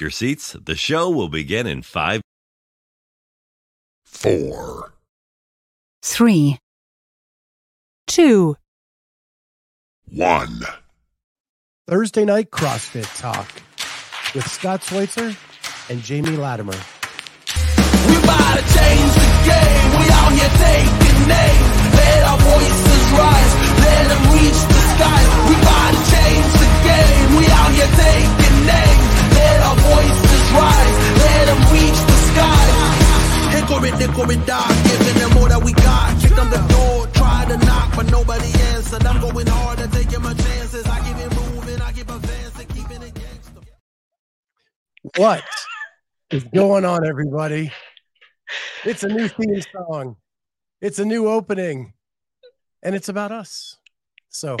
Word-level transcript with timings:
your 0.00 0.10
seats. 0.10 0.56
The 0.64 0.76
show 0.76 1.10
will 1.10 1.28
begin 1.28 1.66
in 1.66 1.82
five. 1.82 2.20
four, 4.04 4.94
three, 6.02 6.58
two, 8.06 8.56
one. 10.08 10.60
Thursday 11.86 12.24
night 12.24 12.50
CrossFit 12.50 13.04
Talk 13.20 13.48
with 14.34 14.46
Scott 14.48 14.82
Schweitzer 14.82 15.36
and 15.90 16.02
Jamie 16.02 16.36
Latimer. 16.36 16.72
We 16.72 18.16
about 18.22 18.56
to 18.56 18.64
change 18.64 19.12
the 19.20 19.30
game. 19.44 19.90
We 20.00 20.06
out 20.08 20.32
here 20.32 20.54
taking 20.64 21.20
names. 21.28 21.68
Let 21.92 22.20
our 22.24 22.38
voices 22.38 23.04
rise. 23.12 23.52
Let 23.84 24.04
them 24.08 24.22
reach 24.32 24.60
the 24.64 24.80
skies. 24.94 25.28
We 25.48 25.54
about 25.60 25.90
to 25.92 26.00
change 26.08 26.48
the 26.56 26.70
game. 26.88 27.28
We 27.36 27.44
out 27.52 27.70
here 27.76 27.92
taking 28.00 28.56
names. 28.64 29.03
Them 31.54 31.72
reach 31.72 32.00
the 32.08 32.16
skies. 32.30 33.14
Hickory 33.54 33.90
dickory 33.98 34.36
dock. 34.46 34.68
Giving 34.84 35.18
them 35.18 35.36
all 35.38 35.48
that 35.48 35.62
we 35.62 35.72
got. 35.72 36.20
Kick 36.20 36.34
them 36.34 36.50
the 36.50 36.62
door. 36.74 37.06
Try 37.14 37.44
to 37.48 37.56
knock, 37.64 37.94
but 37.96 38.10
nobody 38.10 38.50
answered. 38.74 39.04
I'm 39.04 39.20
going 39.20 39.46
hard 39.46 39.78
and 39.78 39.92
taking 39.92 40.22
my 40.22 40.34
chances. 40.34 40.86
I 40.86 40.98
keep 41.00 41.16
it 41.16 41.34
moving. 41.34 41.80
I 41.80 41.92
keep 41.92 42.10
advancing. 42.10 42.66
Keeping 42.68 43.02
it 43.02 43.14
gangster. 43.14 43.60
What 45.16 45.44
is 46.30 46.44
going 46.44 46.84
on, 46.84 47.06
everybody? 47.06 47.70
It's 48.84 49.02
a 49.02 49.08
new 49.08 49.28
theme 49.28 49.62
song. 49.72 50.16
It's 50.80 50.98
a 50.98 51.04
new 51.04 51.28
opening, 51.28 51.94
and 52.82 52.94
it's 52.94 53.08
about 53.08 53.32
us. 53.32 53.78
So, 54.28 54.56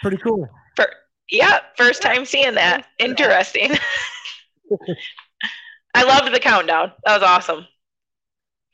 pretty 0.00 0.16
cool. 0.18 0.48
For, 0.76 0.86
yeah, 1.28 1.58
first 1.76 2.00
time 2.00 2.24
seeing 2.24 2.54
that. 2.54 2.86
Interesting. 2.98 3.76
I 5.94 6.04
loved 6.04 6.32
the 6.32 6.40
countdown. 6.40 6.92
That 7.04 7.20
was 7.20 7.22
awesome. 7.22 7.66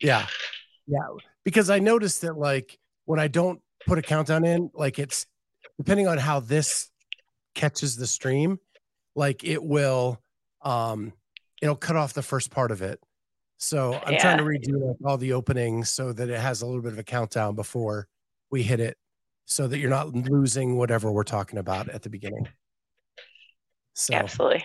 Yeah, 0.00 0.26
yeah. 0.86 1.06
Because 1.44 1.70
I 1.70 1.78
noticed 1.78 2.22
that, 2.22 2.36
like, 2.36 2.78
when 3.04 3.18
I 3.18 3.28
don't 3.28 3.60
put 3.86 3.98
a 3.98 4.02
countdown 4.02 4.44
in, 4.44 4.70
like, 4.74 4.98
it's 4.98 5.26
depending 5.78 6.06
on 6.06 6.18
how 6.18 6.40
this 6.40 6.90
catches 7.54 7.96
the 7.96 8.06
stream, 8.06 8.58
like, 9.14 9.44
it 9.44 9.62
will, 9.62 10.20
um, 10.62 11.12
it'll 11.60 11.74
cut 11.74 11.96
off 11.96 12.12
the 12.12 12.22
first 12.22 12.50
part 12.50 12.70
of 12.70 12.82
it. 12.82 13.00
So 13.56 13.94
I'm 13.94 14.16
trying 14.18 14.38
to 14.38 14.44
redo 14.44 14.86
like, 14.86 14.96
all 15.04 15.16
the 15.16 15.32
openings 15.32 15.90
so 15.90 16.12
that 16.12 16.30
it 16.30 16.38
has 16.38 16.62
a 16.62 16.66
little 16.66 16.82
bit 16.82 16.92
of 16.92 16.98
a 17.00 17.04
countdown 17.04 17.56
before 17.56 18.06
we 18.50 18.62
hit 18.62 18.78
it, 18.78 18.96
so 19.46 19.66
that 19.66 19.78
you're 19.78 19.90
not 19.90 20.14
losing 20.14 20.76
whatever 20.76 21.10
we're 21.10 21.24
talking 21.24 21.58
about 21.58 21.88
at 21.88 22.02
the 22.02 22.10
beginning. 22.10 22.46
So, 23.94 24.14
Absolutely. 24.14 24.64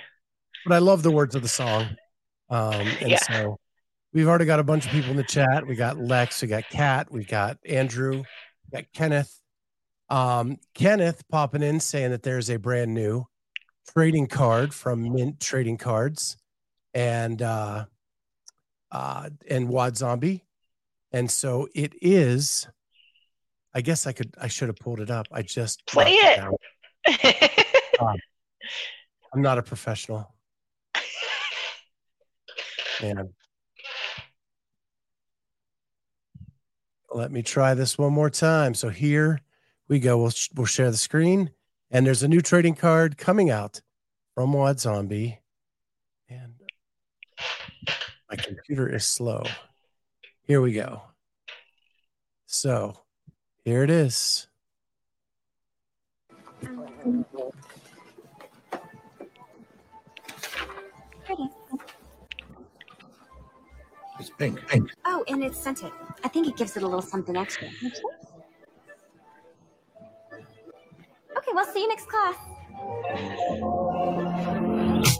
but 0.67 0.75
I 0.75 0.77
love 0.77 1.01
the 1.01 1.09
words 1.09 1.33
of 1.33 1.41
the 1.41 1.47
song. 1.47 1.87
Um, 2.53 2.87
and 3.01 3.11
Yeah. 3.11 3.17
so 3.17 3.59
we've 4.13 4.27
already 4.27 4.45
got 4.45 4.59
a 4.59 4.63
bunch 4.63 4.85
of 4.85 4.91
people 4.91 5.11
in 5.11 5.17
the 5.17 5.23
chat. 5.23 5.65
We 5.65 5.75
got 5.75 5.97
Lex, 5.97 6.41
we 6.41 6.47
got 6.47 6.69
Kat, 6.69 7.11
we 7.11 7.23
got 7.23 7.57
Andrew, 7.67 8.17
we 8.71 8.77
got 8.79 8.85
Kenneth. 8.93 9.39
Um, 10.09 10.57
Kenneth 10.75 11.23
popping 11.29 11.63
in 11.63 11.79
saying 11.79 12.11
that 12.11 12.23
there's 12.23 12.49
a 12.49 12.57
brand 12.59 12.93
new 12.93 13.25
trading 13.93 14.27
card 14.27 14.73
from 14.73 15.11
Mint 15.13 15.39
Trading 15.39 15.77
Cards 15.77 16.37
and 16.93 17.41
uh 17.41 17.85
uh 18.91 19.29
and 19.49 19.67
Wad 19.69 19.97
Zombie. 19.97 20.45
And 21.11 21.29
so 21.31 21.67
it 21.73 21.93
is 22.01 22.67
I 23.73 23.81
guess 23.81 24.05
I 24.05 24.11
could 24.13 24.35
I 24.39 24.47
should 24.47 24.67
have 24.69 24.77
pulled 24.77 24.99
it 24.99 25.09
up. 25.09 25.27
I 25.31 25.41
just 25.41 25.85
Play 25.87 26.15
knocked 26.15 26.57
it. 27.07 27.47
down. 27.97 27.97
I'm 29.33 29.41
not 29.41 29.57
a 29.57 29.63
professional. 29.63 30.33
Man. 33.03 33.33
Let 37.13 37.31
me 37.31 37.43
try 37.43 37.73
this 37.73 37.97
one 37.97 38.13
more 38.13 38.29
time. 38.29 38.73
So 38.73 38.89
here 38.89 39.41
we 39.89 39.99
go. 39.99 40.17
We'll, 40.17 40.31
we'll 40.55 40.65
share 40.65 40.89
the 40.89 40.97
screen. 40.97 41.51
And 41.91 42.07
there's 42.07 42.23
a 42.23 42.27
new 42.27 42.41
trading 42.41 42.75
card 42.75 43.17
coming 43.17 43.49
out 43.49 43.81
from 44.33 44.53
Wad 44.53 44.79
Zombie. 44.79 45.41
And 46.29 46.53
my 48.29 48.37
computer 48.37 48.87
is 48.87 49.05
slow. 49.05 49.43
Here 50.43 50.61
we 50.61 50.71
go. 50.71 51.01
So 52.45 52.97
here 53.65 53.83
it 53.83 53.89
is. 53.89 54.47
It's 64.43 64.55
pink, 64.55 64.67
pink. 64.67 64.91
Oh, 65.05 65.23
and 65.27 65.43
it's 65.43 65.57
scented. 65.57 65.91
I 66.23 66.27
think 66.27 66.47
it 66.47 66.57
gives 66.57 66.75
it 66.75 66.83
a 66.83 66.85
little 66.85 67.01
something 67.01 67.35
extra. 67.35 67.67
Okay, 71.37 71.51
we'll 71.53 71.65
see 71.65 71.81
you 71.81 71.87
next 71.87 72.07
class. 72.07 72.35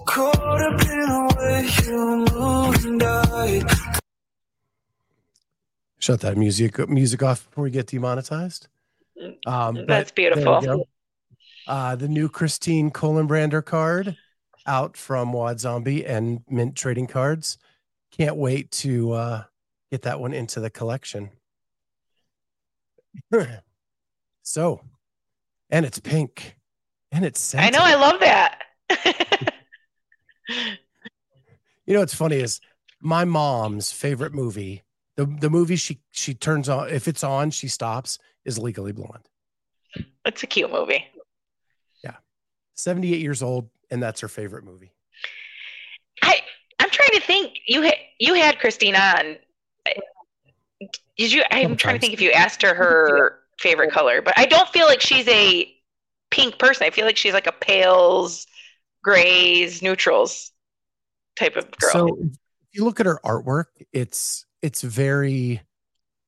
Caught 0.06 0.62
up 0.62 0.82
in 0.82 1.00
the 1.00 1.36
way 1.40 1.70
you 1.86 2.26
move 2.34 2.86
and 2.86 3.04
I 3.04 3.64
Shut 6.00 6.20
that 6.20 6.38
music 6.38 6.90
music 6.90 7.24
off 7.24 7.50
before 7.50 7.64
we 7.64 7.72
get 7.72 7.88
demonetized. 7.88 8.68
Um, 9.46 9.86
That's 9.88 10.12
there 10.12 10.34
beautiful. 10.34 10.88
Uh, 11.66 11.96
the 11.96 12.10
new 12.10 12.28
Christine 12.28 12.92
Brander 13.28 13.62
card 13.62 14.18
out 14.66 14.98
from 14.98 15.32
Wad 15.32 15.62
Zombie 15.62 16.06
and 16.06 16.42
Mint 16.50 16.76
Trading 16.76 17.08
Cards. 17.08 17.58
Can't 18.18 18.36
wait 18.36 18.72
to 18.72 19.12
uh, 19.12 19.44
get 19.92 20.04
that 20.04 20.20
one 20.20 20.34
into 20.34 20.60
the 20.60 20.70
collection. 20.70 21.32
so, 24.44 24.82
and 25.70 25.86
it's 25.86 26.00
pink, 26.00 26.56
and 27.12 27.26
it's 27.26 27.54
I 27.56 27.70
know. 27.70 27.80
I 27.82 27.96
love 27.96 28.20
that. 28.20 28.64
You 31.86 31.94
know 31.94 32.00
what's 32.00 32.16
funny 32.16 32.38
is 32.38 32.62
my 33.02 33.26
mom's 33.26 33.92
favorite 33.92 34.34
movie, 34.34 34.84
the 35.18 35.26
the 35.26 35.50
movie 35.50 35.76
she 35.76 36.00
she 36.12 36.34
turns 36.34 36.70
on 36.70 36.90
if 36.90 37.08
it's 37.08 37.24
on, 37.24 37.52
she 37.52 37.68
stops, 37.68 38.20
is 38.46 38.58
Legally 38.58 38.94
Blonde. 38.94 39.28
it's 40.26 40.44
a 40.44 40.48
cute 40.48 40.72
movie. 40.72 41.06
Yeah, 42.04 42.16
78 42.76 43.20
years 43.20 43.44
old, 43.44 43.70
and 43.92 44.02
that's 44.02 44.22
her 44.22 44.30
favorite 44.30 44.64
movie. 44.64 44.94
Trying 47.14 47.22
to 47.22 47.28
think. 47.28 47.60
You 47.68 47.82
had 47.84 47.96
you 48.20 48.34
had 48.34 48.60
Christine 48.60 48.96
on. 48.96 49.38
Did 51.18 51.32
you? 51.32 51.44
I'm 51.52 51.76
trying 51.76 51.96
to 51.96 52.00
think 52.00 52.14
if 52.14 52.22
you 52.22 52.32
asked 52.32 52.62
her 52.64 52.74
her 52.74 53.40
favorite 53.60 53.92
color, 53.92 54.22
but 54.22 54.34
I 54.38 54.46
don't 54.46 54.68
feel 54.70 54.88
like 54.88 55.02
she's 55.02 55.28
a 55.28 55.72
pink 56.32 56.58
person. 56.58 56.88
I 56.88 56.90
feel 56.90 57.06
like 57.06 57.18
she's 57.18 57.34
like 57.34 57.48
a 57.48 57.52
pales, 57.52 58.48
grays, 59.04 59.82
neutrals 59.82 60.52
type 61.36 61.56
of 61.56 61.70
girl. 61.78 61.92
So 61.92 62.08
if 62.08 62.38
you 62.72 62.84
look 62.84 63.00
at 63.00 63.06
her 63.06 63.20
artwork, 63.24 63.66
it's 63.92 64.46
it's 64.62 64.82
very 64.82 65.62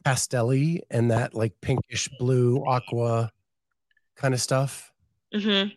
pastelly 0.05 0.81
and 0.91 1.09
that 1.09 1.33
like 1.33 1.59
pinkish 1.61 2.07
blue 2.19 2.63
aqua 2.67 3.31
kind 4.15 4.35
of 4.35 4.41
stuff. 4.41 4.91
hmm 5.33 5.69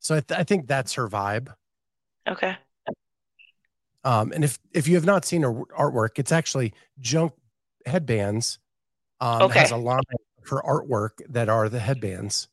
So 0.00 0.16
I, 0.16 0.20
th- 0.20 0.38
I 0.38 0.44
think 0.44 0.66
that's 0.66 0.92
her 0.94 1.08
vibe. 1.08 1.54
Okay. 2.28 2.56
Um, 4.04 4.32
and 4.32 4.42
if 4.44 4.58
if 4.72 4.88
you 4.88 4.96
have 4.96 5.04
not 5.04 5.24
seen 5.24 5.42
her 5.42 5.52
artwork, 5.52 6.18
it's 6.18 6.32
actually 6.32 6.74
junk 7.00 7.32
headbands. 7.86 8.58
Um, 9.20 9.42
Okay. 9.42 9.60
Has 9.60 9.70
a 9.70 9.76
line 9.76 10.02
for 10.44 10.62
artwork 10.62 11.20
that 11.28 11.48
are 11.48 11.68
the 11.68 11.78
headbands, 11.78 12.48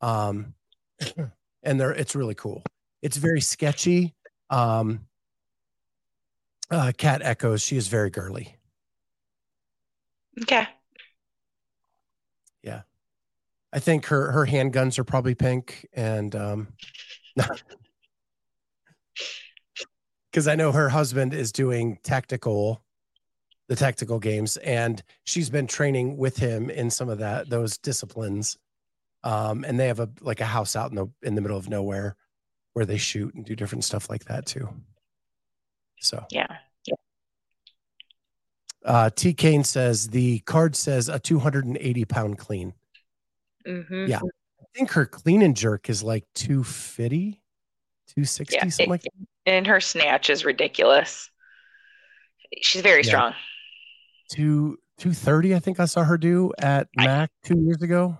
um, 0.00 0.54
and 1.62 1.78
they're 1.80 1.92
it's 1.92 2.14
really 2.14 2.34
cool. 2.34 2.62
It's 3.02 3.18
very 3.18 3.40
sketchy. 3.42 4.14
Um, 4.48 5.06
uh, 6.70 6.92
Cat 6.96 7.20
echoes. 7.22 7.62
She 7.62 7.76
is 7.76 7.88
very 7.88 8.08
girly. 8.10 8.56
Okay. 10.42 10.66
Yeah, 12.62 12.82
I 13.72 13.78
think 13.78 14.06
her 14.06 14.32
her 14.32 14.46
handguns 14.46 14.98
are 14.98 15.04
probably 15.04 15.34
pink, 15.34 15.86
and 15.92 16.34
um, 16.34 16.68
because 20.30 20.48
I 20.48 20.54
know 20.54 20.72
her 20.72 20.88
husband 20.88 21.34
is 21.34 21.52
doing 21.52 21.98
tactical, 22.02 22.82
the 23.68 23.76
tactical 23.76 24.18
games, 24.18 24.56
and 24.58 25.02
she's 25.24 25.50
been 25.50 25.66
training 25.66 26.16
with 26.16 26.36
him 26.38 26.70
in 26.70 26.90
some 26.90 27.08
of 27.08 27.18
that 27.18 27.48
those 27.50 27.78
disciplines. 27.78 28.58
Um, 29.24 29.64
and 29.64 29.78
they 29.80 29.88
have 29.88 30.00
a 30.00 30.08
like 30.20 30.40
a 30.40 30.44
house 30.46 30.76
out 30.76 30.90
in 30.90 30.96
the 30.96 31.06
in 31.22 31.34
the 31.34 31.40
middle 31.40 31.56
of 31.58 31.68
nowhere 31.68 32.16
where 32.74 32.84
they 32.86 32.98
shoot 32.98 33.34
and 33.34 33.44
do 33.44 33.56
different 33.56 33.84
stuff 33.84 34.08
like 34.08 34.24
that 34.26 34.46
too. 34.46 34.68
So 36.00 36.24
Yeah. 36.30 36.46
uh, 38.84 39.10
T 39.10 39.34
Kane 39.34 39.64
says 39.64 40.08
the 40.08 40.38
card 40.40 40.76
says 40.76 41.08
a 41.08 41.18
280 41.18 42.04
pound 42.04 42.38
clean. 42.38 42.74
hmm 43.66 44.06
Yeah. 44.06 44.20
I 44.20 44.64
think 44.78 44.92
her 44.92 45.04
clean 45.06 45.42
and 45.42 45.56
jerk 45.56 45.90
is 45.90 46.02
like 46.04 46.24
250. 46.34 47.40
260 48.14 48.54
Yeah, 48.54 48.60
something 48.62 48.84
it- 48.86 48.88
like 48.90 49.02
that. 49.02 49.12
And 49.48 49.66
her 49.66 49.80
snatch 49.80 50.28
is 50.28 50.44
ridiculous. 50.44 51.30
She's 52.60 52.82
very 52.82 53.00
Yeah. 53.02 53.08
strong. 53.08 53.34
Two 54.30 54.78
230 54.98 55.54
I 55.54 55.58
think 55.58 55.80
I 55.80 55.86
saw 55.86 56.04
her 56.04 56.18
do 56.18 56.52
at 56.58 56.88
I- 56.98 57.06
Mac 57.06 57.30
2 57.44 57.58
years 57.58 57.80
ago. 57.80 58.18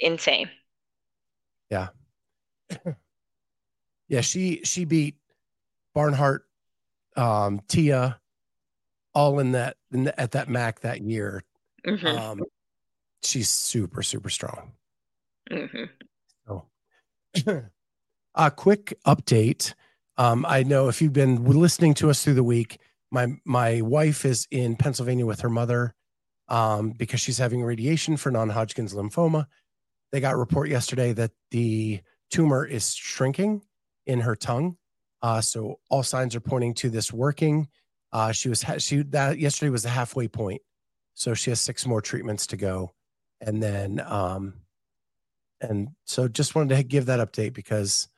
Insane. 0.00 0.50
Yeah, 1.70 1.88
yeah, 4.08 4.22
she 4.22 4.62
she 4.64 4.86
beat 4.86 5.16
Barnhart, 5.94 6.46
um, 7.14 7.60
Tia, 7.68 8.18
all 9.14 9.38
in 9.40 9.52
that 9.52 9.76
in 9.92 10.04
the, 10.04 10.18
at 10.18 10.30
that 10.30 10.48
Mac 10.48 10.80
that 10.80 11.02
year. 11.02 11.42
hmm 11.84 12.06
Um, 12.06 12.42
she's 13.22 13.50
super 13.50 14.02
super 14.02 14.30
strong. 14.30 14.72
Mm-hmm. 15.50 15.84
A 18.34 18.50
quick 18.50 18.94
update. 19.06 19.74
Um, 20.18 20.44
I 20.48 20.64
know 20.64 20.88
if 20.88 21.00
you've 21.00 21.12
been 21.12 21.44
listening 21.44 21.94
to 21.94 22.10
us 22.10 22.24
through 22.24 22.34
the 22.34 22.44
week, 22.44 22.78
my 23.10 23.28
my 23.44 23.80
wife 23.80 24.24
is 24.24 24.48
in 24.50 24.74
Pennsylvania 24.76 25.24
with 25.24 25.40
her 25.40 25.48
mother 25.48 25.94
um, 26.48 26.90
because 26.90 27.20
she's 27.20 27.38
having 27.38 27.62
radiation 27.62 28.16
for 28.16 28.32
non-Hodgkin's 28.32 28.94
lymphoma. 28.94 29.46
They 30.10 30.20
got 30.20 30.34
a 30.34 30.38
report 30.38 30.68
yesterday 30.68 31.12
that 31.12 31.30
the 31.52 32.00
tumor 32.30 32.66
is 32.66 32.94
shrinking 32.94 33.62
in 34.06 34.20
her 34.20 34.34
tongue. 34.34 34.76
Uh, 35.22 35.40
so 35.40 35.78
all 35.88 36.02
signs 36.02 36.34
are 36.34 36.40
pointing 36.40 36.74
to 36.74 36.90
this 36.90 37.12
working. 37.12 37.68
Uh, 38.12 38.32
she 38.32 38.48
was 38.48 38.62
ha- 38.62 38.78
she 38.78 39.02
that 39.02 39.38
yesterday 39.38 39.70
was 39.70 39.84
the 39.84 39.88
halfway 39.88 40.26
point, 40.26 40.62
so 41.14 41.32
she 41.32 41.50
has 41.50 41.60
six 41.60 41.86
more 41.86 42.00
treatments 42.00 42.48
to 42.48 42.56
go, 42.56 42.92
and 43.40 43.62
then 43.62 44.02
um, 44.04 44.54
and 45.60 45.90
so 46.06 46.26
just 46.26 46.56
wanted 46.56 46.74
to 46.74 46.82
give 46.82 47.06
that 47.06 47.20
update 47.20 47.52
because 47.52 48.08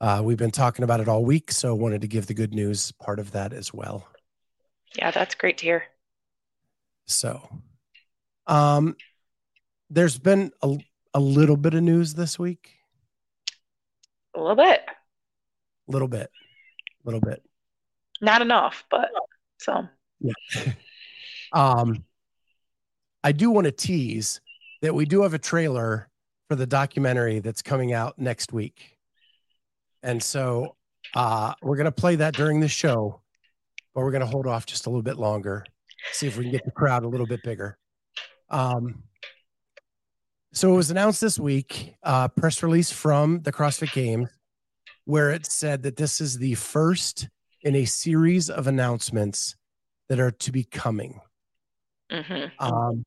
uh, 0.00 0.20
we've 0.24 0.36
been 0.38 0.50
talking 0.50 0.82
about 0.84 1.00
it 1.00 1.08
all 1.08 1.24
week. 1.24 1.50
So 1.50 1.74
wanted 1.74 2.00
to 2.02 2.08
give 2.08 2.26
the 2.26 2.34
good 2.34 2.54
news 2.54 2.92
part 2.92 3.18
of 3.18 3.32
that 3.32 3.52
as 3.52 3.72
well. 3.74 4.06
Yeah, 4.96 5.10
that's 5.10 5.34
great 5.34 5.58
to 5.58 5.64
hear. 5.64 5.84
So, 7.06 7.48
um, 8.46 8.96
there's 9.90 10.18
been 10.18 10.52
a, 10.62 10.76
a 11.14 11.20
little 11.20 11.56
bit 11.56 11.74
of 11.74 11.82
news 11.82 12.14
this 12.14 12.38
week, 12.38 12.74
A 14.34 14.40
little 14.40 14.56
bit. 14.56 14.82
a 15.88 15.92
little 15.92 16.08
bit, 16.08 16.30
a 16.30 17.06
little 17.06 17.20
bit. 17.20 17.42
Not 18.20 18.42
enough, 18.42 18.84
but 18.90 19.10
some. 19.58 19.88
Um, 21.50 22.04
I 23.24 23.32
do 23.32 23.50
want 23.50 23.64
to 23.64 23.72
tease 23.72 24.42
that 24.82 24.94
we 24.94 25.06
do 25.06 25.22
have 25.22 25.32
a 25.32 25.38
trailer 25.38 26.10
for 26.50 26.56
the 26.56 26.66
documentary 26.66 27.38
that's 27.38 27.62
coming 27.62 27.94
out 27.94 28.18
next 28.18 28.52
week. 28.52 28.97
And 30.02 30.22
so 30.22 30.76
uh, 31.14 31.54
we're 31.62 31.76
going 31.76 31.86
to 31.86 31.92
play 31.92 32.16
that 32.16 32.34
during 32.34 32.60
the 32.60 32.68
show, 32.68 33.20
but 33.94 34.02
we're 34.02 34.10
going 34.10 34.20
to 34.20 34.26
hold 34.26 34.46
off 34.46 34.66
just 34.66 34.86
a 34.86 34.90
little 34.90 35.02
bit 35.02 35.18
longer, 35.18 35.64
see 36.12 36.26
if 36.26 36.36
we 36.36 36.44
can 36.44 36.52
get 36.52 36.64
the 36.64 36.70
crowd 36.70 37.04
a 37.04 37.08
little 37.08 37.26
bit 37.26 37.42
bigger. 37.42 37.78
Um, 38.50 39.02
so 40.52 40.72
it 40.72 40.76
was 40.76 40.90
announced 40.90 41.20
this 41.20 41.38
week, 41.38 41.94
uh, 42.02 42.28
press 42.28 42.62
release 42.62 42.90
from 42.90 43.40
the 43.42 43.52
CrossFit 43.52 43.92
Games, 43.92 44.28
where 45.04 45.30
it 45.30 45.46
said 45.46 45.82
that 45.82 45.96
this 45.96 46.20
is 46.20 46.38
the 46.38 46.54
first 46.54 47.28
in 47.62 47.74
a 47.74 47.84
series 47.84 48.50
of 48.50 48.66
announcements 48.66 49.56
that 50.08 50.20
are 50.20 50.30
to 50.30 50.52
be 50.52 50.64
coming. 50.64 51.20
hmm 52.10 52.46
Um, 52.58 53.04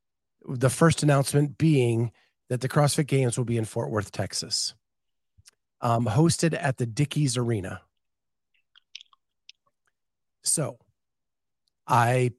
the 0.47 0.69
first 0.69 1.03
announcement 1.03 1.57
being 1.57 2.11
that 2.49 2.61
the 2.61 2.69
CrossFit 2.69 3.07
Games 3.07 3.37
will 3.37 3.45
be 3.45 3.57
in 3.57 3.65
Fort 3.65 3.89
Worth, 3.89 4.11
Texas, 4.11 4.73
um, 5.81 6.05
hosted 6.05 6.57
at 6.59 6.77
the 6.77 6.85
Dickies 6.85 7.37
Arena. 7.37 7.81
So, 10.43 10.77
I 11.87 12.31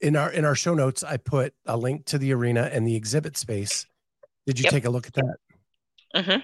in 0.00 0.16
our 0.16 0.30
in 0.30 0.44
our 0.44 0.54
show 0.54 0.74
notes 0.74 1.02
I 1.02 1.16
put 1.16 1.54
a 1.64 1.76
link 1.76 2.06
to 2.06 2.18
the 2.18 2.32
arena 2.32 2.68
and 2.72 2.86
the 2.86 2.96
exhibit 2.96 3.36
space. 3.36 3.86
Did 4.46 4.58
you 4.58 4.64
Yep. 4.64 4.72
take 4.72 4.84
a 4.84 4.90
look 4.90 5.06
at 5.06 5.14
that? 5.14 5.36
hmm 6.14 6.36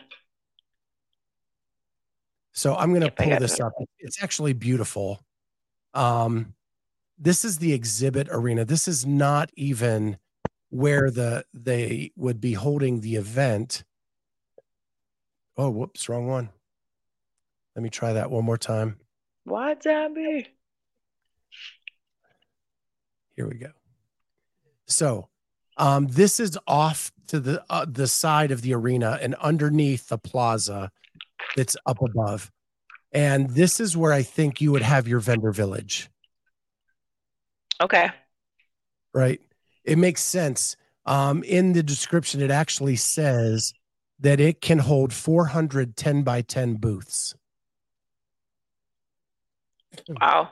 So 2.52 2.74
I'm 2.74 2.90
going 2.90 3.00
to 3.02 3.06
Yep, 3.06 3.16
pull 3.16 3.36
this 3.38 3.54
it. 3.54 3.60
up. 3.60 3.72
It's 3.98 4.22
actually 4.22 4.52
beautiful. 4.52 5.20
Um, 5.94 6.54
this 7.18 7.44
is 7.44 7.58
the 7.58 7.72
exhibit 7.72 8.28
arena. 8.30 8.64
This 8.64 8.88
is 8.88 9.06
not 9.06 9.50
even 9.56 10.18
where 10.70 11.10
the 11.10 11.44
they 11.54 12.12
would 12.16 12.40
be 12.40 12.54
holding 12.54 13.00
the 13.00 13.16
event. 13.16 13.84
Oh, 15.56 15.70
whoops, 15.70 16.08
wrong 16.08 16.26
one. 16.26 16.48
Let 17.76 17.82
me 17.82 17.90
try 17.90 18.14
that 18.14 18.30
one 18.30 18.44
more 18.44 18.58
time. 18.58 18.98
What 19.44 19.82
zombie? 19.82 20.48
Here 23.36 23.48
we 23.48 23.54
go. 23.54 23.70
So, 24.86 25.28
um, 25.78 26.06
this 26.08 26.38
is 26.38 26.58
off 26.66 27.12
to 27.28 27.40
the 27.40 27.64
uh, 27.70 27.86
the 27.88 28.06
side 28.06 28.50
of 28.50 28.60
the 28.62 28.74
arena 28.74 29.18
and 29.22 29.34
underneath 29.36 30.08
the 30.08 30.18
plaza 30.18 30.90
that's 31.56 31.76
up 31.86 31.98
above. 32.02 32.50
And 33.12 33.50
this 33.50 33.80
is 33.80 33.96
where 33.96 34.12
I 34.12 34.22
think 34.22 34.60
you 34.60 34.72
would 34.72 34.82
have 34.82 35.08
your 35.08 35.20
vendor 35.20 35.50
village, 35.52 36.10
Okay. 37.80 38.10
right? 39.14 39.40
It 39.84 39.98
makes 39.98 40.22
sense. 40.22 40.76
Um, 41.04 41.42
in 41.42 41.72
the 41.72 41.82
description, 41.82 42.40
it 42.40 42.50
actually 42.50 42.96
says 42.96 43.74
that 44.20 44.40
it 44.40 44.60
can 44.60 44.78
hold 44.78 45.12
400 45.12 45.96
10 45.96 46.22
by 46.22 46.42
10 46.42 46.74
booths. 46.74 47.34
Wow. 50.08 50.50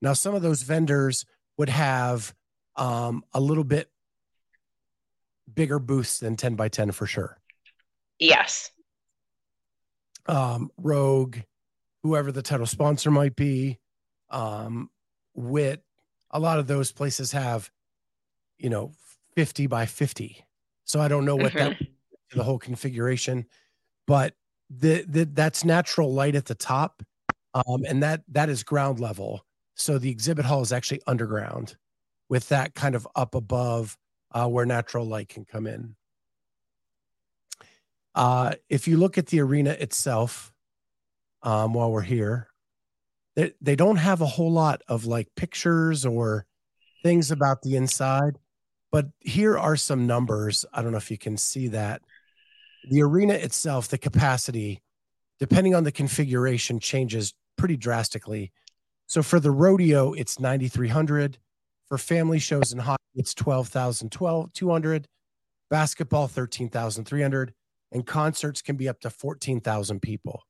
Now, 0.00 0.14
some 0.14 0.34
of 0.34 0.42
those 0.42 0.62
vendors 0.62 1.24
would 1.56 1.68
have 1.68 2.34
um, 2.74 3.22
a 3.32 3.40
little 3.40 3.62
bit 3.64 3.88
bigger 5.52 5.78
booths 5.78 6.18
than 6.18 6.36
10 6.36 6.56
by 6.56 6.68
10 6.68 6.90
for 6.90 7.06
sure. 7.06 7.38
Yes. 8.18 8.70
um, 10.26 10.70
Rogue, 10.76 11.38
whoever 12.02 12.32
the 12.32 12.42
title 12.42 12.66
sponsor 12.66 13.10
might 13.10 13.36
be, 13.36 13.78
um, 14.30 14.90
Wit, 15.34 15.82
a 16.30 16.40
lot 16.40 16.58
of 16.58 16.66
those 16.66 16.92
places 16.92 17.32
have, 17.32 17.70
you 18.58 18.70
know, 18.70 18.92
50 19.34 19.66
by 19.66 19.86
50. 19.86 20.44
So 20.84 21.00
I 21.00 21.08
don't 21.08 21.24
know 21.24 21.36
what 21.36 21.52
that 21.54 21.76
the 22.34 22.44
whole 22.44 22.58
configuration, 22.58 23.46
but 24.06 24.34
the, 24.70 25.04
the 25.08 25.24
that's 25.24 25.64
natural 25.64 26.12
light 26.12 26.34
at 26.34 26.46
the 26.46 26.54
top. 26.54 27.02
Um, 27.54 27.84
and 27.86 28.02
that 28.02 28.22
that 28.28 28.48
is 28.48 28.62
ground 28.62 28.98
level. 28.98 29.44
So 29.74 29.98
the 29.98 30.10
exhibit 30.10 30.44
hall 30.44 30.62
is 30.62 30.72
actually 30.72 31.02
underground 31.06 31.76
with 32.28 32.48
that 32.48 32.74
kind 32.74 32.94
of 32.94 33.06
up 33.14 33.34
above 33.34 33.98
uh, 34.32 34.48
where 34.48 34.64
natural 34.64 35.04
light 35.04 35.28
can 35.28 35.44
come 35.44 35.66
in. 35.66 35.94
Uh, 38.14 38.52
if 38.68 38.88
you 38.88 38.96
look 38.96 39.18
at 39.18 39.26
the 39.26 39.40
arena 39.40 39.70
itself, 39.70 40.52
um, 41.42 41.74
while 41.74 41.90
we're 41.90 42.00
here, 42.00 42.48
they, 43.36 43.52
they 43.60 43.76
don't 43.76 43.96
have 43.96 44.20
a 44.20 44.26
whole 44.26 44.52
lot 44.52 44.82
of 44.88 45.04
like 45.04 45.28
pictures 45.36 46.06
or 46.06 46.46
things 47.02 47.30
about 47.30 47.62
the 47.62 47.76
inside, 47.76 48.38
but 48.90 49.08
here 49.20 49.58
are 49.58 49.76
some 49.76 50.06
numbers. 50.06 50.64
I 50.72 50.82
don't 50.82 50.92
know 50.92 50.98
if 50.98 51.10
you 51.10 51.18
can 51.18 51.36
see 51.36 51.68
that. 51.68 52.02
The 52.88 53.02
arena 53.02 53.34
itself, 53.34 53.88
the 53.88 53.98
capacity, 53.98 54.82
depending 55.38 55.74
on 55.74 55.84
the 55.84 55.92
configuration, 55.92 56.80
changes 56.80 57.34
pretty 57.56 57.76
drastically. 57.76 58.52
So 59.06 59.22
for 59.22 59.40
the 59.40 59.50
rodeo, 59.50 60.12
it's 60.12 60.40
9,300. 60.40 61.38
For 61.88 61.98
family 61.98 62.38
shows 62.38 62.72
and 62.72 62.80
hockey, 62.80 63.02
it's 63.14 63.34
12,200. 63.34 65.08
Basketball, 65.70 66.28
13,300 66.28 67.54
and 67.92 68.06
concerts 68.06 68.62
can 68.62 68.76
be 68.76 68.88
up 68.88 69.00
to 69.00 69.10
14,000 69.10 70.00
people. 70.00 70.42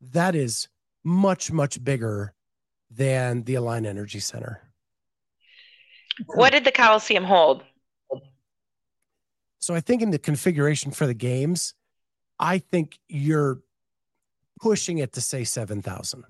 That 0.00 0.34
is 0.34 0.68
much, 1.04 1.50
much 1.50 1.82
bigger 1.82 2.32
than 2.90 3.42
the 3.42 3.54
Alliant 3.54 3.86
Energy 3.86 4.20
Center. 4.20 4.62
What 6.26 6.52
did 6.52 6.64
the 6.64 6.72
Coliseum 6.72 7.24
hold? 7.24 7.62
So 9.66 9.74
I 9.74 9.80
think 9.80 10.00
in 10.00 10.12
the 10.12 10.18
configuration 10.20 10.92
for 10.92 11.08
the 11.08 11.14
games, 11.14 11.74
I 12.38 12.58
think 12.58 13.00
you're 13.08 13.58
pushing 14.60 14.98
it 14.98 15.14
to 15.14 15.20
say 15.20 15.42
7,000. 15.42 16.22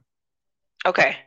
Okay. 0.87 1.19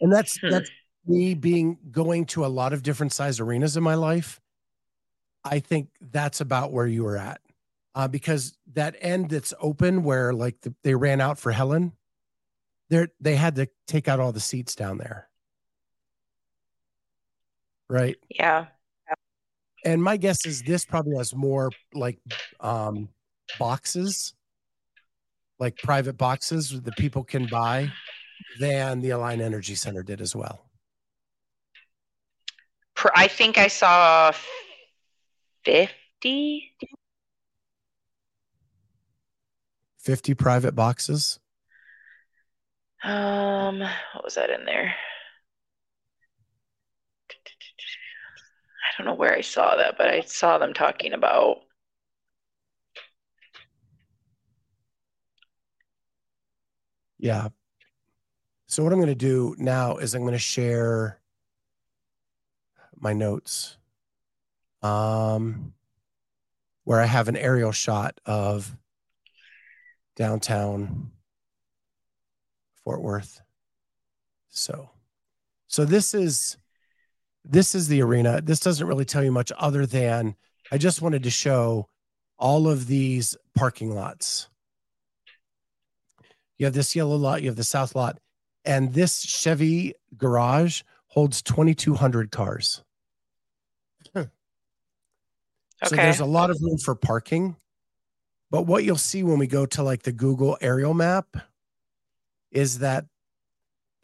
And 0.00 0.10
that's 0.10 0.38
Hmm. 0.38 0.48
that's 0.48 0.70
me 1.04 1.34
being 1.34 1.76
going 1.90 2.24
to 2.26 2.46
a 2.46 2.48
lot 2.48 2.72
of 2.72 2.82
different 2.82 3.12
size 3.12 3.38
arenas 3.38 3.76
in 3.76 3.82
my 3.82 3.96
life. 3.96 4.40
I 5.44 5.60
think 5.60 5.90
that's 6.00 6.40
about 6.40 6.72
where 6.72 6.86
you 6.86 7.04
were 7.04 7.18
at. 7.18 7.42
Uh, 7.94 8.08
because 8.08 8.56
that 8.72 8.96
end 8.98 9.28
that's 9.28 9.52
open 9.60 10.04
where 10.04 10.32
like 10.32 10.58
the, 10.62 10.74
they 10.84 10.94
ran 10.94 11.20
out 11.20 11.38
for 11.38 11.52
Helen, 11.52 11.92
they 12.88 13.08
they 13.20 13.36
had 13.36 13.56
to 13.56 13.68
take 13.86 14.08
out 14.08 14.20
all 14.20 14.32
the 14.32 14.40
seats 14.40 14.74
down 14.74 14.96
there. 14.96 15.28
Right. 17.90 18.16
Yeah. 18.30 18.68
And 19.84 20.02
my 20.02 20.16
guess 20.16 20.44
is 20.44 20.62
this 20.62 20.84
probably 20.84 21.16
has 21.16 21.34
more 21.34 21.70
like 21.94 22.18
um 22.60 23.08
boxes 23.58 24.34
like 25.58 25.76
private 25.78 26.16
boxes 26.16 26.80
that 26.80 26.96
people 26.96 27.24
can 27.24 27.46
buy 27.46 27.90
than 28.60 29.00
the 29.00 29.10
Alliant 29.10 29.40
Energy 29.40 29.74
Center 29.74 30.02
did 30.02 30.20
as 30.20 30.34
well. 30.34 30.64
I 33.14 33.28
think 33.28 33.58
I 33.58 33.68
saw 33.68 34.32
50. 35.64 36.72
50 40.00 40.34
private 40.34 40.74
boxes. 40.74 41.38
Um, 43.04 43.80
what 43.80 44.24
was 44.24 44.34
that 44.34 44.50
in 44.50 44.64
there? 44.64 44.94
I 47.30 48.87
don't 48.98 49.06
know 49.06 49.14
where 49.14 49.34
I 49.34 49.40
saw 49.40 49.76
that, 49.76 49.96
but 49.96 50.08
I 50.08 50.20
saw 50.22 50.58
them 50.58 50.74
talking 50.74 51.12
about. 51.12 51.62
Yeah. 57.18 57.48
So 58.66 58.82
what 58.82 58.92
I'm 58.92 58.98
going 58.98 59.08
to 59.08 59.14
do 59.14 59.54
now 59.58 59.96
is 59.96 60.14
I'm 60.14 60.22
going 60.22 60.32
to 60.32 60.38
share 60.38 61.20
my 63.00 63.12
notes 63.12 63.76
um 64.82 65.72
where 66.84 67.00
I 67.00 67.06
have 67.06 67.28
an 67.28 67.36
aerial 67.36 67.70
shot 67.70 68.20
of 68.26 68.76
downtown 70.16 71.10
Fort 72.82 73.02
Worth. 73.02 73.40
So 74.48 74.90
so 75.68 75.84
this 75.84 76.14
is 76.14 76.56
this 77.48 77.74
is 77.74 77.88
the 77.88 78.02
arena. 78.02 78.40
This 78.40 78.60
doesn't 78.60 78.86
really 78.86 79.04
tell 79.04 79.24
you 79.24 79.32
much 79.32 79.50
other 79.56 79.86
than 79.86 80.36
I 80.70 80.78
just 80.78 81.00
wanted 81.02 81.22
to 81.22 81.30
show 81.30 81.88
all 82.38 82.68
of 82.68 82.86
these 82.86 83.36
parking 83.54 83.94
lots. 83.94 84.48
You 86.58 86.66
have 86.66 86.74
this 86.74 86.94
yellow 86.94 87.16
lot, 87.16 87.42
you 87.42 87.48
have 87.48 87.56
the 87.56 87.64
south 87.64 87.94
lot, 87.94 88.18
and 88.64 88.92
this 88.92 89.22
Chevy 89.22 89.94
garage 90.16 90.82
holds 91.06 91.40
2,200 91.42 92.30
cars. 92.30 92.82
So 95.84 95.94
Okay. 95.94 95.96
there's 96.02 96.18
a 96.18 96.24
lot 96.26 96.50
of 96.50 96.58
room 96.60 96.76
for 96.76 96.96
parking. 96.96 97.54
But 98.50 98.62
what 98.62 98.82
you'll 98.82 98.96
see 98.96 99.22
when 99.22 99.38
we 99.38 99.46
go 99.46 99.64
to 99.66 99.82
like 99.84 100.02
the 100.02 100.10
Google 100.10 100.58
aerial 100.60 100.92
map 100.92 101.36
is 102.50 102.80
that 102.80 103.04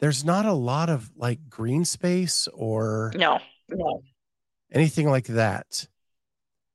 there's 0.05 0.23
not 0.23 0.45
a 0.45 0.53
lot 0.53 0.87
of 0.87 1.09
like 1.17 1.49
green 1.49 1.83
space 1.83 2.47
or 2.53 3.11
No, 3.15 3.39
no. 3.69 4.03
anything 4.71 5.09
like 5.09 5.25
that. 5.25 5.87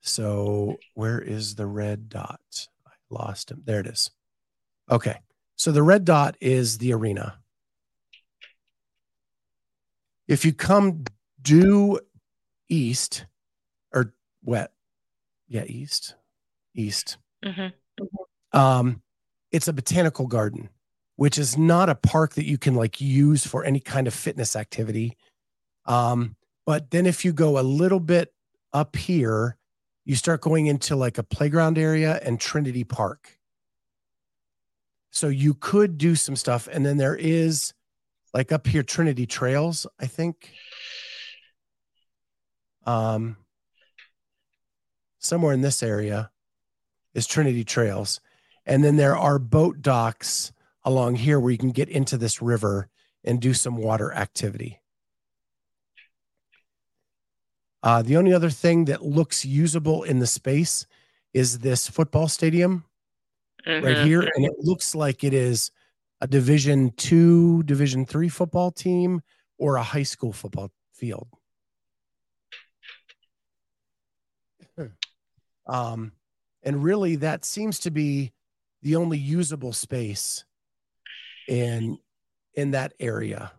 So 0.00 0.78
where 0.94 1.20
is 1.20 1.54
the 1.54 1.66
red 1.66 2.08
dot? 2.08 2.66
I 2.84 2.90
lost 3.08 3.52
him. 3.52 3.62
There 3.64 3.78
it 3.78 3.86
is. 3.86 4.10
Okay. 4.90 5.16
So 5.54 5.70
the 5.70 5.84
red 5.84 6.04
dot 6.04 6.38
is 6.40 6.78
the 6.78 6.92
arena. 6.92 7.38
If 10.26 10.44
you 10.44 10.52
come 10.52 11.04
due 11.40 12.00
east 12.68 13.26
or 13.94 14.12
wet, 14.42 14.72
yeah, 15.46 15.62
east, 15.66 16.16
east, 16.74 17.16
hmm 17.44 17.68
um, 18.52 19.02
it's 19.52 19.68
a 19.68 19.72
botanical 19.72 20.26
garden, 20.26 20.68
which 21.20 21.36
is 21.36 21.58
not 21.58 21.90
a 21.90 21.94
park 21.94 22.32
that 22.32 22.46
you 22.46 22.56
can 22.56 22.74
like 22.74 22.98
use 22.98 23.46
for 23.46 23.62
any 23.62 23.78
kind 23.78 24.06
of 24.06 24.14
fitness 24.14 24.56
activity. 24.56 25.18
Um, 25.84 26.34
but 26.64 26.90
then 26.92 27.04
if 27.04 27.26
you 27.26 27.34
go 27.34 27.58
a 27.58 27.60
little 27.60 28.00
bit 28.00 28.32
up 28.72 28.96
here, 28.96 29.58
you 30.06 30.16
start 30.16 30.40
going 30.40 30.64
into 30.64 30.96
like 30.96 31.18
a 31.18 31.22
playground 31.22 31.76
area 31.76 32.18
and 32.24 32.40
Trinity 32.40 32.84
Park. 32.84 33.38
So 35.10 35.28
you 35.28 35.52
could 35.52 35.98
do 35.98 36.14
some 36.14 36.36
stuff. 36.36 36.66
And 36.72 36.86
then 36.86 36.96
there 36.96 37.16
is 37.16 37.74
like 38.32 38.50
up 38.50 38.66
here, 38.66 38.82
Trinity 38.82 39.26
Trails, 39.26 39.86
I 40.00 40.06
think. 40.06 40.50
Um, 42.86 43.36
somewhere 45.18 45.52
in 45.52 45.60
this 45.60 45.82
area 45.82 46.30
is 47.12 47.26
Trinity 47.26 47.62
Trails. 47.62 48.22
And 48.64 48.82
then 48.82 48.96
there 48.96 49.18
are 49.18 49.38
boat 49.38 49.82
docks 49.82 50.52
along 50.84 51.16
here 51.16 51.38
where 51.38 51.50
you 51.52 51.58
can 51.58 51.70
get 51.70 51.88
into 51.88 52.16
this 52.16 52.40
river 52.40 52.88
and 53.24 53.40
do 53.40 53.52
some 53.52 53.76
water 53.76 54.12
activity. 54.12 54.80
Uh, 57.82 58.02
the 58.02 58.16
only 58.16 58.32
other 58.32 58.50
thing 58.50 58.84
that 58.86 59.02
looks 59.02 59.44
usable 59.44 60.02
in 60.02 60.18
the 60.18 60.26
space 60.26 60.86
is 61.32 61.60
this 61.60 61.88
football 61.88 62.28
stadium 62.28 62.84
right 63.66 63.96
Mhm. 63.96 64.04
here. 64.04 64.20
And 64.34 64.44
it 64.44 64.58
looks 64.58 64.94
like 64.94 65.24
it 65.24 65.32
is 65.32 65.70
a 66.20 66.26
division 66.26 66.90
two, 66.92 67.62
division 67.62 68.04
three 68.04 68.28
football 68.28 68.70
team 68.70 69.22
or 69.58 69.76
a 69.76 69.82
high 69.82 70.02
school 70.02 70.32
football 70.32 70.70
field. 70.92 71.28
Um, 75.66 76.12
and 76.64 76.82
really 76.82 77.16
that 77.16 77.44
seems 77.44 77.78
to 77.80 77.90
be 77.92 78.32
the 78.82 78.96
only 78.96 79.18
usable 79.18 79.72
space 79.72 80.44
in 81.48 81.98
in 82.54 82.72
that 82.72 82.92
area. 83.00 83.52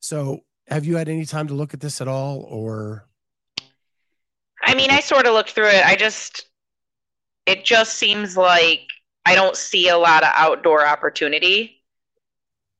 So 0.00 0.40
have 0.68 0.84
you 0.84 0.96
had 0.96 1.08
any 1.08 1.24
time 1.24 1.48
to 1.48 1.54
look 1.54 1.74
at 1.74 1.80
this 1.80 2.00
at 2.00 2.08
all 2.08 2.46
or 2.48 3.08
I 4.62 4.74
mean, 4.74 4.90
I 4.90 5.00
sort 5.00 5.26
of 5.26 5.32
looked 5.32 5.52
through 5.52 5.68
it. 5.68 5.84
I 5.84 5.96
just, 5.96 6.46
it 7.46 7.64
just 7.64 7.96
seems 7.96 8.36
like 8.36 8.82
I 9.24 9.34
don't 9.34 9.56
see 9.56 9.88
a 9.88 9.96
lot 9.96 10.22
of 10.22 10.30
outdoor 10.34 10.86
opportunity. 10.86 11.82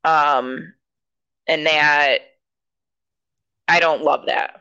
Um, 0.05 0.75
and 1.47 1.67
that 1.67 2.19
I 3.69 3.81
don't 3.81 4.03
love 4.03 4.27
that. 4.27 4.61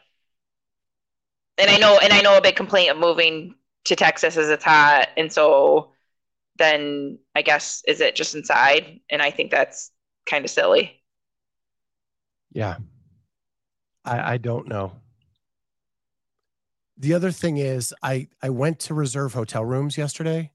And 1.57 1.69
I 1.69 1.77
know, 1.77 1.99
and 2.01 2.13
I 2.13 2.21
know 2.21 2.37
a 2.37 2.41
big 2.41 2.55
complaint 2.55 2.91
of 2.91 2.97
moving 2.97 3.55
to 3.85 3.95
Texas 3.95 4.37
is 4.37 4.49
it's 4.49 4.63
hot. 4.63 5.09
And 5.17 5.31
so 5.31 5.91
then 6.57 7.19
I 7.35 7.41
guess, 7.41 7.83
is 7.87 8.01
it 8.01 8.15
just 8.15 8.35
inside? 8.35 8.99
And 9.09 9.21
I 9.21 9.31
think 9.31 9.51
that's 9.51 9.91
kind 10.25 10.45
of 10.45 10.51
silly. 10.51 11.01
Yeah. 12.51 12.77
I 14.05 14.33
I 14.33 14.37
don't 14.37 14.67
know. 14.67 14.93
The 16.97 17.13
other 17.13 17.31
thing 17.31 17.57
is 17.57 17.93
I 18.01 18.27
I 18.41 18.49
went 18.49 18.79
to 18.81 18.93
reserve 18.93 19.33
hotel 19.33 19.63
rooms 19.63 19.97
yesterday 19.97 20.51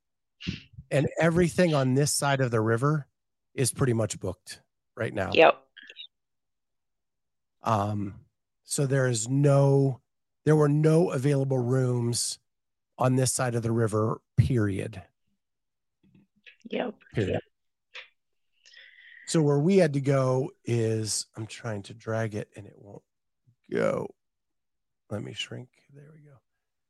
and 0.90 1.08
everything 1.20 1.74
on 1.74 1.94
this 1.94 2.12
side 2.12 2.40
of 2.40 2.50
the 2.50 2.60
river 2.60 3.06
is 3.54 3.72
pretty 3.72 3.92
much 3.92 4.18
booked 4.18 4.60
right 4.96 5.14
now. 5.14 5.30
Yep. 5.32 5.62
Um 7.62 8.14
so 8.64 8.86
there 8.86 9.06
is 9.06 9.28
no 9.28 10.00
there 10.44 10.56
were 10.56 10.68
no 10.68 11.10
available 11.10 11.58
rooms 11.58 12.38
on 12.98 13.16
this 13.16 13.32
side 13.32 13.54
of 13.54 13.62
the 13.62 13.72
river 13.72 14.20
period. 14.36 15.02
Yep. 16.70 16.94
Period. 17.14 17.40
So 19.26 19.40
where 19.42 19.58
we 19.58 19.78
had 19.78 19.94
to 19.94 20.00
go 20.00 20.50
is 20.64 21.26
I'm 21.36 21.46
trying 21.46 21.82
to 21.84 21.94
drag 21.94 22.34
it 22.34 22.48
and 22.56 22.66
it 22.66 22.74
won't 22.76 23.02
go. 23.70 24.14
Let 25.10 25.22
me 25.22 25.32
shrink. 25.32 25.68
There 25.94 26.10
we 26.14 26.20
go. 26.20 26.36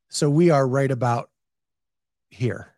So 0.09 0.29
we 0.29 0.51
are 0.51 0.67
right 0.67 0.91
about 0.91 1.31
here. 2.31 2.75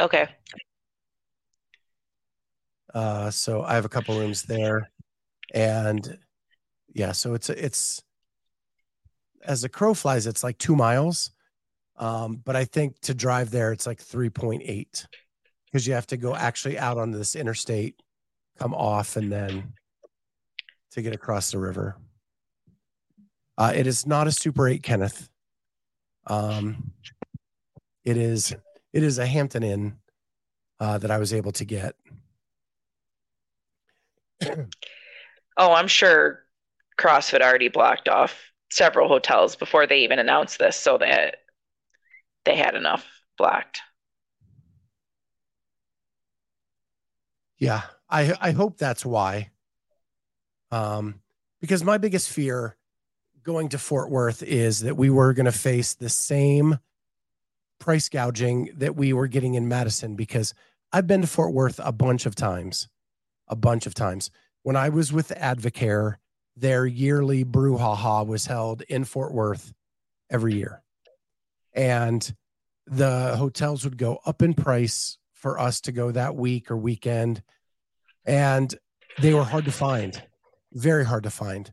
Okay. 0.00 0.28
Uh, 2.92 3.30
so 3.30 3.62
I 3.62 3.74
have 3.74 3.84
a 3.84 3.88
couple 3.88 4.18
rooms 4.18 4.42
there, 4.42 4.90
and 5.52 6.18
yeah, 6.92 7.12
so 7.12 7.34
it's 7.34 7.50
it's 7.50 8.02
as 9.42 9.62
the 9.62 9.68
crow 9.68 9.94
flies, 9.94 10.26
it's 10.26 10.44
like 10.44 10.58
two 10.58 10.76
miles, 10.76 11.30
um, 11.96 12.40
but 12.44 12.56
I 12.56 12.64
think 12.64 13.00
to 13.02 13.14
drive 13.14 13.50
there, 13.50 13.72
it's 13.72 13.86
like 13.86 14.00
three 14.00 14.30
point 14.30 14.62
eight 14.64 15.06
because 15.66 15.86
you 15.86 15.94
have 15.94 16.06
to 16.08 16.16
go 16.16 16.34
actually 16.34 16.78
out 16.78 16.98
on 16.98 17.10
this 17.10 17.36
interstate, 17.36 18.00
come 18.58 18.74
off, 18.74 19.16
and 19.16 19.30
then 19.30 19.74
to 20.92 21.02
get 21.02 21.14
across 21.14 21.50
the 21.50 21.58
river. 21.58 21.96
Uh, 23.56 23.72
it 23.74 23.86
is 23.86 24.06
not 24.06 24.26
a 24.26 24.32
Super 24.32 24.68
Eight, 24.68 24.82
Kenneth. 24.82 25.28
Um, 26.26 26.92
it 28.04 28.16
is 28.16 28.54
it 28.92 29.02
is 29.02 29.18
a 29.18 29.26
Hampton 29.26 29.62
Inn 29.62 29.96
uh, 30.80 30.98
that 30.98 31.10
I 31.10 31.18
was 31.18 31.32
able 31.32 31.52
to 31.52 31.64
get. 31.64 31.94
Oh, 35.56 35.72
I'm 35.72 35.88
sure 35.88 36.44
CrossFit 36.98 37.40
already 37.40 37.68
blocked 37.68 38.08
off 38.08 38.34
several 38.70 39.08
hotels 39.08 39.54
before 39.54 39.86
they 39.86 40.00
even 40.00 40.18
announced 40.18 40.58
this 40.58 40.76
so 40.76 40.98
that 40.98 41.43
they 42.44 42.56
had 42.56 42.74
enough 42.74 43.06
blocked. 43.36 43.80
Yeah, 47.58 47.82
I 48.08 48.34
I 48.40 48.50
hope 48.52 48.78
that's 48.78 49.04
why. 49.04 49.50
Um, 50.70 51.20
because 51.60 51.84
my 51.84 51.98
biggest 51.98 52.30
fear 52.30 52.76
going 53.42 53.68
to 53.70 53.78
Fort 53.78 54.10
Worth 54.10 54.42
is 54.42 54.80
that 54.80 54.96
we 54.96 55.10
were 55.10 55.32
going 55.32 55.46
to 55.46 55.52
face 55.52 55.94
the 55.94 56.08
same 56.08 56.78
price 57.78 58.08
gouging 58.08 58.70
that 58.76 58.96
we 58.96 59.12
were 59.12 59.26
getting 59.26 59.54
in 59.54 59.68
Madison 59.68 60.14
because 60.14 60.54
I've 60.92 61.06
been 61.06 61.22
to 61.22 61.26
Fort 61.26 61.52
Worth 61.52 61.80
a 61.82 61.92
bunch 61.92 62.26
of 62.26 62.34
times, 62.34 62.88
a 63.48 63.56
bunch 63.56 63.86
of 63.86 63.94
times. 63.94 64.30
When 64.62 64.76
I 64.76 64.88
was 64.88 65.12
with 65.12 65.28
Advocare, 65.30 66.16
their 66.56 66.86
yearly 66.86 67.44
brouhaha 67.44 68.26
was 68.26 68.46
held 68.46 68.82
in 68.82 69.04
Fort 69.04 69.34
Worth 69.34 69.74
every 70.30 70.54
year. 70.54 70.83
And 71.74 72.34
the 72.86 73.36
hotels 73.36 73.84
would 73.84 73.98
go 73.98 74.18
up 74.26 74.42
in 74.42 74.54
price 74.54 75.18
for 75.32 75.58
us 75.58 75.80
to 75.82 75.92
go 75.92 76.10
that 76.10 76.36
week 76.36 76.70
or 76.70 76.76
weekend. 76.76 77.42
And 78.24 78.74
they 79.20 79.34
were 79.34 79.44
hard 79.44 79.64
to 79.66 79.72
find, 79.72 80.22
very 80.72 81.04
hard 81.04 81.24
to 81.24 81.30
find. 81.30 81.72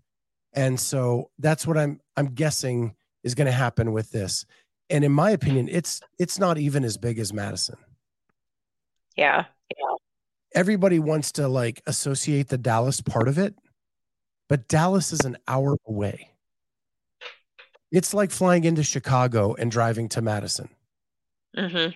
And 0.53 0.79
so 0.79 1.31
that's 1.39 1.65
what 1.65 1.77
I'm 1.77 2.00
I'm 2.17 2.34
guessing 2.34 2.96
is 3.24 3.36
going 3.36 3.46
to 3.46 3.51
happen 3.51 3.93
with 3.93 4.12
this. 4.12 4.46
And 4.89 5.03
in 5.05 5.12
my 5.12 5.31
opinion, 5.31 5.70
it's 5.72 6.01
it's 6.20 6.38
not 6.38 6.58
even 6.58 6.84
as 6.84 6.98
big 6.98 7.20
as 7.20 7.31
Madison. 7.31 7.77
Yeah. 9.15 9.46
Yeah. 9.70 9.96
Everybody 10.53 11.00
wants 11.00 11.31
to 11.34 11.48
like 11.48 11.81
associate 11.88 12.50
the 12.50 12.58
Dallas 12.58 13.00
part 13.00 13.29
of 13.29 13.38
it, 13.38 13.55
but 14.50 14.67
Dallas 14.67 15.13
is 15.13 15.22
an 15.22 15.38
hour 15.48 15.77
away. 15.88 16.31
It's 17.92 18.14
like 18.14 18.32
flying 18.32 18.64
into 18.64 18.84
Chicago 18.84 19.54
and 19.56 19.70
driving 19.72 20.08
to 20.10 20.22
Madison 20.22 20.70
hmm 21.58 21.88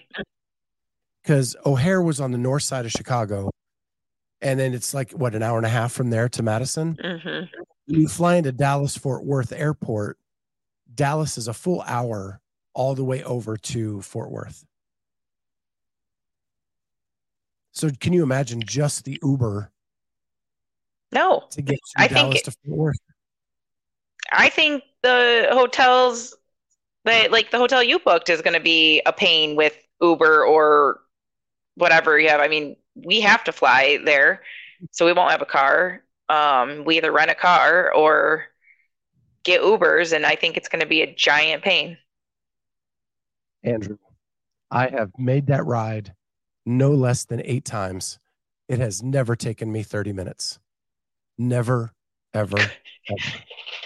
because 1.24 1.56
O'Hare 1.66 2.02
was 2.02 2.20
on 2.22 2.32
the 2.32 2.38
north 2.38 2.62
side 2.64 2.86
of 2.86 2.92
Chicago. 2.92 3.50
And 4.42 4.60
then 4.60 4.74
it's 4.76 4.94
like 4.94 5.12
what 5.12 5.34
an 5.34 5.42
hour 5.42 5.58
and 5.58 5.66
a 5.66 5.70
half 5.70 5.92
from 5.92 6.10
there 6.12 6.30
to 6.30 6.44
Madison. 6.44 6.98
hmm 7.02 7.46
You 7.88 8.08
fly 8.08 8.36
into 8.36 8.52
Dallas 8.52 8.96
Fort 8.98 9.24
Worth 9.26 9.52
Airport. 9.52 10.18
Dallas 10.94 11.38
is 11.38 11.48
a 11.48 11.54
full 11.54 11.82
hour 11.84 12.42
all 12.74 12.94
the 12.94 13.04
way 13.06 13.24
over 13.24 13.56
to 13.58 14.02
Fort 14.02 14.30
Worth. 14.30 14.66
So 17.72 17.90
can 18.00 18.14
you 18.14 18.22
imagine 18.24 18.62
just 18.62 19.04
the 19.06 19.18
Uber 19.24 19.72
No, 21.12 21.44
to 21.52 21.62
get 21.62 21.80
I 21.98 22.08
think 22.08 22.18
Dallas 22.20 22.40
it- 22.40 22.46
to 22.46 22.52
Fort 22.52 22.78
Worth? 22.78 22.98
I 24.32 24.50
think 24.50 24.84
the 25.04 25.48
hotels 25.52 26.36
that 27.06 27.32
like 27.32 27.52
the 27.52 27.58
hotel 27.58 27.84
you 27.84 28.00
booked 28.00 28.30
is 28.30 28.42
going 28.42 28.56
to 28.56 28.60
be 28.60 29.02
a 29.06 29.14
pain 29.14 29.56
with 29.56 29.78
Uber 30.02 30.44
or 30.46 31.00
whatever 31.76 32.20
you 32.20 32.30
have. 32.30 32.42
I 32.42 32.48
mean, 32.48 32.76
we 32.96 33.22
have 33.22 33.44
to 33.46 33.52
fly 33.52 34.00
there, 34.04 34.42
so 34.92 35.06
we 35.06 35.14
won't 35.14 35.32
have 35.32 35.42
a 35.42 35.46
car. 35.46 36.04
Um, 36.28 36.84
we 36.86 36.98
either 36.98 37.12
rent 37.12 37.32
a 37.32 37.36
car 37.36 37.94
or 37.94 38.46
get 39.44 39.62
Ubers, 39.62 40.14
and 40.14 40.26
I 40.26 40.36
think 40.36 40.58
it's 40.58 40.68
going 40.68 40.82
to 40.82 40.88
be 40.88 41.02
a 41.02 41.14
giant 41.14 41.64
pain. 41.64 41.98
Andrew, 43.64 43.98
I 44.72 44.88
have 44.88 45.12
made 45.18 45.48
that 45.48 45.66
ride 45.66 46.14
no 46.66 46.92
less 46.92 47.26
than 47.26 47.42
eight 47.46 47.66
times. 47.66 48.20
It 48.68 48.80
has 48.80 49.04
never 49.04 49.36
taken 49.36 49.72
me 49.72 49.84
30 49.84 50.14
minutes. 50.14 50.60
Never, 51.38 51.94
ever, 52.34 52.58
ever. 52.58 52.72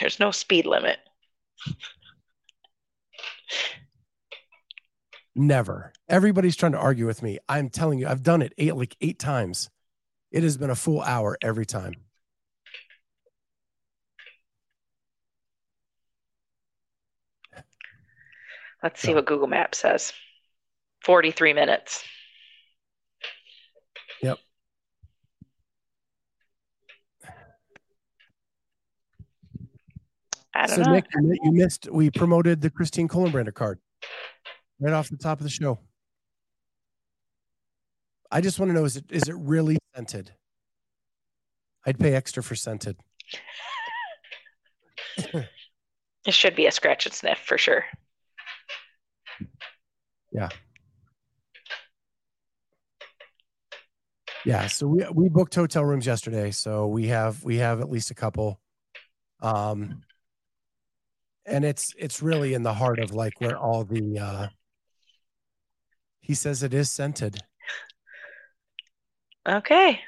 There's 0.00 0.20
no 0.20 0.30
speed 0.30 0.66
limit. 0.66 0.98
Never. 5.34 5.92
Everybody's 6.08 6.56
trying 6.56 6.72
to 6.72 6.78
argue 6.78 7.06
with 7.06 7.22
me. 7.22 7.38
I'm 7.48 7.70
telling 7.70 7.98
you, 7.98 8.08
I've 8.08 8.22
done 8.22 8.42
it 8.42 8.52
eight 8.58 8.76
like 8.76 8.96
eight 9.00 9.18
times. 9.18 9.70
It 10.30 10.42
has 10.42 10.56
been 10.56 10.70
a 10.70 10.74
full 10.74 11.00
hour 11.00 11.38
every 11.42 11.66
time. 11.66 11.94
Let's 18.82 19.00
see 19.00 19.08
So- 19.08 19.14
what 19.14 19.26
Google 19.26 19.46
Maps 19.46 19.78
says. 19.78 20.12
43 21.04 21.52
minutes. 21.52 22.04
Yep. 24.22 24.38
I 27.24 27.26
don't 27.26 27.32
So 30.66 30.82
know. 30.82 30.92
Nick, 30.92 31.06
you 31.14 31.52
missed. 31.52 31.88
We 31.90 32.10
promoted 32.10 32.60
the 32.60 32.70
Christine 32.70 33.08
Kohlenbrander 33.08 33.54
card 33.54 33.78
right 34.80 34.92
off 34.92 35.08
the 35.08 35.16
top 35.16 35.38
of 35.38 35.44
the 35.44 35.50
show. 35.50 35.78
I 38.30 38.40
just 38.40 38.58
want 38.58 38.70
to 38.70 38.74
know: 38.74 38.84
is 38.84 38.96
it 38.96 39.04
is 39.10 39.28
it 39.28 39.34
really 39.36 39.78
scented? 39.94 40.32
I'd 41.86 41.98
pay 41.98 42.14
extra 42.14 42.42
for 42.42 42.54
scented. 42.54 42.96
It 46.26 46.34
should 46.34 46.54
be 46.54 46.66
a 46.66 46.70
scratch 46.70 47.06
and 47.06 47.14
sniff 47.14 47.38
for 47.38 47.56
sure. 47.56 47.84
Yeah. 50.32 50.48
Yeah, 54.44 54.66
so 54.66 54.86
we 54.86 55.06
we 55.12 55.28
booked 55.28 55.54
hotel 55.54 55.84
rooms 55.84 56.06
yesterday, 56.06 56.50
so 56.50 56.86
we 56.86 57.06
have 57.08 57.42
we 57.44 57.56
have 57.56 57.80
at 57.80 57.90
least 57.90 58.10
a 58.10 58.14
couple. 58.14 58.60
Um 59.40 60.02
and 61.48 61.64
it's 61.64 61.94
it's 61.98 62.22
really 62.22 62.54
in 62.54 62.62
the 62.62 62.74
heart 62.74 62.98
of 62.98 63.12
like 63.12 63.40
where 63.40 63.56
all 63.58 63.84
the 63.84 64.18
uh 64.18 64.46
he 66.20 66.34
says 66.34 66.62
it 66.62 66.74
is 66.74 66.90
scented. 66.90 67.38
Okay. 69.48 70.00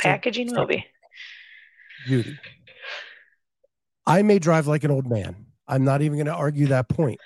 So- 0.00 0.08
Packaging 0.08 0.48
so- 0.48 0.56
movie. 0.62 0.86
beauty. 2.06 2.38
I 4.06 4.22
may 4.22 4.38
drive 4.38 4.66
like 4.66 4.82
an 4.84 4.90
old 4.90 5.06
man. 5.06 5.46
I'm 5.68 5.84
not 5.84 6.02
even 6.02 6.16
going 6.16 6.26
to 6.26 6.34
argue 6.34 6.66
that 6.68 6.88
point, 6.88 7.20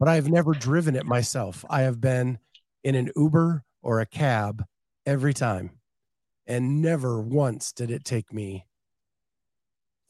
but 0.00 0.08
I 0.08 0.14
have 0.14 0.28
never 0.30 0.52
driven 0.52 0.96
it 0.96 1.04
myself. 1.04 1.64
I 1.68 1.82
have 1.82 2.00
been 2.00 2.38
in 2.84 2.94
an 2.94 3.10
Uber 3.16 3.64
or 3.82 4.00
a 4.00 4.06
cab 4.06 4.64
every 5.04 5.34
time, 5.34 5.72
and 6.46 6.80
never 6.80 7.20
once 7.20 7.72
did 7.72 7.90
it 7.90 8.04
take 8.04 8.32
me 8.32 8.64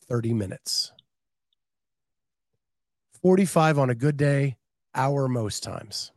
30 0.09 0.33
minutes. 0.35 0.93
45 3.27 3.81
on 3.81 3.91
a 3.91 3.95
good 3.97 4.17
day, 4.17 4.57
hour 4.95 5.27
most 5.27 5.65
times. 5.65 6.13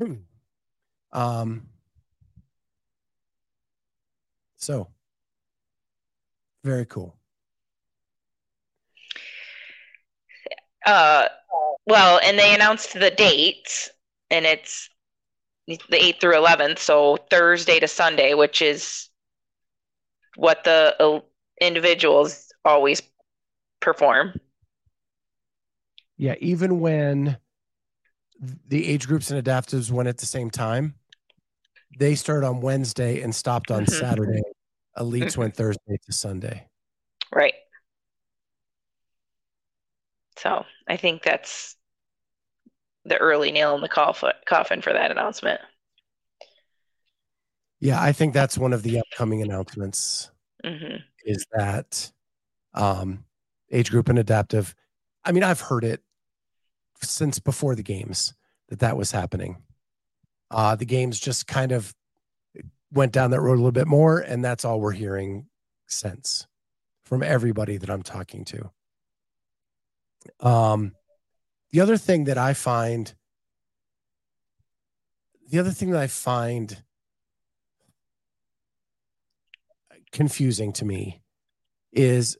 um, 1.12 1.68
so 4.56 4.88
very 6.64 6.84
cool. 6.86 7.14
Uh, 10.84 11.26
well, 11.86 12.18
and 12.24 12.36
they 12.36 12.52
announced 12.52 12.94
the 12.94 13.12
dates, 13.12 13.90
and 14.32 14.44
it's 14.44 14.90
the 15.68 15.78
8th 15.88 16.20
through 16.20 16.34
11th, 16.34 16.80
so 16.80 17.16
Thursday 17.30 17.78
to 17.78 17.86
Sunday, 17.86 18.34
which 18.34 18.60
is 18.60 19.08
what 20.34 20.64
the 20.64 20.96
uh, 20.98 21.20
individuals 21.60 22.45
always 22.66 23.00
perform. 23.80 24.38
Yeah, 26.18 26.34
even 26.40 26.80
when 26.80 27.38
the 28.68 28.86
age 28.86 29.06
groups 29.06 29.30
and 29.30 29.42
adaptives 29.42 29.90
went 29.90 30.08
at 30.08 30.18
the 30.18 30.26
same 30.26 30.50
time, 30.50 30.94
they 31.98 32.14
started 32.14 32.46
on 32.46 32.60
Wednesday 32.60 33.22
and 33.22 33.34
stopped 33.34 33.70
on 33.70 33.86
Mhm. 33.86 33.90
Saturday. 33.90 34.42
Elites 34.98 35.34
Mhm. 35.34 35.36
went 35.38 35.56
Thursday 35.56 35.98
to 36.04 36.12
Sunday. 36.12 36.68
Right. 37.32 37.54
So 40.38 40.64
I 40.88 40.96
think 40.96 41.22
that's 41.22 41.76
the 43.04 43.16
early 43.18 43.52
nail 43.52 43.74
in 43.74 43.80
the 43.82 43.88
coffin 43.88 44.82
for 44.82 44.92
that 44.92 45.10
announcement. 45.10 45.60
Yeah, 47.78 48.02
I 48.02 48.12
think 48.12 48.32
that's 48.34 48.58
one 48.58 48.72
of 48.72 48.82
the 48.82 48.98
upcoming 48.98 49.42
announcements 49.42 50.30
hmm 50.64 50.96
is 51.24 51.44
that 51.52 52.10
um, 52.76 53.24
age 53.70 53.90
group 53.90 54.08
and 54.08 54.18
adaptive. 54.18 54.74
I 55.24 55.32
mean, 55.32 55.42
I've 55.42 55.60
heard 55.60 55.84
it 55.84 56.02
since 57.02 57.38
before 57.38 57.74
the 57.74 57.82
games 57.82 58.34
that 58.68 58.80
that 58.80 58.96
was 58.96 59.10
happening. 59.10 59.62
Uh, 60.50 60.76
the 60.76 60.84
games 60.84 61.18
just 61.18 61.46
kind 61.46 61.72
of 61.72 61.94
went 62.92 63.12
down 63.12 63.30
that 63.32 63.40
road 63.40 63.54
a 63.54 63.56
little 63.56 63.72
bit 63.72 63.88
more, 63.88 64.20
and 64.20 64.44
that's 64.44 64.64
all 64.64 64.80
we're 64.80 64.92
hearing 64.92 65.46
since 65.86 66.46
from 67.04 67.22
everybody 67.22 67.76
that 67.76 67.90
I'm 67.90 68.02
talking 68.02 68.44
to. 68.46 68.70
Um, 70.40 70.92
the 71.70 71.80
other 71.80 71.96
thing 71.96 72.24
that 72.24 72.38
I 72.38 72.54
find, 72.54 73.12
the 75.50 75.58
other 75.58 75.70
thing 75.70 75.90
that 75.90 76.00
I 76.00 76.06
find 76.06 76.82
confusing 80.12 80.72
to 80.74 80.84
me 80.84 81.20
is 81.92 82.38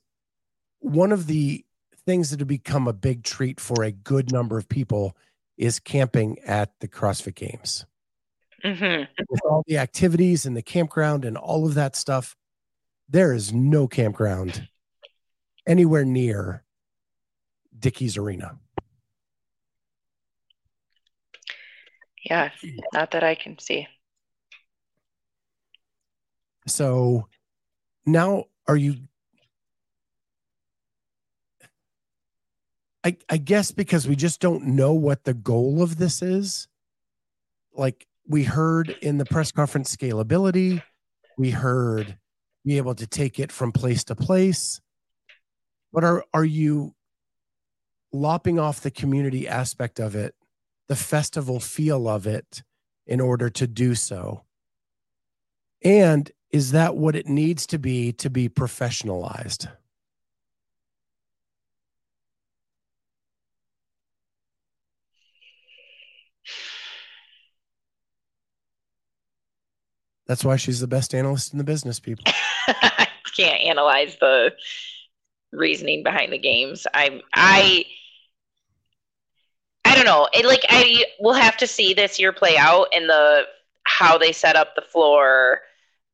one 0.86 1.10
of 1.10 1.26
the 1.26 1.64
things 2.06 2.30
that 2.30 2.38
have 2.38 2.48
become 2.48 2.86
a 2.86 2.92
big 2.92 3.24
treat 3.24 3.58
for 3.58 3.82
a 3.82 3.90
good 3.90 4.30
number 4.30 4.56
of 4.56 4.68
people 4.68 5.16
is 5.58 5.80
camping 5.80 6.38
at 6.46 6.70
the 6.78 6.86
CrossFit 6.86 7.34
Games. 7.34 7.84
hmm 8.62 9.02
With 9.28 9.40
all 9.44 9.64
the 9.66 9.78
activities 9.78 10.46
and 10.46 10.56
the 10.56 10.62
campground 10.62 11.24
and 11.24 11.36
all 11.36 11.66
of 11.66 11.74
that 11.74 11.96
stuff, 11.96 12.36
there 13.08 13.32
is 13.32 13.52
no 13.52 13.88
campground 13.88 14.68
anywhere 15.66 16.04
near 16.04 16.62
Dickies 17.76 18.16
Arena. 18.16 18.56
Yeah, 22.22 22.50
not 22.92 23.10
that 23.10 23.24
I 23.24 23.34
can 23.34 23.58
see. 23.58 23.88
So 26.68 27.26
now 28.04 28.44
are 28.68 28.76
you 28.76 28.96
I 33.06 33.16
I 33.30 33.36
guess 33.36 33.70
because 33.70 34.08
we 34.08 34.16
just 34.16 34.40
don't 34.40 34.64
know 34.64 34.92
what 34.92 35.22
the 35.22 35.34
goal 35.34 35.80
of 35.80 35.96
this 35.96 36.22
is. 36.22 36.66
Like 37.72 38.04
we 38.26 38.42
heard 38.42 38.96
in 39.00 39.18
the 39.18 39.24
press 39.24 39.52
conference 39.52 39.94
scalability, 39.94 40.82
we 41.38 41.50
heard 41.50 42.18
be 42.64 42.78
able 42.78 42.96
to 42.96 43.06
take 43.06 43.38
it 43.38 43.52
from 43.52 43.70
place 43.70 44.02
to 44.04 44.16
place. 44.16 44.80
But 45.92 46.02
are 46.02 46.24
are 46.34 46.44
you 46.44 46.96
lopping 48.12 48.58
off 48.58 48.80
the 48.80 48.90
community 48.90 49.46
aspect 49.46 50.00
of 50.00 50.16
it, 50.16 50.34
the 50.88 50.96
festival 50.96 51.60
feel 51.60 52.08
of 52.08 52.26
it 52.26 52.64
in 53.06 53.20
order 53.20 53.48
to 53.50 53.68
do 53.68 53.94
so? 53.94 54.42
And 55.84 56.28
is 56.50 56.72
that 56.72 56.96
what 56.96 57.14
it 57.14 57.28
needs 57.28 57.68
to 57.68 57.78
be 57.78 58.12
to 58.14 58.28
be 58.28 58.48
professionalized? 58.48 59.68
That's 70.26 70.44
why 70.44 70.56
she's 70.56 70.80
the 70.80 70.86
best 70.86 71.14
analyst 71.14 71.52
in 71.52 71.58
the 71.58 71.64
business, 71.64 72.00
people. 72.00 72.24
I 72.66 73.08
can't 73.36 73.62
analyze 73.62 74.16
the 74.20 74.52
reasoning 75.52 76.02
behind 76.02 76.32
the 76.32 76.38
games. 76.38 76.86
I'm, 76.94 77.20
I 77.34 77.84
I 79.84 79.94
don't 79.94 80.04
know. 80.04 80.28
It, 80.32 80.44
like 80.44 80.64
I 80.68 81.04
will 81.20 81.34
have 81.34 81.56
to 81.58 81.66
see 81.66 81.94
this 81.94 82.18
year 82.18 82.32
play 82.32 82.56
out 82.58 82.88
and 82.92 83.08
the 83.08 83.44
how 83.84 84.18
they 84.18 84.32
set 84.32 84.56
up 84.56 84.74
the 84.74 84.82
floor 84.82 85.60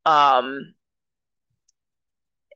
um 0.04 0.74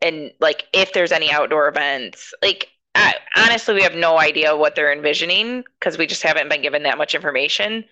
and 0.03 0.31
like 0.40 0.66
if 0.73 0.92
there's 0.92 1.12
any 1.12 1.31
outdoor 1.33 1.69
events. 1.69 2.35
Like 2.42 2.69
I, 2.95 3.14
honestly 3.35 3.75
we 3.75 3.83
have 3.83 3.95
no 3.95 4.19
idea 4.19 4.57
what 4.57 4.75
they're 4.75 4.92
envisioning 4.92 5.64
because 5.79 5.97
we 5.99 6.07
just 6.07 6.23
haven't 6.23 6.49
been 6.51 6.62
given 6.62 6.83
that 6.83 6.99
much 6.99 7.14
information. 7.14 7.85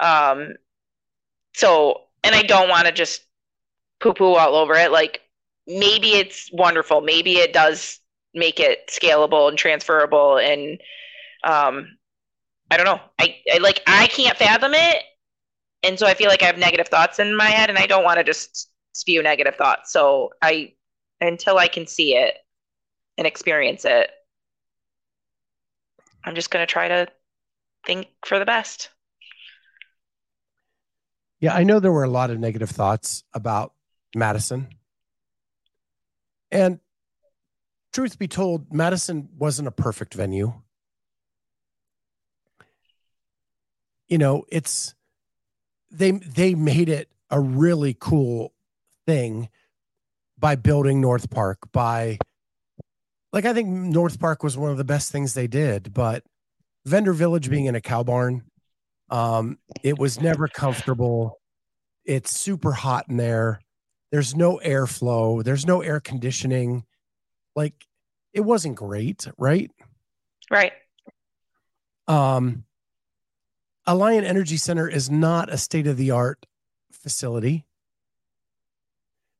Um 0.00 0.54
so 1.54 2.05
and 2.26 2.34
I 2.34 2.42
don't 2.42 2.68
want 2.68 2.86
to 2.86 2.92
just 2.92 3.22
poo 4.00 4.12
poo 4.12 4.34
all 4.34 4.56
over 4.56 4.74
it. 4.74 4.90
Like 4.90 5.20
maybe 5.66 6.14
it's 6.14 6.50
wonderful. 6.52 7.00
Maybe 7.00 7.36
it 7.36 7.52
does 7.52 8.00
make 8.34 8.60
it 8.60 8.88
scalable 8.88 9.48
and 9.48 9.56
transferable. 9.56 10.38
And 10.38 10.80
um, 11.44 11.96
I 12.70 12.76
don't 12.76 12.86
know. 12.86 13.00
I, 13.18 13.36
I 13.52 13.58
like 13.58 13.82
I 13.86 14.08
can't 14.08 14.36
fathom 14.36 14.74
it, 14.74 15.02
and 15.82 15.98
so 15.98 16.06
I 16.06 16.14
feel 16.14 16.28
like 16.28 16.42
I 16.42 16.46
have 16.46 16.58
negative 16.58 16.88
thoughts 16.88 17.18
in 17.18 17.36
my 17.36 17.46
head, 17.46 17.70
and 17.70 17.78
I 17.78 17.86
don't 17.86 18.04
want 18.04 18.18
to 18.18 18.24
just 18.24 18.70
spew 18.92 19.22
negative 19.22 19.54
thoughts. 19.56 19.92
So 19.92 20.30
I 20.42 20.72
until 21.20 21.58
I 21.58 21.68
can 21.68 21.86
see 21.86 22.16
it 22.16 22.34
and 23.16 23.26
experience 23.26 23.84
it, 23.84 24.10
I'm 26.24 26.34
just 26.34 26.50
gonna 26.50 26.66
try 26.66 26.88
to 26.88 27.06
think 27.86 28.08
for 28.24 28.40
the 28.40 28.44
best. 28.44 28.90
Yeah, 31.40 31.54
I 31.54 31.64
know 31.64 31.80
there 31.80 31.92
were 31.92 32.04
a 32.04 32.10
lot 32.10 32.30
of 32.30 32.38
negative 32.38 32.70
thoughts 32.70 33.24
about 33.34 33.72
Madison. 34.14 34.68
And 36.50 36.80
truth 37.92 38.18
be 38.18 38.28
told, 38.28 38.72
Madison 38.72 39.28
wasn't 39.36 39.68
a 39.68 39.72
perfect 39.72 40.14
venue. 40.14 40.54
You 44.08 44.18
know, 44.18 44.44
it's 44.50 44.94
they 45.90 46.12
they 46.12 46.54
made 46.54 46.88
it 46.88 47.10
a 47.30 47.40
really 47.40 47.96
cool 47.98 48.52
thing 49.06 49.48
by 50.38 50.54
building 50.54 51.00
North 51.00 51.28
Park 51.30 51.58
by 51.72 52.18
like 53.32 53.44
I 53.44 53.52
think 53.52 53.68
North 53.68 54.20
Park 54.20 54.42
was 54.42 54.56
one 54.56 54.70
of 54.70 54.76
the 54.76 54.84
best 54.84 55.10
things 55.10 55.34
they 55.34 55.48
did, 55.48 55.92
but 55.92 56.22
Vendor 56.84 57.12
Village 57.12 57.50
being 57.50 57.66
in 57.66 57.74
a 57.74 57.80
cow 57.80 58.04
barn 58.04 58.44
um, 59.10 59.58
it 59.82 59.98
was 59.98 60.20
never 60.20 60.48
comfortable. 60.48 61.38
It's 62.04 62.36
super 62.36 62.72
hot 62.72 63.06
in 63.08 63.16
there. 63.16 63.60
There's 64.10 64.34
no 64.34 64.60
airflow. 64.64 65.42
There's 65.42 65.66
no 65.66 65.82
air 65.82 66.00
conditioning. 66.00 66.84
Like 67.54 67.74
it 68.32 68.40
wasn't 68.40 68.76
great, 68.76 69.26
right? 69.38 69.70
Right. 70.50 70.72
Um, 72.06 72.64
Alliant 73.86 74.24
Energy 74.24 74.56
Center 74.56 74.88
is 74.88 75.10
not 75.10 75.52
a 75.52 75.58
state 75.58 75.86
of 75.86 75.96
the 75.96 76.10
art 76.10 76.46
facility. 76.92 77.66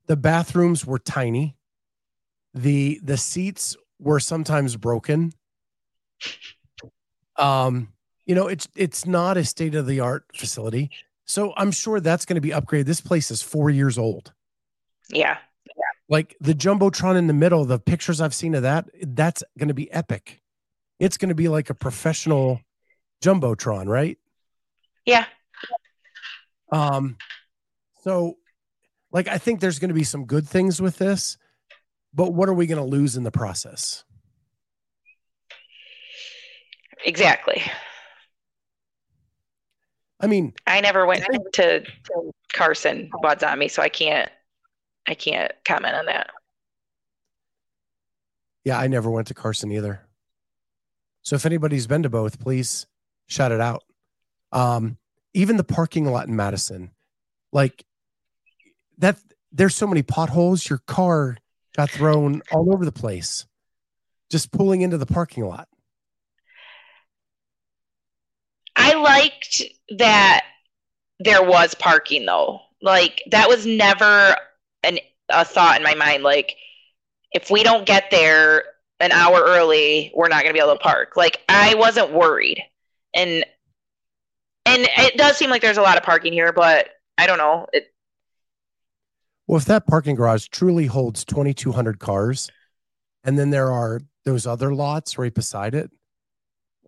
The 0.06 0.16
bathrooms 0.16 0.86
were 0.86 0.98
tiny. 0.98 1.56
The 2.54 3.00
the 3.02 3.16
seats 3.16 3.76
were 3.98 4.20
sometimes 4.20 4.76
broken. 4.76 5.32
Um, 7.36 7.92
you 8.26 8.34
know 8.34 8.48
it's 8.48 8.68
it's 8.76 9.06
not 9.06 9.36
a 9.36 9.44
state 9.44 9.74
of 9.74 9.86
the 9.86 10.00
art 10.00 10.24
facility. 10.34 10.90
So 11.28 11.52
i'm 11.56 11.72
sure 11.72 11.98
that's 11.98 12.24
going 12.24 12.36
to 12.36 12.40
be 12.40 12.50
upgraded. 12.50 12.84
This 12.84 13.00
place 13.00 13.30
is 13.30 13.42
four 13.42 13.70
years 13.70 13.98
old. 13.98 14.32
Yeah. 15.08 15.38
Yeah 15.66 15.84
like 16.08 16.36
the 16.40 16.54
jumbotron 16.54 17.16
in 17.16 17.26
the 17.26 17.32
middle 17.32 17.64
the 17.64 17.78
pictures 17.78 18.20
i've 18.20 18.34
seen 18.34 18.54
of 18.54 18.62
that 18.62 18.88
that's 19.02 19.42
going 19.58 19.68
to 19.68 19.74
be 19.74 19.90
epic. 19.92 20.40
It's 20.98 21.16
going 21.16 21.28
to 21.28 21.34
be 21.34 21.48
like 21.48 21.70
a 21.70 21.74
professional 21.74 22.60
jumbotron 23.22 23.86
right? 23.86 24.18
Yeah. 25.04 25.26
Um 26.70 27.16
so 28.02 28.38
like 29.12 29.28
i 29.28 29.38
think 29.38 29.60
there's 29.60 29.78
going 29.78 29.88
to 29.88 29.94
be 29.94 30.04
some 30.04 30.26
good 30.26 30.46
things 30.48 30.80
with 30.80 30.98
this 30.98 31.38
but 32.14 32.32
what 32.32 32.48
are 32.48 32.54
we 32.54 32.66
going 32.66 32.82
to 32.82 32.84
lose 32.84 33.16
in 33.16 33.24
the 33.24 33.30
process? 33.30 34.04
Exactly 37.04 37.62
I 40.20 40.26
mean, 40.26 40.54
I 40.66 40.80
never 40.80 41.06
went 41.06 41.24
to, 41.24 41.40
to 41.54 41.84
Carson 42.52 43.10
Wadzami, 43.22 43.70
so 43.70 43.82
I 43.82 43.88
can't 43.88 44.30
I 45.06 45.14
can't 45.14 45.52
comment 45.64 45.94
on 45.94 46.06
that. 46.06 46.30
Yeah, 48.64 48.78
I 48.78 48.88
never 48.88 49.10
went 49.10 49.28
to 49.28 49.34
Carson 49.34 49.70
either. 49.70 50.00
So 51.22 51.36
if 51.36 51.46
anybody's 51.46 51.86
been 51.86 52.02
to 52.02 52.08
both, 52.08 52.40
please 52.40 52.86
shout 53.26 53.52
it 53.52 53.60
out. 53.60 53.84
Um, 54.52 54.96
even 55.34 55.56
the 55.56 55.64
parking 55.64 56.06
lot 56.06 56.28
in 56.28 56.34
Madison, 56.34 56.90
like 57.52 57.84
that, 58.98 59.18
there's 59.52 59.74
so 59.74 59.86
many 59.86 60.02
potholes. 60.02 60.68
Your 60.68 60.78
car 60.86 61.36
got 61.76 61.90
thrown 61.90 62.42
all 62.50 62.72
over 62.72 62.84
the 62.84 62.92
place, 62.92 63.46
just 64.30 64.50
pulling 64.50 64.80
into 64.80 64.98
the 64.98 65.06
parking 65.06 65.44
lot. 65.44 65.68
I 68.86 68.94
liked 68.94 69.62
that 69.98 70.44
there 71.18 71.42
was 71.42 71.74
parking 71.74 72.26
though. 72.26 72.60
Like 72.82 73.22
that 73.30 73.48
was 73.48 73.66
never 73.66 74.36
an 74.82 74.98
a 75.28 75.44
thought 75.44 75.78
in 75.78 75.82
my 75.82 75.94
mind. 75.94 76.22
Like 76.22 76.56
if 77.32 77.50
we 77.50 77.62
don't 77.62 77.86
get 77.86 78.10
there 78.10 78.64
an 79.00 79.12
hour 79.12 79.42
early, 79.44 80.12
we're 80.14 80.28
not 80.28 80.42
going 80.42 80.54
to 80.54 80.58
be 80.58 80.60
able 80.60 80.74
to 80.74 80.78
park. 80.78 81.16
Like 81.16 81.42
I 81.48 81.74
wasn't 81.74 82.12
worried, 82.12 82.62
and 83.14 83.44
and 84.64 84.88
it 84.96 85.16
does 85.16 85.36
seem 85.36 85.50
like 85.50 85.62
there's 85.62 85.78
a 85.78 85.82
lot 85.82 85.96
of 85.96 86.02
parking 86.02 86.32
here, 86.32 86.52
but 86.52 86.88
I 87.18 87.26
don't 87.26 87.38
know. 87.38 87.66
It, 87.72 87.92
well, 89.46 89.58
if 89.58 89.64
that 89.66 89.86
parking 89.86 90.16
garage 90.16 90.48
truly 90.48 90.86
holds 90.86 91.24
2,200 91.24 91.98
cars, 91.98 92.50
and 93.24 93.38
then 93.38 93.50
there 93.50 93.70
are 93.70 94.00
those 94.24 94.46
other 94.46 94.74
lots 94.74 95.18
right 95.18 95.34
beside 95.34 95.74
it, 95.74 95.90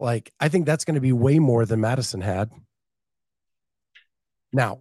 like, 0.01 0.33
I 0.41 0.49
think 0.49 0.67
that's 0.67 0.85
going 0.85 0.95
to 0.95 1.01
be 1.01 1.13
way 1.13 1.39
more 1.39 1.65
than 1.65 1.81
Madison 1.81 2.21
had. 2.21 2.51
Now, 4.53 4.81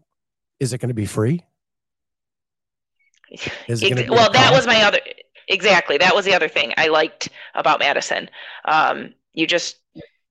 is 0.59 0.73
it 0.73 0.79
going 0.79 0.89
to 0.89 0.95
be 0.95 1.05
free? 1.05 1.43
Is 3.67 3.83
it 3.83 3.97
Ex- 3.97 4.09
well, 4.09 4.31
that 4.31 4.53
was 4.53 4.65
my 4.65 4.83
other 4.83 4.99
exactly. 5.49 5.97
That 5.97 6.15
was 6.15 6.23
the 6.23 6.33
other 6.33 6.47
thing 6.47 6.73
I 6.77 6.87
liked 6.87 7.27
about 7.55 7.79
Madison. 7.79 8.29
Um, 8.63 9.13
you 9.33 9.45
just 9.45 9.79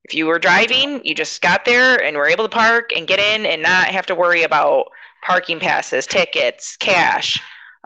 if 0.04 0.14
you 0.14 0.26
were 0.26 0.38
driving, 0.38 1.04
you 1.04 1.14
just 1.14 1.42
got 1.42 1.64
there 1.64 2.02
and 2.02 2.16
were 2.16 2.26
able 2.26 2.44
to 2.44 2.48
park 2.48 2.92
and 2.96 3.06
get 3.06 3.18
in 3.18 3.44
and 3.44 3.60
not 3.60 3.88
have 3.88 4.06
to 4.06 4.14
worry 4.14 4.44
about 4.44 4.86
parking 5.22 5.60
passes, 5.60 6.06
tickets, 6.06 6.76
cash. 6.76 7.38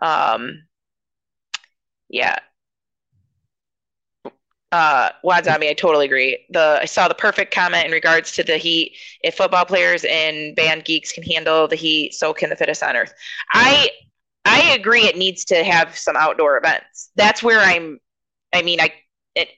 Um, 0.03 0.63
yeah, 2.09 2.39
uh 4.73 5.11
Wadzami, 5.25 5.69
I 5.69 5.75
totally 5.75 6.07
agree. 6.07 6.47
The 6.51 6.79
I 6.83 6.85
saw 6.85 7.09
the 7.09 7.15
perfect 7.15 7.53
comment 7.53 7.87
in 7.87 7.93
regards 7.93 8.33
to 8.33 8.45
the 8.45 8.57
heat. 8.57 8.97
If 9.23 9.37
football 9.37 9.65
players 9.65 10.05
and 10.09 10.55
band 10.55 10.85
geeks 10.85 11.13
can 11.13 11.25
handle 11.25 11.67
the 11.69 11.77
heat, 11.77 12.15
so 12.15 12.33
can 12.33 12.51
the 12.51 12.57
fittest 12.57 12.83
on 12.83 12.97
earth. 12.97 13.13
I 13.53 13.91
I 14.45 14.73
agree 14.73 15.03
it 15.05 15.17
needs 15.17 15.45
to 15.47 15.65
have 15.65 15.97
some 15.99 16.17
outdoor 16.17 16.57
events. 16.59 17.11
That's 17.17 17.43
where 17.43 17.61
I'm 17.61 17.99
I 18.55 18.63
mean 18.63 18.81
I 18.81 18.93
it 19.35 19.49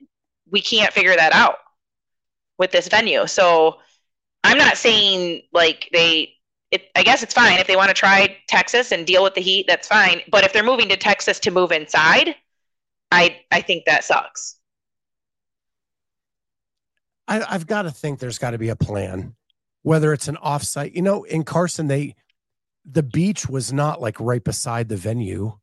we 0.50 0.62
can't 0.62 0.92
figure 0.92 1.16
that 1.16 1.32
out. 1.32 1.58
with 2.58 2.70
this 2.70 2.88
venue. 2.88 3.26
So 3.26 3.78
I'm 4.44 4.58
not 4.58 4.76
saying 4.78 5.42
like 5.52 5.88
they 5.92 6.34
it, 6.70 6.90
I 6.96 7.02
guess 7.02 7.22
it's 7.22 7.34
fine 7.34 7.58
if 7.60 7.66
they 7.66 7.76
want 7.76 7.90
to 7.90 7.94
try 7.94 8.38
Texas 8.48 8.92
and 8.92 9.06
deal 9.06 9.22
with 9.22 9.34
the 9.34 9.42
heat. 9.42 9.66
That's 9.68 9.88
fine. 9.88 10.22
But 10.30 10.44
if 10.44 10.52
they're 10.52 10.64
moving 10.64 10.88
to 10.90 10.96
Texas 10.96 11.40
to 11.40 11.50
move 11.50 11.72
inside, 11.72 12.36
I 13.12 13.40
I 13.52 13.62
think 13.62 13.84
that 13.86 14.04
sucks. 14.04 14.56
I, 17.28 17.42
I've 17.48 17.66
got 17.66 17.82
to 17.82 17.90
think 17.90 18.18
there's 18.18 18.38
got 18.38 18.50
to 18.50 18.58
be 18.58 18.68
a 18.68 18.76
plan, 18.76 19.34
whether 19.82 20.12
it's 20.12 20.28
an 20.28 20.36
offsite. 20.36 20.94
You 20.94 21.02
know, 21.02 21.24
in 21.24 21.44
Carson, 21.44 21.86
they 21.86 22.14
the 22.84 23.02
beach 23.02 23.48
was 23.48 23.72
not 23.72 24.00
like 24.00 24.18
right 24.20 24.42
beside 24.42 24.88
the 24.88 24.96
venue, 24.96 25.56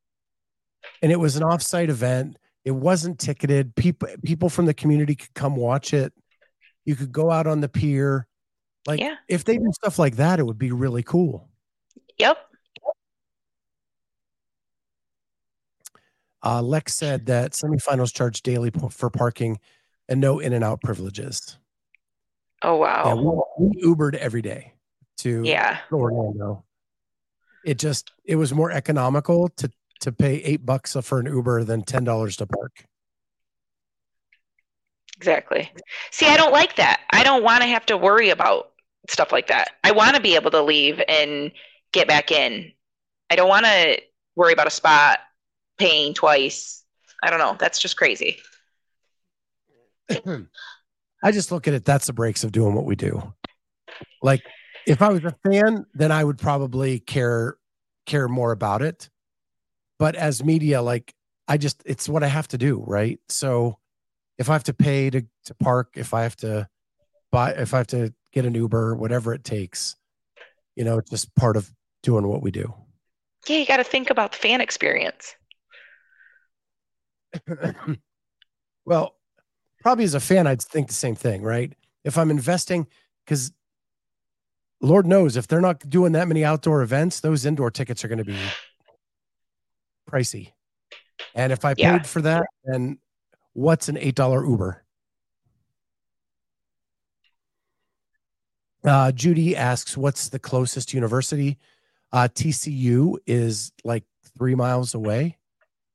and 1.02 1.12
it 1.12 1.19
was 1.19 1.36
an 1.36 1.43
offsite 1.43 1.89
event. 1.89 2.38
It 2.65 2.72
wasn't 2.72 3.19
ticketed. 3.19 3.76
People 3.76 4.10
people 4.24 4.50
from 4.50 4.65
the 4.65 4.74
community 4.74 5.15
could 5.15 5.34
come 5.34 5.56
watch 5.56 5.93
it. 5.93 6.13
You 6.86 6.95
could 6.95 7.12
go 7.12 7.30
out 7.32 7.48
on 7.48 7.62
the 7.62 7.69
pier. 7.69 8.26
Like 8.88 9.00
Yeah. 9.00 9.15
if 9.28 9.43
they 9.43 9.58
do 9.58 9.69
stuff 9.74 10.00
like 10.00 10.15
that, 10.15 10.39
it 10.39 10.43
would 10.45 10.58
be 10.58 10.72
really 10.72 11.04
cool. 11.04 11.50
Yep. 12.17 12.38
Uh, 16.41 16.62
Lex 16.62 16.95
said 16.95 17.26
that 17.26 17.52
semifinals 17.52 18.13
charge 18.13 18.41
daily 18.41 18.72
for 18.91 19.10
parking 19.10 19.60
and 20.10 20.19
no 20.19 20.39
in 20.39 20.52
and 20.52 20.63
out 20.63 20.82
privileges. 20.82 21.58
Oh 22.62 22.84
Yeah, 22.84 23.13
wow. 23.13 23.48
we, 23.58 23.67
we 23.67 23.84
Ubered 23.84 24.15
every 24.15 24.41
day 24.41 24.74
to 25.19 25.43
Yeah. 25.45 25.80
Orlando. 25.91 26.65
It 27.63 27.78
just 27.78 28.12
it 28.26 28.36
was 28.36 28.54
more 28.54 28.72
economical 28.72 29.48
to 29.58 29.72
to 30.02 30.12
pay 30.12 30.36
eight 30.38 30.65
bucks 30.65 30.95
for 31.04 31.19
an 31.19 31.26
Uber 31.28 31.63
than 31.63 31.84
ten 31.84 32.04
dollars 32.04 32.36
to 32.38 32.48
park. 32.48 32.86
Exactly. 35.17 35.69
See, 36.12 36.28
I 36.28 36.38
don't 36.38 36.54
like 36.54 36.78
that. 36.78 37.02
I 37.12 37.24
don't 37.24 37.43
want 37.43 37.62
to 37.62 37.67
have 37.67 37.86
to 37.88 37.98
worry 37.98 38.30
about 38.30 38.72
stuff 39.10 39.32
like 39.34 39.48
that. 39.48 39.72
I 39.84 39.91
want 39.91 40.15
to 40.15 40.22
be 40.22 40.36
able 40.36 40.52
to 40.52 40.62
leave 40.62 41.02
and 41.10 41.52
get 41.91 42.08
back 42.08 42.32
in. 42.32 42.72
I 43.30 43.36
don't 43.36 43.50
want 43.50 43.65
to 43.65 44.02
worry 44.38 44.54
about 44.54 44.67
a 44.67 44.72
spot 44.72 45.19
paying 45.78 46.13
twice. 46.13 46.86
I 47.22 47.30
don't 47.30 47.39
know. 47.39 47.58
That's 47.60 47.80
just 47.80 47.98
crazy. 47.98 48.38
I 51.24 51.32
just 51.32 51.52
look 51.52 51.67
at 51.67 51.74
it. 51.74 51.86
That's 51.86 52.08
the 52.08 52.13
breaks 52.13 52.43
of 52.43 52.52
doing 52.52 52.74
what 52.74 52.86
we 52.86 52.95
do. 52.95 53.34
Like 54.22 54.43
if 54.88 55.02
I 55.02 55.10
was 55.10 55.24
a 55.24 55.36
fan, 55.43 55.86
then 55.93 56.12
I 56.12 56.24
would 56.24 56.38
probably 56.38 57.00
care 57.00 57.58
care 58.06 58.28
more 58.28 58.52
about 58.52 58.82
it. 58.82 59.10
But 59.98 60.15
as 60.15 60.43
media, 60.43 60.82
like 60.82 61.13
I 61.48 61.58
just 61.58 61.82
it's 61.86 62.08
what 62.08 62.24
I 62.24 62.28
have 62.28 62.48
to 62.50 62.58
do, 62.58 62.84
right? 62.86 63.19
So 63.30 63.78
if 64.38 64.50
I 64.50 64.54
have 64.54 64.63
to 64.65 64.74
pay 64.74 65.10
to 65.10 65.22
to 65.45 65.54
park, 65.56 65.93
if 65.95 66.13
I 66.13 66.24
have 66.24 66.36
to 66.38 66.67
buy, 67.32 67.52
if 67.52 67.74
I 67.74 67.78
have 67.78 67.88
to 67.88 68.13
get 68.32 68.45
an 68.45 68.56
Uber, 68.56 68.95
whatever 68.95 69.34
it 69.34 69.43
takes, 69.43 69.95
you 70.76 70.84
know, 70.84 70.98
it's 70.98 71.10
just 71.10 71.34
part 71.36 71.58
of 71.58 71.72
doing 72.04 72.28
what 72.28 72.41
we 72.41 72.52
do. 72.52 72.74
Yeah, 73.48 73.58
you 73.58 73.65
got 73.65 73.78
to 73.78 73.84
think 73.84 74.10
about 74.10 74.32
the 74.32 74.38
fan 74.38 74.62
experience. 74.62 75.36
well, 78.86 79.15
probably 79.82 80.04
as 80.04 80.13
a 80.13 80.20
fan, 80.20 80.48
I'd 80.48 80.62
think 80.62 80.88
the 80.88 80.94
same 80.94 81.15
thing, 81.15 81.42
right? 81.42 81.74
If 82.04 82.18
I'm 82.18 82.32
investing, 82.32 82.88
because 83.26 83.52
Lord 84.82 85.06
knows 85.06 85.38
if 85.38 85.48
they're 85.48 85.62
not 85.62 85.88
doing 85.89 86.13
that 86.13 86.28
many 86.28 86.44
outdoor 86.44 86.82
events, 86.82 87.20
those 87.20 87.46
indoor 87.46 87.72
tickets 87.72 88.04
are 88.04 88.08
going 88.08 88.20
to 88.20 88.26
be 88.26 88.50
pricey. 90.10 90.54
And 91.36 91.52
if 91.52 91.63
I 91.65 91.74
paid 91.74 91.84
Yeah. 91.84 92.02
for 92.04 92.22
that, 92.22 92.46
then 92.65 92.98
what's 93.54 93.89
an 93.89 93.98
$8 93.98 94.46
Uber? 94.48 94.84
Uh, 98.84 99.12
Judy 99.12 99.56
asks, 99.58 99.98
what's 99.98 100.30
the 100.30 100.39
closest 100.39 100.94
university? 100.94 101.58
Uh, 102.12 102.30
TCU 102.34 103.18
is 103.28 103.72
like 103.84 104.04
three 104.38 104.56
miles 104.56 104.94
away. 104.94 105.38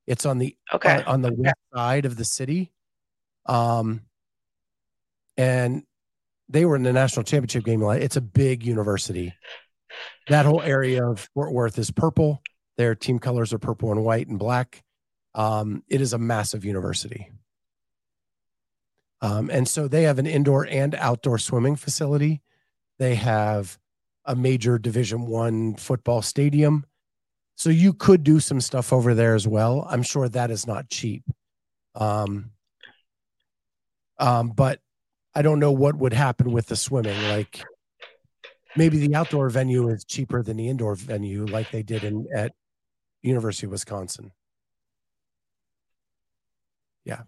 It's 0.06 0.26
on 0.26 0.38
the 0.38 0.54
Okay. 0.72 0.96
uh, 0.96 1.10
on 1.10 1.22
the 1.22 1.32
west 1.32 1.56
side 1.74 2.04
of 2.04 2.16
the 2.16 2.26
city. 2.26 2.72
Um, 3.46 4.02
and 5.36 5.82
they 6.48 6.64
were 6.64 6.76
in 6.76 6.82
the 6.82 6.92
national 6.92 7.24
championship 7.24 7.64
game. 7.64 7.82
It's 7.82 8.16
a 8.16 8.20
big 8.20 8.64
university. 8.64 9.34
That 10.28 10.46
whole 10.46 10.62
area 10.62 11.06
of 11.06 11.28
Fort 11.34 11.52
Worth 11.52 11.78
is 11.78 11.90
purple. 11.90 12.42
Their 12.76 12.94
team 12.94 13.18
colors 13.18 13.52
are 13.52 13.58
purple 13.58 13.92
and 13.92 14.04
white 14.04 14.26
and 14.26 14.38
black. 14.38 14.82
Um, 15.34 15.82
it 15.88 16.00
is 16.00 16.12
a 16.12 16.18
massive 16.18 16.64
university. 16.64 17.30
Um, 19.20 19.48
and 19.50 19.66
so 19.66 19.88
they 19.88 20.02
have 20.02 20.18
an 20.18 20.26
indoor 20.26 20.66
and 20.66 20.94
outdoor 20.94 21.38
swimming 21.38 21.76
facility. 21.76 22.42
They 22.98 23.14
have 23.14 23.78
a 24.24 24.36
major 24.36 24.78
Division 24.78 25.26
One 25.26 25.76
football 25.76 26.22
stadium. 26.22 26.84
So 27.56 27.70
you 27.70 27.92
could 27.92 28.24
do 28.24 28.40
some 28.40 28.60
stuff 28.60 28.92
over 28.92 29.14
there 29.14 29.34
as 29.34 29.46
well. 29.46 29.86
I'm 29.88 30.02
sure 30.02 30.28
that 30.28 30.50
is 30.50 30.66
not 30.66 30.90
cheap. 30.90 31.22
Um, 31.94 32.50
um, 34.18 34.50
but 34.50 34.80
I 35.34 35.42
don't 35.42 35.58
know 35.58 35.72
what 35.72 35.96
would 35.96 36.12
happen 36.12 36.52
with 36.52 36.66
the 36.66 36.76
swimming. 36.76 37.20
Like 37.28 37.62
maybe 38.76 38.98
the 38.98 39.14
outdoor 39.14 39.50
venue 39.50 39.88
is 39.88 40.04
cheaper 40.04 40.42
than 40.42 40.56
the 40.56 40.68
indoor 40.68 40.94
venue, 40.94 41.46
like 41.46 41.70
they 41.70 41.82
did 41.82 42.04
in 42.04 42.26
at 42.34 42.52
University 43.22 43.66
of 43.66 43.72
Wisconsin. 43.72 44.32
Yeah, 47.04 47.22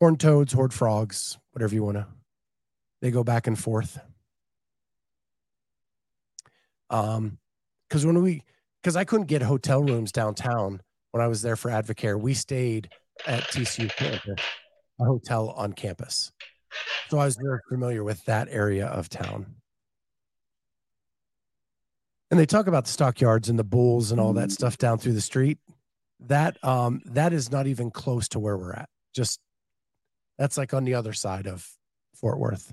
horned 0.00 0.20
toads, 0.20 0.52
horned 0.52 0.72
frogs, 0.72 1.38
whatever 1.52 1.74
you 1.74 1.84
want 1.84 1.98
to. 1.98 2.06
They 3.00 3.10
go 3.10 3.24
back 3.24 3.46
and 3.46 3.58
forth. 3.58 3.98
Um, 6.90 7.38
because 7.88 8.04
when 8.04 8.20
we, 8.22 8.42
because 8.82 8.96
I 8.96 9.04
couldn't 9.04 9.26
get 9.26 9.42
hotel 9.42 9.82
rooms 9.82 10.12
downtown 10.12 10.80
when 11.12 11.22
I 11.22 11.28
was 11.28 11.42
there 11.42 11.56
for 11.56 11.70
Advocare, 11.70 12.20
we 12.20 12.34
stayed 12.34 12.88
at 13.26 13.42
TCU 13.44 13.94
campus, 13.96 14.40
a 15.00 15.04
hotel 15.04 15.50
on 15.50 15.72
campus. 15.72 16.32
So 17.08 17.18
I 17.18 17.24
was 17.24 17.36
very 17.36 17.58
familiar 17.68 18.04
with 18.04 18.24
that 18.26 18.48
area 18.50 18.86
of 18.86 19.08
town. 19.08 19.56
And 22.30 22.38
they 22.38 22.46
talk 22.46 22.68
about 22.68 22.84
the 22.84 22.92
stockyards 22.92 23.48
and 23.48 23.58
the 23.58 23.64
bulls 23.64 24.12
and 24.12 24.20
all 24.20 24.34
that 24.34 24.52
stuff 24.52 24.78
down 24.78 24.98
through 24.98 25.14
the 25.14 25.20
street. 25.20 25.58
That 26.26 26.62
um 26.62 27.00
that 27.06 27.32
is 27.32 27.50
not 27.50 27.66
even 27.66 27.90
close 27.90 28.28
to 28.28 28.38
where 28.38 28.56
we're 28.56 28.74
at. 28.74 28.88
Just 29.14 29.40
that's 30.38 30.56
like 30.56 30.72
on 30.72 30.84
the 30.84 30.94
other 30.94 31.12
side 31.12 31.46
of 31.46 31.66
Fort 32.14 32.38
Worth. 32.38 32.72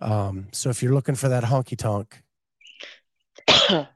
Um, 0.00 0.48
so 0.52 0.70
if 0.70 0.82
you're 0.82 0.94
looking 0.94 1.14
for 1.14 1.28
that 1.28 1.44
honky 1.44 1.76
tonk, 1.76 2.22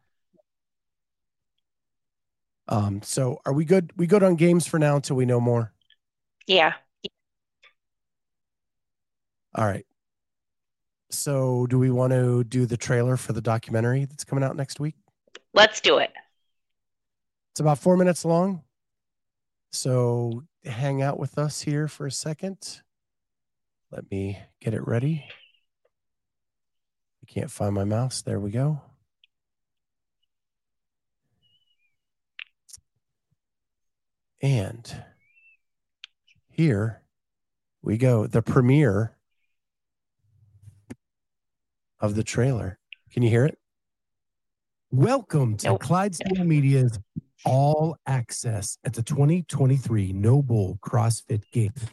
um, 2.68 3.02
so 3.02 3.40
are 3.44 3.52
we 3.52 3.64
good? 3.64 3.92
We 3.96 4.06
good 4.06 4.22
on 4.22 4.36
games 4.36 4.66
for 4.66 4.78
now 4.78 4.96
until 4.96 5.16
we 5.16 5.26
know 5.26 5.40
more. 5.40 5.72
yeah. 6.46 6.74
All 9.54 9.66
right. 9.66 9.86
So 11.10 11.66
do 11.66 11.78
we 11.78 11.90
want 11.90 12.12
to 12.12 12.42
do 12.44 12.66
the 12.66 12.76
trailer 12.76 13.16
for 13.16 13.32
the 13.32 13.40
documentary 13.40 14.04
that's 14.04 14.24
coming 14.24 14.42
out 14.42 14.56
next 14.56 14.80
week? 14.80 14.96
Let's 15.52 15.80
do 15.80 15.98
it. 15.98 16.12
It's 17.52 17.60
about 17.60 17.78
four 17.78 17.96
minutes 17.96 18.24
long. 18.24 18.62
So 19.70 20.42
hang 20.64 21.02
out 21.02 21.18
with 21.18 21.38
us 21.38 21.60
here 21.60 21.86
for 21.86 22.06
a 22.06 22.10
second. 22.10 22.80
Let 23.92 24.10
me 24.10 24.40
get 24.60 24.74
it 24.74 24.86
ready. 24.86 25.24
I 27.22 27.32
can't 27.32 27.50
find 27.50 27.74
my 27.74 27.84
mouse. 27.84 28.22
There 28.22 28.40
we 28.40 28.50
go. 28.50 28.80
And 34.42 35.04
here 36.50 37.02
we 37.82 37.96
go. 37.96 38.26
The 38.26 38.42
premiere 38.42 39.16
of 42.00 42.14
the 42.14 42.24
trailer. 42.24 42.78
Can 43.12 43.22
you 43.22 43.30
hear 43.30 43.46
it? 43.46 43.58
Welcome 44.90 45.56
to 45.58 45.68
Nope. 45.68 45.80
Clydesdale 45.80 46.44
Media's 46.44 46.98
All 47.44 47.96
Access 48.06 48.78
at 48.84 48.92
the 48.92 49.02
2023 49.02 50.12
NOBULL 50.12 50.78
CrossFit 50.82 51.42
Games. 51.50 51.84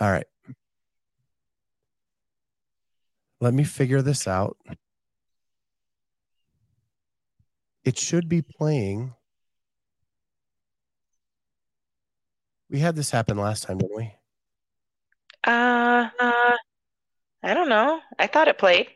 All 0.00 0.10
right. 0.10 0.26
Let 3.40 3.54
me 3.54 3.64
figure 3.64 4.02
this 4.02 4.26
out. 4.26 4.56
It 7.84 7.98
should 7.98 8.28
be 8.28 8.42
playing. 8.42 9.14
We 12.70 12.80
had 12.80 12.96
this 12.96 13.10
happen 13.10 13.38
last 13.38 13.64
time, 13.64 13.78
didn't 13.78 13.96
we? 13.96 14.12
Uh, 15.46 16.08
uh, 16.20 16.56
I 17.42 17.54
don't 17.54 17.68
know. 17.68 18.00
I 18.18 18.26
thought 18.26 18.48
it 18.48 18.58
played. 18.58 18.88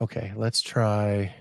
Okay, 0.00 0.32
let's 0.36 0.62
try. 0.62 1.34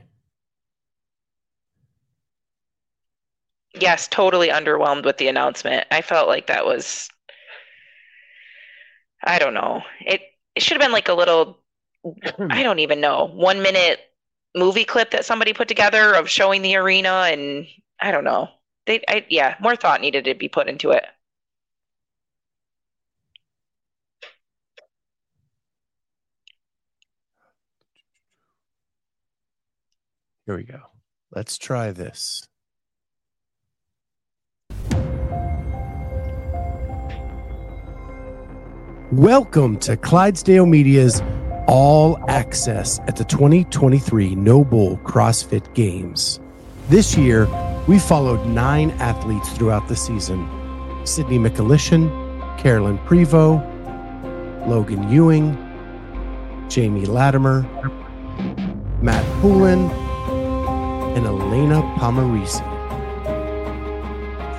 yes, 3.80 4.08
totally 4.08 4.50
underwhelmed 4.50 5.06
with 5.06 5.18
the 5.18 5.28
announcement. 5.28 5.86
I 5.92 6.02
felt 6.02 6.28
like 6.28 6.48
that 6.48 6.66
was 6.66 7.10
I 9.24 9.40
don't 9.40 9.54
know. 9.54 9.82
It 10.02 10.22
it 10.56 10.64
should 10.64 10.78
have 10.78 10.82
been 10.86 10.92
like 10.92 11.10
a 11.10 11.14
little 11.14 11.60
I 12.50 12.64
don't 12.64 12.80
even 12.80 13.02
know, 13.02 13.26
1 13.34 13.62
minute 13.62 14.00
movie 14.56 14.86
clip 14.86 15.12
that 15.12 15.26
somebody 15.26 15.54
put 15.54 15.68
together 15.68 16.14
of 16.14 16.30
showing 16.30 16.62
the 16.62 16.76
arena 16.76 17.28
and 17.32 17.68
I 18.00 18.12
don't 18.12 18.24
know. 18.24 18.50
They 18.86 19.04
I 19.08 19.26
yeah, 19.30 19.56
more 19.60 19.76
thought 19.76 20.02
needed 20.02 20.26
to 20.26 20.36
be 20.36 20.48
put 20.48 20.68
into 20.68 20.92
it. 20.92 21.06
Here 30.46 30.56
we 30.56 30.64
go. 30.64 30.82
Let's 31.32 31.58
try 31.58 31.92
this. 31.92 32.48
Welcome 39.12 39.80
to 39.80 39.98
Clydesdale 39.98 40.68
Media's 40.68 41.24
All 41.68 42.20
Access 42.30 43.00
at 43.08 43.16
the 43.16 43.24
2023 43.24 44.36
NOBULL 44.36 44.98
CrossFit 44.98 45.74
Games. 45.74 46.40
This 46.90 47.18
year, 47.18 47.48
we 47.88 48.00
followed 48.00 48.46
nine 48.48 48.92
athletes 48.92 49.50
throughout 49.50 49.88
the 49.88 49.96
season 49.96 50.50
Sydney 51.04 51.38
McAlishan, 51.38 52.10
Carolyne 52.58 52.98
Prevost, 53.06 53.62
Logan 54.68 55.08
Ewing, 55.10 55.56
Jamie 56.68 57.06
Latimer, 57.06 57.62
Matt 59.02 59.24
Poulin, 59.40 59.92
and 61.16 61.28
Elena 61.28 61.82
Pomarisi. 62.00 62.64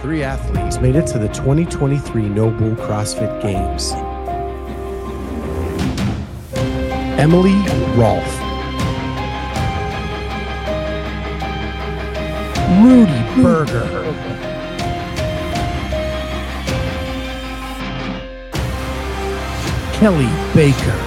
Three 0.02 0.22
athletes 0.22 0.78
made 0.78 0.94
it 0.94 1.08
to 1.08 1.18
the 1.18 1.26
2023 1.28 2.28
NOBULL 2.28 2.76
CrossFit 2.76 3.42
Games. 3.42 3.92
Emily 7.18 7.56
Rolfe, 7.98 8.45
Rudy 12.76 13.22
Berger, 13.40 13.88
Kelly 19.94 20.26
Baker. 20.54 20.98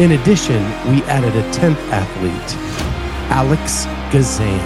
In 0.00 0.12
addition, 0.12 0.62
we 0.90 1.02
added 1.02 1.36
a 1.36 1.42
10th 1.50 1.76
athlete, 1.92 2.56
Alex 3.30 3.84
Gazan. 4.10 4.60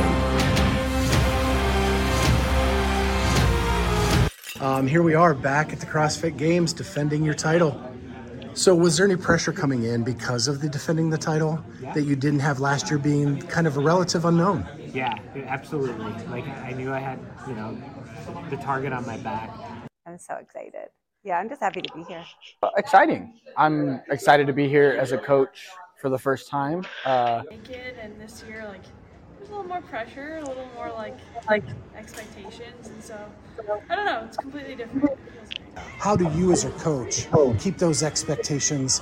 Um, 4.61 4.87
here 4.87 5.03
we 5.03 5.15
are 5.15 5.35
back 5.35 5.73
at 5.73 5.81
the 5.81 5.87
CrossFit 5.87 6.37
Games 6.37 6.73
defending 6.73 7.25
your 7.25 7.35
title. 7.35 7.94
So, 8.55 8.73
was 8.73 8.97
there 8.97 9.05
any 9.05 9.17
pressure 9.17 9.53
coming 9.53 9.83
in 9.83 10.05
because 10.05 10.47
of 10.47 10.61
the 10.61 10.69
defending 10.69 11.11
the 11.11 11.19
title 11.19 11.59
that 11.93 12.03
you 12.03 12.15
didn't 12.15 12.39
have 12.39 12.61
last 12.61 12.89
year 12.89 12.99
being 13.01 13.41
kind 13.43 13.67
of 13.67 13.77
a 13.77 13.81
relative 13.81 14.25
unknown? 14.25 14.65
Yeah, 14.93 15.19
absolutely. 15.49 16.13
Like 16.27 16.47
I 16.47 16.71
knew 16.71 16.93
I 16.93 17.01
had, 17.01 17.19
you 17.49 17.55
know, 17.55 17.77
the 18.51 18.57
target 18.57 18.93
on 18.93 19.05
my 19.07 19.17
back. 19.19 19.51
I'm 20.07 20.19
so 20.19 20.37
excited. 20.37 20.89
Yeah, 21.25 21.39
I'm 21.39 21.49
just 21.49 21.63
happy 21.63 21.83
to 21.83 21.95
be 21.95 22.05
here. 22.05 22.25
exciting. 22.77 23.35
I'm 23.57 24.01
excited 24.09 24.47
to 24.47 24.53
be 24.53 24.69
here 24.69 24.97
as 25.01 25.11
a 25.11 25.19
coach 25.19 25.67
for 26.01 26.09
the 26.09 26.19
first 26.19 26.49
time. 26.49 26.87
Uh, 27.05 27.43
Naked 27.51 27.97
and 28.01 28.21
this 28.21 28.45
year, 28.47 28.67
like, 28.69 28.83
there's 29.37 29.49
a 29.49 29.53
little 29.53 29.67
more 29.67 29.83
pressure, 29.83 30.37
a 30.37 30.45
little 30.47 30.69
more 30.77 30.93
like 30.93 31.17
like 31.49 31.65
expectations, 31.97 32.87
and 32.87 33.03
so 33.03 33.19
I 33.59 33.95
don't 33.95 34.07
know. 34.07 34.25
It's 34.27 34.37
completely 34.37 34.75
different. 34.75 35.05
It 35.05 35.19
feels 35.33 35.49
great. 35.49 35.87
How 35.99 36.17
do 36.17 36.31
you, 36.39 36.53
as 36.53 36.65
a 36.65 36.71
coach, 36.73 37.27
keep 37.59 37.79
those 37.79 38.03
expectations 38.03 39.01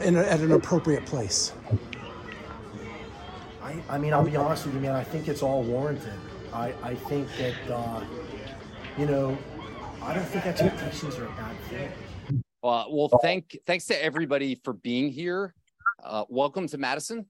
in 0.00 0.16
a, 0.16 0.22
at 0.22 0.40
an 0.40 0.52
appropriate 0.52 1.06
place? 1.06 1.52
I, 3.62 3.76
I 3.88 3.98
mean, 3.98 4.12
I'll 4.12 4.24
be 4.24 4.36
honest 4.36 4.66
with 4.66 4.74
you, 4.74 4.80
man. 4.80 4.94
I 4.94 5.04
think 5.04 5.28
it's 5.28 5.42
all 5.42 5.62
warranted. 5.62 6.12
I, 6.52 6.74
I 6.82 6.94
think 6.94 7.28
that, 7.38 7.74
uh, 7.74 8.04
you 8.98 9.06
know, 9.06 9.36
I 10.02 10.14
don't 10.14 10.26
think 10.26 10.46
expectations 10.46 11.16
are 11.16 11.26
a 11.26 11.30
bad 11.30 11.56
thing. 11.70 11.90
Uh, 12.62 12.84
well, 12.90 13.10
thank 13.22 13.58
thanks 13.66 13.86
to 13.86 14.04
everybody 14.04 14.54
for 14.64 14.72
being 14.72 15.10
here. 15.10 15.54
Uh, 16.02 16.24
welcome 16.28 16.66
to 16.68 16.78
Madison. 16.78 17.26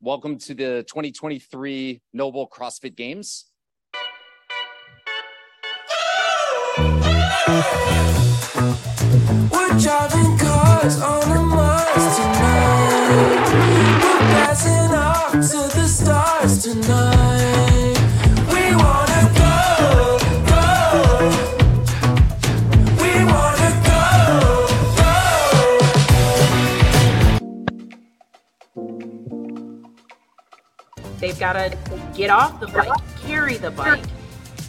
Welcome 0.00 0.38
to 0.38 0.54
the 0.54 0.84
2023 0.88 2.02
NOBULL 2.12 2.48
CrossFit 2.48 2.94
Games. 2.94 3.46
They've 31.20 31.38
got 31.38 31.54
to 31.54 31.76
get 32.14 32.30
off 32.30 32.60
the 32.60 32.68
bike, 32.68 32.88
carry 33.26 33.56
the 33.58 33.70
bike, 33.70 34.02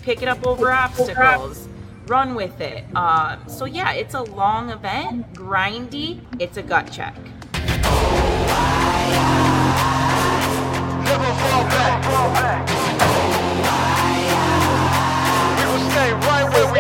pick 0.03 0.21
it 0.21 0.27
up 0.27 0.45
over 0.45 0.71
obstacles, 0.71 1.69
run 2.07 2.35
with 2.35 2.61
it. 2.61 2.83
Um, 2.95 3.39
so 3.47 3.65
yeah, 3.65 3.91
it's 3.93 4.13
a 4.13 4.21
long 4.21 4.69
event, 4.69 5.33
grindy. 5.33 6.21
It's 6.39 6.57
a 6.57 6.63
gut 6.63 6.91
check. 6.91 7.15
We 7.15 7.31
will 15.71 15.89
stay 15.89 16.11
right 16.13 16.49
where 16.53 16.73
we 16.73 16.79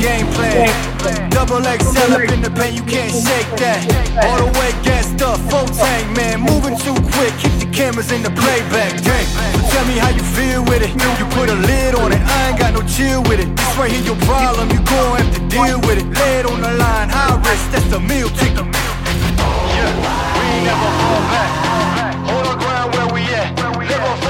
game 0.00 0.26
plan. 0.34 0.70
Double 1.30 1.62
XL 1.62 2.14
up 2.14 2.30
in 2.30 2.42
the 2.42 2.50
paint, 2.50 2.74
you 2.74 2.82
can't 2.82 3.12
shake 3.12 3.50
that. 3.58 3.82
All 4.24 4.38
the 4.38 4.50
way 4.58 4.70
gassed 4.82 5.20
up, 5.22 5.38
full 5.50 5.66
tank, 5.66 6.06
man. 6.16 6.40
Moving 6.40 6.76
too 6.78 6.94
quick, 7.14 7.34
keep 7.38 7.54
the 7.58 7.68
cameras 7.70 8.10
in 8.12 8.22
the 8.22 8.30
playback. 8.30 8.94
Dang. 9.02 9.26
So 9.54 9.60
tell 9.74 9.86
me 9.86 9.98
how 9.98 10.10
you 10.10 10.22
feel 10.22 10.62
with 10.64 10.82
it. 10.82 10.90
You 11.18 11.26
put 11.34 11.50
a 11.50 11.54
lid 11.54 11.94
on 11.94 12.12
it, 12.12 12.22
I 12.22 12.50
ain't 12.50 12.58
got 12.58 12.72
no 12.74 12.82
chill 12.86 13.22
with 13.24 13.40
it. 13.40 13.50
This 13.54 13.76
right 13.76 13.90
here 13.90 14.02
your 14.02 14.20
problem, 14.26 14.70
you 14.70 14.80
gon' 14.86 15.18
have 15.18 15.34
to 15.34 15.42
deal 15.48 15.78
with 15.86 15.98
it. 15.98 16.06
It 16.08 16.46
on 16.46 16.60
the 16.60 16.72
line, 16.78 17.08
high 17.08 17.36
risk, 17.42 17.70
that's 17.72 17.86
the 17.90 18.00
meal 18.00 18.28
ticket. 18.38 18.66
Yeah, 18.66 19.90
we 20.38 20.46
never 20.66 20.90
fall 20.98 21.22
back. 21.34 21.50
Hold 22.26 22.46
on 22.46 22.58
ground 22.58 22.88
where 22.94 23.08
we 23.14 23.22
at. 23.34 23.54
Never 23.56 24.27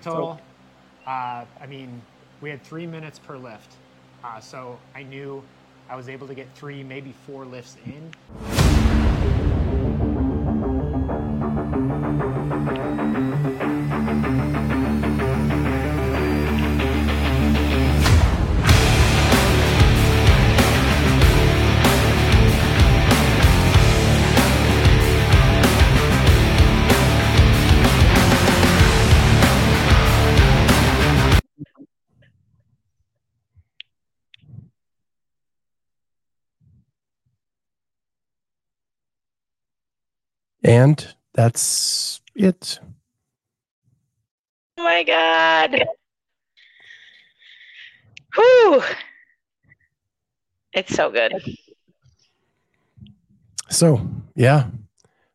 So 0.00 0.10
total. 0.10 0.40
Uh, 1.06 1.44
I 1.60 1.66
mean, 1.66 2.00
we 2.40 2.50
had 2.50 2.62
three 2.62 2.86
minutes 2.86 3.18
per 3.18 3.36
lift, 3.36 3.74
uh, 4.22 4.40
so 4.40 4.78
I 4.94 5.02
knew 5.02 5.42
I 5.88 5.96
was 5.96 6.08
able 6.08 6.26
to 6.26 6.34
get 6.34 6.46
three, 6.54 6.82
maybe 6.82 7.14
four 7.26 7.44
lifts 7.44 7.76
in. 7.86 8.14
And 40.68 41.14
that's 41.32 42.20
it. 42.34 42.78
Oh 44.76 44.82
my 44.84 45.02
god. 45.02 45.82
Whew. 48.34 48.82
It's 50.74 50.94
so 50.94 51.10
good. 51.10 51.32
So 53.70 54.06
yeah, 54.36 54.66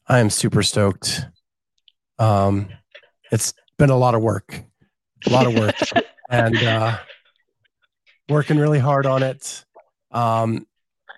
I 0.08 0.20
am 0.20 0.30
super 0.30 0.62
stoked. 0.62 1.26
Um, 2.20 2.70
it's 3.32 3.56
been 3.80 3.90
a 3.90 3.98
lot 3.98 4.14
of 4.14 4.22
work, 4.22 4.62
a 5.26 5.30
lot 5.32 5.48
of 5.48 5.56
work, 5.56 5.76
and 6.30 6.56
uh, 6.58 7.00
working 8.30 8.60
really 8.60 8.78
hard 8.78 9.08
on 9.08 9.24
it. 9.24 9.66
Um, 10.12 10.68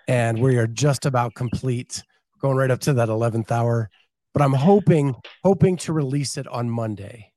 and 0.08 0.40
we 0.40 0.56
are 0.56 0.66
just 0.66 1.04
about 1.04 1.34
complete, 1.34 2.02
going 2.40 2.56
right 2.56 2.70
up 2.70 2.80
to 2.80 2.94
that 2.94 3.10
eleventh 3.10 3.52
hour. 3.52 3.90
But 4.36 4.44
I'm 4.44 4.52
hoping, 4.52 5.14
hoping 5.42 5.78
to 5.78 5.94
release 5.94 6.36
it 6.36 6.46
on 6.46 6.68
Monday. 6.68 7.32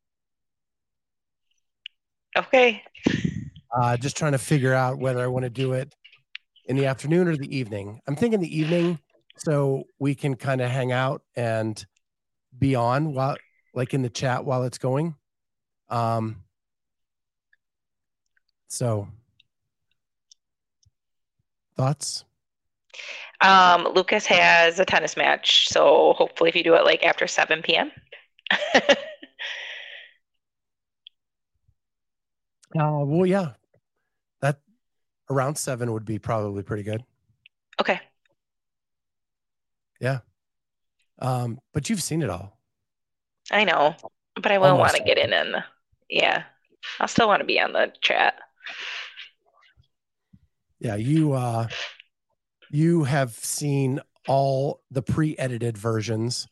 Okay. 2.37 2.83
Uh, 3.73 3.95
just 3.95 4.17
trying 4.17 4.33
to 4.33 4.37
figure 4.37 4.73
out 4.73 4.99
whether 4.99 5.23
I 5.23 5.27
want 5.27 5.43
to 5.43 5.49
do 5.49 5.71
it 5.71 5.95
in 6.65 6.75
the 6.75 6.87
afternoon 6.87 7.29
or 7.29 7.37
the 7.37 7.55
evening. 7.55 8.01
I'm 8.05 8.17
thinking 8.17 8.41
the 8.41 8.53
evening, 8.53 8.99
so 9.37 9.85
we 9.97 10.13
can 10.13 10.35
kind 10.35 10.59
of 10.59 10.69
hang 10.69 10.91
out 10.91 11.21
and 11.37 11.81
be 12.57 12.75
on 12.75 13.13
while, 13.13 13.37
like 13.73 13.93
in 13.93 14.01
the 14.01 14.09
chat 14.09 14.43
while 14.43 14.63
it's 14.63 14.77
going. 14.77 15.15
Um. 15.87 16.43
So, 18.67 19.07
thoughts? 21.77 22.25
Um, 23.41 23.87
Lucas 23.95 24.25
has 24.25 24.79
a 24.79 24.85
tennis 24.85 25.15
match, 25.15 25.69
so 25.69 26.13
hopefully, 26.17 26.49
if 26.49 26.55
you 26.55 26.63
do 26.63 26.75
it 26.75 26.83
like 26.83 27.03
after 27.03 27.27
7 27.27 27.61
p.m. 27.61 27.91
Uh, 32.77 33.03
well, 33.03 33.25
yeah, 33.25 33.53
that 34.41 34.59
around 35.29 35.57
seven 35.57 35.91
would 35.91 36.05
be 36.05 36.19
probably 36.19 36.61
pretty 36.61 36.83
good. 36.83 37.03
Okay. 37.81 37.99
Yeah. 39.99 40.19
Um, 41.19 41.59
but 41.73 41.89
you've 41.89 42.03
seen 42.03 42.21
it 42.21 42.29
all. 42.29 42.59
I 43.51 43.63
know, 43.63 43.95
but 44.35 44.51
I 44.51 44.59
won't 44.59 44.77
want 44.77 44.95
to 44.95 45.03
get 45.03 45.17
in 45.17 45.33
and 45.33 45.63
yeah, 46.09 46.43
I'll 46.99 47.07
still 47.07 47.27
want 47.27 47.39
to 47.39 47.45
be 47.45 47.59
on 47.59 47.73
the 47.73 47.91
chat. 48.01 48.35
Yeah, 50.79 50.95
you 50.95 51.33
uh 51.33 51.67
you 52.69 53.03
have 53.03 53.31
seen 53.31 53.99
all 54.27 54.81
the 54.91 55.01
pre-edited 55.01 55.77
versions. 55.77 56.47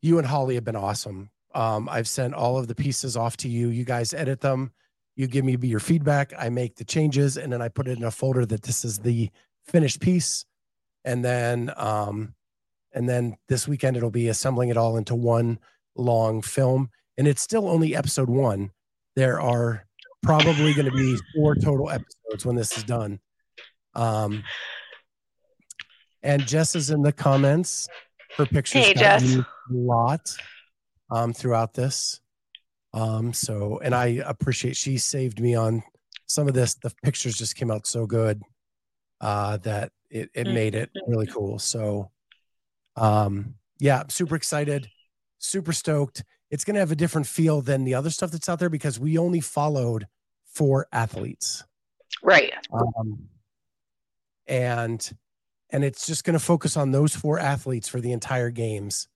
You 0.00 0.18
and 0.18 0.26
Holly 0.26 0.54
have 0.54 0.64
been 0.64 0.76
awesome. 0.76 1.30
Um, 1.54 1.88
I've 1.88 2.08
sent 2.08 2.34
all 2.34 2.58
of 2.58 2.68
the 2.68 2.74
pieces 2.74 3.16
off 3.16 3.36
to 3.38 3.48
you. 3.48 3.68
You 3.68 3.84
guys 3.84 4.12
edit 4.12 4.40
them. 4.40 4.72
You 5.16 5.26
give 5.28 5.44
me 5.44 5.56
your 5.62 5.80
feedback. 5.80 6.32
I 6.36 6.48
make 6.48 6.76
the 6.76 6.84
changes, 6.84 7.36
and 7.36 7.52
then 7.52 7.62
I 7.62 7.68
put 7.68 7.86
it 7.86 7.96
in 7.96 8.04
a 8.04 8.10
folder 8.10 8.44
that 8.46 8.62
this 8.62 8.84
is 8.84 8.98
the 8.98 9.30
finished 9.64 10.00
piece. 10.00 10.44
And 11.04 11.24
then, 11.24 11.72
um, 11.76 12.34
and 12.92 13.08
then 13.08 13.36
this 13.48 13.68
weekend 13.68 13.96
it'll 13.96 14.10
be 14.10 14.28
assembling 14.28 14.70
it 14.70 14.76
all 14.76 14.96
into 14.96 15.14
one 15.14 15.58
long 15.96 16.42
film. 16.42 16.90
And 17.16 17.28
it's 17.28 17.42
still 17.42 17.68
only 17.68 17.94
episode 17.94 18.28
one. 18.28 18.72
There 19.14 19.40
are 19.40 19.84
probably 20.22 20.74
going 20.74 20.90
to 20.90 20.96
be 20.96 21.16
four 21.34 21.54
total 21.54 21.90
episodes 21.90 22.44
when 22.44 22.56
this 22.56 22.76
is 22.76 22.84
done. 22.84 23.20
Um, 23.94 24.42
and 26.22 26.46
Jess 26.46 26.74
is 26.74 26.90
in 26.90 27.02
the 27.02 27.12
comments. 27.12 27.88
Her 28.36 28.46
pictures 28.46 28.86
Hey, 28.86 28.94
Jess. 28.94 29.36
a 29.36 29.44
lot 29.70 30.34
um, 31.10 31.32
throughout 31.32 31.74
this. 31.74 32.20
Um, 32.92 33.32
so, 33.32 33.80
and 33.82 33.94
I 33.94 34.22
appreciate 34.24 34.76
she 34.76 34.98
saved 34.98 35.40
me 35.40 35.54
on 35.54 35.82
some 36.26 36.48
of 36.48 36.54
this. 36.54 36.74
The 36.74 36.92
pictures 37.02 37.36
just 37.36 37.56
came 37.56 37.70
out 37.70 37.86
so 37.86 38.06
good 38.06 38.42
uh, 39.20 39.58
that 39.58 39.92
it, 40.10 40.30
it 40.34 40.46
made 40.46 40.74
it 40.74 40.90
really 41.06 41.26
cool. 41.26 41.58
So, 41.58 42.10
um, 42.96 43.54
yeah, 43.78 44.00
I'm 44.00 44.10
super 44.10 44.36
excited, 44.36 44.88
super 45.38 45.72
stoked. 45.72 46.24
It's 46.50 46.64
going 46.64 46.74
to 46.74 46.80
have 46.80 46.92
a 46.92 46.96
different 46.96 47.26
feel 47.26 47.60
than 47.60 47.84
the 47.84 47.94
other 47.94 48.10
stuff 48.10 48.30
that's 48.30 48.48
out 48.48 48.60
there 48.60 48.70
because 48.70 48.98
we 48.98 49.18
only 49.18 49.40
followed 49.40 50.06
four 50.46 50.86
athletes 50.92 51.64
Right. 52.22 52.52
um, 52.72 53.28
and 54.46 55.10
and 55.70 55.82
it's 55.82 56.06
just 56.06 56.24
going 56.24 56.34
to 56.34 56.44
focus 56.44 56.76
on 56.76 56.92
those 56.92 57.16
four 57.16 57.38
athletes 57.38 57.88
for 57.88 58.00
the 58.00 58.12
entire 58.12 58.50
games. 58.50 59.08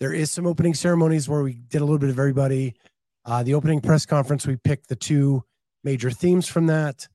There 0.00 0.12
is 0.12 0.30
some 0.30 0.46
opening 0.46 0.74
ceremonies 0.74 1.28
where 1.28 1.42
we 1.42 1.54
did 1.54 1.80
a 1.80 1.84
little 1.84 1.98
bit 1.98 2.08
of 2.08 2.18
everybody. 2.18 2.74
Uh, 3.24 3.42
the 3.42 3.54
opening 3.54 3.80
press 3.80 4.06
conference, 4.06 4.46
we 4.46 4.56
picked 4.56 4.88
the 4.88 4.96
two 4.96 5.44
major 5.84 6.10
themes 6.10 6.48
from 6.48 6.66
that. 6.68 7.06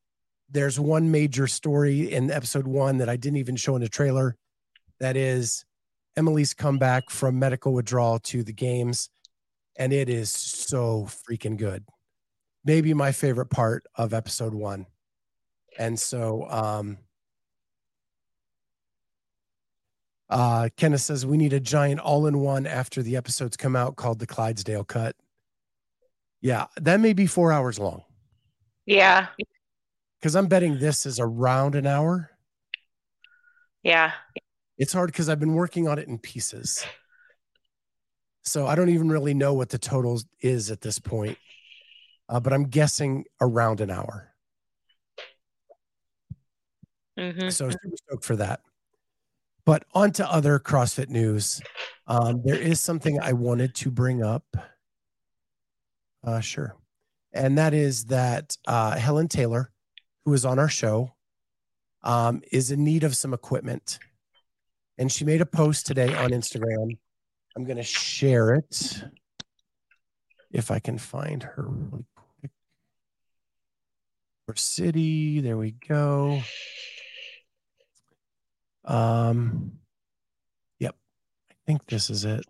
There's 0.49 0.79
one 0.79 1.11
major 1.11 1.47
story 1.47 2.13
in 2.13 2.31
episode 2.31 2.67
one 2.67 2.99
that 2.99 3.09
I 3.09 3.17
didn't 3.17 3.37
even 3.37 3.55
show 3.55 3.75
in 3.75 3.81
the 3.81 3.89
trailer. 3.89 4.37
That 4.99 5.17
is 5.17 5.65
Emily's 6.15 6.53
comeback 6.53 7.09
from 7.09 7.39
medical 7.39 7.73
withdrawal 7.73 8.19
to 8.19 8.43
the 8.43 8.53
games, 8.53 9.09
and 9.75 9.91
it 9.91 10.07
is 10.07 10.29
so 10.29 11.07
freaking 11.29 11.57
good. 11.57 11.83
Maybe 12.63 12.93
my 12.93 13.11
favorite 13.11 13.49
part 13.49 13.85
of 13.95 14.13
episode 14.13 14.53
one. 14.53 14.85
And 15.77 15.99
so 15.99 16.47
um 16.49 16.97
uh 20.29 20.69
Kenneth 20.77 21.01
says 21.01 21.25
we 21.25 21.37
need 21.37 21.53
a 21.53 21.59
giant 21.59 21.99
all-in-one 21.99 22.65
after 22.67 23.01
the 23.01 23.15
episodes 23.15 23.55
come 23.57 23.75
out 23.75 23.95
called 23.95 24.19
the 24.19 24.27
Clydesdale 24.27 24.83
cut. 24.83 25.15
Yeah, 26.41 26.65
that 26.77 26.99
may 26.99 27.13
be 27.13 27.25
four 27.27 27.51
hours 27.51 27.79
long 27.79 28.03
Yeah. 28.85 29.27
because 30.19 30.35
I'm 30.35 30.47
betting 30.47 30.79
this 30.79 31.05
is 31.05 31.19
around 31.19 31.75
an 31.75 31.87
hour. 31.87 32.31
Yeah. 33.83 34.11
It's 34.77 34.93
hard 34.93 35.11
because 35.11 35.29
I've 35.29 35.39
been 35.39 35.55
working 35.55 35.87
on 35.87 35.97
it 35.97 36.07
in 36.07 36.19
pieces. 36.19 36.85
So 38.43 38.67
I 38.67 38.75
don't 38.75 38.89
even 38.89 39.09
really 39.09 39.33
know 39.33 39.53
what 39.53 39.69
the 39.69 39.77
total 39.79 40.21
is 40.41 40.69
at 40.71 40.81
this 40.81 40.99
point. 40.99 41.37
Uh, 42.29 42.39
but 42.39 42.53
I'm 42.53 42.65
guessing 42.65 43.25
around 43.41 43.81
an 43.81 43.89
hour. 43.89 44.33
Mhm. 47.17 47.51
So 47.51 47.69
super 47.69 47.97
stoked 47.97 48.25
for 48.25 48.35
that. 48.35 48.61
But 49.67 49.83
on 49.93 50.11
to 50.13 50.31
other 50.31 50.59
CrossFit 50.59 51.09
news. 51.09 51.61
Um, 52.07 52.41
there 52.45 52.55
is 52.55 52.79
something 52.79 53.19
I 53.19 53.33
wanted 53.33 53.75
to 53.75 53.91
bring 53.91 54.23
up. 54.23 54.45
Uh, 56.23 56.39
sure. 56.39 56.77
And 57.33 57.57
that 57.57 57.73
is 57.73 58.05
that 58.05 58.55
uh, 58.65 58.97
Helen 58.97 59.27
Taylor, 59.27 59.73
who 60.23 60.33
is 60.33 60.45
on 60.45 60.57
our 60.57 60.69
show, 60.69 61.15
um, 62.01 62.41
is 62.49 62.71
in 62.71 62.85
need 62.85 63.03
of 63.03 63.17
some 63.17 63.33
equipment. 63.33 63.99
And 64.97 65.11
she 65.11 65.25
made 65.25 65.41
a 65.41 65.45
post 65.45 65.85
today 65.85 66.15
on 66.15 66.29
Instagram. 66.29 66.97
I'm 67.57 67.65
going 67.65 67.75
to 67.75 67.83
share 67.83 68.53
it 68.53 69.03
if 70.49 70.71
I 70.71 70.79
can 70.79 70.97
find 70.97 71.43
her 71.43 71.65
really 71.67 72.05
quick. 72.15 72.51
Or 74.47 74.55
city. 74.55 75.41
There 75.41 75.57
we 75.57 75.71
go. 75.71 76.41
Um, 78.87 79.73
yep, 80.79 80.95
I 81.51 81.55
think 81.65 81.85
this 81.85 82.09
is 82.09 82.25
it. 82.25 82.45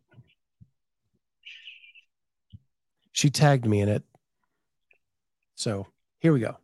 She 3.11 3.31
tagged 3.31 3.65
me 3.65 3.81
in 3.81 3.89
it. 3.89 4.03
So 5.55 5.87
here 6.19 6.31
we 6.31 6.39
go. 6.39 6.57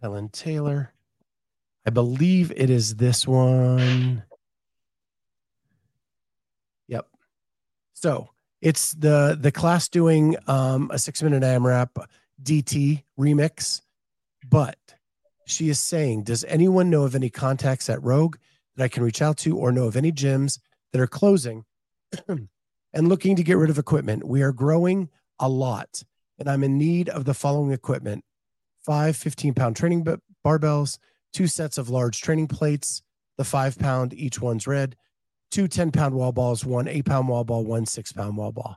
Helen 0.00 0.28
Taylor. 0.28 0.92
I 1.84 1.90
believe 1.90 2.52
it 2.54 2.70
is 2.70 2.94
this 2.96 3.26
one. 3.26 4.22
Yep. 6.86 7.08
So 7.94 8.30
it's 8.60 8.92
the 8.92 9.36
the 9.40 9.50
class 9.50 9.88
doing 9.88 10.36
um, 10.46 10.90
a 10.92 10.98
six 10.98 11.22
minute 11.22 11.42
AMRAP 11.42 11.90
DT 12.42 13.02
remix, 13.18 13.82
but 14.48 14.78
she 15.46 15.68
is 15.68 15.80
saying, 15.80 16.24
Does 16.24 16.44
anyone 16.44 16.90
know 16.90 17.04
of 17.04 17.14
any 17.14 17.30
contacts 17.30 17.88
at 17.88 18.02
Rogue 18.02 18.36
that 18.76 18.84
I 18.84 18.88
can 18.88 19.02
reach 19.02 19.22
out 19.22 19.38
to 19.38 19.56
or 19.56 19.72
know 19.72 19.86
of 19.86 19.96
any 19.96 20.12
gyms 20.12 20.58
that 20.92 21.00
are 21.00 21.06
closing 21.06 21.64
and 22.28 22.48
looking 23.08 23.36
to 23.36 23.44
get 23.44 23.56
rid 23.56 23.70
of 23.70 23.78
equipment? 23.78 24.26
We 24.26 24.42
are 24.42 24.52
growing 24.52 25.08
a 25.38 25.48
lot, 25.48 26.02
and 26.38 26.48
I'm 26.48 26.64
in 26.64 26.76
need 26.76 27.08
of 27.08 27.24
the 27.24 27.34
following 27.34 27.72
equipment 27.72 28.24
five 28.84 29.16
15 29.16 29.54
pound 29.54 29.76
training 29.76 30.06
barbells, 30.44 30.98
two 31.32 31.46
sets 31.46 31.78
of 31.78 31.90
large 31.90 32.20
training 32.20 32.48
plates, 32.48 33.02
the 33.38 33.44
five 33.44 33.78
pound, 33.78 34.14
each 34.14 34.40
one's 34.40 34.66
red, 34.66 34.96
two 35.50 35.68
10 35.68 35.92
pound 35.92 36.14
wall 36.14 36.32
balls, 36.32 36.64
one 36.64 36.88
eight 36.88 37.04
pound 37.04 37.28
wall 37.28 37.44
ball, 37.44 37.64
one 37.64 37.86
six 37.86 38.12
pound 38.12 38.36
wall 38.36 38.52
ball. 38.52 38.76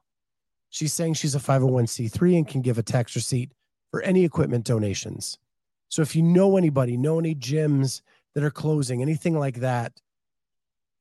She's 0.69 0.93
saying 0.93 1.15
she's 1.15 1.35
a 1.35 1.39
501c3 1.39 2.37
and 2.37 2.47
can 2.47 2.61
give 2.61 2.77
a 2.77 2.83
tax 2.83 3.15
receipt 3.15 3.51
for 3.89 4.01
any 4.01 4.23
equipment 4.23 4.65
donations. 4.65 5.39
So 5.89 6.01
if 6.01 6.15
you 6.15 6.21
know 6.21 6.55
anybody, 6.55 6.97
know 6.97 7.19
any 7.19 7.35
gyms 7.35 8.01
that 8.33 8.43
are 8.43 8.51
closing, 8.51 9.01
anything 9.01 9.37
like 9.37 9.55
that, 9.57 9.99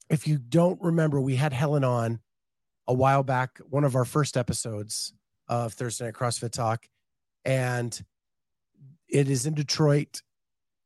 if 0.09 0.27
you 0.27 0.39
don't 0.39 0.81
remember, 0.81 1.21
we 1.21 1.37
had 1.37 1.53
Helen 1.53 1.85
on 1.85 2.21
a 2.87 2.95
while 2.95 3.23
back, 3.23 3.59
one 3.69 3.85
of 3.85 3.95
our 3.95 4.07
first 4.07 4.37
episodes 4.37 5.13
of 5.47 5.75
Thursday 5.75 6.07
Night 6.07 6.15
CrossFit 6.15 6.53
Talk, 6.53 6.89
and 7.45 8.03
it 9.09 9.29
is 9.29 9.47
in 9.47 9.55
Detroit, 9.55 10.23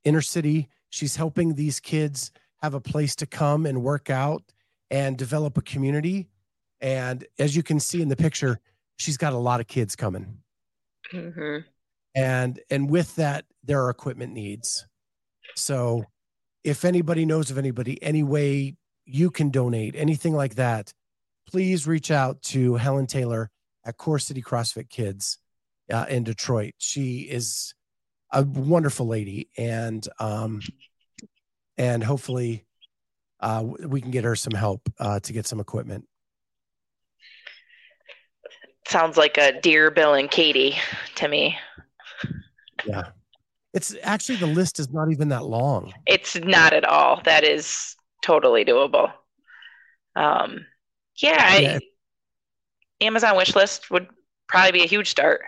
inner 0.04 0.20
city. 0.20 0.68
She's 0.90 1.16
helping 1.16 1.54
these 1.54 1.78
kids 1.80 2.32
have 2.60 2.74
a 2.74 2.80
place 2.80 3.14
to 3.16 3.26
come 3.26 3.66
and 3.66 3.82
work 3.82 4.10
out 4.10 4.42
and 4.90 5.16
develop 5.16 5.56
a 5.56 5.62
community. 5.62 6.28
And 6.80 7.24
as 7.38 7.54
you 7.56 7.62
can 7.62 7.78
see 7.80 8.02
in 8.02 8.08
the 8.08 8.16
picture, 8.16 8.58
she's 8.96 9.16
got 9.16 9.32
a 9.32 9.38
lot 9.38 9.60
of 9.60 9.68
kids 9.68 9.96
coming. 9.96 10.38
hmm 11.10 11.58
And 12.14 12.60
and 12.70 12.90
with 12.90 13.16
that, 13.16 13.44
there 13.64 13.82
are 13.84 13.90
equipment 13.90 14.32
needs. 14.32 14.86
So 15.56 16.04
if 16.64 16.84
anybody 16.84 17.24
knows 17.24 17.50
of 17.50 17.58
anybody, 17.58 18.02
any 18.02 18.22
way 18.22 18.76
you 19.04 19.30
can 19.30 19.50
donate, 19.50 19.94
anything 19.96 20.34
like 20.34 20.56
that, 20.56 20.92
please 21.48 21.86
reach 21.86 22.10
out 22.10 22.42
to 22.42 22.76
Helen 22.76 23.06
Taylor 23.06 23.50
at 23.84 23.96
Core 23.96 24.18
City 24.18 24.42
CrossFit 24.42 24.88
Kids 24.88 25.38
uh, 25.92 26.06
in 26.08 26.24
Detroit. 26.24 26.74
She 26.78 27.20
is 27.20 27.74
a 28.30 28.42
wonderful 28.42 29.06
lady, 29.06 29.48
and 29.56 30.06
um, 30.18 30.60
and 31.76 32.02
hopefully 32.02 32.64
uh, 33.40 33.64
we 33.64 34.00
can 34.00 34.10
get 34.10 34.24
her 34.24 34.36
some 34.36 34.54
help 34.54 34.88
uh, 34.98 35.20
to 35.20 35.32
get 35.32 35.46
some 35.46 35.60
equipment. 35.60 36.06
Sounds 38.86 39.16
like 39.16 39.38
a 39.38 39.60
dear 39.60 39.90
Bill 39.90 40.14
and 40.14 40.30
Katie 40.30 40.76
to 41.16 41.28
me. 41.28 41.56
Yeah, 42.86 43.08
it's 43.74 43.94
actually 44.02 44.36
the 44.36 44.46
list 44.46 44.78
is 44.78 44.90
not 44.90 45.10
even 45.10 45.28
that 45.28 45.44
long. 45.44 45.92
It's 46.06 46.36
not 46.36 46.72
at 46.72 46.84
all. 46.84 47.20
That 47.24 47.44
is 47.44 47.96
totally 48.22 48.64
doable. 48.64 49.12
Um, 50.14 50.66
yeah, 51.16 51.36
I, 51.38 51.80
Amazon 53.00 53.36
wish 53.36 53.54
list 53.54 53.90
would 53.90 54.06
probably 54.48 54.72
be 54.72 54.82
a 54.82 54.86
huge 54.86 55.10
start. 55.10 55.42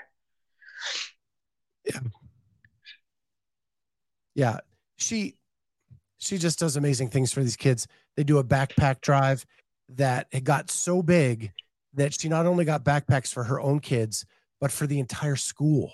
Yeah 1.84 2.00
yeah 4.34 4.58
she 4.96 5.36
she 6.18 6.38
just 6.38 6.58
does 6.58 6.76
amazing 6.76 7.08
things 7.08 7.32
for 7.32 7.42
these 7.42 7.56
kids 7.56 7.86
they 8.16 8.24
do 8.24 8.38
a 8.38 8.44
backpack 8.44 9.00
drive 9.00 9.46
that 9.88 10.26
it 10.32 10.44
got 10.44 10.70
so 10.70 11.02
big 11.02 11.52
that 11.94 12.12
she 12.12 12.28
not 12.28 12.46
only 12.46 12.64
got 12.64 12.84
backpacks 12.84 13.32
for 13.32 13.44
her 13.44 13.60
own 13.60 13.80
kids 13.80 14.26
but 14.60 14.70
for 14.70 14.86
the 14.86 14.98
entire 14.98 15.36
school 15.36 15.92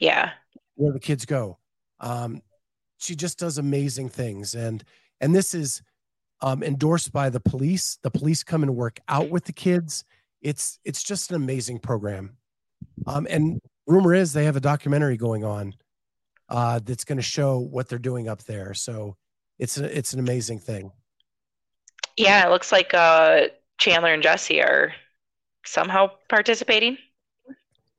Yeah. 0.00 0.30
Where 0.78 0.92
the 0.92 1.00
kids 1.00 1.26
go. 1.26 1.58
Um, 2.00 2.40
she 2.98 3.14
just 3.14 3.38
does 3.38 3.58
amazing 3.58 4.08
things. 4.08 4.54
And 4.54 4.82
and 5.20 5.34
this 5.34 5.54
is 5.54 5.82
um, 6.40 6.62
endorsed 6.62 7.12
by 7.12 7.30
the 7.30 7.40
police. 7.40 7.98
The 8.02 8.10
police 8.10 8.44
come 8.44 8.62
and 8.62 8.76
work 8.76 9.00
out 9.08 9.28
with 9.28 9.44
the 9.44 9.52
kids. 9.52 10.04
It's 10.40 10.78
it's 10.84 11.02
just 11.02 11.30
an 11.30 11.36
amazing 11.36 11.80
program. 11.80 12.36
Um, 13.06 13.26
and 13.28 13.60
rumor 13.86 14.14
is 14.14 14.32
they 14.32 14.44
have 14.44 14.56
a 14.56 14.60
documentary 14.60 15.16
going 15.16 15.44
on 15.44 15.74
uh, 16.48 16.80
that's 16.84 17.04
going 17.04 17.18
to 17.18 17.22
show 17.22 17.58
what 17.58 17.88
they're 17.88 17.98
doing 17.98 18.28
up 18.28 18.44
there. 18.44 18.74
So 18.74 19.16
it's 19.58 19.78
a, 19.78 19.96
it's 19.96 20.12
an 20.12 20.20
amazing 20.20 20.60
thing. 20.60 20.92
Yeah, 22.16 22.46
it 22.46 22.50
looks 22.50 22.72
like 22.72 22.94
uh, 22.94 23.48
Chandler 23.78 24.12
and 24.12 24.22
Jesse 24.22 24.60
are 24.60 24.92
somehow 25.64 26.10
participating. 26.28 26.98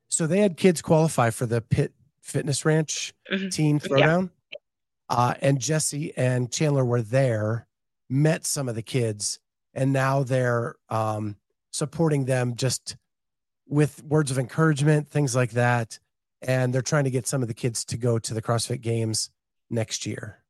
so 0.08 0.26
they 0.26 0.40
had 0.40 0.56
kids 0.56 0.82
qualify 0.82 1.30
for 1.30 1.46
the 1.46 1.60
pit 1.60 1.92
fitness 2.20 2.64
ranch 2.64 3.12
Mhm. 3.30 3.52
teen 3.52 3.76
Yeah. 3.76 3.80
throwdown. 3.88 4.30
Uh, 5.08 5.34
and 5.40 5.60
jesse 5.60 6.16
and 6.16 6.52
chandler 6.52 6.84
were 6.84 7.02
there 7.02 7.66
met 8.08 8.44
some 8.46 8.68
of 8.68 8.74
the 8.74 8.82
kids 8.82 9.40
and 9.74 9.92
now 9.92 10.22
they're 10.22 10.76
um, 10.88 11.36
supporting 11.72 12.24
them 12.26 12.54
just 12.56 12.96
with 13.66 14.02
words 14.04 14.30
of 14.30 14.38
encouragement 14.38 15.08
things 15.08 15.34
like 15.34 15.50
that. 15.52 15.98
And 16.42 16.72
they're 16.72 16.80
trying 16.82 17.04
to 17.04 17.10
get 17.10 17.26
some 17.26 17.42
of 17.42 17.48
the 17.48 17.54
kids 17.54 17.84
to 17.86 17.96
go 17.96 18.18
to 18.18 18.34
the 18.34 18.40
crossfit 18.42 18.80
games 18.80 19.30
next 19.68 20.06
year. 20.06 20.42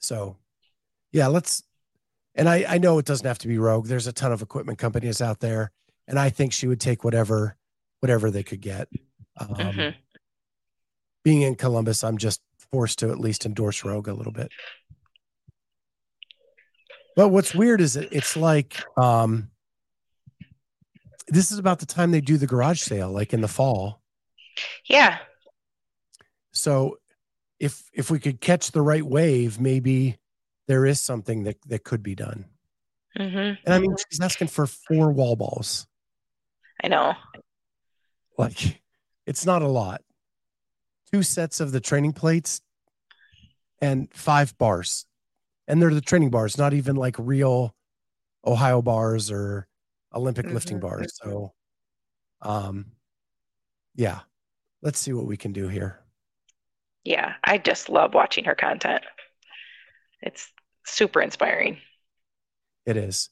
So 0.00 0.36
yeah 1.12 1.26
let's 1.28 1.62
and 2.34 2.48
I, 2.48 2.64
I 2.68 2.78
know 2.78 2.98
it 2.98 3.06
doesn't 3.06 3.26
have 3.26 3.38
to 3.38 3.48
be 3.48 3.56
rogue. 3.58 3.86
There's 3.86 4.06
a 4.06 4.12
ton 4.12 4.30
of 4.30 4.42
equipment 4.42 4.78
companies 4.78 5.22
out 5.22 5.40
there 5.40 5.70
and 6.08 6.18
i 6.18 6.30
think 6.30 6.52
she 6.52 6.66
would 6.66 6.80
take 6.80 7.04
whatever 7.04 7.56
whatever 8.00 8.30
they 8.30 8.42
could 8.42 8.60
get. 8.60 8.88
Um, 9.38 9.48
Mhm. 9.54 9.94
being 11.24 11.42
in 11.42 11.54
columbus 11.56 12.04
i'm 12.04 12.18
just 12.18 12.40
forced 12.72 12.98
to 13.00 13.10
at 13.10 13.18
least 13.20 13.46
endorse 13.46 13.84
rogue 13.84 14.08
a 14.08 14.14
little 14.14 14.32
bit. 14.32 14.50
But 17.14 17.28
what's 17.28 17.54
weird 17.54 17.80
is 17.80 17.94
that 17.94 18.12
it's 18.12 18.36
like 18.36 18.82
um 18.98 19.50
this 21.28 21.50
is 21.50 21.58
about 21.58 21.80
the 21.80 21.86
time 21.86 22.10
they 22.12 22.20
do 22.20 22.36
the 22.36 22.46
garage 22.46 22.80
sale 22.80 23.10
like 23.10 23.32
in 23.32 23.40
the 23.40 23.48
fall. 23.48 24.02
Yeah. 24.84 25.18
so 26.52 26.98
if 27.58 27.84
if 27.92 28.10
we 28.10 28.18
could 28.18 28.40
catch 28.40 28.70
the 28.72 28.82
right 28.82 29.04
wave 29.04 29.58
maybe 29.60 30.18
there 30.68 30.84
is 30.86 31.00
something 31.00 31.44
that 31.44 31.56
that 31.68 31.84
could 31.84 32.02
be 32.02 32.14
done. 32.14 32.46
Hmm 33.16 33.22
and 33.64 33.68
i 33.68 33.78
mean 33.78 33.94
she's 34.10 34.20
asking 34.20 34.48
for 34.48 34.66
four 34.66 35.10
wall 35.12 35.36
balls 35.36 35.86
I 36.82 36.88
know. 36.88 37.14
like 38.38 38.82
it's 39.26 39.46
not 39.46 39.62
a 39.62 39.66
lot 39.68 40.02
two 41.12 41.22
sets 41.22 41.60
of 41.60 41.72
the 41.72 41.80
training 41.80 42.12
plates 42.12 42.60
and 43.80 44.12
five 44.12 44.56
bars 44.58 45.06
and 45.68 45.80
they're 45.80 45.94
the 45.94 46.00
training 46.00 46.30
bars 46.30 46.58
not 46.58 46.72
even 46.74 46.96
like 46.96 47.16
real 47.18 47.74
ohio 48.46 48.82
bars 48.82 49.30
or 49.30 49.66
olympic 50.14 50.46
lifting 50.50 50.78
Mhm. 50.78 50.82
bars 50.82 51.18
so 51.22 51.54
um 52.42 52.92
yeah 53.94 54.20
let's 54.82 54.98
see 54.98 55.12
what 55.12 55.26
we 55.26 55.36
can 55.36 55.52
do 55.52 55.68
here 55.68 56.00
Yeah, 57.04 57.34
I 57.44 57.56
just 57.58 57.88
love 57.88 58.14
watching 58.14 58.44
her 58.44 58.54
content. 58.56 59.04
It's 60.20 60.50
super 60.84 61.20
inspiring. 61.22 61.78
it 62.84 62.96
is 62.96 63.30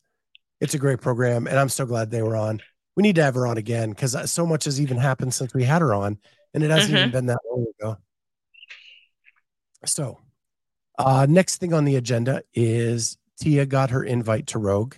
it's 0.61 0.75
a 0.75 0.79
great 0.79 1.01
program 1.01 1.47
and 1.47 1.59
i'm 1.59 1.69
so 1.69 1.85
glad 1.87 2.11
they 2.11 2.23
were 2.23 2.37
on 2.37 2.61
we 2.97 3.03
need 3.03 3.17
to 3.17 3.23
have 3.23 3.35
her 3.35 3.47
on 3.47 3.59
again 3.59 3.91
because 3.91 4.31
so 4.31 4.47
much 4.47 4.65
has 4.65 4.81
even 4.81 4.97
happened 4.97 5.35
since 5.35 5.53
we 5.55 5.65
had 5.65 5.83
her 5.83 5.93
on 5.95 6.19
and 6.53 6.63
it 6.63 6.71
hasn't 6.71 6.91
even 6.97 7.09
Mhm. 7.09 7.13
been 7.13 7.27
that 7.27 7.39
long 7.51 7.67
ago. 7.81 7.97
So 9.85 10.19
uh 10.99 11.27
next 11.29 11.57
thing 11.57 11.73
on 11.75 11.85
the 11.85 11.97
agenda 11.97 12.43
is 12.55 13.19
tia 13.41 13.67
got 13.67 13.91
her 13.91 14.05
invite 14.05 14.47
to 14.49 14.59
rogue. 14.59 14.95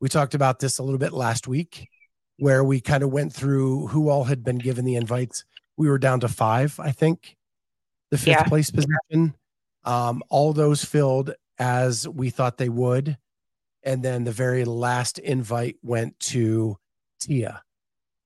We 0.00 0.08
talked 0.08 0.34
about 0.34 0.60
this 0.60 0.78
a 0.78 0.82
little 0.82 0.98
bit 0.98 1.12
last 1.12 1.46
week 1.46 1.88
where 2.38 2.62
we 2.64 2.80
kind 2.80 3.02
of 3.02 3.10
went 3.12 3.32
through 3.32 3.88
who 3.88 4.08
all 4.08 4.24
had 4.24 4.42
been 4.44 4.58
given 4.58 4.84
the 4.84 4.94
invites. 4.96 5.44
We 5.76 5.88
were 5.88 5.98
down 5.98 6.20
to 6.20 6.28
five 6.28 6.78
i 6.80 6.90
think 6.92 7.36
the 8.10 8.18
fifth 8.18 8.28
Yeah. 8.28 8.42
place 8.44 8.70
position. 8.70 9.34
Um 9.84 10.22
all 10.30 10.52
those 10.52 10.84
filled 10.84 11.34
as 11.58 12.08
we 12.08 12.30
thought 12.30 12.56
they 12.56 12.68
would 12.68 13.18
and 13.88 14.02
then 14.02 14.24
the 14.24 14.32
very 14.32 14.66
last 14.66 15.18
invite 15.18 15.76
went 15.82 16.20
to 16.20 16.76
Tia. 17.20 17.62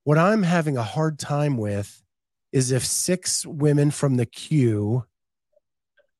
What 0.03 0.17
I'm 0.17 0.43
having 0.43 0.75
a 0.75 0.83
hard 0.83 1.17
time 1.17 1.55
with 1.55 2.03
is 2.51 2.73
if 2.73 2.85
six 2.85 3.45
women 3.45 3.89
from 3.89 4.17
the 4.17 4.25
queue, 4.25 5.05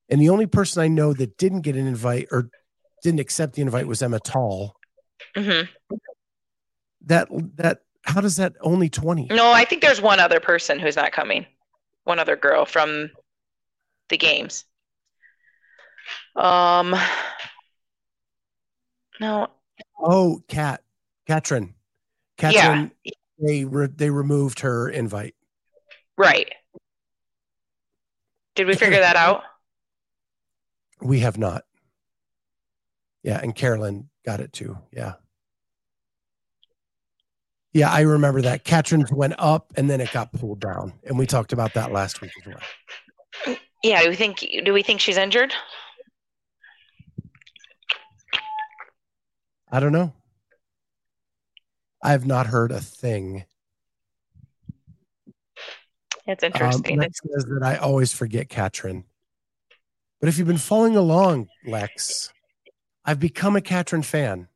and 0.08 0.18
the 0.18 0.30
only 0.30 0.46
person 0.46 0.82
I 0.82 0.88
know 0.88 1.12
that 1.12 1.36
didn't 1.36 1.60
get 1.60 1.76
an 1.76 1.86
invite 1.86 2.28
or 2.32 2.48
didn't 3.02 3.20
accept 3.20 3.52
the 3.52 3.60
invite 3.60 3.86
was 3.86 4.00
Emma 4.00 4.18
Tall. 4.18 4.76
hmm 5.36 5.62
That 7.04 7.28
that 7.56 7.80
how 8.06 8.22
does 8.22 8.36
that 8.36 8.54
only 8.62 8.88
20? 8.88 9.26
No, 9.26 9.52
I 9.52 9.66
think 9.66 9.82
there's 9.82 10.00
one 10.00 10.20
other 10.20 10.40
person 10.40 10.78
who's 10.78 10.96
not 10.96 11.12
coming. 11.12 11.44
One 12.04 12.18
other 12.18 12.36
girl 12.36 12.64
from 12.64 13.10
the 14.08 14.16
games. 14.16 14.64
Um. 16.34 16.96
No. 19.20 19.48
Oh, 19.98 20.42
Kat, 20.48 20.82
Katrin, 21.26 21.74
Katrin, 22.36 22.90
Yeah. 23.04 23.12
they 23.38 23.64
re- 23.64 23.88
they 23.94 24.10
removed 24.10 24.60
her 24.60 24.88
invite. 24.88 25.34
Right. 26.16 26.52
Did 28.54 28.66
we 28.66 28.74
figure 28.74 29.00
that 29.00 29.16
out? 29.16 29.42
We 31.02 31.20
have 31.20 31.36
not. 31.36 31.64
Yeah, 33.22 33.38
and 33.42 33.54
Carolyn 33.54 34.08
got 34.24 34.40
it 34.40 34.52
too. 34.54 34.78
Yeah. 34.90 35.14
Yeah, 37.74 37.90
I 37.92 38.02
remember 38.02 38.40
that. 38.42 38.64
Katrin 38.64 39.04
went 39.12 39.34
up 39.36 39.72
and 39.76 39.90
then 39.90 40.00
it 40.00 40.12
got 40.12 40.32
pulled 40.32 40.60
down. 40.60 40.94
And 41.02 41.18
we 41.18 41.26
talked 41.26 41.52
about 41.52 41.74
that 41.74 41.92
last 41.92 42.22
week 42.22 42.30
as 42.40 42.46
well. 42.46 43.56
Yeah. 43.82 44.02
Do 44.02 44.08
we 44.08 44.16
think? 44.16 44.46
Do 44.64 44.72
we 44.72 44.82
think 44.82 45.00
she's 45.00 45.18
injured? 45.18 45.52
I 49.74 49.80
don't 49.80 49.90
know. 49.90 50.12
I 52.00 52.12
have 52.12 52.24
not 52.24 52.46
heard 52.46 52.70
a 52.70 52.80
thing. 52.80 53.44
It's 56.28 56.44
Um, 56.44 56.52
interesting. 56.52 56.98
that 57.00 57.10
says 57.16 57.44
that 57.46 57.62
I 57.64 57.74
always 57.78 58.12
forget 58.12 58.48
Katrin. 58.48 59.02
But 60.20 60.28
if 60.28 60.38
you've 60.38 60.46
been 60.46 60.58
following 60.58 60.94
along, 60.94 61.48
Lex, 61.66 62.32
I've 63.04 63.18
become 63.18 63.56
a 63.56 63.60
Katrin 63.60 64.04
fan. 64.04 64.46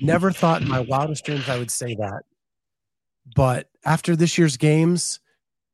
Never 0.00 0.32
thought 0.32 0.62
in 0.62 0.68
my 0.68 0.80
wildest 0.80 1.26
dreams 1.26 1.50
I 1.50 1.58
would 1.58 1.70
say 1.70 1.94
that. 1.96 2.22
But 3.36 3.68
after 3.84 4.16
this 4.16 4.38
year's 4.38 4.56
games, 4.56 5.20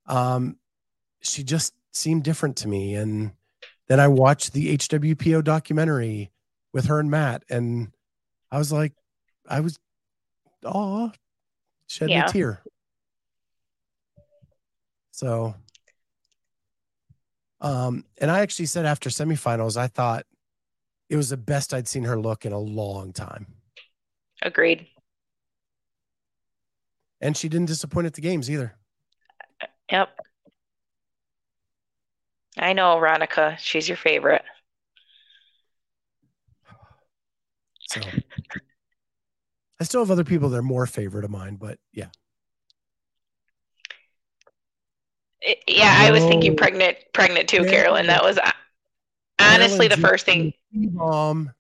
um, 0.07 0.59
she 1.21 1.45
just 1.45 1.73
seemed 1.93 2.25
different 2.25 2.57
to 2.57 2.69
me. 2.69 2.97
And 2.97 3.31
then 3.87 4.01
I 4.01 4.09
watched 4.09 4.55
the 4.55 4.75
HWPO 4.77 5.45
documentary 5.45 6.33
with 6.73 6.87
her 6.87 6.99
and 6.99 7.13
Matt, 7.13 7.45
and 7.49 7.93
I 8.51 8.59
was 8.59 8.73
like, 8.73 8.93
I 9.49 9.61
was, 9.61 9.79
oh, 10.65 11.13
shed 11.87 12.11
Yeah. 12.11 12.27
a 12.27 12.33
tear. 12.33 12.63
So, 15.11 15.55
um, 17.61 18.05
and 18.19 18.31
I 18.31 18.41
actually 18.41 18.67
said 18.67 18.87
after 18.87 19.11
semifinals, 19.11 19.77
I 19.77 19.89
thought 19.89 20.25
it 21.09 21.17
was 21.17 21.31
the 21.31 21.37
best 21.37 21.75
I'd 21.75 21.89
seen 21.89 22.05
her 22.05 22.19
look 22.19 22.47
in 22.47 22.53
a 22.53 22.59
long 22.59 23.13
time. 23.13 23.47
Agreed. 24.43 24.87
And 27.21 27.37
she 27.37 27.49
didn't 27.49 27.67
disappoint 27.67 28.07
at 28.07 28.15
the 28.15 28.21
games 28.21 28.49
either. 28.49 28.77
Yep. 29.91 30.09
I 32.59 32.73
know, 32.73 32.97
Ronica. 32.97 33.59
She's 33.59 33.89
your 33.89 33.97
favorite. 33.97 34.43
So 37.91 38.03
I 39.81 39.85
still 39.85 40.01
have 40.01 40.11
other 40.11 40.25
people 40.25 40.49
that 40.51 40.57
are 40.57 40.63
more 40.63 40.87
favorite 40.87 41.25
of 41.25 41.31
mine, 41.31 41.57
but 41.57 41.79
yeah. 41.93 42.09
I- 45.47 45.57
yeah, 45.69 45.95
I 45.99 46.11
was 46.11 46.25
thinking 46.25 46.57
pregnant, 46.57 46.99
pregnant 47.15 47.49
too, 47.49 47.63
Yeah. 47.63 47.71
Carolyn. 47.71 48.07
That 48.09 48.25
was 48.25 48.39
uh, 48.39 48.51
honestly 49.39 49.87
the 49.87 49.97
first 49.97 50.27
thing. 50.27 50.53
Um, 51.01 51.53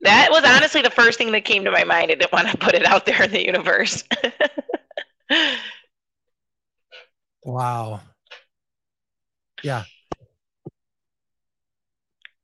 That 0.00 0.28
was 0.30 0.42
honestly 0.44 0.82
the 0.82 0.90
first 0.90 1.18
thing 1.18 1.30
that 1.32 1.44
came 1.44 1.64
to 1.64 1.70
my 1.70 1.84
mind. 1.84 2.10
I 2.10 2.16
didn't 2.16 2.32
want 2.32 2.48
to 2.48 2.56
put 2.58 2.74
it 2.74 2.84
out 2.84 3.06
there 3.06 3.22
in 3.22 3.30
the 3.30 3.44
universe. 3.44 4.02
wow. 7.44 8.00
Yeah. 9.62 9.84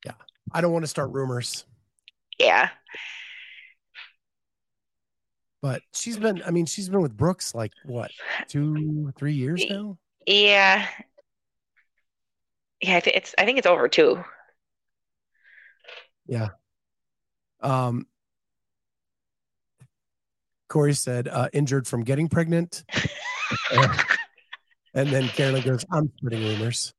Yeah. 0.07 0.13
I 0.53 0.61
don't 0.61 0.73
want 0.73 0.85
to 0.85 0.89
start 0.89 1.11
rumors, 1.11 1.65
yeah. 2.39 2.71
But 5.63 5.81
she's 5.95 6.19
been, 6.19 6.43
I 6.45 6.51
mean, 6.51 6.67
she's 6.67 6.89
been 6.89 7.01
with 7.01 7.17
Brooks 7.17 7.55
like 7.55 7.73
what, 7.87 8.11
two, 8.49 9.13
three 9.17 9.33
years 9.33 9.65
now? 9.69 9.97
Yeah. 10.27 10.87
Yeah, 12.81 12.97
I 12.97 13.03
it's 13.07 13.35
I 13.39 13.45
think 13.45 13.59
it's 13.59 13.67
over 13.67 13.89
two. 13.89 14.23
Yeah. 16.27 16.49
Um, 17.61 18.07
Corey 20.69 20.95
said, 20.95 21.29
uh, 21.29 21.49
injured 21.53 21.87
from 21.87 22.03
getting 22.03 22.29
pregnant. 22.29 22.85
And 24.95 25.09
then 25.09 25.29
Carolyn 25.29 25.63
goes, 25.63 25.85
I'm 25.91 26.13
spreading 26.19 26.43
rumors. 26.45 26.93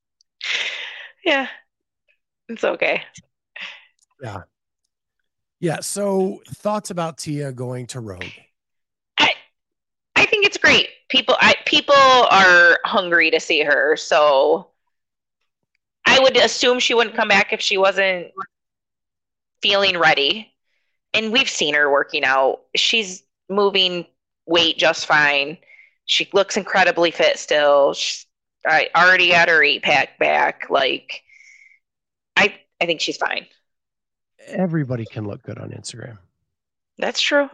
Yeah. 1.24 1.48
It's 2.50 2.64
okay. 2.64 3.04
Yeah. 4.22 4.42
Yeah. 5.60 5.80
So 5.82 6.42
thoughts 6.48 6.90
about 6.90 7.18
Tia 7.18 7.52
going 7.52 7.88
to 7.88 8.00
Rogue? 8.00 8.24
Think 10.44 10.56
it's 10.56 10.62
great. 10.62 10.90
People 11.08 11.38
I 11.40 11.56
people 11.66 11.96
are 11.96 12.78
hungry 12.84 13.32
to 13.32 13.40
see 13.40 13.64
her, 13.64 13.96
so 13.96 14.72
I 16.06 16.20
would 16.20 16.36
assume 16.36 16.80
she 16.80 16.94
wouldn't 16.94 17.16
come 17.16 17.30
back 17.30 17.54
if 17.54 17.62
she 17.62 17.78
wasn't 17.78 18.28
feeling 19.62 19.98
ready. 19.98 20.54
And 21.14 21.32
we've 21.32 21.48
seen 21.48 21.76
her 21.76 21.90
working 21.90 22.26
out. 22.26 22.64
She's 22.76 23.24
moving 23.48 24.06
weight 24.46 24.78
just 24.78 25.06
fine. 25.06 25.60
She 26.08 26.28
looks 26.34 26.58
incredibly 26.58 27.12
fit 27.12 27.40
still. 27.40 27.94
She's 27.94 28.26
I 28.68 28.90
already 28.98 29.30
got 29.30 29.48
her 29.48 29.64
eight 29.64 29.82
pack 29.82 30.20
back. 30.20 30.70
Like 30.70 31.22
I 32.36 32.54
I 32.82 32.86
think 32.86 33.00
she's 33.00 33.16
fine. 33.16 33.48
Everybody 34.48 35.06
can 35.06 35.26
look 35.26 35.42
good 35.44 35.58
on 35.58 35.70
Instagram. 35.70 36.18
That's 36.98 37.22
true. 37.22 37.50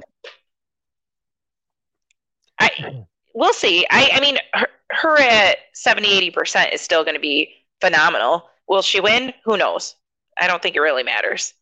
We'll 3.34 3.54
see. 3.54 3.86
I 3.90 4.10
I 4.14 4.20
mean 4.20 4.38
her, 4.54 4.68
her 4.92 5.18
at 5.20 5.58
70 5.74 6.32
80% 6.32 6.74
is 6.74 6.82
still 6.82 7.04
going 7.04 7.16
to 7.16 7.22
be 7.22 7.54
phenomenal. 7.82 8.50
Will 8.68 8.82
she 8.82 9.00
win? 9.00 9.34
Who 9.46 9.58
knows? 9.58 9.96
I 10.38 10.48
don't 10.48 10.62
think 10.62 10.76
it 10.76 10.82
really 10.82 11.04
matters. 11.04 11.54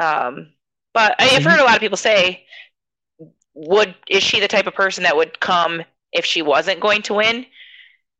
Um 0.00 0.52
but 0.92 1.16
I, 1.18 1.36
I've 1.36 1.44
heard 1.44 1.58
a 1.60 1.64
lot 1.64 1.74
of 1.74 1.80
people 1.80 1.96
say 1.96 2.46
would 3.54 3.94
is 4.08 4.22
she 4.22 4.40
the 4.40 4.48
type 4.48 4.66
of 4.66 4.74
person 4.74 5.04
that 5.04 5.16
would 5.16 5.40
come 5.40 5.82
if 6.12 6.24
she 6.24 6.42
wasn't 6.42 6.80
going 6.80 7.02
to 7.02 7.14
win? 7.14 7.46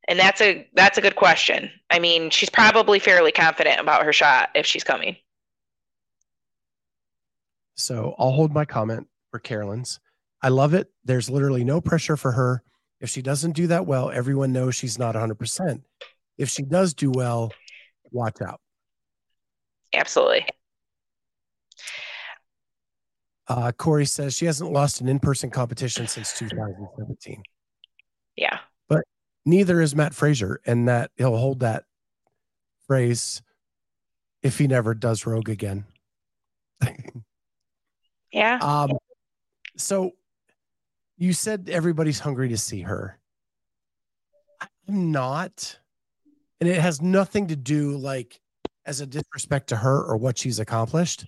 And 0.06 0.18
that's 0.18 0.40
a 0.40 0.68
that's 0.74 0.98
a 0.98 1.00
good 1.00 1.16
question. 1.16 1.70
I 1.90 1.98
mean, 1.98 2.30
she's 2.30 2.50
probably 2.50 2.98
fairly 2.98 3.32
confident 3.32 3.80
about 3.80 4.04
her 4.04 4.12
shot 4.12 4.50
if 4.54 4.66
she's 4.66 4.84
coming. 4.84 5.16
So 7.76 8.14
I'll 8.18 8.32
hold 8.32 8.52
my 8.52 8.64
comment 8.64 9.08
for 9.30 9.38
Carolyn's. 9.38 9.98
I 10.44 10.48
love 10.48 10.74
it. 10.74 10.90
There's 11.06 11.30
literally 11.30 11.64
no 11.64 11.80
pressure 11.80 12.18
for 12.18 12.32
her. 12.32 12.62
If 13.00 13.08
she 13.08 13.22
doesn't 13.22 13.52
do 13.52 13.66
that 13.68 13.86
well, 13.86 14.10
everyone 14.10 14.52
knows 14.52 14.74
she's 14.74 14.98
not 14.98 15.14
100%. 15.14 15.80
If 16.36 16.50
she 16.50 16.62
does 16.64 16.92
do 16.92 17.10
well, 17.10 17.50
watch 18.12 18.42
out. 18.42 18.60
Absolutely. 19.94 20.46
Uh, 23.48 23.72
Corey 23.72 24.04
says 24.04 24.36
she 24.36 24.44
hasn't 24.44 24.70
lost 24.70 25.00
an 25.00 25.08
in 25.08 25.18
person 25.18 25.48
competition 25.48 26.06
since 26.08 26.38
2017. 26.38 27.42
Yeah. 28.36 28.58
But 28.86 29.04
neither 29.46 29.80
is 29.80 29.96
Mat 29.96 30.14
Fraser, 30.14 30.60
and 30.66 30.88
that 30.88 31.10
he'll 31.16 31.38
hold 31.38 31.60
that 31.60 31.84
phrase 32.86 33.40
if 34.42 34.58
he 34.58 34.66
never 34.66 34.92
does 34.92 35.24
Rogue 35.24 35.48
again. 35.48 35.86
Yeah. 38.34 38.58
Um, 38.60 38.98
so 39.76 40.10
you 41.16 41.32
said 41.32 41.68
everybody's 41.70 42.18
hungry 42.18 42.48
to 42.48 42.56
see 42.56 42.82
her. 42.82 43.18
I'm 44.88 45.12
not, 45.12 45.78
and 46.60 46.68
it 46.68 46.80
has 46.80 47.00
nothing 47.00 47.48
to 47.48 47.56
do 47.56 47.96
like 47.96 48.40
as 48.86 49.00
a 49.00 49.06
disrespect 49.06 49.68
to 49.68 49.76
her 49.76 50.02
or 50.02 50.16
what 50.16 50.38
she's 50.38 50.58
accomplished. 50.58 51.26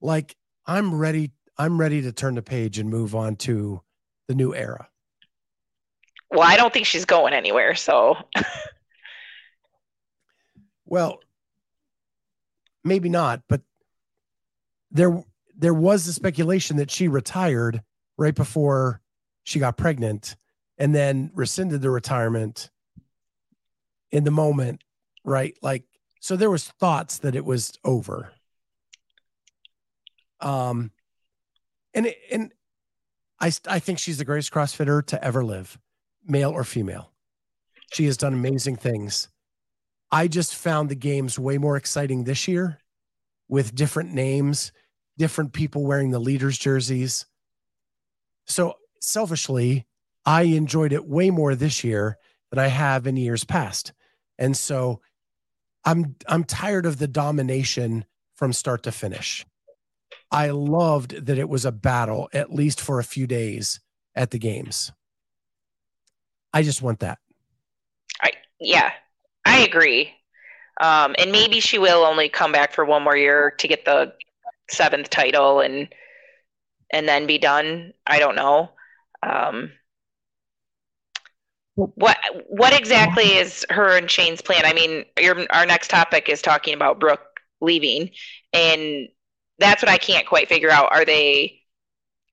Like 0.00 0.36
I'm 0.66 0.94
ready. 0.94 1.32
I'm 1.56 1.80
ready 1.80 2.02
to 2.02 2.12
turn 2.12 2.36
the 2.36 2.42
page 2.42 2.78
and 2.78 2.88
move 2.88 3.14
on 3.14 3.36
to 3.36 3.82
the 4.28 4.34
new 4.34 4.54
era. 4.54 4.88
Well, 6.30 6.42
I 6.42 6.56
don't 6.56 6.72
think 6.72 6.86
she's 6.86 7.04
going 7.04 7.32
anywhere, 7.32 7.74
so 7.74 8.16
Well, 10.88 11.20
maybe 12.82 13.10
not, 13.10 13.42
but 13.46 13.60
there 14.90 15.22
there 15.54 15.74
was 15.74 16.06
the 16.06 16.12
speculation 16.12 16.78
that 16.78 16.90
she 16.90 17.08
retired 17.08 17.82
right 18.18 18.34
before 18.34 19.00
she 19.44 19.58
got 19.58 19.78
pregnant 19.78 20.36
and 20.76 20.94
then 20.94 21.30
rescinded 21.34 21.80
the 21.80 21.90
retirement 21.90 22.68
in 24.10 24.24
the 24.24 24.30
moment, 24.30 24.82
right? 25.24 25.56
Like 25.62 25.84
so 26.20 26.36
there 26.36 26.50
was 26.50 26.68
thoughts 26.68 27.18
that 27.18 27.34
it 27.34 27.44
was 27.44 27.72
over. 27.84 28.32
Um 30.40 30.90
and 31.94 32.06
it, 32.06 32.18
and 32.30 32.52
I 33.40 33.52
I 33.66 33.78
think 33.78 33.98
she's 33.98 34.18
the 34.18 34.24
greatest 34.24 34.52
CrossFitter 34.52 35.06
to 35.06 35.24
ever 35.24 35.44
live, 35.44 35.78
male 36.26 36.50
or 36.50 36.64
female. 36.64 37.12
She 37.92 38.04
has 38.04 38.16
done 38.16 38.34
amazing 38.34 38.76
things. 38.76 39.28
I 40.10 40.28
just 40.28 40.54
found 40.54 40.88
the 40.88 40.94
games 40.94 41.38
way 41.38 41.58
more 41.58 41.76
exciting 41.76 42.24
this 42.24 42.48
year 42.48 42.78
with 43.48 43.74
different 43.74 44.12
names, 44.12 44.72
different 45.16 45.52
people 45.52 45.84
wearing 45.84 46.10
the 46.10 46.18
leaders' 46.18 46.58
jerseys. 46.58 47.26
So 48.48 48.74
selfishly, 49.00 49.86
I 50.24 50.42
enjoyed 50.42 50.92
it 50.92 51.06
way 51.06 51.30
more 51.30 51.54
this 51.54 51.84
year 51.84 52.18
than 52.50 52.58
I 52.58 52.68
have 52.68 53.06
in 53.06 53.16
years 53.16 53.44
past. 53.44 53.92
And 54.38 54.56
so 54.56 55.00
I'm 55.84 56.16
I'm 56.26 56.44
tired 56.44 56.86
of 56.86 56.98
the 56.98 57.08
domination 57.08 58.04
from 58.36 58.52
start 58.52 58.82
to 58.84 58.92
finish. 58.92 59.46
I 60.30 60.50
loved 60.50 61.26
that 61.26 61.38
it 61.38 61.48
was 61.48 61.64
a 61.64 61.72
battle 61.72 62.28
at 62.32 62.52
least 62.52 62.80
for 62.80 62.98
a 62.98 63.04
few 63.04 63.26
days 63.26 63.80
at 64.14 64.30
the 64.30 64.38
games. 64.38 64.92
I 66.52 66.62
just 66.62 66.82
want 66.82 67.00
that. 67.00 67.18
I 68.20 68.32
yeah, 68.60 68.92
I 69.44 69.60
agree. 69.60 70.12
Um, 70.80 71.16
and 71.18 71.32
maybe 71.32 71.60
she 71.60 71.78
will 71.78 72.04
only 72.04 72.28
come 72.28 72.52
back 72.52 72.72
for 72.72 72.84
one 72.84 73.02
more 73.02 73.16
year 73.16 73.52
to 73.58 73.68
get 73.68 73.84
the 73.84 74.12
seventh 74.70 75.10
title 75.10 75.60
and 75.60 75.88
and 76.92 77.08
then 77.08 77.26
be 77.26 77.38
done. 77.38 77.92
I 78.06 78.18
don't 78.18 78.36
know. 78.36 78.70
Um, 79.22 79.72
what 81.74 82.18
what 82.48 82.72
exactly 82.72 83.36
is 83.36 83.64
her 83.70 83.96
and 83.96 84.10
Shane's 84.10 84.42
plan? 84.42 84.64
I 84.64 84.72
mean, 84.72 85.04
your 85.20 85.46
our 85.50 85.64
next 85.64 85.88
topic 85.90 86.28
is 86.28 86.42
talking 86.42 86.74
about 86.74 86.98
Brooke 86.98 87.40
leaving, 87.60 88.10
and 88.52 89.08
that's 89.58 89.82
what 89.82 89.90
I 89.90 89.98
can't 89.98 90.26
quite 90.26 90.48
figure 90.48 90.70
out. 90.70 90.92
Are 90.92 91.04
they 91.04 91.62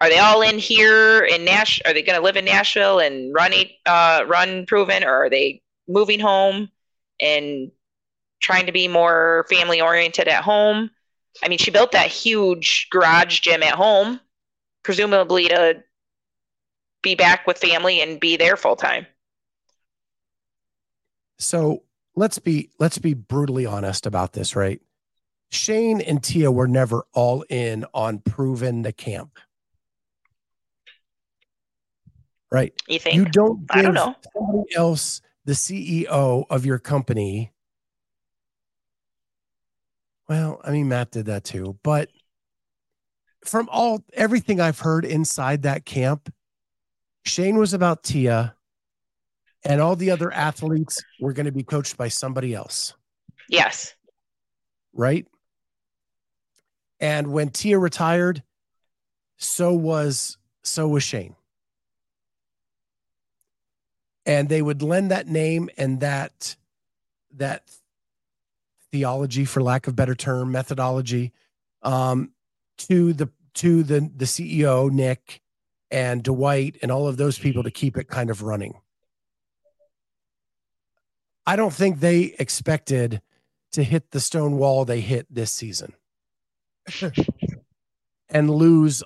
are 0.02 0.10
they 0.10 0.20
all 0.20 0.42
in 0.42 0.58
here 0.58 1.24
in 1.24 1.46
Nash? 1.46 1.80
Are 1.86 1.94
they 1.94 2.02
going 2.02 2.18
to 2.18 2.24
live 2.24 2.38
in 2.38 2.46
Nashville 2.46 3.00
and 3.00 3.34
run 3.34 3.54
uh, 3.86 4.26
run 4.28 4.66
proven, 4.66 5.04
or 5.04 5.26
are 5.26 5.30
they 5.30 5.62
moving 5.88 6.20
home 6.20 6.70
and 7.22 7.72
trying 8.42 8.66
to 8.66 8.72
be 8.72 8.88
more 8.88 9.46
family 9.50 9.80
oriented 9.80 10.28
at 10.28 10.44
home? 10.44 10.90
I 11.44 11.50
mean, 11.50 11.58
she 11.58 11.72
built 11.72 11.92
that 11.92 12.08
huge 12.08 12.88
garage 12.90 13.40
gym 13.42 13.64
at 13.64 13.76
home, 13.76 14.20
presumably 14.86 15.50
to 15.50 15.84
be 17.02 17.16
back 17.16 17.46
with 17.48 17.58
family 17.58 18.02
and 18.02 18.20
be 18.20 18.38
there 18.38 18.56
full 18.56 18.76
time. 18.76 19.08
So 21.38 21.84
let's 22.16 22.40
be 22.40 22.70
let's 22.80 23.00
be 23.00 23.14
brutally 23.14 23.66
honest 23.66 24.06
about 24.06 24.34
this, 24.34 24.56
right? 24.56 24.80
Shane 25.52 26.02
and 26.02 26.24
Tia 26.24 26.52
were 26.52 26.68
never 26.68 27.06
all 27.14 27.44
in 27.50 27.86
on 27.94 28.20
proven 28.20 28.84
the 28.84 28.94
camp. 28.94 29.38
Right. 32.52 32.74
You 32.88 33.00
think? 33.00 33.16
You 33.16 33.26
don't 33.26 33.68
give 33.68 33.78
I 33.78 33.82
don't 33.82 33.94
know. 33.96 34.16
somebody 34.34 34.76
else 34.76 35.22
the 35.46 35.54
CEO 35.54 36.46
of 36.50 36.66
your 36.66 36.80
company. 36.80 37.52
Well, 40.30 40.62
I 40.64 40.72
mean, 40.72 40.88
Matt 40.88 41.12
did 41.12 41.26
that 41.26 41.44
too, 41.44 41.78
but 41.84 42.10
from 43.48 43.70
all 43.72 44.04
everything 44.14 44.60
I've 44.60 44.80
heard 44.80 45.06
inside 45.06 45.64
that 45.64 45.86
camp, 45.86 46.34
Shane 47.26 47.58
was 47.58 47.74
about 47.74 48.04
Tia, 48.04 48.56
and 49.64 49.82
all 49.82 49.96
the 49.96 50.12
other 50.12 50.32
athletes 50.32 51.04
were 51.20 51.34
going 51.34 51.46
to 51.46 51.52
be 51.52 51.64
coached 51.64 51.98
by 51.98 52.08
somebody 52.08 52.54
else, 52.54 52.94
Yes. 53.50 53.96
right? 54.94 55.26
And 57.00 57.32
when 57.32 57.50
Tia 57.50 57.78
retired, 57.80 58.44
so 59.38 59.74
was 59.74 60.38
so 60.64 60.88
was 60.88 61.04
Shane. 61.04 61.36
And 64.26 64.50
they 64.50 64.62
would 64.62 64.82
lend 64.82 65.12
that 65.12 65.28
name 65.28 65.70
and 65.78 66.00
that 66.00 66.56
that 67.36 67.64
theology, 68.92 69.46
for 69.46 69.62
lack 69.62 69.88
of 69.88 69.96
better 69.96 70.16
term, 70.16 70.52
methodology, 70.52 71.34
um, 71.84 72.32
to 72.78 73.14
the 73.14 73.30
to 73.56 73.84
the 73.84 74.12
the 74.16 74.26
CEO 74.26 74.92
Nick 74.92 75.42
and 75.92 76.24
Dwight 76.24 76.78
and 76.82 76.92
all 76.92 77.08
of 77.08 77.18
those 77.18 77.40
people 77.40 77.64
to 77.64 77.72
keep 77.72 77.98
it 77.98 78.08
kind 78.08 78.30
of 78.30 78.42
running. 78.42 78.74
I 81.46 81.56
don't 81.56 81.74
think 81.74 82.00
they 82.00 82.36
expected 82.40 83.22
to 83.74 83.84
hit 83.84 84.12
the 84.12 84.20
stone 84.20 84.58
wall 84.58 84.84
they 84.86 85.02
hit 85.02 85.28
this 85.30 85.52
season 85.52 85.94
and 88.30 88.50
lose 88.50 89.04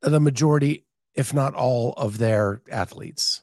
the 0.00 0.20
majority, 0.20 0.84
if 1.14 1.32
not 1.32 1.54
all, 1.54 1.94
of 1.94 2.18
their 2.18 2.60
athletes. 2.70 3.42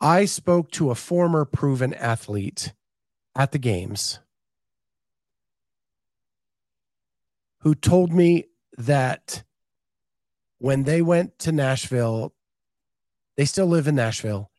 I 0.00 0.24
spoke 0.24 0.70
to 0.72 0.90
a 0.90 0.94
former 0.94 1.44
proven 1.44 1.94
athlete 1.94 2.72
at 3.34 3.52
the 3.52 3.58
games 3.58 4.18
who 7.66 7.74
told 7.74 8.12
me 8.12 8.44
that 8.78 9.42
when 10.58 10.84
they 10.84 11.02
went 11.02 11.36
to 11.36 11.50
Nashville, 11.50 12.32
they 13.36 13.44
still 13.44 13.66
live 13.66 13.88
in 13.88 13.96
Nashville. 13.96 14.52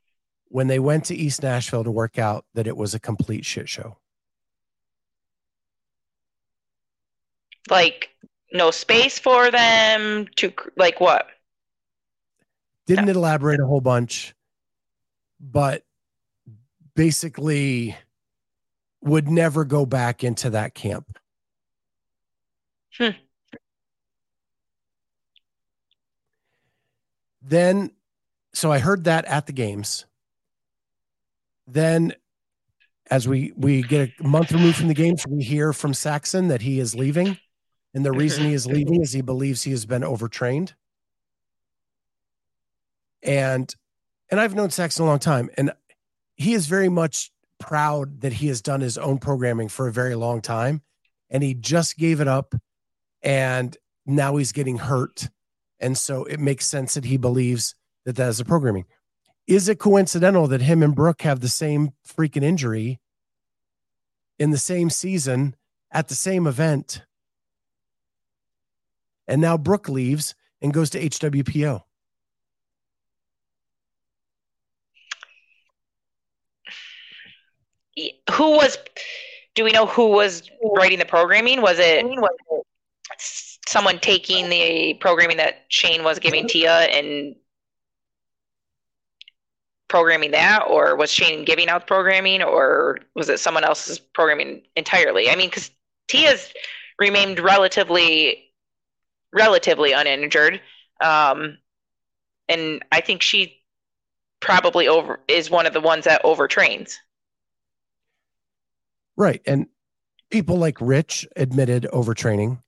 When 0.49 0.67
they 0.67 0.77
went 0.77 1.05
to 1.05 1.15
East 1.15 1.41
Nashville 1.41 1.85
to 1.85 1.89
work 1.89 2.19
out, 2.19 2.43
that 2.53 2.67
it 2.67 2.75
was 2.75 2.93
a 2.93 2.99
complete 2.99 3.45
shit 3.45 3.69
show. 3.69 3.95
Like 7.69 8.09
no 8.51 8.71
space 8.71 9.17
for 9.17 9.51
them 9.51 10.27
to 10.35 10.51
like 10.75 10.99
what? 10.99 11.27
Didn't 12.87 13.07
elaborate 13.07 13.61
a 13.61 13.65
whole 13.65 13.79
bunch, 13.79 14.35
but 15.39 15.85
basically 16.93 17.95
would 19.01 19.29
never 19.29 19.63
go 19.63 19.85
back 19.85 20.25
into 20.25 20.49
that 20.49 20.73
camp. 20.73 21.17
Hmm. 22.97 23.09
Then, 27.41 27.91
so 28.53 28.71
I 28.71 28.79
heard 28.79 29.05
that 29.05 29.25
at 29.25 29.45
the 29.45 29.53
games. 29.53 30.05
Then, 31.67 32.13
as 33.09 33.27
we 33.27 33.53
we 33.55 33.83
get 33.83 34.11
a 34.19 34.27
month 34.27 34.51
removed 34.51 34.77
from 34.77 34.87
the 34.87 34.93
games, 34.93 35.25
we 35.27 35.43
hear 35.43 35.71
from 35.73 35.93
Saxon 35.93 36.49
that 36.49 36.61
he 36.61 36.79
is 36.79 36.95
leaving, 36.95 37.37
and 37.93 38.05
the 38.05 38.11
reason 38.11 38.45
he 38.45 38.53
is 38.53 38.65
leaving 38.65 39.01
is 39.01 39.13
he 39.13 39.21
believes 39.21 39.63
he 39.63 39.71
has 39.71 39.85
been 39.85 40.03
overtrained. 40.03 40.73
And 43.23 43.73
and 44.29 44.39
I've 44.39 44.55
known 44.55 44.71
Saxon 44.71 45.05
a 45.05 45.07
long 45.07 45.19
time, 45.19 45.49
and 45.57 45.71
he 46.35 46.53
is 46.53 46.67
very 46.67 46.89
much 46.89 47.31
proud 47.59 48.21
that 48.21 48.33
he 48.33 48.47
has 48.47 48.61
done 48.61 48.81
his 48.81 48.97
own 48.97 49.19
programming 49.19 49.69
for 49.69 49.87
a 49.87 49.93
very 49.93 50.15
long 50.15 50.41
time, 50.41 50.81
and 51.29 51.43
he 51.43 51.53
just 51.53 51.97
gave 51.97 52.19
it 52.19 52.27
up, 52.27 52.55
and 53.21 53.75
now 54.05 54.37
he's 54.37 54.51
getting 54.51 54.77
hurt, 54.77 55.29
and 55.79 55.97
so 55.97 56.23
it 56.25 56.39
makes 56.39 56.65
sense 56.65 56.93
that 56.93 57.05
he 57.05 57.17
believes 57.17 57.75
that 58.05 58.15
that 58.15 58.29
is 58.29 58.37
the 58.37 58.45
programming. 58.45 58.85
Is 59.47 59.69
it 59.69 59.79
coincidental 59.79 60.47
that 60.47 60.61
him 60.61 60.83
and 60.83 60.95
Brooke 60.95 61.21
have 61.21 61.39
the 61.39 61.49
same 61.49 61.91
freaking 62.05 62.43
injury 62.43 62.99
in 64.39 64.51
the 64.51 64.57
same 64.57 64.89
season 64.89 65.55
at 65.91 66.07
the 66.07 66.15
same 66.15 66.47
event? 66.47 67.01
And 69.27 69.41
now 69.41 69.57
Brooke 69.57 69.89
leaves 69.89 70.35
and 70.61 70.73
goes 70.73 70.89
to 70.91 70.99
HWPO. 71.01 71.83
Who 78.31 78.51
was? 78.51 78.77
Do 79.55 79.63
we 79.63 79.71
know 79.71 79.87
who 79.87 80.11
was 80.11 80.49
writing 80.75 80.99
the 80.99 81.05
programming? 81.05 81.61
Was 81.61 81.79
it 81.79 82.05
someone 83.19 83.99
taking 83.99 84.49
the 84.49 84.95
programming 84.95 85.37
that 85.37 85.65
Shane 85.69 86.03
was 86.03 86.19
giving 86.19 86.47
Tia 86.47 86.71
and 86.71 87.35
programming 89.87 90.31
that, 90.31 90.65
or 90.69 90.95
was 90.95 91.11
Shane 91.11 91.45
giving 91.45 91.69
out 91.69 91.81
the 91.81 91.87
programming, 91.87 92.41
or 92.41 92.99
was 93.15 93.29
it 93.29 93.39
someone 93.39 93.63
else's 93.63 93.99
programming 93.99 94.63
entirely? 94.75 95.29
I 95.29 95.35
mean, 95.35 95.49
because 95.49 95.71
Tia's 96.07 96.51
remained 96.99 97.39
relatively 97.39 98.43
relatively 99.33 99.91
uninjured, 99.91 100.61
um, 101.01 101.57
and 102.47 102.83
I 102.91 103.01
think 103.01 103.21
she 103.21 103.61
probably 104.39 104.87
over 104.87 105.19
is 105.27 105.49
one 105.49 105.65
of 105.65 105.73
the 105.73 105.81
ones 105.81 106.05
that 106.05 106.23
overtrains. 106.23 106.95
Right. 109.15 109.41
And 109.45 109.67
people 110.29 110.57
like 110.57 110.79
Rich 110.79 111.27
admitted 111.35 111.87
overtraining. 111.91 112.61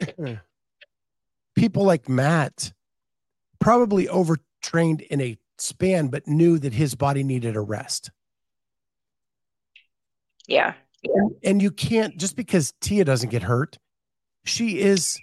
people 1.56 1.84
like 1.84 2.08
Matt 2.08 2.72
probably 3.58 4.08
overtrained 4.08 5.00
in 5.02 5.20
a 5.20 5.38
span, 5.58 6.08
but 6.08 6.26
knew 6.26 6.58
that 6.58 6.72
his 6.72 6.94
body 6.94 7.22
needed 7.22 7.56
a 7.56 7.60
rest. 7.60 8.10
Yeah. 10.46 10.74
And, 11.04 11.34
and 11.42 11.62
you 11.62 11.70
can't, 11.70 12.16
just 12.16 12.36
because 12.36 12.72
Tia 12.80 13.04
doesn't 13.04 13.30
get 13.30 13.42
hurt, 13.42 13.78
she 14.44 14.80
is 14.80 15.18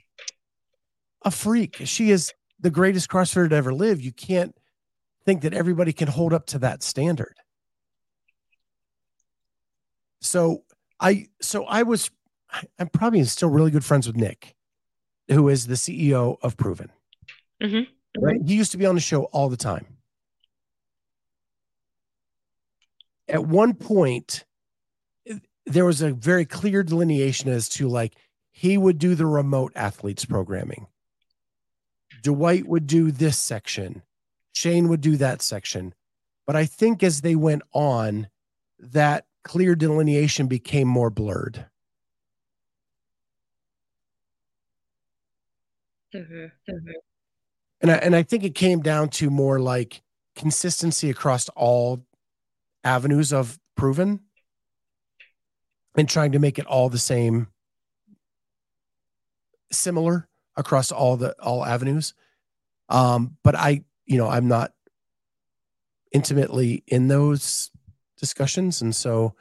a 1.23 1.31
freak. 1.31 1.77
She 1.85 2.11
is 2.11 2.33
the 2.59 2.69
greatest 2.69 3.09
CrossFitter 3.09 3.49
to 3.49 3.55
ever 3.55 3.73
live. 3.73 4.01
You 4.01 4.11
can't 4.11 4.55
think 5.25 5.41
that 5.41 5.53
everybody 5.53 5.93
can 5.93 6.07
hold 6.07 6.33
up 6.33 6.45
to 6.47 6.59
that 6.59 6.83
standard. 6.83 7.37
So 10.21 10.63
I 10.99 11.27
so 11.41 11.65
I 11.65 11.83
was 11.83 12.09
I'm 12.79 12.87
probably 12.89 13.23
still 13.25 13.49
really 13.49 13.71
good 13.71 13.83
friends 13.83 14.07
with 14.07 14.15
Nick, 14.15 14.55
who 15.29 15.49
is 15.49 15.67
the 15.67 15.75
CEO 15.75 16.37
of 16.41 16.57
Proven. 16.57 16.89
Mm-hmm. 17.61 18.21
Right? 18.21 18.41
He 18.45 18.55
used 18.55 18.71
to 18.71 18.77
be 18.77 18.85
on 18.85 18.95
the 18.95 19.01
show 19.01 19.23
all 19.25 19.49
the 19.49 19.57
time. 19.57 19.85
At 23.27 23.45
one 23.45 23.73
point, 23.73 24.45
there 25.65 25.85
was 25.85 26.01
a 26.01 26.13
very 26.13 26.45
clear 26.45 26.83
delineation 26.83 27.49
as 27.49 27.69
to 27.69 27.87
like 27.87 28.15
he 28.51 28.77
would 28.77 28.99
do 28.99 29.15
the 29.15 29.25
remote 29.25 29.71
athletes 29.75 30.25
programming. 30.25 30.87
Dwight 32.21 32.67
would 32.67 32.85
do 32.85 33.11
this 33.11 33.37
section. 33.37 34.03
Shane 34.53 34.87
would 34.89 35.01
do 35.01 35.17
that 35.17 35.41
section. 35.41 35.93
But 36.45 36.55
I 36.55 36.65
think 36.65 37.01
as 37.01 37.21
they 37.21 37.35
went 37.35 37.63
on, 37.73 38.27
that 38.79 39.25
clear 39.43 39.75
delineation 39.75 40.47
became 40.47 40.87
more 40.87 41.09
blurred. 41.09 41.65
Mm-hmm. 46.13 46.91
And 47.81 47.91
I, 47.91 47.95
and 47.95 48.15
I 48.15 48.23
think 48.23 48.43
it 48.43 48.55
came 48.55 48.81
down 48.81 49.09
to 49.09 49.29
more 49.29 49.59
like 49.59 50.01
consistency 50.35 51.09
across 51.09 51.49
all 51.49 52.05
avenues 52.83 53.31
of 53.33 53.59
proven 53.75 54.19
and 55.95 56.09
trying 56.09 56.31
to 56.31 56.39
make 56.39 56.59
it 56.59 56.65
all 56.65 56.89
the 56.89 56.97
same 56.97 57.47
similar 59.71 60.27
across 60.55 60.91
all 60.91 61.17
the 61.17 61.35
all 61.41 61.65
avenues. 61.65 62.13
Um 62.89 63.37
but 63.43 63.55
i 63.55 63.83
you 64.05 64.17
know 64.17 64.27
i'm 64.27 64.47
not 64.47 64.71
intimately 66.11 66.83
in 66.87 67.07
those 67.07 67.71
discussions. 68.17 68.81
And 68.81 68.95
so 68.95 69.33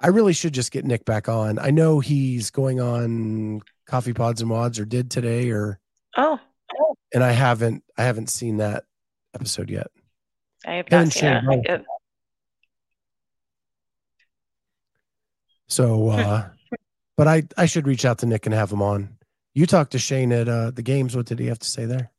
i 0.00 0.08
really 0.08 0.32
should 0.32 0.54
just 0.54 0.72
get 0.72 0.84
nick 0.84 1.04
back 1.04 1.28
on. 1.28 1.58
I 1.58 1.70
know 1.70 2.00
he's 2.00 2.50
going 2.50 2.80
on 2.80 3.62
Coffee 3.94 4.12
Pods 4.12 4.40
and 4.42 4.50
WODs 4.50 4.80
or 4.80 4.84
did 4.84 5.08
today 5.08 5.50
or 5.50 5.78
Oh, 6.16 6.40
and 7.12 7.22
i 7.22 7.30
haven't 7.30 7.84
i 7.96 8.02
haven't 8.02 8.28
seen 8.28 8.56
that 8.56 8.82
episode 9.36 9.70
yet 9.70 9.86
I 10.66 10.72
have 10.74 10.88
Haven't 10.88 11.12
seen 11.12 11.32
it. 11.64 11.84
So, 15.68 16.08
uh, 16.10 16.48
but 17.16 17.28
I 17.28 17.44
I 17.56 17.66
should 17.66 17.86
reach 17.86 18.04
out 18.04 18.18
to 18.18 18.26
Nick 18.26 18.46
and 18.46 18.54
have 18.54 18.72
him 18.72 18.82
on. 18.82 19.16
You 19.54 19.64
talked 19.66 19.92
to 19.92 19.98
Shane 20.00 20.32
at 20.32 20.48
uh, 20.48 20.72
the 20.72 20.82
games. 20.82 21.14
What 21.14 21.26
did 21.26 21.38
he 21.38 21.46
have 21.46 21.60
to 21.60 21.68
say 21.68 21.84
there? 21.84 22.10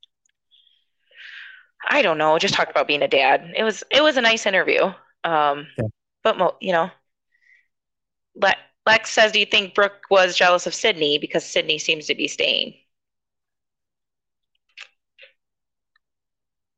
I 1.90 2.02
don't 2.02 2.18
know. 2.18 2.38
Just 2.40 2.54
talked 2.54 2.72
about 2.72 2.88
being 2.88 3.02
a 3.02 3.08
dad. 3.10 3.52
It 3.58 3.64
was 3.64 3.84
it 3.92 4.02
was 4.02 4.16
a 4.16 4.22
nice 4.22 4.46
interview. 4.46 4.84
Um, 5.26 5.68
Yeah. 5.78 5.88
but 6.24 6.38
mo- 6.38 6.56
you 6.62 6.72
know, 6.72 6.90
Le- 8.36 8.56
Lex 8.86 9.10
says, 9.12 9.32
"Do 9.32 9.40
you 9.40 9.46
think 9.46 9.74
Brooke 9.74 10.04
was 10.10 10.38
jealous 10.38 10.68
of 10.68 10.76
Sydney 10.76 11.18
because 11.18 11.44
Sydney 11.46 11.80
seems 11.80 12.06
to 12.08 12.16
be 12.16 12.28
staying?" 12.28 12.76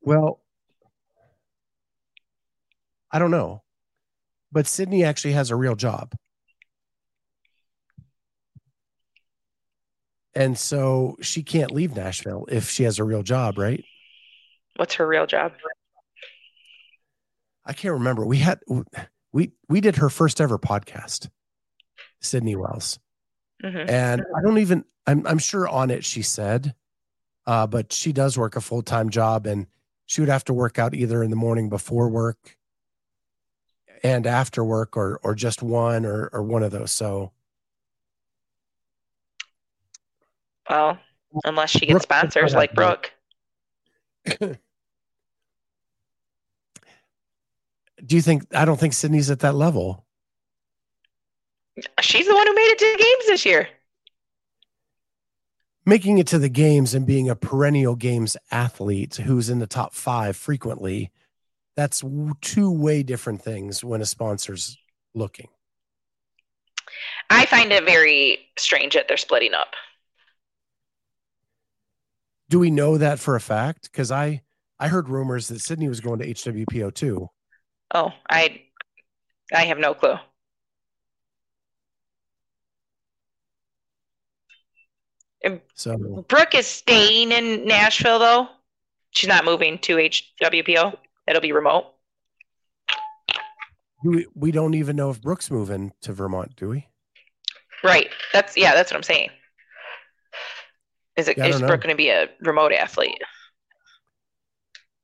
Well, 0.01 0.41
I 3.12 3.20
don't 3.20 3.32
know, 3.32 3.64
but 4.51 4.68
Sydney 4.68 5.03
actually 5.03 5.34
has 5.34 5.51
a 5.51 5.55
real 5.55 5.76
job, 5.76 6.14
and 10.34 10.58
so 10.58 11.18
she 11.22 11.43
can't 11.43 11.72
leave 11.72 11.95
Nashville 11.95 12.45
if 12.49 12.70
she 12.70 12.84
has 12.84 12.99
a 12.99 13.03
real 13.03 13.24
job, 13.24 13.58
right? 13.58 13.84
What's 14.78 14.93
her 14.95 15.08
real 15.08 15.26
job? 15.26 15.53
I 17.66 17.74
can't 17.74 17.95
remember. 17.95 18.26
We 18.26 18.38
had 18.38 18.60
we 19.34 19.51
we 19.68 19.82
did 19.82 19.97
her 19.97 20.10
first 20.10 20.39
ever 20.39 20.58
podcast, 20.58 21.30
Sydney 22.22 22.55
Wells. 22.55 22.99
Mhm. 23.63 23.89
and 23.89 24.22
I 24.36 24.41
don't 24.43 24.59
even 24.59 24.86
I'm 25.07 25.26
I'm 25.26 25.39
sure 25.39 25.68
on 25.68 25.89
it 25.89 26.05
she 26.05 26.22
said, 26.22 26.76
uh, 27.47 27.65
but 27.65 27.91
she 27.91 28.13
does 28.13 28.38
work 28.38 28.55
a 28.55 28.61
full 28.61 28.84
time 28.84 29.09
job, 29.09 29.47
and 29.47 29.65
she 30.05 30.22
would 30.22 30.30
have 30.30 30.43
to 30.45 30.53
work 30.53 30.78
out 30.78 30.93
either 30.93 31.24
in 31.24 31.30
the 31.32 31.36
morning 31.36 31.70
before 31.70 32.07
work 32.09 32.57
and 34.03 34.28
after 34.28 34.63
work, 34.63 34.95
or 34.95 35.20
or 35.24 35.34
just 35.34 35.63
one 35.63 36.05
or 36.05 36.30
or 36.34 36.43
one 36.43 36.61
of 36.61 36.72
those. 36.72 36.91
So 36.91 37.32
Well, 40.70 40.99
unless 41.45 41.72
she 41.72 41.86
gets 41.86 42.03
sponsors 42.03 42.53
like. 42.53 42.74
Brooke. 42.74 43.11
do 48.05 48.15
you 48.15 48.22
think 48.22 48.45
I 48.53 48.65
don't 48.65 48.80
think 48.80 48.93
Sydney's 48.93 49.32
at 49.32 49.39
that 49.39 49.55
level? 49.55 50.05
She's 52.01 52.28
the 52.28 52.36
one 52.36 52.47
who 52.47 52.55
made 52.55 52.69
it 52.71 52.80
to 52.80 52.91
the 52.97 53.03
games 53.03 53.28
this 53.28 53.45
year. 53.45 53.67
Making 55.86 56.17
it 56.17 56.28
to 56.28 56.39
the 56.39 56.49
games 56.49 56.93
and 56.93 57.05
being 57.05 57.30
a 57.30 57.36
perennial 57.36 57.95
games 57.95 58.36
athlete 58.51 59.15
who's 59.15 59.49
in 59.49 59.59
the 59.59 59.67
top 59.67 59.93
five 59.93 60.36
frequently, 60.36 61.11
that's 61.75 62.03
two 62.41 62.71
way 62.71 63.03
different 63.03 63.41
things 63.41 63.84
when 63.84 64.01
a 64.01 64.05
sponsor's 64.05 64.78
looking. 65.13 65.47
I 67.30 67.45
find 67.45 67.71
it 67.71 67.86
very 67.86 68.39
strange 68.57 68.95
that 68.95 69.07
they're 69.07 69.17
splitting 69.17 69.53
up. 69.53 69.75
Do 72.49 72.59
we 72.59 72.71
know 72.71 72.97
that 72.97 73.19
for 73.19 73.36
a 73.36 73.41
fact? 73.41 73.91
Because 73.91 74.11
I 74.11 74.41
I 74.80 74.88
heard 74.88 75.09
rumors 75.09 75.47
that 75.49 75.59
Sydney 75.59 75.89
was 75.89 75.99
going 75.99 76.19
to 76.19 76.28
HWPO 76.28 76.93
too. 76.93 77.30
Oh, 77.93 78.11
I 78.30 78.61
I 79.53 79.65
have 79.65 79.78
no 79.78 79.93
clue. 79.93 80.15
And 85.43 85.61
So 85.75 85.97
Brooke 86.27 86.55
is 86.55 86.67
staying 86.67 87.31
in 87.31 87.65
Nashville 87.65 88.19
though. 88.19 88.47
She's 89.11 89.29
not 89.29 89.45
moving 89.45 89.77
to 89.79 89.95
HWPO. 89.95 90.95
It'll 91.27 91.41
be 91.41 91.51
remote. 91.51 91.93
we, 94.03 94.27
we 94.35 94.51
don't 94.51 94.73
even 94.73 94.95
know 94.95 95.09
if 95.09 95.21
Brooke's 95.21 95.49
moving 95.51 95.91
to 96.01 96.13
Vermont, 96.13 96.55
do 96.55 96.69
we? 96.69 96.88
Right. 97.83 98.09
That's 98.33 98.57
yeah, 98.57 98.73
that's 98.73 98.91
what 98.91 98.97
I'm 98.97 99.03
saying. 99.03 99.29
Is 101.15 101.27
it 101.27 101.38
Yeah, 101.38 101.47
is. 101.47 101.59
Brooke 101.59 101.81
going 101.81 101.89
to 101.93 101.95
be 101.95 102.09
a 102.09 102.29
remote 102.41 102.71
athlete? 102.71 103.21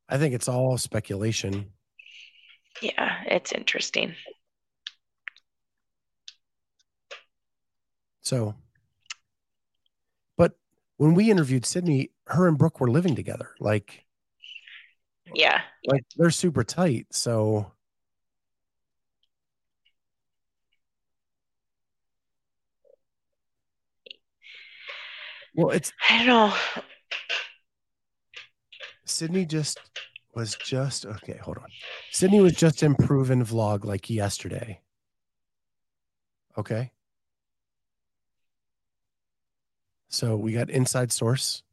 I 0.09 0.17
think 0.17 0.35
it's 0.35 0.47
all 0.47 0.77
speculation. 0.77 1.71
Yeah, 2.81 3.23
it's 3.25 3.51
interesting. 3.51 4.13
So, 8.21 8.55
when 11.03 11.15
we 11.15 11.29
interviewed 11.29 11.65
Sydney, 11.65 12.11
her 12.27 12.47
and 12.47 12.57
Brooke 12.57 12.79
were 12.79 12.89
living 12.89 13.13
together. 13.13 13.49
Like, 13.59 14.05
Yeah. 15.35 15.61
like 15.85 16.05
they're 16.15 16.31
super 16.31 16.63
tight. 16.63 17.07
So, 17.11 17.73
well, 25.55 25.71
it's 25.71 25.91
I 26.09 26.17
don't 26.19 26.27
know. 26.27 26.55
Sydney 29.03 29.45
just 29.45 29.81
was 30.33 30.55
just 30.63 31.05
okay. 31.05 31.37
Hold 31.41 31.57
on. 31.57 31.67
Sydney 32.11 32.39
was 32.39 32.53
just 32.53 32.81
in 32.81 32.95
proven 32.95 33.43
vlog 33.43 33.83
like 33.83 34.09
yesterday. 34.09 34.79
Okay. 36.57 36.93
So 40.13 40.35
we 40.35 40.53
got 40.53 40.69
inside 40.69 41.11
source. 41.11 41.63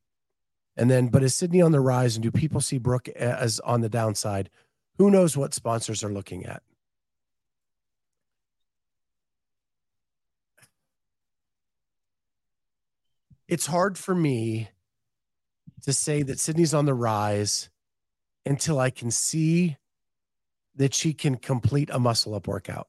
And 0.75 0.91
then, 0.91 1.09
but 1.09 1.23
is 1.23 1.35
Sydney 1.35 1.61
on 1.61 1.73
the 1.73 1.81
rise 1.81 2.17
and 2.17 2.23
do 2.23 2.31
people 2.31 2.63
see 2.63 2.79
Brooke 2.79 3.11
as 3.11 3.61
on 3.61 3.83
the 3.83 3.91
downside? 3.91 4.49
Who 4.97 5.11
knows 5.11 5.37
what 5.37 5.53
sponsors 5.53 6.03
are 6.03 6.13
looking 6.13 6.47
at? 6.47 6.63
It's 13.47 13.67
hard 13.67 13.99
for 13.99 14.15
me 14.15 14.71
to 15.83 15.93
say 15.93 16.23
that 16.23 16.41
Sydney's 16.41 16.73
on 16.73 16.87
the 16.87 16.95
rise 16.95 17.69
until 18.47 18.79
I 18.79 18.89
can 18.89 19.11
see 19.11 19.77
that 20.77 20.95
she 20.95 21.13
can 21.13 21.37
complete 21.37 21.91
a 21.93 21.99
muscle 21.99 22.35
up 22.35 22.47
workout. 22.47 22.89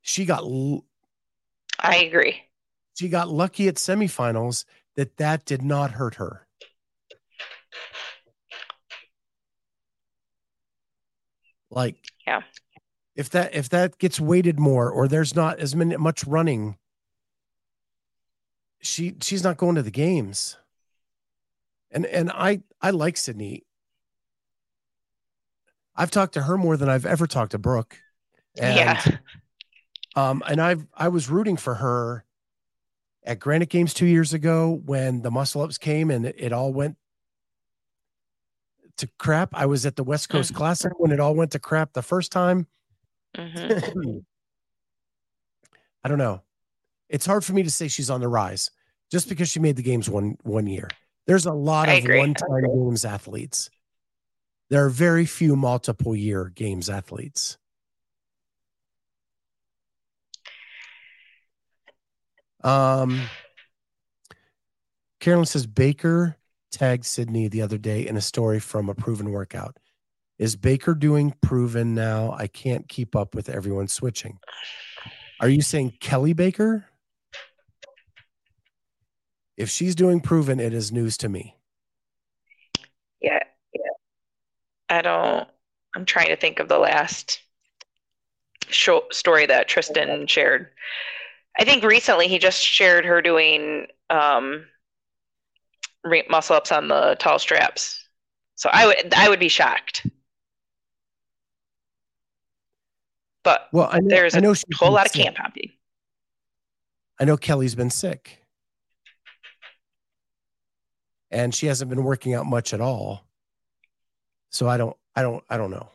She 0.00 0.24
got 0.24 0.44
I 1.80 1.96
agree. 1.98 2.42
she 2.98 3.08
got 3.08 3.28
lucky 3.28 3.68
at 3.68 3.74
semifinals 3.76 4.64
that 4.96 5.16
that 5.18 5.44
did 5.44 5.62
not 5.62 5.92
hurt 5.92 6.14
her. 6.16 6.46
Like 11.70 11.96
Yeah. 12.26 12.42
if 13.14 13.30
that 13.30 13.54
if 13.54 13.68
that 13.70 13.98
gets 13.98 14.20
weighted 14.20 14.58
more 14.58 14.90
or 14.90 15.08
there's 15.08 15.34
not 15.34 15.58
as 15.58 15.74
many 15.74 15.96
much 15.96 16.24
running, 16.24 16.78
she 18.80 19.16
she's 19.20 19.42
not 19.42 19.56
going 19.56 19.74
to 19.74 19.82
the 19.82 19.90
games. 19.90 20.56
And 21.90 22.06
and 22.06 22.30
I 22.30 22.62
I 22.80 22.90
like 22.90 23.16
Sydney. 23.16 23.64
I've 25.94 26.10
talked 26.10 26.34
to 26.34 26.42
her 26.42 26.56
more 26.58 26.76
than 26.76 26.88
I've 26.88 27.06
ever 27.06 27.26
talked 27.26 27.52
to 27.52 27.58
Brooke. 27.58 27.98
And, 28.58 28.76
Yeah. 28.76 29.02
Um, 30.16 30.42
and 30.48 30.60
I've 30.60 30.86
I 30.94 31.08
was 31.08 31.28
rooting 31.30 31.56
for 31.56 31.74
her 31.74 32.24
at 33.22 33.38
Granite 33.38 33.68
Games 33.68 33.92
two 33.92 34.06
years 34.06 34.32
ago 34.32 34.80
when 34.84 35.22
the 35.22 35.30
muscle 35.30 35.60
ups 35.62 35.78
came 35.78 36.10
and 36.10 36.26
it, 36.26 36.34
it 36.38 36.52
all 36.52 36.72
went 36.72 36.96
to 38.96 39.08
crap. 39.18 39.50
I 39.52 39.66
was 39.66 39.84
at 39.84 39.96
the 39.96 40.04
West 40.04 40.28
Coast 40.30 40.54
Classic 40.54 40.92
when 40.98 41.12
it 41.12 41.20
all 41.20 41.34
went 41.34 41.50
to 41.52 41.58
crap 41.58 41.92
the 41.92 42.02
first 42.02 42.32
time. 42.32 42.66
Mhm. 43.36 44.24
I 46.04 46.08
don't 46.08 46.18
know. 46.18 46.40
It's 47.08 47.26
hard 47.26 47.44
for 47.44 47.52
me 47.52 47.62
to 47.62 47.70
say 47.70 47.88
she's 47.88 48.10
on 48.10 48.20
the 48.20 48.28
rise 48.28 48.70
just 49.10 49.28
because 49.28 49.48
she 49.50 49.60
made 49.60 49.76
the 49.76 49.82
games 49.82 50.08
one 50.08 50.38
one 50.42 50.66
year. 50.66 50.88
There's 51.26 51.46
a 51.46 51.52
lot 51.52 51.88
I 51.88 51.94
of 51.94 52.04
agree. 52.04 52.18
one-time 52.20 52.62
games 52.64 53.04
athletes. 53.04 53.68
There 54.70 54.84
are 54.84 54.88
very 54.88 55.26
few 55.26 55.56
multiple 55.56 56.14
year 56.16 56.50
games 56.54 56.88
athletes. 56.88 57.58
Um 62.62 63.22
Carolyn 65.20 65.46
says 65.46 65.66
Baker 65.66 66.36
tagged 66.70 67.04
Sydney 67.04 67.48
the 67.48 67.62
other 67.62 67.78
day 67.78 68.06
in 68.06 68.16
a 68.16 68.20
story 68.20 68.60
from 68.60 68.88
a 68.88 68.94
proven 68.94 69.30
workout. 69.30 69.78
Is 70.38 70.54
Baker 70.54 70.94
doing 70.94 71.34
proven 71.40 71.94
now? 71.94 72.32
I 72.32 72.46
can't 72.46 72.86
keep 72.88 73.16
up 73.16 73.34
with 73.34 73.48
everyone 73.48 73.88
switching. 73.88 74.38
Are 75.40 75.48
you 75.48 75.62
saying 75.62 75.94
Kelly 76.00 76.34
Baker? 76.34 76.84
If 79.56 79.70
she's 79.70 79.94
doing 79.94 80.20
proven, 80.20 80.60
it 80.60 80.74
is 80.74 80.92
news 80.92 81.16
to 81.18 81.28
me. 81.28 81.56
Yeah, 83.20 83.40
yeah. 83.72 83.80
I 84.90 85.02
don't. 85.02 85.48
I'm 85.94 86.04
trying 86.04 86.28
to 86.28 86.36
think 86.36 86.60
of 86.60 86.68
the 86.68 86.78
last 86.78 87.40
show, 88.68 89.04
story 89.10 89.46
that 89.46 89.68
Tristan 89.68 90.26
shared. 90.26 90.68
I 91.58 91.64
think 91.64 91.82
recently 91.84 92.28
he 92.28 92.38
just 92.38 92.62
shared 92.62 93.04
her 93.04 93.22
doing 93.22 93.86
um, 94.10 94.66
re- 96.04 96.26
muscle 96.28 96.56
ups 96.56 96.70
on 96.72 96.88
the 96.88 97.16
tall 97.18 97.38
straps. 97.38 98.02
So 98.56 98.70
I 98.72 98.86
would 98.86 99.14
I 99.14 99.28
would 99.28 99.40
be 99.40 99.48
shocked. 99.48 100.06
But 103.44 103.68
Well, 103.72 103.88
I 103.90 104.00
know, 104.00 104.08
there's 104.08 104.34
I 104.34 104.38
a 104.38 104.40
know 104.40 104.54
she's 104.54 104.64
whole 104.74 104.92
lot 104.92 105.06
of 105.06 105.12
camp 105.12 105.36
hopping. 105.36 105.72
I 107.20 107.24
know 107.24 107.36
Kelly's 107.36 107.74
been 107.74 107.90
sick. 107.90 108.42
And 111.30 111.54
she 111.54 111.66
hasn't 111.66 111.90
been 111.90 112.04
working 112.04 112.34
out 112.34 112.46
much 112.46 112.72
at 112.74 112.80
all. 112.80 113.26
So 114.50 114.68
I 114.68 114.76
don't 114.76 114.96
I 115.14 115.22
don't 115.22 115.44
I 115.48 115.56
don't 115.56 115.70
know. 115.70 115.88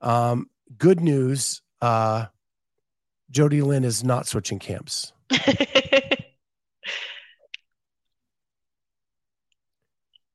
Um 0.00 0.48
good 0.78 1.00
news, 1.00 1.62
uh 1.80 2.26
Jody 3.30 3.62
Lynn 3.62 3.84
is 3.84 4.04
not 4.04 4.26
switching 4.26 4.58
camps. 4.58 5.12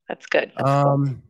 That's 0.08 0.26
good. 0.30 0.52
Um 0.58 1.24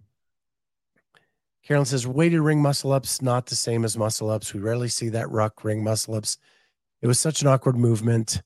Carolyne 1.68 1.86
says 1.86 2.07
weighted 2.07 2.39
ring 2.39 2.62
muscle 2.62 2.91
ups 2.91 3.22
not 3.22 3.45
the 3.45 3.55
same 3.55 3.86
as 3.86 3.95
muscle 3.97 4.30
ups. 4.30 4.53
We 4.53 4.60
rarely 4.60 4.88
see 4.88 5.10
that 5.10 5.30
ruck 5.30 5.64
ring 5.64 5.84
muscle 5.84 6.16
ups. 6.16 6.38
It 7.01 7.07
was 7.07 7.20
such 7.20 7.41
an 7.41 7.47
awkward 7.47 7.78
movement. 7.78 8.41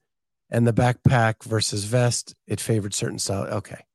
And 0.49 0.67
the 0.67 0.73
backpack 0.73 1.43
versus 1.43 1.85
vest, 1.85 2.35
it 2.45 2.59
favored 2.59 2.93
certain 2.93 3.17
style. 3.17 3.45
Okay. 3.45 3.85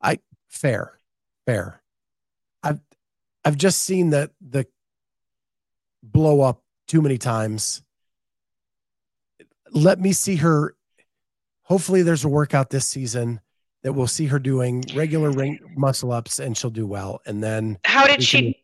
I 0.00 0.20
fair. 0.48 0.98
Fair. 1.44 1.82
I've 2.62 2.80
I've 3.44 3.56
just 3.56 3.82
seen 3.82 4.10
that 4.10 4.30
the 4.40 4.66
blow 6.02 6.40
up 6.40 6.62
too 6.86 7.02
many 7.02 7.18
times. 7.18 7.82
Let 9.72 10.00
me 10.00 10.12
see 10.12 10.36
her. 10.36 10.74
Hopefully 11.62 12.02
there's 12.02 12.24
a 12.24 12.28
workout 12.28 12.70
this 12.70 12.86
season 12.86 13.40
that 13.82 13.92
we'll 13.92 14.06
see 14.06 14.26
her 14.26 14.38
doing 14.38 14.84
regular 14.94 15.30
ring 15.30 15.58
muscle 15.76 16.12
ups 16.12 16.38
and 16.38 16.56
she'll 16.56 16.70
do 16.70 16.86
well. 16.86 17.20
And 17.26 17.42
then 17.42 17.78
How 17.84 18.06
did 18.06 18.22
she 18.22 18.62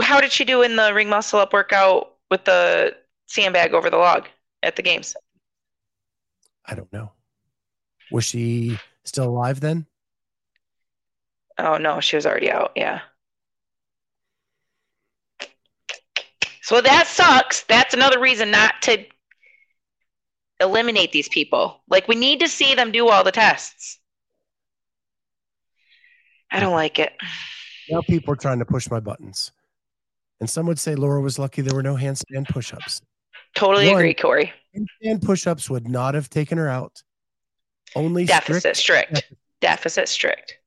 how 0.00 0.20
did 0.20 0.30
she 0.30 0.44
do 0.44 0.62
in 0.62 0.76
the 0.76 0.92
ring 0.92 1.08
muscle 1.08 1.40
up 1.40 1.52
workout 1.52 2.14
with 2.30 2.44
the 2.44 2.94
sandbag 3.26 3.72
over 3.72 3.90
the 3.90 3.96
log 3.96 4.28
at 4.62 4.76
the 4.76 4.82
games? 4.82 5.16
I 6.64 6.74
don't 6.74 6.92
know. 6.92 7.12
Was 8.10 8.24
she 8.24 8.78
still 9.04 9.28
alive 9.28 9.60
then? 9.60 9.86
Oh 11.58 11.78
no, 11.78 12.00
she 12.00 12.16
was 12.16 12.26
already 12.26 12.50
out. 12.50 12.72
Yeah. 12.76 13.00
So 16.62 16.80
that 16.80 17.06
sucks. 17.06 17.62
That's 17.62 17.94
another 17.94 18.20
reason 18.20 18.50
not 18.50 18.82
to 18.82 19.04
eliminate 20.60 21.12
these 21.12 21.28
people. 21.28 21.82
Like 21.88 22.08
we 22.08 22.14
need 22.14 22.40
to 22.40 22.48
see 22.48 22.74
them 22.74 22.92
do 22.92 23.08
all 23.08 23.24
the 23.24 23.32
tests. 23.32 23.98
I 26.50 26.60
don't 26.60 26.72
like 26.72 26.98
it. 26.98 27.12
Now 27.90 28.00
people 28.02 28.32
are 28.32 28.36
trying 28.36 28.58
to 28.60 28.64
push 28.64 28.90
my 28.90 29.00
buttons. 29.00 29.52
And 30.40 30.48
some 30.48 30.66
would 30.66 30.78
say 30.78 30.94
Laura 30.94 31.20
was 31.20 31.38
lucky 31.38 31.62
there 31.62 31.74
were 31.74 31.82
no 31.82 31.94
handstand 31.96 32.48
push 32.48 32.72
ups. 32.72 33.00
Totally 33.54 33.88
agree, 33.90 34.14
Corey. 34.14 34.52
Handstand 34.76 35.24
push 35.24 35.46
ups 35.46 35.70
would 35.70 35.88
not 35.88 36.14
have 36.14 36.28
taken 36.28 36.58
her 36.58 36.68
out. 36.68 37.02
Only 37.94 38.24
Deficit 38.26 38.76
strict. 38.76 39.16
strict. 39.16 39.32
Deficit 39.60 40.08
strict. 40.08 40.58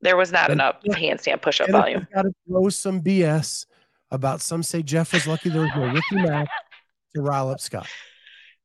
There 0.00 0.16
was 0.16 0.32
not 0.32 0.50
And- 0.50 0.60
enough 0.60 0.76
handstand 0.84 1.42
push 1.42 1.60
up 1.60 1.68
volume. 1.70 2.06
got 2.14 2.22
to 2.22 2.32
throw 2.48 2.68
some 2.70 3.00
BS 3.02 3.66
about 4.10 4.40
some 4.40 4.62
say 4.62 4.82
Jeff 4.82 5.12
was 5.12 5.26
lucky 5.26 5.48
there 5.50 5.62
was 5.62 5.70
no 5.76 5.86
Ricky 5.92 6.16
Mack 6.16 6.48
to 7.14 7.22
rile 7.22 7.50
up 7.50 7.60
Scott. 7.60 7.86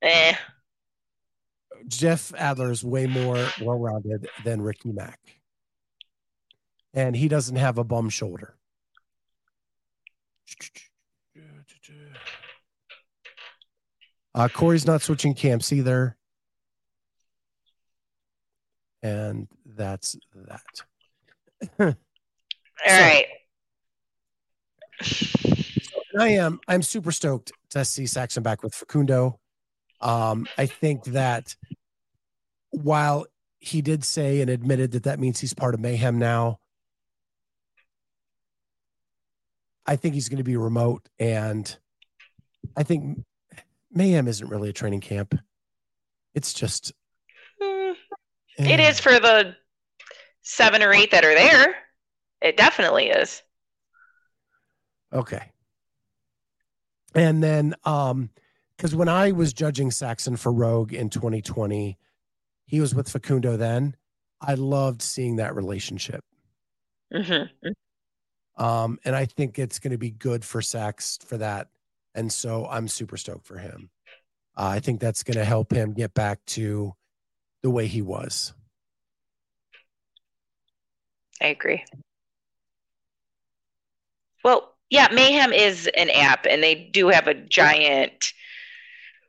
Eh. 0.02 0.36
Jeff 1.88 2.34
Adler 2.36 2.72
is 2.72 2.84
way 2.84 3.06
more 3.08 3.48
well 3.62 3.78
rounded 3.78 4.28
than 4.44 4.62
Ricky 4.62 4.92
Mack. 4.92 5.20
And 6.94 7.16
he 7.16 7.28
doesn't 7.28 7.56
have 7.56 7.78
a 7.78 7.84
bum 7.84 8.10
shoulder. 8.10 8.56
Uh, 14.34 14.48
Corey's 14.48 14.86
not 14.86 15.02
switching 15.02 15.34
camps 15.34 15.72
either. 15.72 16.16
And 19.02 19.48
that's 19.66 20.18
that. 20.36 20.62
All 21.80 21.96
right. 22.88 23.26
I 26.22 26.30
am. 26.30 26.60
I'm 26.68 26.82
super 26.82 27.12
stoked 27.12 27.52
to 27.72 27.86
see 27.86 28.06
Saxon 28.06 28.44
back 28.44 28.64
with 28.64 28.74
Facundo. 28.74 29.40
Um, 30.02 30.48
I 30.58 30.66
think 30.66 31.06
that 31.06 31.56
while 32.70 33.26
he 33.60 33.82
did 33.82 34.04
say 34.04 34.42
and 34.42 34.50
admitted 34.50 34.92
that 34.92 35.04
that 35.04 35.20
means 35.20 35.40
he's 35.40 35.54
part 35.54 35.74
of 35.74 35.80
Mayhem 35.80 36.20
now, 36.20 36.60
I 39.86 39.96
think 39.96 40.16
he's 40.16 40.30
going 40.30 40.38
to 40.38 40.44
be 40.44 40.58
remote, 40.58 41.08
and 41.18 41.76
I 42.76 42.84
think 42.84 43.24
Mayhem 43.92 44.28
isn't 44.28 44.50
really 44.50 44.70
a 44.70 44.74
training 44.74 45.02
camp. 45.02 45.34
It's 46.36 46.54
just 46.54 46.92
It 48.58 48.80
is 48.80 49.00
for 49.00 49.14
the 49.14 49.56
seven 50.42 50.84
or 50.84 50.94
eight 50.94 51.12
that 51.12 51.24
are 51.24 51.34
there. 51.34 51.76
It 52.42 52.58
definitely 52.58 53.08
is. 53.08 53.42
Okay. 55.14 55.52
And 57.16 57.42
then 57.42 57.76
um 57.86 58.30
because 58.78 58.96
when 58.96 59.10
I 59.10 59.32
was 59.32 59.54
judging 59.54 59.90
Saxon 59.90 60.38
for 60.38 60.52
Rogue 60.52 60.94
in 60.94 61.10
2020, 61.10 61.98
he 62.68 62.80
was 62.80 62.94
with 62.94 63.10
Facundo 63.10 63.58
then. 63.58 63.96
I 64.40 64.54
loved 64.54 65.02
seeing 65.02 65.38
that 65.38 65.56
relationship. 65.56 66.24
Mm-hmm. 67.12 67.72
Um, 68.64 69.00
and 69.04 69.16
I 69.16 69.26
think 69.26 69.58
it's 69.58 69.80
going 69.80 69.92
to 69.92 69.98
be 69.98 70.12
good 70.12 70.46
for 70.46 70.62
Sax 70.62 71.18
for 71.26 71.38
that. 71.38 71.70
And 72.14 72.32
so 72.32 72.68
I'm 72.68 72.88
super 72.88 73.18
stoked 73.18 73.48
for 73.48 73.58
him. 73.58 73.90
Uh, 74.56 74.68
I 74.68 74.80
think 74.80 75.00
that's 75.00 75.24
going 75.24 75.38
to 75.38 75.46
help 75.46 75.72
him 75.72 75.94
get 75.94 76.14
back 76.14 76.44
to 76.48 76.94
the 77.64 77.70
way 77.70 77.88
he 77.88 78.02
was. 78.02 78.54
I 81.42 81.48
agree. 81.48 81.84
Well, 84.44 84.77
yeah, 84.90 85.08
Mayhem 85.12 85.54
is 85.54 85.90
an 85.98 86.10
app 86.10 86.46
and 86.50 86.64
they 86.64 86.76
do 86.76 87.10
have 87.10 87.28
a 87.28 87.34
giant 87.34 88.34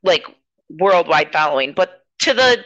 like 0.02 0.26
worldwide 0.70 1.32
following, 1.32 1.72
but 1.72 2.04
to 2.20 2.34
the 2.34 2.64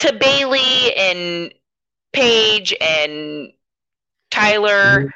to 0.00 0.12
Bailey 0.12 0.94
and 0.96 1.52
Paige 2.12 2.74
and 2.80 3.52
Tyler, 4.30 5.00
mm-hmm. 5.00 5.08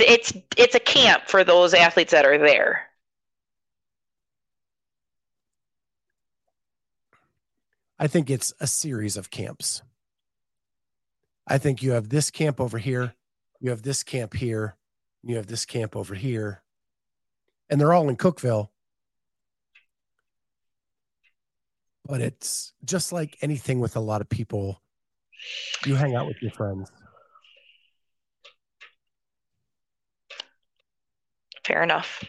it's 0.00 0.32
it's 0.56 0.74
a 0.74 0.80
camp 0.80 1.24
for 1.26 1.44
those 1.44 1.74
athletes 1.74 2.12
that 2.12 2.24
are 2.24 2.38
there. 2.38 2.86
I 7.98 8.06
think 8.06 8.30
it's 8.30 8.54
a 8.60 8.66
series 8.66 9.18
of 9.18 9.30
camps. 9.30 9.82
I 11.46 11.58
think 11.58 11.82
you 11.82 11.92
have 11.92 12.08
this 12.08 12.30
camp 12.30 12.60
over 12.60 12.78
here, 12.78 13.12
you 13.60 13.70
have 13.70 13.82
this 13.82 14.02
camp 14.02 14.34
here, 14.34 14.76
you 15.22 15.36
have 15.36 15.46
this 15.46 15.64
camp 15.64 15.96
over 15.96 16.14
here, 16.14 16.62
and 17.68 17.80
they're 17.80 17.92
all 17.92 18.08
in 18.08 18.16
Cookeville. 18.16 18.68
But 22.06 22.20
it's 22.20 22.72
just 22.84 23.12
like 23.12 23.36
anything 23.40 23.78
with 23.78 23.96
a 23.96 24.00
lot 24.00 24.20
of 24.20 24.28
people, 24.28 24.82
you 25.86 25.94
hang 25.94 26.16
out 26.16 26.26
with 26.26 26.42
your 26.42 26.50
friends. 26.50 26.90
Fair 31.64 31.82
enough. 31.82 32.24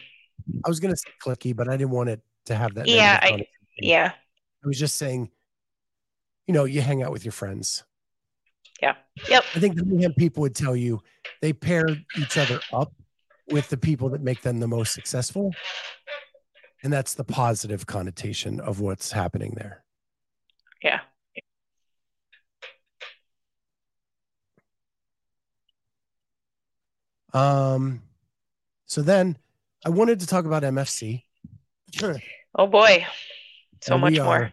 I 0.64 0.68
was 0.68 0.78
going 0.78 0.92
to 0.92 0.96
say 0.96 1.10
clicky, 1.24 1.56
but 1.56 1.68
I 1.68 1.76
didn't 1.76 1.90
want 1.90 2.10
it 2.10 2.20
to 2.46 2.54
have 2.54 2.74
that. 2.74 2.86
Yeah, 2.86 3.18
I, 3.22 3.46
yeah, 3.76 4.12
I 4.62 4.66
was 4.66 4.78
just 4.78 4.96
saying, 4.96 5.30
you 6.46 6.54
know, 6.54 6.64
you 6.64 6.80
hang 6.80 7.02
out 7.02 7.10
with 7.10 7.24
your 7.24 7.32
friends. 7.32 7.82
Yeah, 8.82 8.96
yep. 9.28 9.44
I 9.54 9.60
think 9.60 9.76
the 9.76 9.84
Mayhem 9.84 10.12
people 10.14 10.40
would 10.42 10.54
tell 10.56 10.74
you 10.76 11.00
they 11.40 11.52
pair 11.52 11.86
each 12.18 12.36
other 12.36 12.60
up 12.72 12.92
with 13.50 13.68
the 13.68 13.76
people 13.76 14.08
that 14.10 14.20
make 14.22 14.42
them 14.42 14.58
the 14.60 14.68
most 14.68 14.92
successful. 14.92 15.52
and 16.82 16.92
that's 16.92 17.14
the 17.14 17.24
positive 17.24 17.86
connotation 17.86 18.58
of 18.60 18.80
what's 18.80 19.12
happening 19.12 19.54
there. 19.56 19.84
Yeah. 20.82 21.00
Um, 27.32 28.02
so 28.86 29.02
then 29.02 29.38
I 29.84 29.88
wanted 29.90 30.20
to 30.20 30.26
talk 30.26 30.44
about 30.44 30.62
MFC. 30.62 31.24
Oh 32.54 32.66
boy, 32.66 33.06
so 33.80 33.94
And 33.94 34.00
much 34.02 34.18
more. 34.18 34.52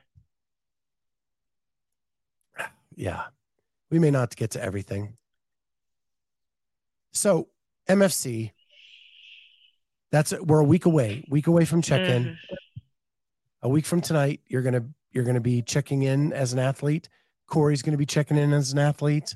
yeah, 2.95 3.25
we 3.89 3.99
may 3.99 4.11
not 4.11 4.35
get 4.35 4.51
to 4.51 4.61
everything. 4.63 5.17
So 7.11 7.49
MFC, 7.87 8.51
that's 10.11 10.33
we're 10.39 10.59
a 10.59 10.63
week 10.65 10.85
away, 10.85 11.25
week 11.29 11.47
away 11.47 11.65
from 11.65 11.81
check-in. 11.81 12.23
Mhm. 12.25 12.37
A 13.61 13.69
week 13.69 13.85
from 13.85 14.01
tonight, 14.01 14.41
you're 14.47 14.61
gonna 14.61 14.85
you're 15.11 15.23
gonna 15.23 15.41
be 15.41 15.61
checking 15.61 16.03
in 16.03 16.31
as 16.33 16.53
an 16.53 16.59
athlete. 16.59 17.09
Corey's 17.47 17.81
gonna 17.81 17.97
be 17.97 18.05
checking 18.05 18.37
in 18.37 18.53
as 18.53 18.71
an 18.71 18.79
athlete. 18.79 19.35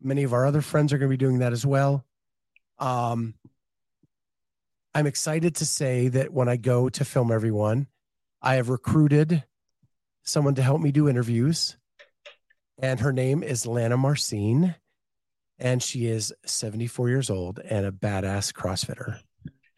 Many 0.00 0.24
of 0.24 0.32
our 0.32 0.44
other 0.46 0.62
friends 0.62 0.92
are 0.92 0.98
gonna 0.98 1.08
be 1.08 1.16
doing 1.16 1.38
that 1.38 1.52
as 1.52 1.64
well. 1.64 2.04
Um, 2.78 3.34
I'm 4.94 5.06
excited 5.06 5.54
to 5.56 5.64
say 5.66 6.08
that 6.08 6.32
when 6.32 6.48
I 6.48 6.56
go 6.56 6.88
to 6.90 7.04
film 7.04 7.32
everyone, 7.32 7.86
I 8.42 8.56
have 8.56 8.68
recruited 8.68 9.44
someone 10.24 10.54
to 10.56 10.62
help 10.62 10.80
me 10.82 10.92
do 10.92 11.08
interviews, 11.08 11.76
and 12.82 13.00
her 13.00 13.12
name 13.12 13.42
is 13.42 13.64
Lana 13.64 13.96
Marcine, 13.96 14.74
and 15.58 15.82
she 15.82 16.06
is 16.06 16.34
74 16.44 17.08
years 17.08 17.30
old 17.30 17.60
and 17.60 17.86
a 17.86 17.92
badass 17.92 18.52
CrossFitter. 18.52 19.20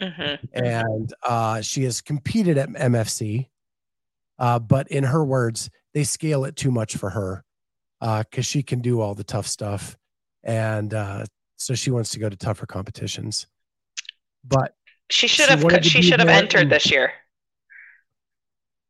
Mhm. 0.00 0.48
And 0.52 1.14
uh, 1.22 1.60
she 1.60 1.84
has 1.84 2.00
competed 2.00 2.58
at 2.58 2.68
MFC, 2.70 3.48
uh, 4.38 4.58
but 4.58 4.88
in 4.88 5.04
her 5.04 5.24
words, 5.24 5.70
they 5.92 6.02
scale 6.02 6.44
it 6.46 6.56
too 6.56 6.70
much 6.72 6.96
for 6.96 7.10
her 7.10 7.44
because 8.00 8.44
she 8.46 8.62
can 8.62 8.80
do 8.80 9.00
all 9.00 9.14
the 9.14 9.22
tough 9.22 9.46
stuff, 9.46 9.96
and 10.42 10.92
uh, 10.92 11.24
so 11.56 11.74
she 11.74 11.90
wants 11.92 12.10
to 12.10 12.18
go 12.18 12.28
to 12.28 12.36
tougher 12.36 12.66
competitions. 12.66 13.46
But 14.42 14.74
She 15.10 15.28
should 15.28 15.48
have. 15.48 15.62
She 15.84 16.02
should 16.02 16.18
have 16.18 16.28
entered 16.28 16.70
this 16.70 16.90
year. 16.90 17.12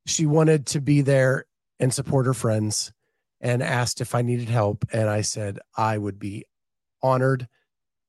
she 0.06 0.24
wanted 0.26 0.66
to 0.66 0.80
be 0.80 1.00
there 1.02 1.44
and 1.80 1.92
support 1.92 2.24
her 2.26 2.34
friends 2.34 2.92
and 3.44 3.62
asked 3.62 4.00
if 4.00 4.14
I 4.14 4.22
needed 4.22 4.48
help. 4.48 4.84
And 4.92 5.08
I 5.08 5.20
said 5.20 5.60
I 5.76 5.98
would 5.98 6.18
be 6.18 6.44
honored 7.02 7.46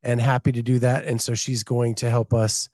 and 0.01 0.19
happy 0.21 0.51
to 0.53 0.63
do 0.63 0.79
that. 0.79 1.05
And 1.05 1.21
so 1.21 1.35
she's 1.35 1.63
going 1.63 1.93
to 1.95 2.09
help 2.09 2.33
us 2.33 2.69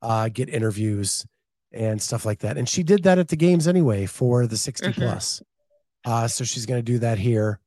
uh, 0.00 0.28
get 0.28 0.48
interviews 0.48 1.26
and 1.72 2.00
stuff 2.00 2.24
like 2.24 2.38
that. 2.40 2.56
And 2.56 2.68
she 2.68 2.82
did 2.84 3.02
that 3.02 3.18
at 3.18 3.28
the 3.28 3.36
games 3.36 3.66
anyway 3.66 4.06
for 4.06 4.46
the 4.46 4.56
60 4.56 4.86
Mhm. 4.88 4.94
plus. 4.94 5.42
Uh, 6.04 6.28
so 6.28 6.44
she's 6.44 6.66
going 6.66 6.78
to 6.78 6.92
do 6.92 6.98
that 7.00 7.18
here 7.18 7.58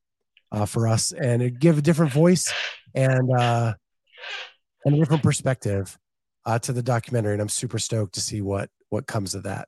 uh, 0.51 0.65
for 0.65 0.87
us 0.87 1.11
and 1.11 1.59
give 1.59 1.77
a 1.77 1.81
different 1.81 2.13
voice 2.13 2.53
and 2.95 3.29
uh, 3.37 3.73
and 4.85 4.95
a 4.95 4.97
different 4.97 5.23
perspective 5.23 5.97
uh, 6.45 6.57
to 6.59 6.71
the 6.71 6.83
documentary. 6.83 7.33
And 7.33 7.41
I'm 7.41 7.49
super 7.49 7.79
stoked 7.79 8.13
to 8.13 8.21
see 8.21 8.39
what 8.41 8.69
what 8.89 9.07
comes 9.07 9.35
of 9.35 9.43
that. 9.43 9.67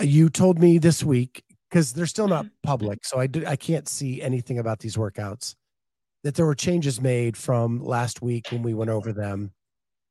You 0.00 0.28
told 0.28 0.60
me 0.60 0.78
this 0.78 1.02
week 1.02 1.42
because 1.68 1.92
they're 1.92 2.06
still 2.06 2.28
not 2.28 2.46
public, 2.62 3.04
so 3.04 3.18
I 3.18 3.26
do, 3.26 3.44
I 3.46 3.56
can't 3.56 3.88
see 3.88 4.22
anything 4.22 4.58
about 4.58 4.78
these 4.80 4.96
workouts. 4.96 5.54
That 6.24 6.34
there 6.34 6.46
were 6.46 6.54
changes 6.54 7.00
made 7.00 7.36
from 7.36 7.82
last 7.82 8.22
week 8.22 8.48
when 8.50 8.62
we 8.62 8.74
went 8.74 8.90
over 8.90 9.12
them. 9.12 9.52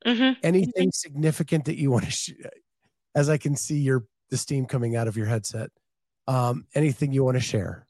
Mhm. 0.06 0.38
Anything 0.44 0.92
significant 0.92 1.66
that 1.66 1.78
you 1.78 1.92
want 1.92 2.06
to, 2.06 2.12
sh- 2.12 2.32
as 3.14 3.30
I 3.30 3.38
can 3.38 3.56
see 3.56 3.80
your 3.80 4.06
the 4.30 4.38
steam 4.38 4.66
coming 4.66 4.96
out 4.96 5.08
of 5.08 5.16
your 5.18 5.26
headset. 5.26 5.70
Um, 6.28 6.68
anything 6.76 7.14
you 7.14 7.24
want 7.24 7.38
to 7.38 7.42
share? 7.42 7.88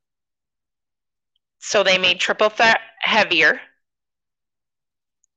So 1.60 1.84
they 1.84 1.98
made 1.98 2.20
triple 2.20 2.50
threat 2.50 2.80
heavier. 3.00 3.60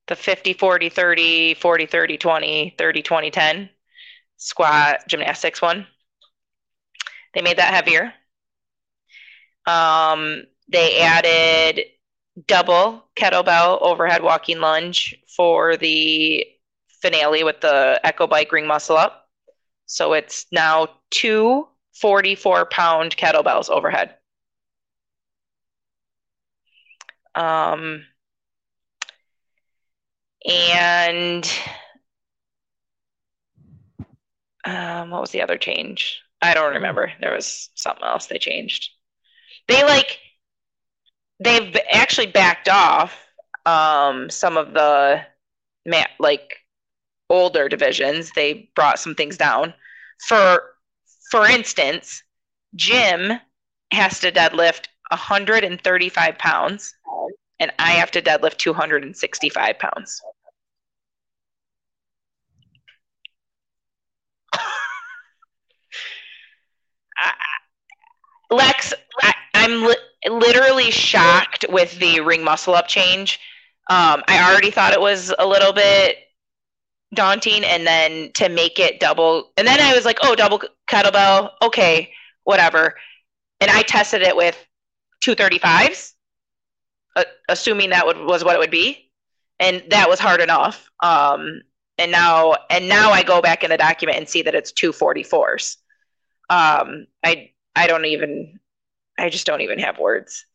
The 0.09 0.17
50, 0.17 0.55
40, 0.55 0.89
30, 0.89 1.55
40, 1.55 1.87
30, 1.87 2.19
20, 2.19 2.75
30, 2.77 3.03
20, 3.03 3.31
10 3.31 3.71
squat 4.37 5.01
gymnastics 5.09 5.63
one. 5.63 5.87
They 7.35 7.43
made 7.43 7.59
that 7.59 7.73
heavier. 7.73 8.13
Um, 9.71 10.45
they 10.69 11.01
added 11.01 11.83
double 12.47 13.05
kettlebell 13.17 13.81
overhead 13.83 14.23
walking 14.23 14.61
lunge 14.61 15.15
for 15.37 15.77
the 15.77 16.45
finale 17.03 17.45
with 17.45 17.61
the 17.61 18.01
Echo 18.05 18.27
Bike 18.27 18.53
Ring 18.53 18.67
Muscle 18.67 18.97
Up. 18.97 19.29
So 19.87 20.13
it's 20.13 20.47
now 20.53 20.89
two 21.11 21.69
44 21.95 22.67
pound 22.67 23.17
kettlebells 23.17 23.69
overhead. 23.69 24.17
Um, 27.35 28.05
and 30.49 31.51
um, 34.65 35.11
what 35.11 35.21
was 35.21 35.31
the 35.31 35.43
other 35.43 35.59
change? 35.59 36.23
I 36.43 36.55
don't 36.55 36.75
remember. 36.75 37.13
There 37.21 37.35
was 37.35 37.71
something 37.75 38.05
else 38.05 38.27
they 38.27 38.39
changed. 38.39 38.91
They 39.71 39.85
like 39.85 40.19
they've 41.39 41.77
actually 41.93 42.27
backed 42.27 42.69
off 42.69 43.17
um, 43.65 44.29
some 44.29 44.57
of 44.57 44.75
the 44.75 45.25
like 46.19 46.57
older 47.29 47.69
divisions. 47.69 48.33
They 48.33 48.69
brought 48.75 48.99
some 48.99 49.15
things 49.15 49.37
down. 49.37 49.73
For 50.27 50.61
for 51.31 51.47
instance, 51.47 52.25
Jim 52.75 53.35
has 53.93 54.19
to 54.21 54.33
deadlift 54.33 54.87
135 55.11 56.37
pounds, 56.39 56.93
and 57.61 57.71
I 57.79 57.93
have 57.93 58.11
to 58.13 58.21
deadlift 58.21 58.57
265 58.57 59.79
pounds. 59.79 60.21
Lex, 68.51 68.93
I'm 69.55 69.85
li- 69.85 69.97
literally 70.29 70.91
shocked 70.91 71.65
with 71.69 71.99
the 71.99 72.21
ring 72.21 72.45
muscle 72.45 72.75
up 72.75 72.89
change. 72.89 73.41
Um, 73.89 74.23
I 74.29 74.49
already 74.51 74.71
thought 74.71 74.93
it 74.93 75.01
was 75.01 75.35
a 75.39 75.47
little 75.47 75.73
bit 75.73 76.17
daunting, 77.15 77.65
and 77.65 77.87
then 77.87 78.31
to 78.35 78.49
make 78.49 78.79
it 78.79 79.01
double, 79.01 79.51
and 79.57 79.67
then 79.67 79.81
I 79.81 79.95
was 79.95 80.05
like, 80.05 80.19
oh, 80.23 80.35
double 80.37 80.61
kettlebell, 80.89 81.51
okay, 81.63 82.13
whatever. 82.45 82.95
And 83.61 83.71
I 83.71 83.83
tested 83.83 84.23
it 84.23 84.37
with 84.37 84.57
235s, 85.25 86.15
uh, 87.17 87.25
assuming 87.49 87.91
that 87.91 88.07
would, 88.07 88.19
was 88.19 88.45
what 88.45 88.55
it 88.55 88.61
would 88.61 88.71
be, 88.71 89.11
and 89.59 89.83
that 89.91 90.09
was 90.09 90.21
hard 90.21 90.41
enough. 90.41 90.89
Um, 91.03 91.63
and 91.99 92.13
now, 92.13 92.55
and 92.71 92.89
now 92.89 93.11
I 93.11 93.23
go 93.25 93.43
back 93.43 93.65
in 93.65 93.71
the 93.71 93.77
document 93.77 94.19
and 94.19 94.29
see 94.29 94.43
that 94.43 94.55
it's 94.55 94.73
244s. 94.73 95.77
Um, 96.49 97.07
I 97.25 97.51
I 97.77 97.87
don't 97.87 98.05
even 98.05 98.60
I 99.21 99.29
just 99.29 99.47
don't 99.47 99.61
even 99.61 99.79
have 99.79 99.99
words. 99.99 100.47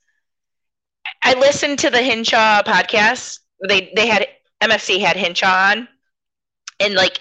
I 1.22 1.34
listened 1.36 1.80
to 1.80 1.90
the 1.90 2.02
Hinshaw 2.02 2.64
podcast. 2.64 3.40
They 3.68 3.92
they 3.96 4.08
had 4.08 4.28
MFC 4.62 5.00
had 5.00 5.18
Hinshaw 5.18 5.72
on, 5.72 5.88
and 6.80 6.94
like 6.96 7.20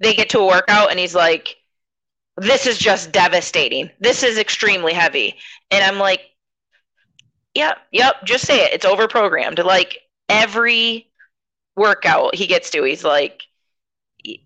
they 0.00 0.14
get 0.14 0.30
to 0.30 0.40
a 0.40 0.46
workout 0.46 0.90
and 0.90 0.98
he's 0.98 1.14
like, 1.14 1.56
"This 2.36 2.66
is 2.66 2.78
just 2.78 3.12
devastating. 3.12 3.90
This 4.00 4.22
is 4.22 4.38
extremely 4.38 4.92
heavy," 4.92 5.36
and 5.70 5.84
I'm 5.84 5.98
like, 5.98 6.22
"Yep, 7.54 7.78
yep. 7.92 8.24
Just 8.24 8.46
say 8.46 8.64
it. 8.64 8.72
It's 8.74 8.86
overprogrammed. 8.86 9.62
Like 9.64 9.98
every 10.28 11.10
workout 11.76 12.34
he 12.34 12.46
gets 12.46 12.70
to, 12.70 12.84
he's 12.84 13.04
like." 13.04 13.42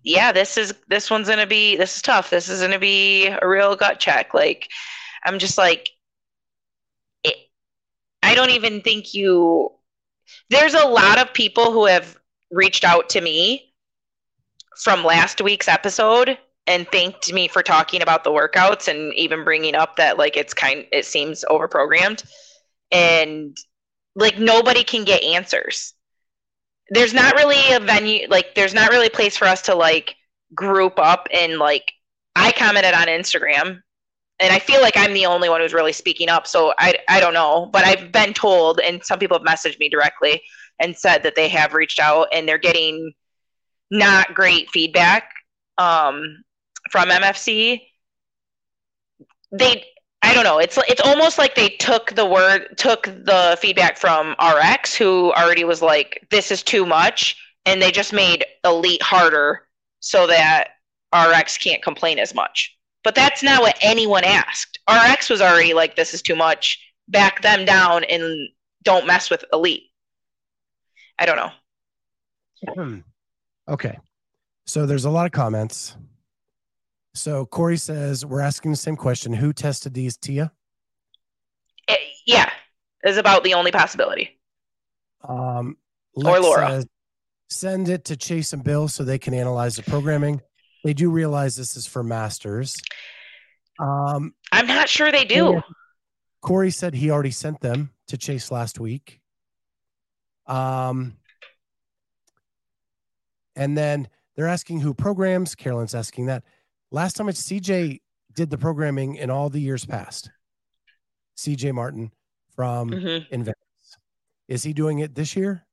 yeah, 0.03 0.31
this 0.31 0.57
is 0.57 0.73
this 0.89 1.09
one's 1.09 1.29
gonna 1.29 1.47
be 1.47 1.75
this 1.77 1.95
is 1.95 2.01
tough. 2.01 2.29
This 2.29 2.49
is 2.49 2.61
gonna 2.61 2.79
be 2.79 3.27
a 3.27 3.47
real 3.47 3.75
gut 3.75 3.99
check. 3.99 4.33
Like, 4.33 4.69
I'm 5.25 5.39
just 5.39 5.57
like, 5.57 5.89
I 8.23 8.35
don't 8.35 8.51
even 8.51 8.81
think 8.81 9.13
you. 9.13 9.71
There's 10.49 10.73
a 10.73 10.87
lot 10.87 11.19
of 11.19 11.33
people 11.33 11.71
who 11.71 11.85
have 11.85 12.17
reached 12.51 12.83
out 12.83 13.09
to 13.09 13.21
me 13.21 13.73
from 14.79 15.03
last 15.03 15.41
week's 15.41 15.67
episode 15.67 16.37
and 16.67 16.87
thanked 16.89 17.33
me 17.33 17.47
for 17.47 17.63
talking 17.63 18.01
about 18.01 18.23
the 18.23 18.29
workouts 18.29 18.87
and 18.87 19.13
even 19.15 19.43
bringing 19.43 19.75
up 19.75 19.95
that 19.95 20.17
like 20.17 20.37
it's 20.37 20.53
kind 20.53 20.85
it 20.91 21.05
seems 21.05 21.43
overprogrammed 21.49 22.23
and 22.91 23.57
like 24.15 24.39
nobody 24.39 24.83
can 24.83 25.03
get 25.03 25.23
answers 25.23 25.93
there's 26.91 27.13
not 27.13 27.35
really 27.35 27.73
a 27.73 27.79
venue 27.79 28.27
like 28.29 28.55
there's 28.55 28.73
not 28.73 28.89
really 28.91 29.07
a 29.07 29.11
place 29.11 29.35
for 29.35 29.45
us 29.45 29.63
to 29.63 29.75
like 29.75 30.15
group 30.55 30.97
up 30.97 31.27
and 31.33 31.57
like 31.57 31.91
I 32.35 32.51
commented 32.51 32.93
on 32.93 33.07
Instagram 33.07 33.81
and 34.39 34.53
I 34.53 34.59
feel 34.59 34.81
like 34.81 34.95
I'm 34.95 35.13
the 35.13 35.25
only 35.25 35.49
one 35.49 35.61
who's 35.61 35.73
really 35.73 35.93
speaking 35.93 36.29
up 36.29 36.47
so 36.47 36.73
I 36.77 36.95
I 37.07 37.19
don't 37.19 37.33
know 37.33 37.69
but 37.71 37.85
I've 37.85 38.11
been 38.11 38.33
told 38.33 38.79
and 38.79 39.03
some 39.03 39.19
people 39.19 39.37
have 39.37 39.45
messaged 39.45 39.79
me 39.79 39.89
directly 39.89 40.41
and 40.79 40.95
said 40.95 41.23
that 41.23 41.35
they 41.35 41.49
have 41.49 41.73
reached 41.73 41.99
out 41.99 42.27
and 42.31 42.47
they're 42.47 42.57
getting 42.57 43.13
not 43.91 44.33
great 44.33 44.69
feedback 44.69 45.31
um, 45.79 46.43
from 46.91 47.09
MFC, 47.09 47.81
they 49.51 49.85
I 50.21 50.33
don't 50.33 50.43
know. 50.43 50.59
It's 50.59 50.77
it's 50.89 51.01
almost 51.01 51.37
like 51.37 51.55
they 51.55 51.69
took 51.69 52.13
the 52.13 52.25
word 52.25 52.77
took 52.77 53.03
the 53.03 53.57
feedback 53.59 53.97
from 53.97 54.35
RX, 54.39 54.93
who 54.95 55.31
already 55.33 55.63
was 55.63 55.81
like, 55.81 56.27
"This 56.29 56.51
is 56.51 56.61
too 56.61 56.85
much," 56.85 57.37
and 57.65 57.81
they 57.81 57.91
just 57.91 58.11
made 58.11 58.45
Elite 58.65 59.01
harder 59.01 59.67
so 60.01 60.27
that 60.27 60.71
RX 61.15 61.57
can't 61.57 61.81
complain 61.81 62.19
as 62.19 62.35
much. 62.35 62.77
But 63.03 63.15
that's 63.15 63.41
not 63.41 63.61
what 63.61 63.77
anyone 63.81 64.23
asked. 64.23 64.79
RX 64.89 65.29
was 65.29 65.41
already 65.41 65.73
like, 65.73 65.95
"This 65.95 66.13
is 66.13 66.21
too 66.21 66.35
much." 66.35 66.79
Back 67.07 67.41
them 67.41 67.65
down 67.65 68.03
and 68.03 68.49
don't 68.83 69.07
mess 69.07 69.29
with 69.29 69.43
Elite. 69.51 69.83
I 71.17 71.25
don't 71.25 71.37
know. 71.37 71.51
Hmm. 72.75 72.99
Okay. 73.67 73.97
So 74.67 74.85
there's 74.85 75.05
a 75.05 75.09
lot 75.09 75.25
of 75.25 75.31
comments. 75.31 75.95
So 77.15 77.45
Corey 77.45 77.77
says 77.77 78.25
we're 78.25 78.41
asking 78.41 78.71
the 78.71 78.77
same 78.77 78.95
question. 78.95 79.33
Who 79.33 79.53
tested 79.53 79.93
these, 79.93 80.17
Tia? 80.17 80.51
Eh, 81.87 81.95
yeah, 82.27 82.51
is 83.03 83.17
about 83.17 83.43
the 83.43 83.55
only 83.55 83.71
possibility. 83.71 84.39
Um, 85.27 85.77
Or 86.13 86.39
Laura. 86.39 86.69
says, 86.69 86.87
send 87.49 87.89
it 87.89 88.05
to 88.05 88.15
Chase 88.15 88.53
and 88.53 88.63
Bill 88.63 88.87
so 88.87 89.03
they 89.03 89.17
can 89.17 89.33
analyze 89.33 89.75
the 89.75 89.83
programming. 89.83 90.41
They 90.83 90.93
do 90.93 91.09
realize 91.09 91.55
this 91.55 91.75
is 91.75 91.85
for 91.87 92.03
masters. 92.03 92.75
Um, 93.79 94.33
I'm 94.51 94.67
not 94.67 94.89
sure 94.89 95.11
they 95.11 95.25
do. 95.25 95.61
Corey 96.41 96.71
said 96.71 96.93
he 96.93 97.11
already 97.11 97.31
sent 97.31 97.59
them 97.59 97.91
to 98.07 98.17
Chase 98.17 98.49
last 98.51 98.79
week. 98.79 99.19
Um, 100.47 101.17
and 103.55 103.77
then 103.77 104.07
they're 104.35 104.47
asking 104.47 104.79
who 104.79 104.93
programs. 104.93 105.53
Carolyne's 105.53 105.95
asking 105.95 106.27
that. 106.27 106.43
Last 106.91 107.17
time 107.17 107.27
it's 107.29 107.41
CJ 107.41 107.99
did 108.33 108.49
the 108.49 108.57
programming 108.57 109.15
in 109.15 109.29
all 109.29 109.49
the 109.49 109.59
years 109.59 109.85
past. 109.85 110.31
CJ 111.37 111.73
Martin 111.73 112.11
from 112.55 112.89
Mhm. 112.89 113.27
Invictus. 113.29 113.97
Is 114.47 114.63
he 114.63 114.73
doing 114.73 114.99
it 114.99 115.13
this 115.13 115.35
year? 115.35 115.65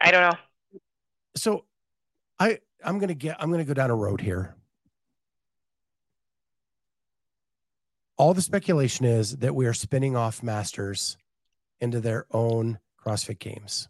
I 0.00 0.10
don't 0.10 0.32
know. 0.32 0.80
So 1.36 1.64
I 2.38 2.58
I'm 2.84 2.98
gonna 2.98 3.14
get 3.14 3.36
I'm 3.40 3.50
gonna 3.50 3.64
go 3.64 3.74
down 3.74 3.90
a 3.90 3.94
road 3.94 4.20
here. 4.20 4.54
All 8.16 8.34
the 8.34 8.42
speculation 8.42 9.04
is 9.04 9.38
that 9.38 9.54
we 9.54 9.66
are 9.66 9.72
spinning 9.72 10.16
off 10.16 10.42
masters 10.42 11.16
into 11.80 12.00
their 12.00 12.26
own 12.30 12.78
CrossFit 13.04 13.38
games. 13.38 13.88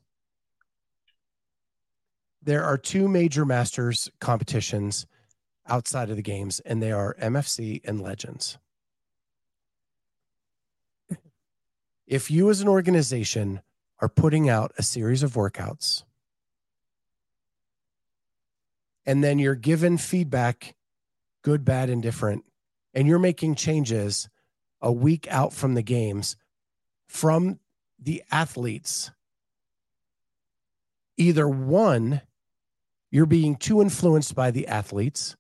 There 2.43 2.65
are 2.65 2.79
two 2.79 3.09
major 3.09 3.45
masters 3.45 4.11
competitions 4.21 5.07
outside 5.69 6.11
of 6.11 6.17
the 6.17 6.23
games, 6.23 6.61
and 6.61 6.83
they 6.83 6.93
are 6.93 7.15
MFC 7.21 7.83
and 7.85 8.01
Legends. 8.01 8.59
If 12.07 12.31
you 12.31 12.51
as 12.51 12.61
an 12.61 12.69
organization 12.69 13.61
are 14.01 14.09
putting 14.09 14.49
out 14.49 14.73
a 14.77 14.83
series 14.83 15.23
of 15.23 15.35
workouts 15.35 16.03
and 19.07 19.23
then 19.23 19.39
you're 19.39 19.55
given 19.55 19.99
feedback 19.99 20.75
good 21.43 21.65
bad 21.65 21.91
indifferent 21.91 22.45
and 22.95 23.09
you're 23.09 23.19
making 23.19 23.55
changes 23.55 24.29
a 24.81 24.93
week 24.93 25.27
out 25.31 25.53
from 25.53 25.75
the 25.75 25.83
games 25.83 26.37
from 27.07 27.59
the 27.99 28.23
athletes. 28.31 29.11
Either 31.17 31.49
one 31.49 32.23
you're 33.11 33.27
being 33.27 33.57
too 33.57 33.83
influenced 33.83 34.35
by 34.35 34.51
the 34.51 34.67
athletes 34.67 35.37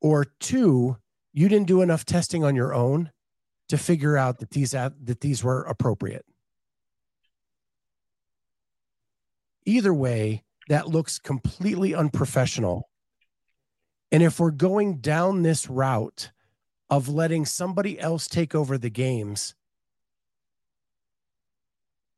or 0.00 0.24
two 0.24 0.96
you 1.32 1.48
didn't 1.48 1.68
do 1.68 1.82
enough 1.82 2.04
testing 2.04 2.42
on 2.42 2.56
your 2.56 2.74
own 2.74 3.10
to 3.68 3.78
figure 3.78 4.16
out 4.16 4.38
that 4.38 4.50
these 4.50 4.72
that 4.72 5.20
these 5.20 5.44
were 5.44 5.62
appropriate. 5.62 6.24
Either 9.64 9.94
way 9.94 10.42
that 10.70 10.88
looks 10.88 11.18
completely 11.18 11.94
unprofessional. 11.94 12.88
And 14.10 14.22
if 14.22 14.40
we're 14.40 14.50
going 14.50 14.96
down 14.98 15.42
this 15.42 15.68
route 15.68 16.30
of 16.88 17.08
letting 17.08 17.44
somebody 17.44 18.00
else 18.00 18.26
take 18.26 18.54
over 18.54 18.78
the 18.78 18.90
games 18.90 19.54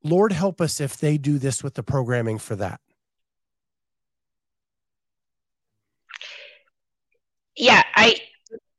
lord 0.04 0.32
help 0.32 0.60
us 0.60 0.80
if 0.80 0.96
they 0.98 1.18
do 1.18 1.38
this 1.38 1.62
with 1.62 1.74
the 1.74 1.82
programming 1.82 2.38
for 2.38 2.56
that. 2.56 2.80
Yeah, 7.56 7.82
I 7.94 8.16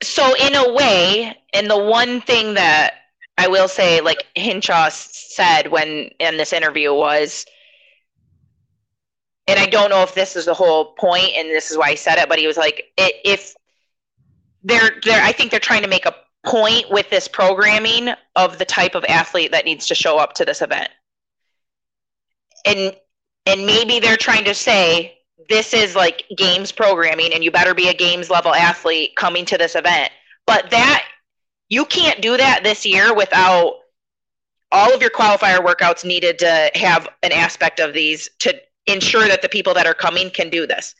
so 0.01 0.33
in 0.35 0.55
a 0.55 0.73
way, 0.73 1.37
and 1.53 1.69
the 1.69 1.77
one 1.77 2.21
thing 2.21 2.55
that 2.55 2.95
I 3.37 3.47
will 3.47 3.67
say, 3.67 4.01
like 4.01 4.25
Hinshaw 4.35 4.89
said 4.89 5.71
when 5.71 6.09
in 6.19 6.37
this 6.37 6.51
interview 6.51 6.93
was, 6.93 7.45
don't 9.73 9.89
know 9.89 10.03
if 10.03 10.15
this 10.15 10.35
is 10.35 10.45
the 10.45 10.53
whole 10.53 10.93
point, 10.93 11.31
and 11.35 11.49
this 11.49 11.69
is 11.71 11.77
why 11.77 11.87
I 11.87 11.95
said 11.95 12.17
it, 12.17 12.29
but 12.29 12.39
he 12.39 12.47
was 12.47 12.57
like, 12.57 12.91
if 12.97 13.55
they're 14.63 15.01
they're, 15.03 15.21
I 15.21 15.31
think 15.31 15.51
they're 15.51 15.59
trying 15.59 15.81
to 15.81 15.89
make 15.89 16.05
a 16.05 16.15
point 16.45 16.89
with 16.89 17.09
this 17.09 17.27
programming 17.27 18.09
of 18.35 18.57
the 18.57 18.65
type 18.65 18.95
of 18.95 19.03
athlete 19.05 19.51
that 19.51 19.65
needs 19.65 19.87
to 19.87 19.95
show 19.95 20.17
up 20.17 20.33
to 20.33 20.45
this 20.45 20.61
event, 20.61 20.89
and 22.65 22.95
and 23.45 23.65
maybe 23.65 23.99
they're 23.99 24.17
trying 24.17 24.45
to 24.45 24.53
say 24.53 25.17
this 25.49 25.73
is 25.73 25.95
like 25.95 26.23
games 26.37 26.71
programming 26.71 27.33
and 27.33 27.43
you 27.43 27.51
better 27.51 27.73
be 27.73 27.89
a 27.89 27.93
games 27.93 28.29
level 28.29 28.53
athlete 28.53 29.15
coming 29.17 29.45
to 29.45 29.57
this 29.57 29.75
event. 29.75 30.09
But 30.47 30.69
that 30.71 31.05
you 31.69 31.85
can't 31.85 32.21
do 32.21 32.37
that 32.37 32.63
this 32.63 32.85
year 32.85 33.13
without 33.13 33.75
all 34.71 34.93
of 34.93 35.01
your 35.01 35.11
qualifier 35.11 35.59
workouts 35.59 36.03
needed 36.03 36.39
to 36.39 36.71
have 36.75 37.07
an 37.21 37.31
aspect 37.31 37.79
of 37.79 37.93
these 37.93 38.29
to 38.39 38.53
ensure 38.87 39.27
that 39.27 39.41
the 39.41 39.49
people 39.49 39.73
that 39.73 39.87
are 39.87 39.93
coming 39.93 40.29
can 40.29 40.49
do 40.49 40.67
this 40.67 40.95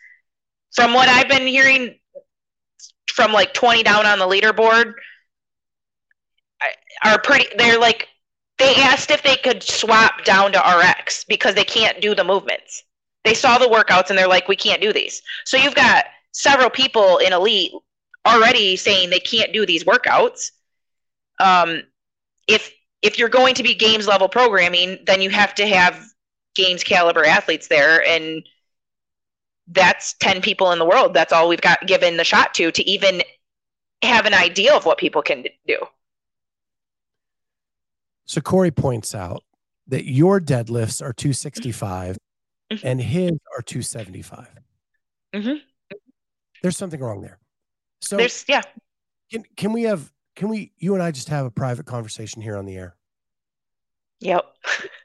from 0.76 0.94
what 0.94 1.10
i've 1.10 1.28
been 1.28 1.48
hearing 1.48 1.96
from 3.08 3.32
like 3.32 3.54
20 3.54 3.84
down 3.84 4.06
on 4.06 4.20
the 4.20 4.26
leaderboard 4.26 4.94
are 7.04 7.20
pretty 7.20 7.46
they're 7.58 7.80
like 7.80 8.08
they 8.60 8.76
asked 8.76 9.12
if 9.12 9.22
they 9.24 9.36
could 9.36 9.62
swap 9.62 10.24
down 10.24 10.52
to 10.52 10.60
rx 10.60 11.26
because 11.26 11.56
they 11.56 11.66
can't 11.66 12.02
do 12.02 12.16
the 12.16 12.24
movements 12.24 12.84
they 13.24 13.34
saw 13.34 13.58
the 13.58 13.68
workouts 13.68 14.10
and 14.10 14.18
they're 14.18 14.28
like, 14.28 14.48
we 14.48 14.56
can't 14.56 14.82
do 14.82 14.92
these. 14.94 15.22
So 15.46 15.58
you've 15.58 15.76
got 15.76 16.06
several 16.32 16.70
people 16.70 17.18
in 17.18 17.34
elite 17.34 17.72
already 18.26 18.76
saying 18.76 19.10
they 19.10 19.20
can't 19.20 19.54
do 19.54 19.66
these 19.66 19.84
workouts. 19.84 20.52
Um, 21.40 21.84
if 22.48 22.72
if 23.02 23.20
you're 23.20 23.30
going 23.30 23.56
to 23.56 23.64
be 23.64 23.76
games 23.76 24.08
level 24.08 24.30
programming, 24.30 25.00
then 25.06 25.22
you 25.22 25.30
have 25.30 25.54
to 25.56 25.68
have 25.68 26.06
games 26.56 26.84
caliber 26.84 27.26
athletes 27.26 27.68
there, 27.68 28.06
and 28.08 28.48
that's 29.68 30.14
ten 30.20 30.42
people 30.42 30.72
in 30.72 30.80
the 30.80 30.86
world. 30.86 31.14
That's 31.14 31.32
all 31.34 31.48
we've 31.50 31.62
got 31.62 31.86
given 31.88 32.18
the 32.18 32.24
shot 32.24 32.54
to 32.56 32.72
to 32.72 32.90
even 32.90 33.22
have 34.02 34.26
an 34.26 34.34
idea 34.34 34.76
of 34.76 34.86
what 34.86 34.98
people 34.98 35.22
can 35.22 35.46
do. 35.68 35.78
so 38.26 38.42
corey 38.42 38.72
points 38.72 39.14
out 39.16 39.44
that 39.88 40.06
your 40.06 40.40
deadlifts 40.40 41.02
are 41.02 41.14
265 41.14 42.18
and 42.84 43.00
his 43.02 43.32
are 43.56 43.62
275 43.62 44.48
Mhm. 45.36 45.62
there's 46.62 46.78
something 46.78 47.00
wrong 47.00 47.22
there 47.22 47.38
so 48.02 48.18
There's 48.18 48.46
yeah. 48.48 48.62
can, 49.32 49.44
can 49.58 49.74
we 49.74 49.84
have 49.84 50.12
can 50.36 50.48
we 50.50 50.72
you 50.78 50.94
and 50.96 51.04
i 51.04 51.12
just 51.12 51.30
have 51.30 51.46
a 51.46 51.52
private 51.52 51.86
conversation 51.86 52.42
here 52.42 52.58
on 52.58 52.66
the 52.66 52.76
air 52.78 52.96
Yep. 54.22 54.46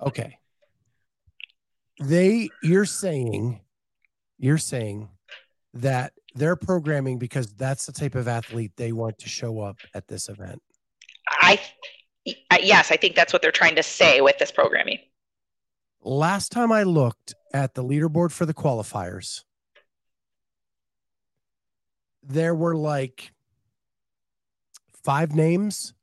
Okay. 0.00 0.38
They 2.00 2.48
you're 2.62 2.86
saying 2.86 3.60
you're 4.38 4.58
saying 4.58 5.08
that 5.74 6.12
they're 6.34 6.56
programming 6.56 7.18
because 7.18 7.52
that's 7.52 7.86
the 7.86 7.92
type 7.92 8.14
of 8.14 8.26
athlete 8.26 8.72
they 8.76 8.92
want 8.92 9.18
to 9.18 9.28
show 9.28 9.60
up 9.60 9.76
at 9.94 10.08
this 10.08 10.28
event. 10.28 10.62
I, 11.28 11.60
yes, 12.60 12.90
I 12.90 12.96
think 12.96 13.14
that's 13.16 13.32
what 13.32 13.42
they're 13.42 13.52
trying 13.52 13.76
to 13.76 13.82
say 13.82 14.20
with 14.20 14.38
this 14.38 14.50
programming. 14.50 14.98
Last 16.02 16.50
time 16.50 16.72
I 16.72 16.84
looked 16.84 17.34
at 17.52 17.74
the 17.74 17.84
leaderboard 17.84 18.32
for 18.32 18.46
the 18.46 18.54
qualifiers, 18.54 19.42
there 22.22 22.54
were 22.54 22.74
like 22.74 23.32
five 25.04 25.34
names 25.34 25.94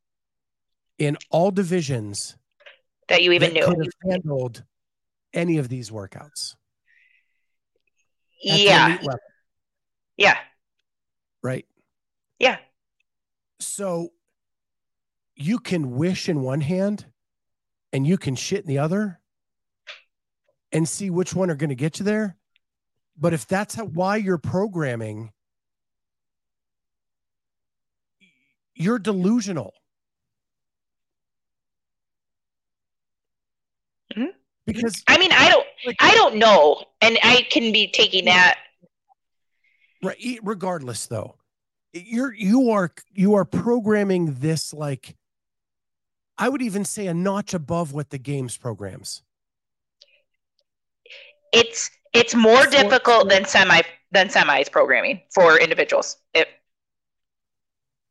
in 0.98 1.18
all 1.30 1.52
divisions 1.52 2.38
that 3.08 3.24
you 3.24 3.32
even 3.32 3.54
that 3.54 3.60
knew. 3.60 3.66
could 3.66 3.86
have 3.86 4.12
handled 4.12 4.64
any 5.34 5.58
of 5.58 5.70
these 5.70 5.90
workouts. 5.90 6.56
the 8.44 8.50
Yeah. 8.50 8.98
Yeah. 10.18 10.38
right? 11.44 11.66
Yeah. 12.40 12.58
So 13.60 14.12
you 15.36 15.60
can 15.60 15.96
wish 15.96 16.28
in 16.30 16.42
one 16.42 16.62
hand 16.62 17.06
and 17.94 18.06
you 18.06 18.18
can 18.18 18.36
shit 18.36 18.62
in 18.62 18.68
the 18.68 18.80
other 18.80 19.20
and 20.72 20.88
see 20.88 21.10
which 21.10 21.34
one 21.34 21.50
are 21.50 21.56
going 21.56 21.70
to 21.70 21.76
get 21.76 22.00
you 22.00 22.06
there. 22.06 22.36
But 23.18 23.34
if 23.34 23.48
that's 23.48 23.76
how, 23.76 23.86
why 23.86 24.18
you're 24.18 24.38
programming, 24.38 25.32
you're 28.76 29.00
delusional. 29.00 29.74
Because 34.68 35.02
I 35.08 35.18
mean, 35.18 35.32
I 35.32 35.50
don't, 35.50 35.66
I 36.00 36.14
don't 36.14 36.36
know, 36.36 36.84
and 37.02 37.18
I 37.24 37.48
can 37.50 37.72
be 37.72 37.88
taking 37.88 38.26
that. 38.26 38.60
right 40.04 40.40
regardless 40.44 41.08
though 41.08 41.36
you're 41.94 42.34
you 42.34 42.70
are 42.70 42.92
you 43.14 43.34
are 43.34 43.46
programming 43.46 44.36
this 44.40 44.72
like 44.74 45.16
i 46.38 46.48
would 46.48 46.62
even 46.62 46.86
say 46.86 47.08
a 47.08 47.14
notch 47.16 47.56
above 47.56 47.94
what 47.94 48.12
the 48.12 48.20
games 48.20 48.56
programs 48.58 49.24
It's 51.52 51.90
it's 52.14 52.36
more 52.36 52.66
difficult 52.68 53.30
than 53.30 53.46
semi 53.46 53.82
than 54.12 54.28
semis 54.30 54.72
programming 54.72 55.22
for 55.34 55.60
individuals. 55.60 56.18
It, 56.34 56.48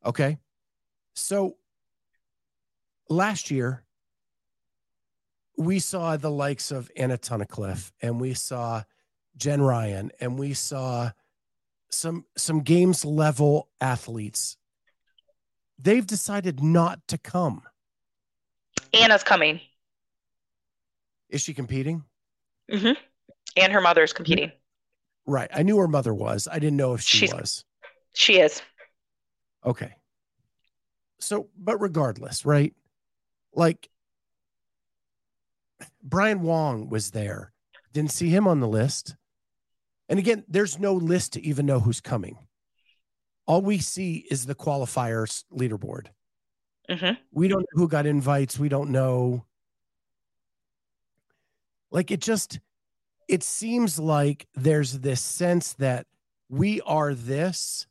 okay 0.04 0.38
so 1.14 1.56
last 3.08 3.50
year 3.50 3.84
we 5.56 5.78
saw 5.78 6.16
the 6.16 6.30
likes 6.30 6.70
of 6.70 6.90
anna 6.96 7.16
tunnicliffe 7.18 7.90
and 8.02 8.20
we 8.20 8.34
saw 8.34 8.82
jen 9.36 9.60
ryan 9.62 10.10
and 10.20 10.38
we 10.38 10.52
saw 10.54 11.10
some 11.90 12.24
some 12.36 12.60
games 12.60 13.04
level 13.04 13.68
athletes 13.80 14.56
they've 15.78 16.06
decided 16.06 16.62
not 16.62 17.00
to 17.08 17.18
come 17.18 17.62
Anna's 18.92 19.24
coming, 19.24 19.60
is 21.28 21.42
she 21.42 21.52
competing 21.54 22.04
hmm 22.70 22.92
and 23.56 23.72
her 23.72 23.80
mother's 23.80 24.12
competing. 24.12 24.52
Right. 25.26 25.50
I 25.52 25.62
knew 25.64 25.78
her 25.78 25.88
mother 25.88 26.12
was. 26.14 26.46
I 26.50 26.58
didn't 26.58 26.76
know 26.76 26.94
if 26.94 27.00
she 27.00 27.18
She's- 27.18 27.32
was. 27.34 27.64
She 28.14 28.38
is. 28.38 28.62
Okay. 29.64 29.94
So, 31.18 31.48
but 31.58 31.78
regardless, 31.80 32.44
right? 32.46 32.74
Like 33.54 33.88
Brian 36.02 36.42
Wong 36.42 36.88
was 36.88 37.10
there. 37.10 37.52
Didn't 37.92 38.12
see 38.12 38.28
him 38.28 38.46
on 38.46 38.60
the 38.60 38.68
list. 38.68 39.16
And 40.08 40.18
again, 40.18 40.44
there's 40.48 40.78
no 40.78 40.94
list 40.94 41.32
to 41.32 41.44
even 41.44 41.66
know 41.66 41.80
who's 41.80 42.00
coming. 42.00 42.38
All 43.46 43.62
we 43.62 43.78
see 43.78 44.26
is 44.30 44.46
the 44.46 44.54
qualifiers 44.54 45.44
leaderboard. 45.52 46.06
hmm 46.88 47.12
We 47.32 47.48
don't 47.48 47.60
know 47.60 47.80
who 47.80 47.88
got 47.88 48.06
invites. 48.06 48.58
We 48.58 48.68
don't 48.68 48.90
know. 48.90 49.44
Like 51.90 52.10
it 52.10 52.20
just, 52.20 52.60
it 53.28 53.42
seems 53.42 53.98
like 53.98 54.46
there's 54.54 55.00
this 55.00 55.20
sense 55.20 55.74
that 55.74 56.06
we 56.48 56.80
are 56.82 57.14
this 57.14 57.86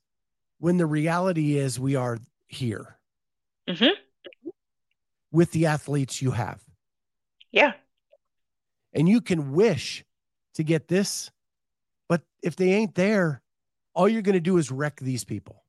when 0.59 0.77
the 0.77 0.85
reality 0.85 1.57
is 1.57 1.79
we 1.79 1.95
are 1.95 2.17
here 2.47 2.97
hmm 3.69 3.89
with 5.31 5.51
the 5.51 5.65
athletes 5.65 6.21
you 6.21 6.31
have. 6.31 6.64
Yeah. 7.55 7.71
And 8.93 9.09
you 9.09 9.21
can 9.21 9.53
wish 9.53 10.03
to 10.55 10.63
get 10.63 10.87
this, 10.87 11.31
but 12.07 12.21
if 12.43 12.55
they 12.55 12.73
ain't 12.73 12.93
there, 12.95 13.41
all 13.95 14.07
you're 14.09 14.21
going 14.21 14.33
to 14.33 14.41
do 14.41 14.57
is 14.57 14.71
wreck 14.71 14.99
these 14.99 15.23
people. 15.23 15.63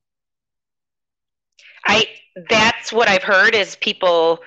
I 1.86 2.06
that's 2.50 2.92
what 2.92 3.08
I've 3.08 3.22
heard 3.22 3.54
is 3.54 3.76
people 3.76 4.40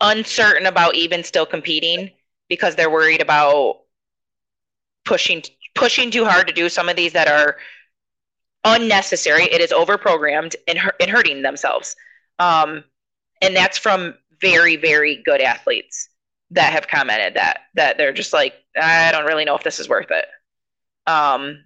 uncertain 0.00 0.66
about 0.66 0.94
even 0.94 1.22
still 1.22 1.46
competing 1.46 2.10
because 2.48 2.74
they're 2.74 2.90
worried 2.90 3.20
about 3.20 3.80
pushing 5.04 5.42
pushing 5.74 6.10
too 6.10 6.24
hard 6.24 6.46
to 6.48 6.54
do 6.54 6.70
some 6.70 6.88
of 6.88 6.96
these 6.96 7.12
that 7.12 7.28
are 7.28 7.58
unnecessary. 8.64 9.44
It 9.44 9.60
is 9.60 9.70
overprogrammed 9.70 10.54
and, 10.66 10.78
and 10.98 11.10
hurting 11.10 11.42
themselves. 11.42 11.94
Um, 12.38 12.84
and 13.42 13.54
that's 13.54 13.76
from 13.76 14.14
very 14.40 14.76
very 14.76 15.22
good 15.24 15.40
athletes 15.40 16.08
that 16.50 16.72
have 16.72 16.88
commented 16.88 17.34
that 17.34 17.60
that 17.74 17.98
they're 17.98 18.12
just 18.12 18.32
like 18.32 18.54
I 18.80 19.10
don't 19.12 19.24
really 19.24 19.44
know 19.44 19.56
if 19.56 19.62
this 19.62 19.80
is 19.80 19.88
worth 19.88 20.10
it. 20.10 20.26
Um, 21.06 21.64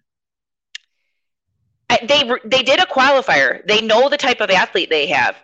they 2.02 2.22
they 2.44 2.62
did 2.62 2.80
a 2.80 2.86
qualifier. 2.86 3.66
They 3.66 3.80
know 3.80 4.08
the 4.08 4.16
type 4.16 4.40
of 4.40 4.50
athlete 4.50 4.90
they 4.90 5.08
have. 5.08 5.36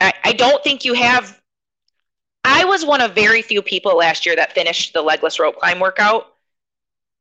I, 0.00 0.12
I 0.24 0.32
don't 0.32 0.62
think 0.64 0.84
you 0.84 0.94
have. 0.94 1.40
I 2.44 2.64
was 2.64 2.84
one 2.84 3.00
of 3.00 3.14
very 3.14 3.42
few 3.42 3.60
people 3.62 3.96
last 3.96 4.24
year 4.24 4.36
that 4.36 4.52
finished 4.52 4.94
the 4.94 5.02
legless 5.02 5.38
rope 5.38 5.56
climb 5.56 5.80
workout, 5.80 6.34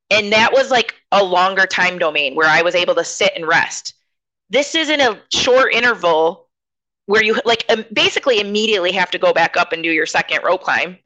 and 0.10 0.32
that 0.32 0.54
was 0.54 0.72
like 0.72 0.96
a 1.12 1.24
longer 1.24 1.66
time 1.66 2.00
domain 2.00 2.36
where 2.36 2.48
I 2.48 2.62
was 2.62 2.76
able 2.76 2.96
to 2.96 3.04
sit 3.04 3.34
and 3.36 3.46
rest. 3.46 3.96
This 4.50 4.76
isn't 4.76 5.02
a 5.02 5.20
short 5.34 5.74
interval 5.74 6.47
where 7.08 7.24
you 7.24 7.40
like 7.46 7.66
basically 7.92 8.40
immediately 8.40 8.92
have 8.92 9.10
to 9.12 9.18
go 9.18 9.34
back 9.34 9.58
up 9.58 9.74
and 9.74 9.82
do 9.82 9.90
your 9.90 10.06
second 10.06 10.44
rope 10.44 10.62
climb. 10.62 10.98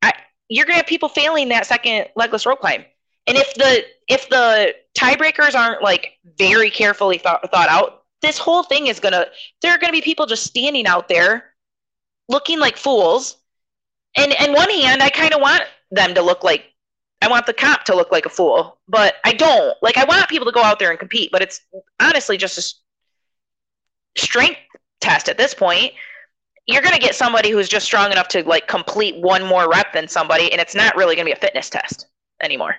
I, 0.00 0.14
you're 0.48 0.64
gonna 0.64 0.78
have 0.78 0.86
people 0.86 1.08
failing 1.08 1.48
that 1.50 1.66
second 1.66 2.08
legless 2.16 2.46
rope 2.46 2.60
climb. 2.60 2.84
And 3.26 3.36
if 3.36 3.52
the 3.54 3.84
if 4.08 4.28
the 4.28 4.74
tiebreakers 4.96 5.54
aren't 5.54 5.82
like 5.82 6.12
very 6.38 6.70
carefully 6.70 7.18
thought, 7.18 7.50
thought 7.50 7.68
out, 7.68 8.04
this 8.22 8.38
whole 8.38 8.62
thing 8.62 8.86
is 8.86 9.00
gonna 9.00 9.26
there 9.60 9.72
are 9.72 9.78
gonna 9.78 9.92
be 9.92 10.00
people 10.00 10.24
just 10.24 10.44
standing 10.44 10.86
out 10.86 11.08
there 11.08 11.52
looking 12.28 12.58
like 12.58 12.76
fools. 12.76 13.36
And 14.16 14.32
and 14.40 14.54
one 14.54 14.70
hand, 14.70 15.02
I 15.02 15.10
kind 15.10 15.34
of 15.34 15.40
want 15.40 15.64
them 15.90 16.14
to 16.14 16.22
look 16.22 16.44
like 16.44 16.72
I 17.22 17.28
want 17.28 17.46
the 17.46 17.52
cop 17.52 17.84
to 17.86 17.96
look 17.96 18.12
like 18.12 18.26
a 18.26 18.30
fool, 18.30 18.78
but 18.86 19.16
I 19.24 19.32
don't. 19.32 19.76
Like 19.82 19.96
I 19.96 20.04
want 20.04 20.28
people 20.28 20.46
to 20.46 20.52
go 20.52 20.62
out 20.62 20.78
there 20.78 20.90
and 20.90 20.98
compete, 20.98 21.32
but 21.32 21.42
it's 21.42 21.60
honestly 21.98 22.36
just 22.36 22.56
a 22.56 24.20
strength 24.20 24.58
test 25.00 25.28
at 25.28 25.38
this 25.38 25.54
point. 25.54 25.92
You're 26.66 26.82
gonna 26.82 26.98
get 26.98 27.14
somebody 27.14 27.50
who's 27.50 27.68
just 27.68 27.86
strong 27.86 28.10
enough 28.10 28.28
to 28.28 28.42
like 28.42 28.66
complete 28.66 29.16
one 29.20 29.44
more 29.44 29.70
rep 29.70 29.92
than 29.92 30.08
somebody, 30.08 30.50
and 30.50 30.60
it's 30.60 30.74
not 30.74 30.96
really 30.96 31.14
gonna 31.14 31.26
be 31.26 31.32
a 31.32 31.36
fitness 31.36 31.70
test 31.70 32.06
anymore. 32.42 32.76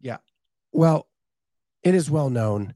Yeah. 0.00 0.18
Well, 0.72 1.08
it 1.82 1.94
is 1.94 2.10
well 2.10 2.30
known 2.30 2.74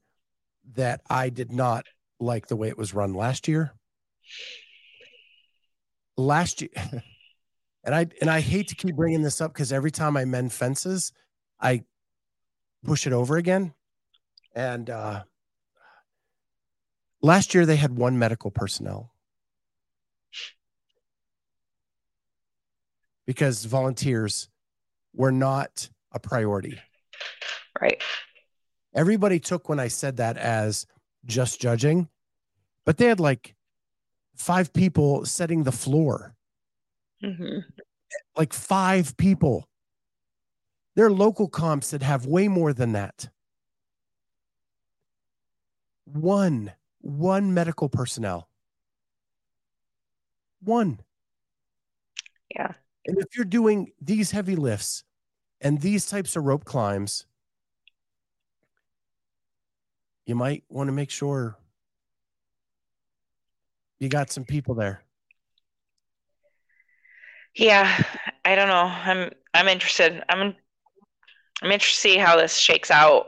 that 0.74 1.02
I 1.08 1.28
did 1.28 1.52
not 1.52 1.86
like 2.18 2.46
the 2.46 2.56
way 2.56 2.68
it 2.68 2.78
was 2.78 2.94
run 2.94 3.14
last 3.14 3.48
year. 3.48 3.74
Last 6.16 6.62
year, 6.62 6.70
and 7.84 7.94
I 7.94 8.06
and 8.20 8.30
I 8.30 8.40
hate 8.40 8.68
to 8.68 8.74
keep 8.74 8.96
bringing 8.96 9.22
this 9.22 9.40
up 9.40 9.52
because 9.52 9.72
every 9.72 9.90
time 9.90 10.16
I 10.16 10.24
mend 10.24 10.52
fences, 10.52 11.12
I 11.60 11.84
push 12.84 13.06
it 13.06 13.12
over 13.12 13.36
again. 13.36 13.74
And 14.54 14.90
uh, 14.90 15.22
last 17.22 17.54
year 17.54 17.64
they 17.64 17.76
had 17.76 17.96
one 17.96 18.18
medical 18.18 18.50
personnel 18.50 19.12
because 23.26 23.64
volunteers 23.64 24.48
were 25.14 25.32
not 25.32 25.88
a 26.12 26.18
priority. 26.18 26.78
Right. 27.80 28.02
Everybody 28.94 29.38
took 29.40 29.68
when 29.68 29.80
I 29.80 29.88
said 29.88 30.18
that 30.18 30.36
as 30.36 30.86
just 31.24 31.60
judging, 31.60 32.08
but 32.84 32.98
they 32.98 33.06
had 33.06 33.20
like 33.20 33.54
five 34.36 34.72
people 34.72 35.24
setting 35.24 35.62
the 35.62 35.72
floor, 35.72 36.34
Mm-hmm. 37.22 37.60
like 38.36 38.52
five 38.52 39.16
people. 39.16 39.68
There 40.96 41.06
are 41.06 41.12
local 41.12 41.48
comps 41.48 41.90
that 41.92 42.02
have 42.02 42.26
way 42.26 42.48
more 42.48 42.72
than 42.72 42.92
that. 42.92 43.28
One, 46.04 46.72
one 47.02 47.52
medical 47.52 47.88
personnel. 47.88 48.48
One. 50.62 51.00
Yeah. 52.54 52.72
And 53.04 53.18
if 53.18 53.36
you're 53.36 53.44
doing 53.44 53.92
these 54.00 54.30
heavy 54.30 54.56
lifts 54.56 55.04
and 55.60 55.80
these 55.80 56.06
types 56.06 56.36
of 56.36 56.44
rope 56.44 56.64
climbs, 56.64 57.26
you 60.24 60.34
might 60.34 60.64
want 60.68 60.88
to 60.88 60.92
make 60.92 61.10
sure 61.10 61.58
you 63.98 64.08
got 64.08 64.30
some 64.30 64.44
people 64.44 64.74
there. 64.74 65.02
Yeah, 67.54 68.02
I 68.44 68.54
don't 68.54 68.68
know. 68.68 68.84
I'm 68.86 69.30
I'm 69.52 69.68
interested. 69.68 70.22
I'm 70.28 70.54
I'm 71.62 71.70
interested 71.70 72.08
to 72.08 72.14
see 72.14 72.18
how 72.18 72.36
this 72.36 72.56
shakes 72.56 72.90
out. 72.90 73.26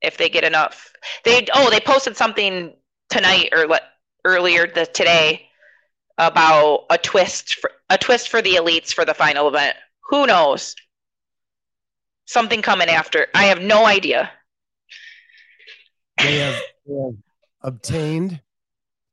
If 0.00 0.16
they 0.16 0.28
get 0.28 0.42
enough, 0.42 0.92
they 1.24 1.46
oh 1.54 1.70
they 1.70 1.80
posted 1.80 2.16
something 2.16 2.74
tonight 3.12 3.50
or 3.52 3.66
le- 3.66 3.80
earlier 4.24 4.66
the, 4.66 4.86
today 4.86 5.46
about 6.16 6.86
a 6.90 6.96
twist 6.96 7.56
for, 7.56 7.70
a 7.90 7.98
twist 7.98 8.30
for 8.30 8.40
the 8.40 8.54
elites 8.54 8.92
for 8.92 9.04
the 9.04 9.14
final 9.14 9.48
event. 9.48 9.76
Who 10.08 10.26
knows? 10.26 10.74
Something 12.26 12.62
coming 12.62 12.88
after. 12.88 13.26
I 13.34 13.44
have 13.44 13.60
no 13.60 13.84
idea. 13.84 14.30
They 16.18 16.38
have, 16.38 16.62
they 16.86 16.94
have 16.94 17.16
obtained 17.60 18.40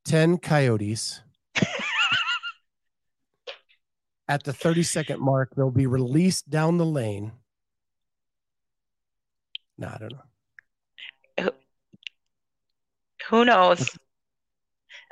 10 0.05 0.38
coyotes. 0.38 1.21
At 4.30 4.43
the 4.43 4.53
30 4.53 4.84
second 4.84 5.19
mark, 5.19 5.55
they'll 5.55 5.71
be 5.71 5.88
released 5.88 6.49
down 6.49 6.77
the 6.77 6.85
lane. 6.85 7.34
No, 9.77 9.88
I 9.88 9.97
don't 9.97 10.13
know. 10.13 10.28
Who 13.30 13.45
knows? 13.45 13.89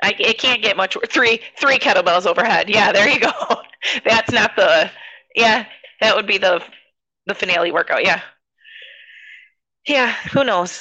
I, 0.02 0.14
it 0.18 0.38
can't 0.38 0.62
get 0.62 0.76
much. 0.76 0.96
Three 1.08 1.40
three 1.58 1.78
kettlebells 1.78 2.26
overhead. 2.26 2.68
Yeah, 2.68 2.92
there 2.92 3.08
you 3.08 3.20
go. 3.20 3.32
That's 4.04 4.32
not 4.32 4.56
the. 4.56 4.90
Yeah, 5.34 5.66
that 6.00 6.16
would 6.16 6.26
be 6.26 6.38
the 6.38 6.62
the 7.26 7.34
finale 7.34 7.70
workout. 7.70 8.04
Yeah. 8.04 8.20
Yeah. 9.86 10.12
Who 10.32 10.44
knows? 10.44 10.80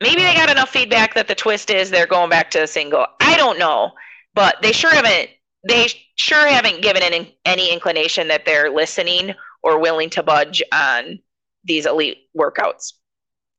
Maybe 0.00 0.22
they 0.22 0.34
got 0.34 0.50
enough 0.50 0.70
feedback 0.70 1.14
that 1.14 1.28
the 1.28 1.34
twist 1.34 1.70
is 1.70 1.90
they're 1.90 2.06
going 2.06 2.30
back 2.30 2.50
to 2.52 2.62
a 2.62 2.66
single. 2.66 3.06
I 3.20 3.36
don't 3.36 3.58
know, 3.58 3.92
but 4.34 4.56
they 4.62 4.72
sure 4.72 4.92
haven't. 4.92 5.30
They 5.68 5.88
sure 6.14 6.46
haven't 6.46 6.82
given 6.82 7.02
any, 7.02 7.36
any 7.44 7.72
inclination 7.72 8.28
that 8.28 8.44
they're 8.44 8.70
listening 8.70 9.34
or 9.62 9.80
willing 9.80 10.08
to 10.10 10.22
budge 10.22 10.62
on 10.72 11.18
these 11.64 11.84
elite 11.84 12.18
workouts. 12.38 12.92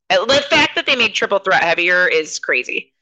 The 0.09 0.45
fact 0.49 0.75
that 0.75 0.85
they 0.85 0.95
made 0.95 1.13
triple 1.13 1.39
threat 1.39 1.63
heavier 1.63 2.07
is 2.07 2.39
crazy. 2.39 2.93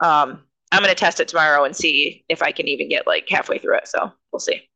Um, 0.00 0.42
I'm 0.72 0.82
gonna 0.82 0.94
test 0.94 1.20
it 1.20 1.28
tomorrow 1.28 1.64
and 1.64 1.74
see 1.74 2.24
if 2.28 2.42
I 2.42 2.52
can 2.52 2.68
even 2.68 2.88
get 2.88 3.06
like 3.06 3.28
halfway 3.28 3.58
through 3.58 3.78
it. 3.78 3.88
So 3.88 4.12
we'll 4.32 4.40
see. 4.40 4.68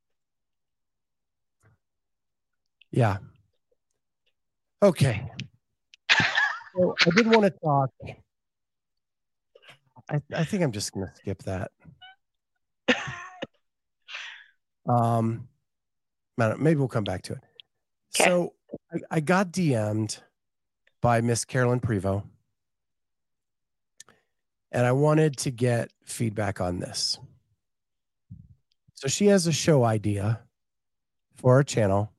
Yeah. 2.90 3.18
Okay. 4.82 5.30
So 6.76 6.94
I 7.04 7.10
did 7.16 7.26
want 7.26 7.42
to 7.42 7.50
talk. 7.50 7.90
I, 10.08 10.20
I 10.32 10.44
think 10.44 10.62
I'm 10.62 10.70
just 10.70 10.92
going 10.92 11.06
to 11.06 11.14
skip 11.16 11.42
that. 11.44 11.70
Um, 14.88 15.48
maybe 16.38 16.76
we'll 16.76 16.88
come 16.88 17.04
back 17.04 17.20
to 17.22 17.34
it. 17.34 17.40
So 18.10 18.54
I, 18.90 18.98
I 19.10 19.20
got 19.20 19.52
DM'd 19.52 20.22
by 21.00 21.20
Miss 21.20 21.44
Carolyne 21.44 21.80
Prevost, 21.80 22.24
and 24.72 24.86
I 24.86 24.92
wanted 24.92 25.36
to 25.38 25.50
get 25.50 25.90
feedback 26.04 26.60
on 26.60 26.80
this. 26.80 27.18
So 28.94 29.08
she 29.08 29.26
has 29.26 29.46
a 29.46 29.52
show 29.52 29.84
idea 29.84 30.40
for 31.36 31.54
our 31.54 31.62
channel 31.62 32.12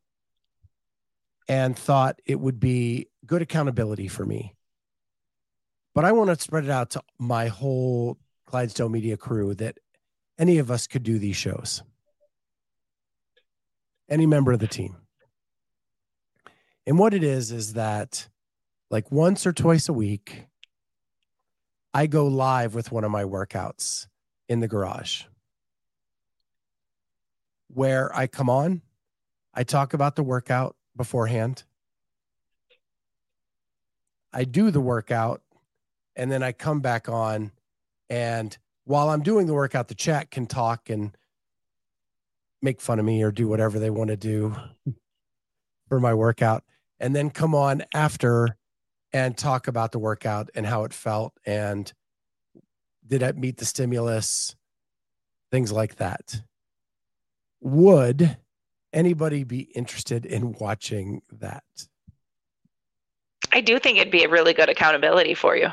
and 1.48 1.78
thought 1.78 2.22
it 2.26 2.40
would 2.40 2.60
be 2.60 3.08
good 3.26 3.42
accountability 3.42 4.08
for 4.08 4.26
me. 4.26 4.56
But 5.94 6.06
I 6.06 6.12
want 6.14 6.30
to 6.30 6.42
spread 6.42 6.64
it 6.64 6.70
out 6.70 6.92
to 6.92 7.02
my 7.18 7.48
whole 7.48 8.18
Clydesdale 8.46 8.90
Media 8.90 9.18
crew 9.18 9.54
that 9.56 9.78
any 10.38 10.60
of 10.60 10.72
us 10.72 10.88
could 10.88 11.04
do 11.04 11.20
these 11.20 11.36
shows. 11.36 11.84
Any 14.10 14.26
member 14.26 14.52
of 14.54 14.60
the 14.60 14.68
team. 14.68 14.96
And 16.88 16.98
what 16.98 17.14
it 17.14 17.24
is, 17.24 17.52
is 17.52 17.74
that 17.74 18.30
like 18.90 19.12
once 19.12 19.46
or 19.46 19.54
twice 19.54 19.90
a 19.90 19.94
week, 19.94 20.46
I 21.94 22.08
go 22.08 22.28
live 22.28 22.76
with 22.76 22.92
one 22.92 23.04
of 23.04 23.12
my 23.12 23.24
workouts 23.24 24.08
in 24.48 24.60
the 24.60 24.68
garage 24.68 25.24
where 27.74 28.16
I 28.16 28.28
come 28.28 28.50
on, 28.50 28.82
I 29.54 29.64
talk 29.64 29.94
about 29.94 30.16
the 30.16 30.24
workout 30.24 30.76
beforehand. 30.96 31.64
I 34.34 34.44
do 34.44 34.72
the 34.72 34.82
workout 34.82 35.42
and 36.16 36.32
then 36.32 36.44
I 36.44 36.52
come 36.52 36.82
back 36.82 37.10
on 37.10 37.52
and 38.10 38.56
while 38.86 39.10
I'm 39.10 39.24
doing 39.24 39.48
the 39.48 39.54
workout 39.54 39.88
the 39.88 39.96
chat 39.96 40.30
can 40.30 40.46
talk 40.46 40.90
and 40.90 41.16
make 42.62 42.82
fun 42.82 43.00
of 43.00 43.06
me 43.06 43.24
or 43.24 43.32
do 43.32 43.48
whatever 43.48 43.80
they 43.80 43.90
want 43.90 44.10
to 44.10 44.18
do 44.18 44.56
for 45.90 46.00
my 46.00 46.14
workout 46.14 46.64
and 47.00 47.16
then 47.16 47.30
come 47.30 47.56
on 47.56 47.84
after 47.94 48.58
and 49.14 49.38
talk 49.38 49.68
about 49.68 49.92
the 49.92 50.00
workout 50.00 50.50
and 50.56 50.66
how 50.66 50.84
it 50.84 50.94
felt 50.94 51.34
and 51.46 51.92
did 53.08 53.22
it 53.22 53.38
meet 53.38 53.58
the 53.58 53.66
stimulus 53.66 54.56
things 55.52 55.72
like 55.72 55.96
that. 55.96 56.42
Would 57.62 58.38
anybody 58.94 59.44
be 59.44 59.62
interested 59.62 60.26
in 60.26 60.54
watching 60.54 61.22
that? 61.40 61.64
I 63.52 63.62
do 63.62 63.80
think 63.80 63.98
it'd 63.98 64.12
be 64.12 64.24
a 64.24 64.30
really 64.30 64.54
good 64.54 64.70
accountability 64.70 65.34
for 65.34 65.58
you. 65.58 65.70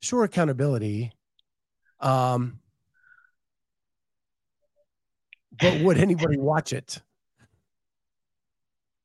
sure 0.00 0.24
accountability. 0.24 1.12
Um 2.00 2.60
but 5.58 5.80
would 5.80 5.96
anybody 5.96 6.36
watch 6.36 6.72
it 6.72 7.00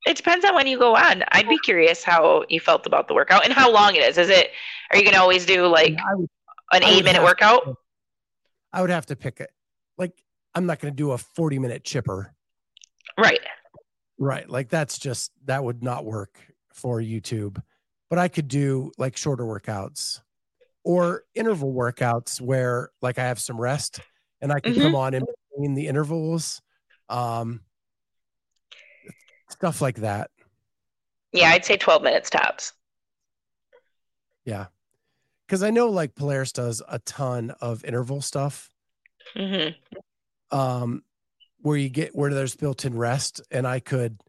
It 0.06 0.16
depends 0.16 0.44
on 0.44 0.54
when 0.54 0.66
you 0.66 0.78
go 0.78 0.96
on. 0.96 1.22
I'd 1.28 1.48
be 1.48 1.58
curious 1.58 2.02
how 2.02 2.44
you 2.48 2.58
felt 2.60 2.86
about 2.86 3.06
the 3.08 3.14
workout 3.14 3.44
and 3.44 3.52
how 3.52 3.70
long 3.70 3.94
it 3.94 4.02
is. 4.02 4.18
Is 4.18 4.28
it? 4.30 4.50
Are 4.90 4.98
you 4.98 5.04
gonna 5.04 5.18
always 5.22 5.46
do 5.46 5.66
like 5.66 5.96
an 6.08 6.28
would 6.72 6.82
eight 6.84 7.04
minute 7.04 7.22
workout? 7.22 7.64
to- 7.64 7.74
i 8.74 8.80
would 8.80 8.88
have 8.90 9.04
to 9.04 9.14
pick 9.14 9.38
it 9.40 9.50
like 9.98 10.12
i'm 10.54 10.64
not 10.64 10.78
going 10.80 10.90
to 10.90 10.96
do 10.96 11.10
a 11.10 11.18
40 11.18 11.58
minute 11.58 11.84
chipper 11.84 12.34
Right. 13.18 13.40
right 14.18 14.48
like 14.48 14.70
that's 14.70 14.96
just 14.98 15.30
that 15.44 15.62
would 15.62 15.82
not 15.82 16.06
work 16.06 16.38
for 16.72 16.98
youtube 16.98 17.60
but 18.08 18.18
i 18.18 18.28
could 18.28 18.48
do 18.48 18.90
like 18.96 19.14
shorter 19.18 19.44
workouts 19.44 20.20
or 20.84 21.24
interval 21.34 21.74
workouts 21.74 22.40
where 22.40 22.88
like 23.02 23.18
i 23.18 23.22
have 23.24 23.38
some 23.38 23.60
rest 23.60 24.00
and 24.40 24.50
i 24.50 24.58
could 24.58 24.74
come 24.74 24.92
Mhm. 24.92 24.98
on 24.98 25.12
in 25.14 25.22
between 25.50 25.74
the 25.74 25.86
intervals 25.86 26.62
um 27.10 27.60
stuff 29.52 29.80
like 29.80 29.96
that. 29.96 30.30
Yeah, 31.32 31.50
I'd 31.50 31.64
say 31.64 31.76
twelve 31.76 32.02
minutes 32.02 32.30
tops. 32.30 32.72
yeah. 34.44 34.66
Because 35.46 35.62
i 35.62 35.70
know 35.70 35.88
like 35.90 36.14
polaris 36.14 36.52
does 36.52 36.80
a 36.88 36.98
ton 37.00 37.52
of 37.60 37.84
interval 37.84 38.22
stuff. 38.22 38.70
Hmm 39.36 39.68
um 40.52 41.02
where 41.60 41.76
you 41.76 41.88
get 41.88 42.14
where 42.14 42.32
there's 42.32 42.54
built-in 42.54 42.96
rest 42.96 43.40
and 43.50 43.66
i 43.66 43.80
could 43.80 44.20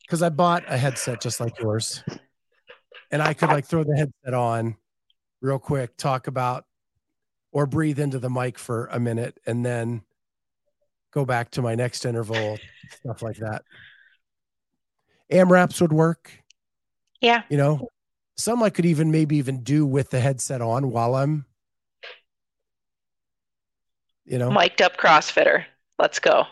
because 0.00 0.22
i 0.22 0.28
bought 0.28 0.64
a 0.66 0.76
headset 0.76 1.20
just 1.20 1.38
like 1.38 1.58
yours 1.60 2.02
and 3.10 3.22
i 3.22 3.34
could 3.34 3.50
like 3.50 3.66
throw 3.66 3.84
the 3.84 3.96
headset 3.96 4.34
on 4.34 4.74
real 5.42 5.58
quick 5.58 5.96
talk 5.96 6.26
about 6.26 6.64
or 7.52 7.66
breathe 7.66 7.98
into 7.98 8.18
the 8.18 8.30
mic 8.30 8.58
for 8.58 8.86
a 8.86 8.98
minute 8.98 9.38
and 9.46 9.64
then 9.64 10.02
go 11.12 11.24
back 11.24 11.50
to 11.50 11.60
my 11.62 11.74
next 11.74 12.04
interval 12.04 12.58
stuff 13.02 13.22
like 13.22 13.36
that 13.36 13.62
amraps 15.30 15.80
would 15.80 15.92
work 15.92 16.30
Yeah. 17.20 17.42
you 17.48 17.56
know 17.56 17.88
some 18.36 18.62
i 18.62 18.70
could 18.70 18.86
even 18.86 19.10
maybe 19.10 19.36
even 19.36 19.62
do 19.62 19.84
with 19.86 20.10
the 20.10 20.20
headset 20.20 20.60
on 20.62 20.90
while 20.90 21.14
i'm 21.14 21.44
you 24.24 24.38
know 24.38 24.50
Mic'd 24.50 24.80
up 24.82 24.96
CrossFitter. 24.96 25.64
Let's 25.98 26.18
go. 26.20 26.44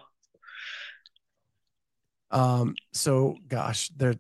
Um, 2.31 2.75
so 2.93 3.37
gosh, 3.47 3.89
there 3.97 4.15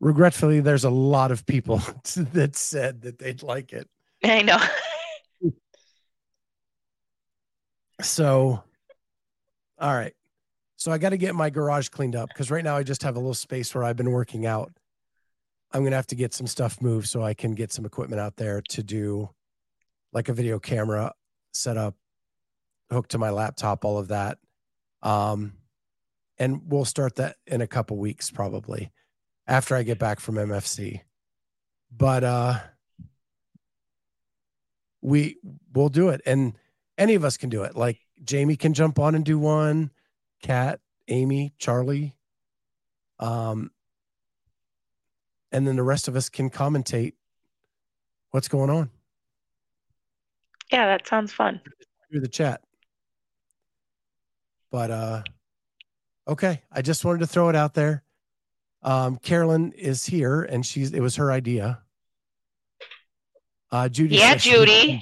regretfully 0.00 0.60
there's 0.60 0.84
a 0.84 0.90
lot 0.90 1.32
of 1.32 1.44
people 1.46 1.78
that 2.34 2.54
said 2.54 3.02
that 3.02 3.18
they'd 3.18 3.42
like 3.42 3.72
it. 3.72 3.88
I 4.22 4.42
know. 4.42 4.58
So 8.02 8.62
all 9.78 9.94
right. 9.94 10.12
So 10.76 10.92
I 10.92 10.98
got 10.98 11.10
to 11.10 11.16
get 11.16 11.34
my 11.34 11.50
garage 11.50 11.88
cleaned 11.88 12.14
up 12.14 12.28
because 12.28 12.50
right 12.50 12.64
now 12.64 12.76
I 12.76 12.82
just 12.82 13.02
have 13.02 13.16
a 13.16 13.18
little 13.18 13.34
space 13.34 13.74
where 13.74 13.84
I've 13.84 13.96
been 13.96 14.12
working 14.12 14.46
out. 14.46 14.72
I'm 15.72 15.82
gonna 15.82 15.96
have 15.96 16.06
to 16.08 16.14
get 16.14 16.32
some 16.32 16.46
stuff 16.46 16.80
moved 16.80 17.08
so 17.08 17.22
I 17.22 17.34
can 17.34 17.54
get 17.54 17.72
some 17.72 17.84
equipment 17.84 18.20
out 18.20 18.36
there 18.36 18.62
to 18.68 18.82
do 18.82 19.30
like 20.12 20.28
a 20.28 20.32
video 20.32 20.58
camera 20.58 21.12
set 21.52 21.76
up, 21.76 21.96
hooked 22.90 23.10
to 23.12 23.18
my 23.18 23.30
laptop, 23.30 23.84
all 23.84 23.98
of 23.98 24.08
that. 24.08 24.38
Um, 25.02 25.54
and 26.38 26.62
we'll 26.70 26.84
start 26.84 27.16
that 27.16 27.36
in 27.46 27.60
a 27.60 27.66
couple 27.66 27.96
weeks 27.96 28.30
probably 28.30 28.92
after 29.46 29.74
I 29.74 29.82
get 29.82 29.98
back 29.98 30.20
from 30.20 30.36
MFC. 30.36 31.00
But 31.94 32.24
uh 32.24 32.58
we 35.02 35.36
will 35.72 35.88
do 35.88 36.08
it 36.08 36.20
and 36.26 36.54
any 36.98 37.14
of 37.14 37.24
us 37.24 37.36
can 37.36 37.48
do 37.50 37.62
it. 37.62 37.76
Like 37.76 37.98
Jamie 38.24 38.56
can 38.56 38.74
jump 38.74 38.98
on 38.98 39.14
and 39.14 39.24
do 39.24 39.38
one, 39.38 39.90
Kat, 40.42 40.80
Amy, 41.08 41.52
Charlie. 41.58 42.14
Um 43.18 43.70
and 45.52 45.66
then 45.66 45.76
the 45.76 45.82
rest 45.82 46.06
of 46.08 46.16
us 46.16 46.28
can 46.28 46.50
commentate 46.50 47.14
what's 48.30 48.48
going 48.48 48.68
on 48.68 48.90
Yeah, 50.70 50.86
that 50.86 51.06
sounds 51.06 51.32
fun. 51.32 51.60
through 52.10 52.20
the 52.20 52.28
chat. 52.28 52.60
But 54.70 54.90
uh 54.90 55.22
okay, 56.28 56.62
I 56.70 56.82
just 56.82 57.04
wanted 57.04 57.20
to 57.20 57.26
throw 57.26 57.48
it 57.48 57.56
out 57.56 57.72
there. 57.74 58.02
Um 58.82 59.16
Carolyne 59.18 59.72
is 59.72 60.04
here 60.04 60.42
and 60.42 60.64
she's 60.66 60.92
it 60.92 61.00
was 61.00 61.16
her 61.16 61.32
idea. 61.32 61.80
Uh 63.70 63.88
Judy 63.88 64.16
Yeah, 64.16 64.36
she- 64.36 64.50
Judy. 64.50 65.00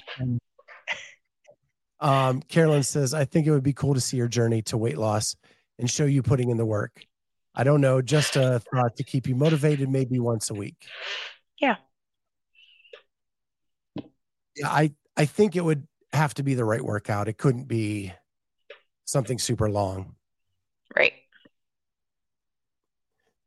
Um, 2.05 2.43
Carolyne 2.43 2.85
says, 2.85 3.15
I 3.15 3.25
think 3.25 3.47
it 3.47 3.51
would 3.51 3.63
be 3.63 3.73
cool 3.73 3.95
to 3.95 4.01
see 4.01 4.19
your 4.19 4.29
journey 4.29 4.61
to 4.63 4.77
weight 4.77 4.99
loss 4.99 5.37
and 5.79 5.91
show 5.91 6.05
you 6.05 6.23
putting 6.23 6.51
in 6.51 6.59
the 6.59 6.67
work. 6.67 7.03
I 7.55 7.65
don't 7.65 7.81
know, 7.81 8.03
just 8.03 8.37
a 8.37 8.61
thought 8.73 8.97
to 8.97 9.05
keep 9.05 9.27
you 9.27 9.35
motivated, 9.35 9.89
maybe 9.89 10.19
once 10.19 10.51
a 10.51 10.55
week. 10.55 10.87
Yeah. 11.59 11.77
Yeah, 14.57 14.69
I 14.69 14.93
I 15.17 15.25
think 15.25 15.57
it 15.57 15.65
would 15.65 15.87
have 16.13 16.35
to 16.35 16.43
be 16.43 16.55
the 16.55 16.65
right 16.65 16.83
workout. 16.83 17.29
It 17.29 17.39
couldn't 17.39 17.69
be 17.69 18.13
something 19.05 19.39
super 19.39 19.71
long. 19.71 20.15
Right. 20.97 21.15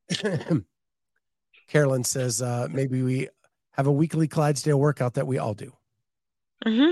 Carolyne 1.67 2.05
says 2.05 2.41
uh, 2.41 2.67
maybe 2.71 3.03
we 3.03 3.29
have 3.71 3.87
a 3.87 3.91
weekly 3.91 4.27
Clydesdale 4.27 4.79
workout 4.79 5.13
that 5.15 5.27
we 5.27 5.37
all 5.37 5.53
do. 5.53 5.73
Mm-hmm. 6.65 6.91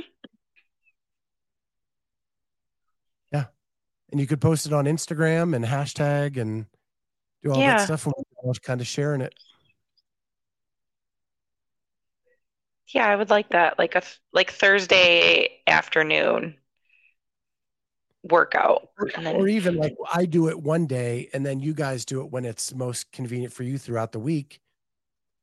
Yeah, 3.32 3.46
and 4.12 4.20
you 4.20 4.28
could 4.28 4.42
post 4.42 4.66
it 4.66 4.74
on 4.74 4.86
Instagram 4.86 5.56
and 5.56 5.66
hashtag 5.66 6.38
and 6.38 6.66
do 7.44 7.52
all 7.52 7.60
Yeah. 7.60 7.78
that 7.78 7.86
stuff. 7.86 8.06
And 8.06 8.14
we're 8.44 8.54
kind 8.54 8.82
of 8.82 8.88
sharing 8.88 9.22
it. 9.22 9.34
Yeah, 12.88 13.08
I 13.08 13.16
would 13.16 13.30
like 13.30 13.50
that. 13.50 13.78
Like 13.80 13.96
a 13.96 14.04
like 14.32 14.52
Thursday 14.52 15.50
afternoon 15.68 16.56
workout. 18.24 18.90
Then- 19.16 19.36
or 19.36 19.48
even 19.48 19.76
like 19.78 19.96
I 20.14 20.26
do 20.26 20.50
it 20.50 20.60
one 20.62 20.86
day 20.88 21.30
and 21.34 21.46
then 21.46 21.60
you 21.60 21.74
guys 21.74 22.06
do 22.06 22.22
it 22.22 22.32
when 22.32 22.46
it's 22.46 22.74
most 22.74 23.12
convenient 23.12 23.54
for 23.54 23.64
you 23.64 23.78
throughout 23.78 24.12
the 24.12 24.20
week 24.20 24.60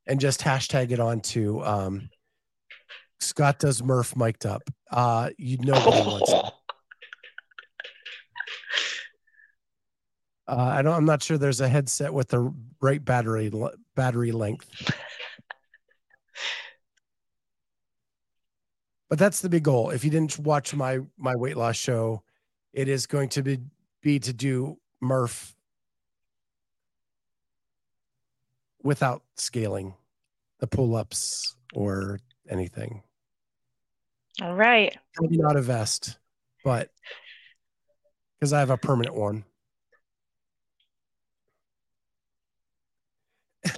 and 0.06 0.18
just 0.20 0.40
hashtag 0.40 0.90
it 0.92 1.00
on 1.00 1.20
to 1.20 1.64
um 1.64 2.10
Scott 3.20 3.58
does 3.60 3.82
Murph 3.82 4.16
mic'd 4.16 4.46
up. 4.46 4.62
Uh 4.90 5.30
you 5.36 5.58
know 5.58 5.74
wants 5.74 6.32
Uh, 10.48 10.56
I 10.56 10.82
don't. 10.82 10.94
I'm 10.94 11.04
not 11.04 11.22
sure. 11.22 11.38
There's 11.38 11.60
a 11.60 11.68
headset 11.68 12.12
with 12.12 12.28
the 12.28 12.52
right 12.80 13.04
battery 13.04 13.52
battery 13.94 14.32
length. 14.32 14.92
But 19.08 19.18
that's 19.18 19.42
the 19.42 19.50
big 19.50 19.62
goal. 19.62 19.90
If 19.90 20.04
you 20.04 20.10
didn't 20.10 20.38
watch 20.38 20.74
my 20.74 21.00
my 21.18 21.36
weight 21.36 21.58
loss 21.58 21.76
show, 21.76 22.22
it 22.72 22.88
is 22.88 23.06
going 23.06 23.28
to 23.30 23.42
be 23.42 23.58
be 24.00 24.18
to 24.20 24.32
do 24.32 24.78
Murph 25.02 25.54
without 28.82 29.22
scaling 29.36 29.94
the 30.60 30.66
pull 30.66 30.96
ups 30.96 31.56
or 31.74 32.20
anything. 32.48 33.02
All 34.40 34.54
right. 34.54 34.96
Maybe 35.20 35.36
not 35.36 35.56
a 35.56 35.60
vest, 35.60 36.18
but 36.64 36.88
because 38.40 38.54
I 38.54 38.60
have 38.60 38.70
a 38.70 38.78
permanent 38.78 39.14
one. 39.14 39.44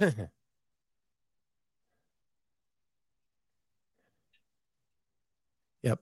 yep. 5.83 5.99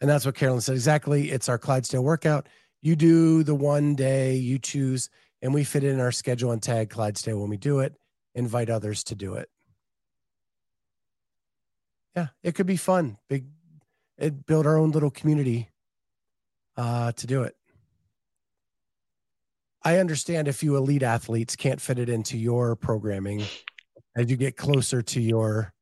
And 0.00 0.08
that's 0.08 0.24
what 0.24 0.34
Carolyne 0.34 0.60
said. 0.62 0.74
Exactly. 0.74 1.30
It's 1.30 1.48
our 1.48 1.58
Clydesdale 1.58 2.02
workout. 2.02 2.48
You 2.82 2.96
do 2.96 3.42
the 3.42 3.54
one 3.54 3.94
day 3.94 4.36
you 4.36 4.58
choose, 4.58 5.10
and 5.42 5.52
we 5.52 5.64
fit 5.64 5.84
it 5.84 5.90
in 5.90 6.00
our 6.00 6.12
schedule 6.12 6.52
and 6.52 6.62
tag 6.62 6.90
Clydesdale 6.90 7.38
when 7.38 7.50
we 7.50 7.58
do 7.58 7.80
it, 7.80 7.94
invite 8.34 8.70
others 8.70 9.04
to 9.04 9.14
do 9.14 9.34
it. 9.34 9.50
Yeah, 12.16 12.28
it 12.42 12.54
could 12.54 12.66
be 12.66 12.76
fun. 12.76 13.18
Big, 13.28 13.44
it 14.18 14.46
build 14.46 14.66
our 14.66 14.78
own 14.78 14.90
little 14.90 15.10
community 15.10 15.68
uh, 16.76 17.12
to 17.12 17.26
do 17.26 17.42
it. 17.42 17.54
I 19.82 19.98
understand 19.98 20.48
if 20.48 20.62
you 20.62 20.76
elite 20.76 21.02
athletes 21.02 21.56
can't 21.56 21.80
fit 21.80 21.98
it 21.98 22.08
into 22.08 22.36
your 22.36 22.76
programming 22.76 23.42
as 24.16 24.30
you 24.30 24.36
get 24.36 24.56
closer 24.56 25.02
to 25.02 25.20
your 25.20 25.72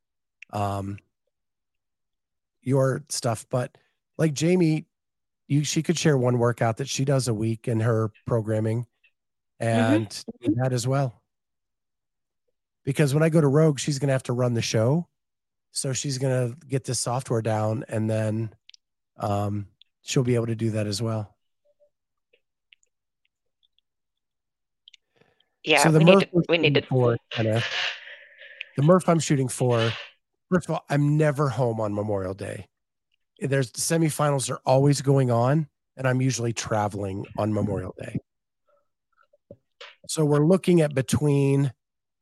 um 0.52 0.98
your 2.62 3.04
stuff, 3.08 3.46
but 3.50 3.76
like 4.18 4.34
Jamie, 4.34 4.86
you 5.46 5.64
she 5.64 5.82
could 5.82 5.98
share 5.98 6.16
one 6.16 6.38
workout 6.38 6.76
that 6.76 6.88
she 6.88 7.04
does 7.04 7.28
a 7.28 7.34
week 7.34 7.66
in 7.66 7.80
her 7.80 8.10
programming 8.26 8.86
and 9.58 10.22
do 10.42 10.54
that 10.62 10.72
as 10.72 10.86
well. 10.86 11.22
Because 12.84 13.14
when 13.14 13.22
I 13.22 13.28
go 13.28 13.40
to 13.40 13.48
Rogue, 13.48 13.78
she's 13.78 13.98
gonna 13.98 14.12
have 14.12 14.22
to 14.24 14.32
run 14.32 14.54
the 14.54 14.62
show. 14.62 15.08
So 15.72 15.92
she's 15.92 16.18
gonna 16.18 16.54
get 16.68 16.84
this 16.84 17.00
software 17.00 17.42
down 17.42 17.84
and 17.88 18.08
then 18.08 18.54
um 19.16 19.66
she'll 20.02 20.22
be 20.22 20.36
able 20.36 20.46
to 20.46 20.54
do 20.54 20.70
that 20.70 20.86
as 20.86 21.02
well. 21.02 21.36
Yeah, 25.64 25.82
So 25.82 25.90
the 25.90 25.98
we 25.98 26.04
need 26.04 26.20
to, 26.20 26.28
we're 26.48 26.56
need 26.56 26.74
to 26.74 26.82
for, 26.82 27.16
Anna, 27.36 27.62
the 28.76 28.82
Murph 28.82 29.08
I'm 29.08 29.18
shooting 29.18 29.48
for. 29.48 29.92
First 30.50 30.68
of 30.68 30.74
all, 30.76 30.84
I'm 30.88 31.16
never 31.16 31.48
home 31.48 31.80
on 31.80 31.94
Memorial 31.94 32.34
Day. 32.34 32.68
There's 33.40 33.70
the 33.70 33.80
semifinals 33.80 34.50
are 34.50 34.60
always 34.64 35.02
going 35.02 35.30
on, 35.30 35.68
and 35.96 36.06
I'm 36.08 36.20
usually 36.20 36.52
traveling 36.52 37.26
on 37.36 37.52
Memorial 37.52 37.94
Day. 37.98 38.18
So 40.08 40.24
we're 40.24 40.46
looking 40.46 40.80
at 40.80 40.94
between 40.94 41.72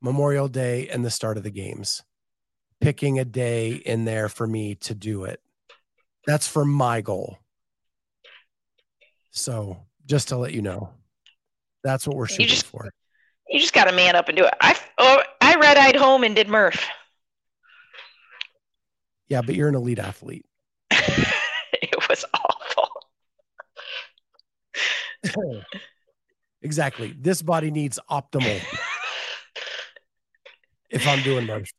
Memorial 0.01 0.47
Day 0.47 0.89
and 0.89 1.05
the 1.05 1.09
start 1.09 1.37
of 1.37 1.43
the 1.43 1.51
games, 1.51 2.03
picking 2.81 3.17
a 3.17 3.25
day 3.25 3.71
in 3.73 4.05
there 4.05 4.27
for 4.29 4.45
me 4.45 4.75
to 4.75 4.93
do 4.93 5.23
it. 5.23 5.41
That's 6.25 6.47
for 6.47 6.65
my 6.65 7.01
goal. 7.01 7.37
So 9.31 9.77
just 10.05 10.27
to 10.29 10.37
let 10.37 10.53
you 10.53 10.61
know, 10.61 10.89
that's 11.83 12.05
what 12.05 12.17
we're 12.17 12.27
shooting 12.27 12.47
just- 12.47 12.65
for. 12.65 12.91
You 13.49 13.59
just 13.59 13.73
got 13.73 13.85
to 13.85 13.95
man 13.95 14.15
up 14.15 14.27
and 14.27 14.37
do 14.37 14.45
it. 14.45 14.53
I 14.61 14.77
oh, 14.97 15.21
I 15.41 15.55
red 15.55 15.77
eyed 15.77 15.95
home 15.95 16.23
and 16.23 16.35
did 16.35 16.47
Murph. 16.47 16.87
Yeah, 19.27 19.41
but 19.41 19.55
you're 19.55 19.69
an 19.69 19.75
elite 19.75 19.99
athlete. 19.99 20.45
It 21.79 22.09
was 22.09 22.25
awful. 22.33 22.89
exactly. 26.61 27.15
This 27.19 27.41
body 27.41 27.69
needs 27.69 27.99
optimal. 28.09 28.61
if 30.89 31.07
I'm 31.07 31.21
doing 31.23 31.45
Murph. 31.45 31.69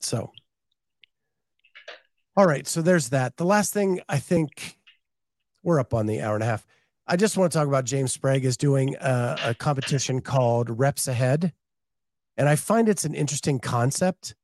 So, 0.00 0.32
all 2.36 2.46
right. 2.46 2.66
So 2.66 2.82
there's 2.82 3.10
that. 3.10 3.36
The 3.36 3.44
last 3.44 3.72
thing 3.72 4.00
I 4.08 4.18
think 4.18 4.78
we're 5.62 5.78
up 5.78 5.94
on 5.94 6.06
the 6.06 6.20
hour 6.22 6.34
and 6.34 6.42
a 6.42 6.46
half. 6.46 6.66
I 7.10 7.16
just 7.16 7.38
want 7.38 7.50
to 7.50 7.58
talk 7.58 7.66
about 7.66 7.86
James 7.86 8.12
Sprague 8.12 8.44
is 8.44 8.58
doing 8.58 8.94
a, 9.00 9.38
a 9.42 9.54
competition 9.54 10.20
called 10.20 10.78
Reps 10.78 11.08
Ahead. 11.08 11.54
And 12.36 12.46
I 12.46 12.54
find 12.54 12.86
it's 12.86 13.06
an 13.06 13.14
interesting 13.14 13.60
concept, 13.60 14.34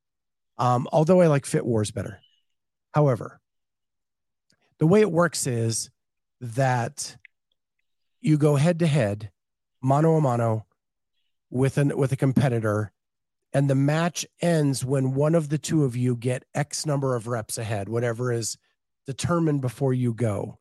um, 0.56 0.88
although 0.90 1.20
I 1.20 1.26
like 1.26 1.44
Fit 1.44 1.66
Wars 1.66 1.90
better. 1.90 2.20
However, 2.92 3.38
the 4.78 4.86
way 4.86 5.02
it 5.02 5.12
works 5.12 5.46
is 5.46 5.90
that 6.40 7.18
you 8.22 8.38
go 8.38 8.56
head 8.56 8.78
to 8.78 8.86
head, 8.86 9.30
mano 9.82 10.14
a 10.14 10.20
mano, 10.22 10.64
with 11.50 11.76
an 11.76 11.94
with 11.98 12.12
a 12.12 12.16
competitor, 12.16 12.92
and 13.52 13.68
the 13.68 13.74
match 13.74 14.24
ends 14.40 14.86
when 14.86 15.14
one 15.14 15.34
of 15.34 15.50
the 15.50 15.58
two 15.58 15.84
of 15.84 15.96
you 15.96 16.16
get 16.16 16.46
X 16.54 16.86
number 16.86 17.14
of 17.14 17.28
reps 17.28 17.58
ahead, 17.58 17.90
whatever 17.90 18.32
is 18.32 18.56
determined 19.06 19.60
before 19.60 19.92
you 19.92 20.14
go. 20.14 20.58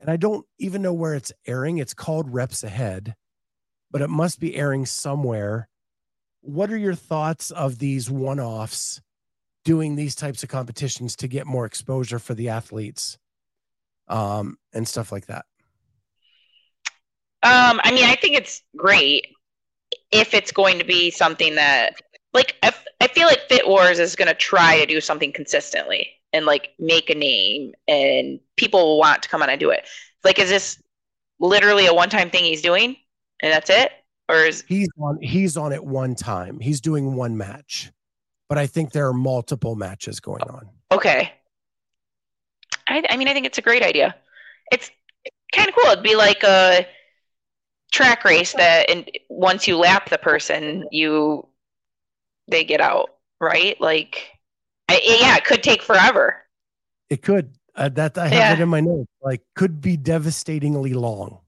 And 0.00 0.10
I 0.10 0.16
don't 0.16 0.46
even 0.58 0.82
know 0.82 0.92
where 0.92 1.14
it's 1.14 1.32
airing. 1.46 1.78
It's 1.78 1.94
called 1.94 2.32
Reps 2.32 2.62
Ahead, 2.62 3.14
but 3.90 4.02
it 4.02 4.10
must 4.10 4.40
be 4.40 4.56
airing 4.56 4.86
somewhere. 4.86 5.68
What 6.42 6.70
are 6.70 6.76
your 6.76 6.94
thoughts 6.94 7.50
of 7.50 7.78
these 7.78 8.10
one 8.10 8.38
offs 8.38 9.00
doing 9.64 9.96
these 9.96 10.14
types 10.14 10.42
of 10.42 10.48
competitions 10.48 11.16
to 11.16 11.28
get 11.28 11.46
more 11.46 11.66
exposure 11.66 12.18
for 12.18 12.34
the 12.34 12.50
athletes 12.50 13.18
um, 14.08 14.58
and 14.72 14.86
stuff 14.86 15.10
like 15.10 15.26
that? 15.26 15.44
Um, 17.42 17.80
I 17.82 17.90
mean, 17.92 18.04
I 18.04 18.16
think 18.16 18.36
it's 18.36 18.62
great 18.76 19.28
if 20.10 20.34
it's 20.34 20.52
going 20.52 20.78
to 20.78 20.84
be 20.84 21.10
something 21.10 21.54
that, 21.56 21.94
like, 22.32 22.56
I, 22.62 22.68
f- 22.68 22.84
I 23.00 23.08
feel 23.08 23.26
like 23.26 23.40
Fit 23.48 23.66
Wars 23.66 23.98
is 23.98 24.14
going 24.14 24.28
to 24.28 24.34
try 24.34 24.78
to 24.78 24.86
do 24.86 25.00
something 25.00 25.32
consistently 25.32 26.08
and 26.36 26.46
like 26.46 26.70
make 26.78 27.10
a 27.10 27.14
name, 27.14 27.72
and 27.88 28.38
people 28.56 28.84
will 28.84 28.98
want 28.98 29.22
to 29.22 29.28
come 29.28 29.42
on 29.42 29.50
and 29.50 29.58
do 29.58 29.70
it. 29.70 29.88
Like, 30.22 30.38
is 30.38 30.48
this 30.48 30.82
literally 31.40 31.86
a 31.86 31.94
one-time 31.94 32.30
thing 32.30 32.44
he's 32.44 32.62
doing, 32.62 32.96
and 33.40 33.52
that's 33.52 33.70
it, 33.70 33.90
or 34.28 34.36
is 34.44 34.64
he's 34.68 34.88
on 35.00 35.18
he's 35.20 35.56
on 35.56 35.72
it 35.72 35.84
one 35.84 36.14
time. 36.14 36.60
He's 36.60 36.80
doing 36.80 37.14
one 37.14 37.36
match, 37.36 37.90
but 38.48 38.58
I 38.58 38.66
think 38.66 38.92
there 38.92 39.08
are 39.08 39.14
multiple 39.14 39.74
matches 39.76 40.20
going 40.20 40.42
on. 40.42 40.68
okay? 40.92 41.32
I, 42.88 43.02
I 43.10 43.16
mean, 43.16 43.28
I 43.28 43.32
think 43.32 43.46
it's 43.46 43.58
a 43.58 43.62
great 43.62 43.82
idea. 43.82 44.14
It's 44.70 44.90
kind 45.52 45.68
of 45.68 45.74
cool. 45.74 45.90
It'd 45.90 46.04
be 46.04 46.14
like 46.14 46.42
a 46.44 46.86
track 47.92 48.24
race 48.24 48.52
that, 48.54 48.88
and 48.90 49.10
once 49.28 49.66
you 49.66 49.76
lap 49.76 50.08
the 50.10 50.18
person, 50.18 50.86
you 50.92 51.48
they 52.48 52.62
get 52.64 52.80
out, 52.80 53.10
right? 53.40 53.80
Like, 53.80 54.35
I, 54.88 55.00
yeah, 55.20 55.36
it 55.36 55.44
could 55.44 55.62
take 55.62 55.82
forever. 55.82 56.42
It 57.10 57.22
could. 57.22 57.54
Uh, 57.74 57.88
that 57.90 58.16
I 58.16 58.28
have 58.28 58.32
Yeah. 58.32 58.52
it 58.54 58.60
in 58.60 58.68
my 58.68 58.80
notes. 58.80 59.10
Like, 59.22 59.42
could 59.54 59.80
be 59.80 59.96
devastatingly 59.96 60.94
long. 60.94 61.40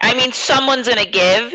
I 0.00 0.14
mean, 0.14 0.32
someone's 0.32 0.88
gonna 0.88 1.04
give 1.04 1.54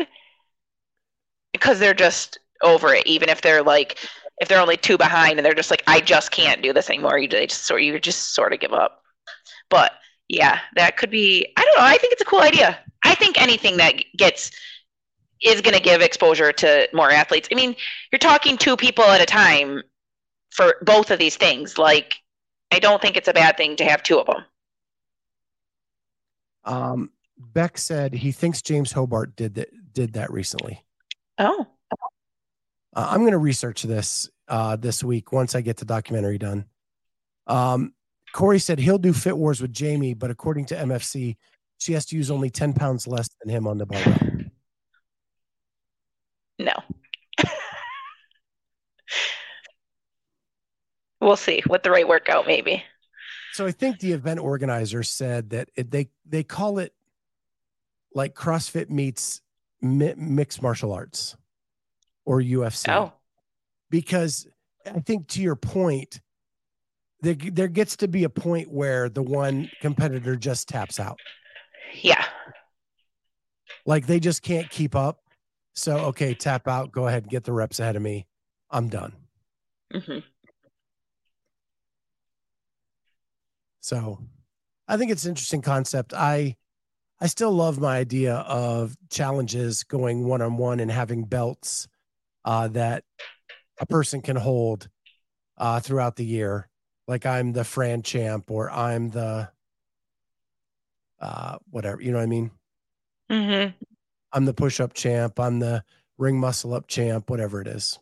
because 1.52 1.78
they're 1.78 1.94
just 1.94 2.38
over 2.62 2.94
it. 2.94 3.06
Even 3.06 3.28
if 3.28 3.40
they're 3.40 3.62
like, 3.62 3.98
if 4.40 4.48
they're 4.48 4.60
only 4.60 4.76
two 4.76 4.96
behind 4.96 5.38
and 5.38 5.44
they're 5.44 5.54
just 5.54 5.70
like, 5.70 5.82
I 5.86 6.00
just 6.00 6.30
can't 6.30 6.62
do 6.62 6.72
this 6.72 6.88
anymore. 6.88 7.18
You 7.18 7.28
they 7.28 7.46
just 7.46 7.66
sort 7.66 7.82
you 7.82 7.98
just 7.98 8.34
sort 8.34 8.52
of 8.52 8.60
give 8.60 8.72
up. 8.72 9.02
But 9.68 9.92
yeah, 10.28 10.60
that 10.76 10.96
could 10.96 11.10
be. 11.10 11.52
I 11.56 11.62
don't 11.64 11.76
know. 11.78 11.84
I 11.84 11.96
think 11.98 12.12
it's 12.12 12.22
a 12.22 12.26
cool 12.26 12.40
idea. 12.40 12.78
I 13.04 13.14
think 13.14 13.40
anything 13.40 13.76
that 13.78 13.94
gets 14.16 14.50
is 15.42 15.60
going 15.62 15.74
to 15.74 15.82
give 15.82 16.02
exposure 16.02 16.52
to 16.52 16.88
more 16.92 17.10
athletes. 17.10 17.48
I 17.50 17.54
mean, 17.54 17.74
you're 18.12 18.18
talking 18.18 18.56
two 18.58 18.76
people 18.76 19.04
at 19.04 19.20
a 19.22 19.26
time 19.26 19.82
for 20.50 20.76
both 20.82 21.10
of 21.10 21.18
these 21.18 21.36
things. 21.36 21.78
Like, 21.78 22.16
I 22.70 22.78
don't 22.78 23.00
think 23.00 23.16
it's 23.16 23.28
a 23.28 23.32
bad 23.32 23.56
thing 23.56 23.76
to 23.76 23.84
have 23.84 24.02
two 24.02 24.18
of 24.18 24.26
them. 24.26 24.44
Um, 26.64 27.10
Beck 27.38 27.78
said 27.78 28.12
he 28.12 28.32
thinks 28.32 28.62
James 28.62 28.92
Hobart 28.92 29.34
did 29.36 29.54
that 29.54 29.68
did 29.92 30.12
that 30.12 30.30
recently. 30.30 30.84
Oh, 31.38 31.66
Uh, 32.94 33.08
I'm 33.10 33.20
going 33.20 33.32
to 33.32 33.38
research 33.38 33.82
this 33.82 34.28
uh, 34.48 34.76
this 34.76 35.02
week 35.02 35.32
once 35.32 35.54
I 35.54 35.60
get 35.62 35.78
the 35.78 35.84
documentary 35.84 36.38
done. 36.38 36.66
Um, 37.46 37.94
Corey 38.32 38.58
said 38.58 38.78
he'll 38.78 38.98
do 38.98 39.12
Fit 39.12 39.36
Wars 39.36 39.60
with 39.60 39.72
Jamie, 39.72 40.14
but 40.14 40.30
according 40.30 40.66
to 40.66 40.76
MFC, 40.76 41.36
she 41.78 41.92
has 41.94 42.06
to 42.06 42.16
use 42.16 42.30
only 42.30 42.50
10 42.50 42.74
pounds 42.74 43.06
less 43.06 43.28
than 43.42 43.52
him 43.52 43.66
on 43.66 43.78
the 43.78 43.86
barbell. 43.86 44.28
no. 46.58 46.74
We'll 51.20 51.36
see 51.36 51.62
with 51.68 51.82
the 51.82 51.90
right 51.90 52.08
workout, 52.08 52.46
maybe. 52.46 52.82
So 53.52 53.66
I 53.66 53.72
think 53.72 53.98
the 53.98 54.12
event 54.12 54.40
organizer 54.40 55.02
said 55.02 55.50
that 55.50 55.70
it, 55.74 55.90
they 55.90 56.08
they 56.24 56.42
call 56.42 56.78
it 56.78 56.94
like 58.14 58.34
CrossFit 58.34 58.90
meets 58.90 59.40
mi- 59.80 60.14
mixed 60.16 60.62
martial 60.62 60.92
arts 60.92 61.36
or 62.24 62.40
UFC. 62.40 62.88
Oh. 62.88 63.12
Because 63.90 64.46
I 64.86 65.00
think 65.00 65.28
to 65.28 65.42
your 65.42 65.56
point, 65.56 66.20
there 67.22 67.34
there 67.34 67.68
gets 67.68 67.96
to 67.96 68.08
be 68.08 68.24
a 68.24 68.30
point 68.30 68.70
where 68.70 69.08
the 69.08 69.22
one 69.22 69.70
competitor 69.80 70.36
just 70.36 70.68
taps 70.68 71.00
out. 71.00 71.18
Yeah. 72.02 72.24
Like 73.84 74.06
they 74.06 74.20
just 74.20 74.42
can't 74.42 74.70
keep 74.70 74.94
up. 74.94 75.18
So 75.74 75.96
okay, 75.98 76.34
tap 76.34 76.68
out. 76.68 76.92
Go 76.92 77.08
ahead, 77.08 77.24
and 77.24 77.30
get 77.30 77.44
the 77.44 77.52
reps 77.52 77.80
ahead 77.80 77.96
of 77.96 78.02
me. 78.02 78.26
I'm 78.70 78.88
done. 78.88 79.12
hmm 79.92 80.18
So 83.80 84.18
I 84.86 84.96
think 84.96 85.10
it's 85.10 85.24
an 85.24 85.30
interesting 85.30 85.62
concept. 85.62 86.12
I 86.14 86.56
I 87.20 87.26
still 87.26 87.52
love 87.52 87.78
my 87.78 87.98
idea 87.98 88.34
of 88.34 88.96
challenges 89.10 89.84
going 89.84 90.26
one 90.26 90.40
on 90.40 90.56
one 90.56 90.80
and 90.80 90.90
having 90.90 91.24
belts 91.24 91.86
uh, 92.44 92.68
that 92.68 93.04
a 93.78 93.86
person 93.86 94.22
can 94.22 94.36
hold 94.36 94.88
uh, 95.58 95.80
throughout 95.80 96.16
the 96.16 96.24
year. 96.24 96.68
Like 97.06 97.26
I'm 97.26 97.52
the 97.52 97.64
Fran 97.64 98.02
champ 98.02 98.50
or 98.50 98.70
I'm 98.70 99.10
the 99.10 99.50
uh, 101.20 101.58
whatever, 101.68 102.00
you 102.00 102.12
know 102.12 102.18
what 102.18 102.24
I 102.24 102.26
mean? 102.26 102.50
Mm-hmm. 103.30 103.84
I'm 104.32 104.44
the 104.44 104.54
push 104.54 104.80
up 104.80 104.94
champ. 104.94 105.38
I'm 105.38 105.58
the 105.58 105.84
ring 106.18 106.38
muscle 106.38 106.72
up 106.72 106.86
champ, 106.88 107.28
whatever 107.28 107.60
it 107.60 107.68
is. 107.68 107.98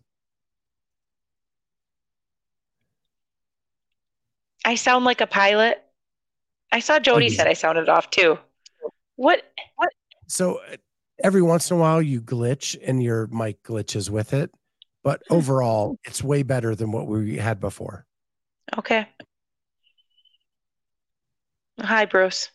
I 4.69 4.75
sound 4.75 5.07
like 5.07 5.23
a 5.23 5.27
pilot. 5.27 5.83
I 6.71 6.81
saw 6.81 6.99
Jody 6.99 7.25
Oh, 7.25 7.29
yeah. 7.31 7.37
said 7.39 7.47
I 7.47 7.55
sounded 7.55 7.89
off 7.89 8.11
too. 8.11 8.39
What? 9.17 9.43
What? 9.77 9.89
So 10.27 10.59
uh, 10.59 10.77
every 11.25 11.41
once 11.41 11.71
in 11.71 11.79
a 11.79 11.81
while 11.81 12.03
you 12.03 12.21
glitch 12.21 12.77
and 12.87 13.03
your 13.03 13.29
mic 13.29 13.63
glitches 13.63 14.11
with 14.11 14.35
it, 14.35 14.51
but 15.03 15.23
overall 15.31 15.97
it's 16.05 16.23
way 16.23 16.43
better 16.43 16.75
than 16.75 16.93
what 16.93 17.07
we 17.07 17.39
had 17.39 17.61
before. 17.61 18.05
Okay. 18.77 19.09
Hi, 21.81 22.05
Bruce. 22.05 22.51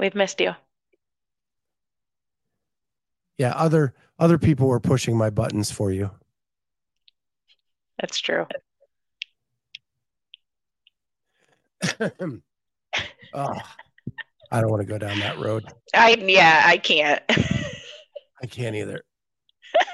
We've 0.00 0.16
missed 0.16 0.40
you. 0.40 0.56
Yeah, 3.38 3.52
other 3.52 3.94
other 4.18 4.38
people 4.38 4.66
were 4.66 4.80
pushing 4.80 5.16
my 5.16 5.30
buttons 5.30 5.70
for 5.70 5.92
you. 5.92 6.10
That's 8.00 8.18
true. 8.18 8.48
oh, 13.34 13.54
I 14.50 14.60
don't 14.60 14.70
want 14.70 14.82
to 14.82 14.86
go 14.86 14.98
down 14.98 15.18
that 15.20 15.38
road. 15.38 15.64
I 15.94 16.14
yeah, 16.14 16.62
I 16.64 16.78
can't. 16.78 17.22
I 17.28 18.46
can't 18.46 18.76
either. 18.76 19.04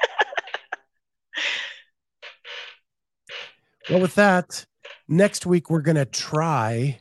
well, 3.91 4.01
with 4.01 4.15
that, 4.17 4.67
next 5.09 5.47
week 5.47 5.71
we're 5.71 5.83
gonna 5.83 6.05
try 6.05 7.01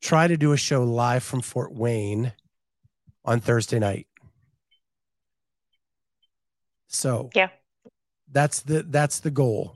try 0.00 0.26
to 0.26 0.36
do 0.36 0.52
a 0.52 0.56
show 0.56 0.84
live 0.84 1.22
from 1.22 1.42
Fort 1.42 1.74
Wayne 1.74 2.32
on 3.24 3.40
Thursday 3.40 3.78
night. 3.78 4.06
So 6.88 7.30
yeah, 7.34 7.48
that's 8.32 8.62
the 8.62 8.82
that's 8.82 9.20
the 9.20 9.30
goal. 9.30 9.74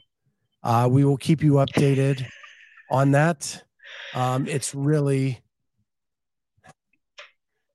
Uh, 0.62 0.88
we 0.90 1.04
will 1.04 1.16
keep 1.16 1.42
you 1.42 1.54
updated 1.54 2.26
on 2.90 3.12
that. 3.12 3.64
Um, 4.14 4.46
it's 4.46 4.74
really 4.74 5.40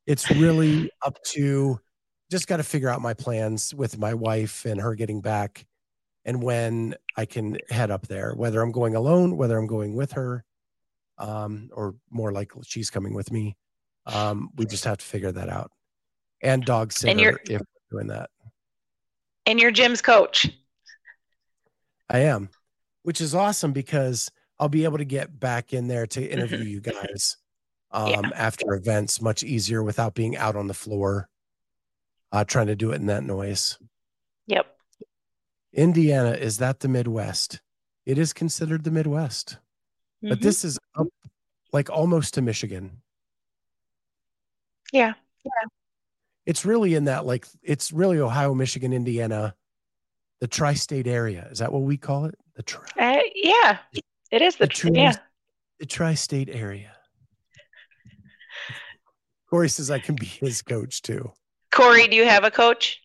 it's 0.05 0.29
really 0.31 0.89
up 1.05 1.21
to 1.23 1.79
just 2.31 2.47
got 2.47 2.57
to 2.57 2.63
figure 2.63 2.89
out 2.89 3.01
my 3.01 3.13
plans 3.13 3.73
with 3.73 3.97
my 3.97 4.13
wife 4.13 4.65
and 4.65 4.79
her 4.79 4.95
getting 4.95 5.21
back 5.21 5.65
and 6.25 6.43
when 6.43 6.93
I 7.15 7.25
can 7.25 7.57
head 7.69 7.89
up 7.89 8.07
there, 8.07 8.33
whether 8.35 8.61
I'm 8.61 8.71
going 8.71 8.95
alone, 8.95 9.37
whether 9.37 9.57
I'm 9.57 9.67
going 9.67 9.95
with 9.95 10.11
her, 10.13 10.43
um, 11.17 11.69
or 11.73 11.95
more 12.09 12.31
likely 12.33 12.63
she's 12.65 12.89
coming 12.89 13.13
with 13.13 13.31
me. 13.31 13.55
Um, 14.05 14.49
we 14.57 14.65
just 14.65 14.83
have 14.83 14.97
to 14.97 15.05
figure 15.05 15.31
that 15.31 15.49
out. 15.49 15.71
And 16.41 16.65
dog 16.65 16.91
sitter 16.91 17.19
you're- 17.19 17.37
if 17.49 17.61
we're 17.61 17.97
doing 17.99 18.07
that. 18.07 18.29
And 19.45 19.59
you're 19.59 19.71
Jim's 19.71 20.01
coach. 20.01 20.49
I 22.09 22.19
am, 22.19 22.49
which 23.03 23.21
is 23.21 23.33
awesome 23.33 23.71
because 23.71 24.29
I'll 24.59 24.69
be 24.69 24.83
able 24.85 24.97
to 24.97 25.05
get 25.05 25.39
back 25.39 25.73
in 25.73 25.87
there 25.87 26.07
to 26.07 26.25
interview 26.27 26.59
you 26.63 26.81
guys 26.81 27.37
um, 27.91 28.31
after 28.35 28.73
events 28.73 29.21
much 29.21 29.43
easier 29.43 29.83
without 29.83 30.15
being 30.15 30.35
out 30.35 30.55
on 30.55 30.67
the 30.67 30.73
floor, 30.73 31.29
uh, 32.31 32.43
trying 32.43 32.67
to 32.67 32.75
do 32.75 32.91
it 32.91 32.95
in 32.95 33.05
that 33.07 33.23
noise. 33.23 33.77
Yep. 34.47 34.65
Indiana, 35.73 36.31
is 36.31 36.57
that 36.57 36.79
the 36.79 36.87
Midwest? 36.87 37.61
It 38.05 38.17
is 38.17 38.33
considered 38.33 38.83
the 38.83 38.91
Midwest, 38.91 39.57
but 40.21 40.39
Mhm. 40.39 40.41
this 40.41 40.65
is 40.65 40.79
up 40.95 41.07
like 41.73 41.89
almost 41.89 42.33
to 42.35 42.41
Michigan. 42.41 43.01
Yeah. 44.91 45.13
Yeah. 45.43 45.51
It's 46.45 46.65
really 46.65 46.95
in 46.95 47.03
that, 47.05 47.25
like, 47.25 47.45
it's 47.61 47.91
really 47.91 48.19
Ohio, 48.19 48.53
Michigan, 48.53 48.93
Indiana, 48.93 49.53
the 50.39 50.47
tri 50.47 50.73
state 50.73 51.05
area. 51.07 51.47
Is 51.51 51.59
that 51.59 51.73
what 51.73 51.81
we 51.83 51.97
call 51.97 52.25
it? 52.25 52.35
The 52.55 52.63
tri 52.63 52.85
Uh, 52.97 53.19
yeah. 53.35 53.79
It 54.31 54.41
is 54.41 54.55
the, 54.55 54.65
The 54.65 54.73
tri- 54.73 54.91
yeah. 54.93 55.13
the 55.79 55.85
tri-state 55.85 56.49
area. 56.49 56.91
Corey 59.49 59.69
says 59.69 59.89
I 59.89 59.99
can 59.99 60.15
be 60.15 60.25
his 60.25 60.61
coach 60.61 61.01
too. 61.01 61.31
Corey, 61.71 62.07
do 62.07 62.15
you 62.15 62.25
have 62.25 62.43
a 62.43 62.51
coach? 62.51 63.01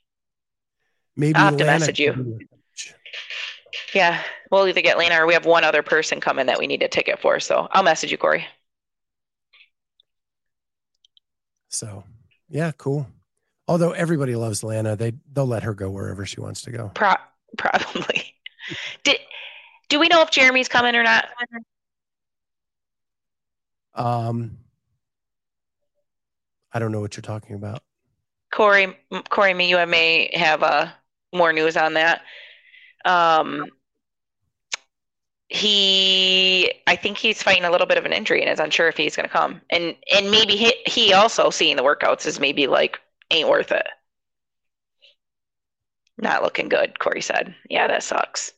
Maybe 1.17 1.37
I'll 1.37 1.47
have 1.51 1.57
to 1.59 1.65
message 1.65 2.01
you. 2.01 2.41
Yeah. 3.95 4.21
We'll 4.51 4.67
either 4.67 4.81
get 4.81 4.99
Lena 4.99 5.23
or 5.23 5.27
we 5.27 5.35
have 5.35 5.47
one 5.47 5.65
other 5.65 5.83
person 5.83 6.21
coming 6.21 6.47
that 6.47 6.59
we 6.59 6.67
need 6.67 6.83
a 6.83 6.89
ticket 6.89 7.21
for. 7.21 7.39
So 7.39 7.69
I'll 7.71 7.83
message 7.83 8.11
you, 8.11 8.19
Corey. 8.19 8.45
So 11.69 12.05
yeah, 12.49 12.73
cool. 12.77 13.07
Although 13.69 13.93
everybody 13.93 14.35
loves 14.35 14.63
Lana, 14.65 14.97
they 14.97 15.13
they'll 15.33 15.47
let 15.47 15.63
her 15.63 15.75
go 15.75 15.91
wherever 15.91 16.27
she 16.27 16.41
wants 16.41 16.63
to 16.63 16.71
go. 16.71 16.91
Pro- 16.95 17.15
probably. 17.57 18.35
Did 19.05 19.19
do 19.93 20.01
we 20.01 20.09
know 20.09 20.23
if 20.23 20.31
Jeremy's 20.31 20.69
coming 20.69 20.97
or 20.97 21.03
not? 21.03 21.27
Um, 23.95 24.57
I 26.73 26.79
don't 26.79 26.93
know 26.93 27.01
what 27.01 27.15
you're 27.15 27.21
talking 27.21 27.57
about. 27.57 27.83
Corey, 28.51 28.97
Corey, 29.29 29.53
me, 29.53 29.69
you 29.69 29.77
may 29.87 30.31
have 30.33 30.63
uh, 30.63 30.89
more 31.35 31.53
news 31.53 31.77
on 31.77 31.93
that. 31.93 32.23
Um, 33.05 33.67
he, 35.51 36.73
I 36.87 36.97
think 36.97 37.19
he's 37.19 37.43
fighting 37.43 37.65
a 37.65 37.71
little 37.71 37.87
bit 37.87 37.99
of 37.99 38.07
an 38.07 38.15
injury 38.15 38.41
and 38.41 38.51
is 38.51 38.61
unsure 38.61 38.89
if 38.89 38.97
he's 38.97 39.15
going 39.15 39.29
to 39.29 39.33
come. 39.33 39.61
And 39.69 39.95
and 40.15 40.31
maybe 40.31 40.57
he, 40.57 40.73
he 40.87 41.13
also 41.13 41.51
seeing 41.51 41.77
the 41.77 41.83
workouts 41.83 42.25
is 42.25 42.41
maybe 42.41 42.67
like 42.67 42.99
ain't 43.31 43.51
worth 43.51 43.73
it. 43.73 43.87
Not 46.17 46.43
looking 46.43 46.71
good, 46.71 46.99
Corey 46.99 47.21
said. 47.21 47.55
Yeah, 47.69 47.89
that 47.89 48.03
sucks. 48.03 48.55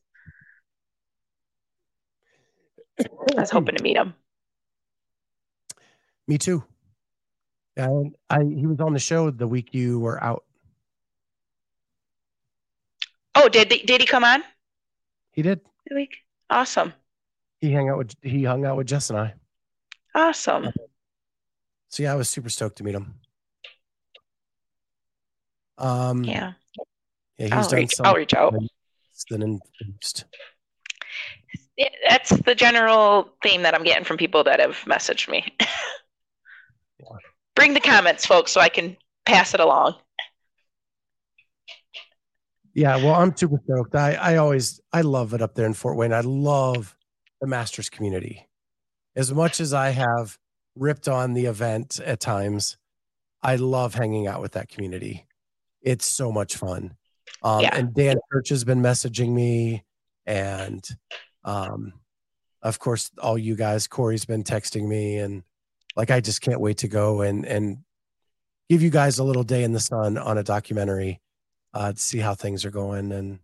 I 2.99 3.41
was 3.41 3.51
hoping 3.51 3.77
to 3.77 3.83
meet 3.83 3.97
him. 3.97 4.15
Me 6.27 6.39
too. 6.39 6.63
And 7.77 8.15
I 8.31 8.43
he 8.45 8.67
was 8.67 8.81
on 8.81 8.93
the 8.93 8.99
show 9.01 9.31
the 9.31 9.49
week 9.49 9.75
you 9.75 9.99
were 9.99 10.23
out. 10.23 10.45
Oh, 13.35 13.49
did 13.49 13.69
did 13.69 14.01
he 14.01 14.07
come 14.07 14.23
on 14.25 14.43
He 15.33 15.43
did. 15.43 15.61
the 15.89 15.97
week? 15.97 16.19
Awesome. 16.49 16.93
He 17.61 17.73
hung 17.75 17.89
out 17.89 17.99
with 17.99 18.15
he 18.23 18.45
hung 18.45 18.65
out 18.65 18.77
with 18.77 18.87
Jess 18.87 19.11
and 19.11 19.19
I. 19.19 19.35
Awesome. 20.15 20.69
So 21.89 22.03
yeah, 22.05 22.13
I 22.13 22.17
was 22.17 22.29
super 22.29 22.49
stoked 22.49 22.77
to 22.79 22.85
meet 22.85 22.95
him. 22.95 23.15
Um 25.79 26.23
Yeah. 26.25 26.53
Yeah, 27.39 27.47
he's 27.47 27.53
I'll 27.53 27.69
done 27.69 27.81
reach- 27.81 27.95
some 27.97 28.07
I'll 28.07 28.15
reach 28.15 28.35
out. 28.35 28.55
Then 29.31 29.43
infused. 29.43 30.25
Yeah, 31.77 31.89
that's 32.09 32.31
the 32.31 32.55
general 32.55 33.31
theme 33.43 33.63
that 33.63 33.75
I'm 33.75 33.83
getting 33.83 34.05
from 34.05 34.17
people 34.17 34.45
that 34.45 34.61
have 34.61 34.77
messaged 34.87 35.29
me. 35.29 35.45
Bring 37.57 37.75
the 37.75 37.81
comments, 37.81 38.27
folks, 38.27 38.53
so 38.53 38.61
I 38.61 38.69
can 38.69 38.97
pass 39.27 39.55
it 39.55 39.61
along. 39.61 39.95
Yeah, 42.75 42.97
well, 42.97 43.15
I'm 43.15 43.37
super 43.37 43.61
stoked. 43.65 43.95
I, 43.95 44.15
I 44.15 44.37
always 44.37 44.81
I 44.93 45.03
love 45.03 45.33
it 45.33 45.43
up 45.43 45.55
there 45.55 45.67
in 45.67 45.75
Fort 45.75 45.97
Wayne. 45.97 46.13
I 46.13 46.21
love 46.21 46.97
the 47.41 47.47
Masters 47.47 47.89
community. 47.89 48.49
As 49.15 49.33
much 49.33 49.61
as 49.61 49.73
I 49.73 49.91
have 49.91 50.37
ripped 50.75 51.07
on 51.07 51.35
the 51.35 51.47
event 51.47 52.01
at 52.05 52.19
times, 52.19 52.77
I 53.43 53.57
love 53.57 53.95
hanging 53.95 54.27
out 54.27 54.41
with 54.41 54.53
that 54.53 54.69
community. 54.69 55.27
It's 55.83 56.07
so 56.07 56.33
much 56.33 56.57
fun. 56.57 56.97
Um, 57.43 57.61
Yeah. 57.61 57.77
And 57.77 57.95
Dan 57.95 58.17
Church 58.33 58.49
has 58.49 58.65
been 58.65 58.83
messaging 58.83 59.31
me, 59.31 59.85
and 60.27 60.85
um, 61.45 61.93
of 62.63 62.79
course, 62.79 63.11
all 63.21 63.37
you 63.37 63.57
guys. 63.57 63.87
Corey's 63.87 64.25
been 64.25 64.43
texting 64.45 64.89
me, 64.89 65.19
and 65.19 65.43
like 65.97 66.11
I 66.11 66.21
just 66.21 66.41
can't 66.41 66.61
wait 66.61 66.79
to 66.79 66.89
go 66.89 67.21
and 67.21 67.45
and 67.45 67.79
give 68.69 68.83
you 68.83 68.91
guys 68.91 69.19
a 69.19 69.25
little 69.25 69.45
day 69.45 69.65
in 69.65 69.73
the 69.73 69.81
sun 69.81 70.17
on 70.17 70.39
a 70.39 70.43
documentary 70.43 71.21
uh, 71.75 71.93
to 71.93 71.99
see 71.99 72.19
how 72.19 72.35
things 72.35 72.65
are 72.65 72.71
going, 72.71 73.13
and 73.13 73.39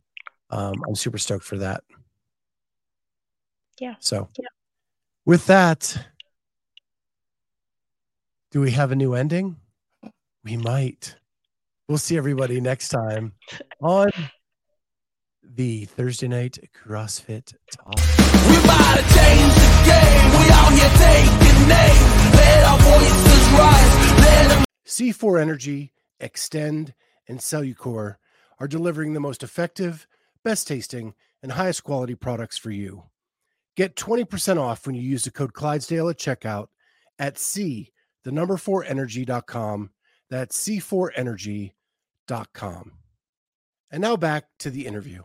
um, 0.51 0.75
I'm 0.89 0.95
super 0.95 1.19
stoked 1.19 1.45
for 1.45 1.59
that. 1.59 1.85
Yeah. 3.79 3.95
So, 3.99 4.29
with 5.27 5.47
that, 5.47 5.97
do 8.51 8.61
we 8.61 8.71
have 8.73 8.93
a 8.93 8.97
new 8.97 9.15
ending? 9.15 9.57
We 10.45 10.57
might. 10.57 11.17
We'll 11.89 11.99
see 11.99 12.17
everybody 12.17 12.61
next 12.61 12.89
time 12.89 13.33
on 13.83 14.11
the 15.55 15.85
Thursday 15.85 16.27
night 16.29 16.59
CrossFit 16.75 17.55
Talk. 17.73 17.95
We 18.49 18.57
about 18.63 18.97
to 18.97 19.03
change 19.03 19.55
the 19.55 19.83
game. 19.85 20.31
We 20.39 20.51
out 20.51 20.73
here 20.73 20.91
taking 20.99 21.69
names. 21.69 22.35
Let 22.35 22.65
our 22.65 22.79
voices 22.79 23.49
rise. 23.59 23.95
Let 24.21 24.49
them 24.49 24.65
C4 24.87 25.41
Energy, 25.41 25.93
Xtend, 26.21 26.95
and 27.29 27.41
Cellucor 27.41 28.17
are 28.59 28.69
delivering 28.69 29.13
the 29.13 29.21
most 29.21 29.43
effective, 29.43 30.07
best 30.45 30.69
tasting, 30.69 31.15
and 31.43 31.53
highest 31.53 31.85
quality 31.85 32.15
products 32.15 32.57
for 32.59 32.71
you. 32.71 33.05
Get 33.77 33.97
20% 33.97 34.59
off 34.59 34.87
when 34.87 34.95
you 34.95 35.03
use 35.03 35.25
the 35.25 35.31
code 35.31 35.55
Clydesdale 35.55 36.11
at 36.11 36.19
checkout 36.19 36.69
at 37.19 37.39
C, 37.39 37.93
the 38.25 38.33
number 38.33 38.57
4 38.57 38.85
energy.com. 38.85 39.91
That's 40.29 40.57
C4energy.com. 40.63 42.93
And 43.93 44.03
now 44.03 44.17
back 44.17 44.45
to 44.61 44.71
the 44.71 44.87
interview. 44.87 45.25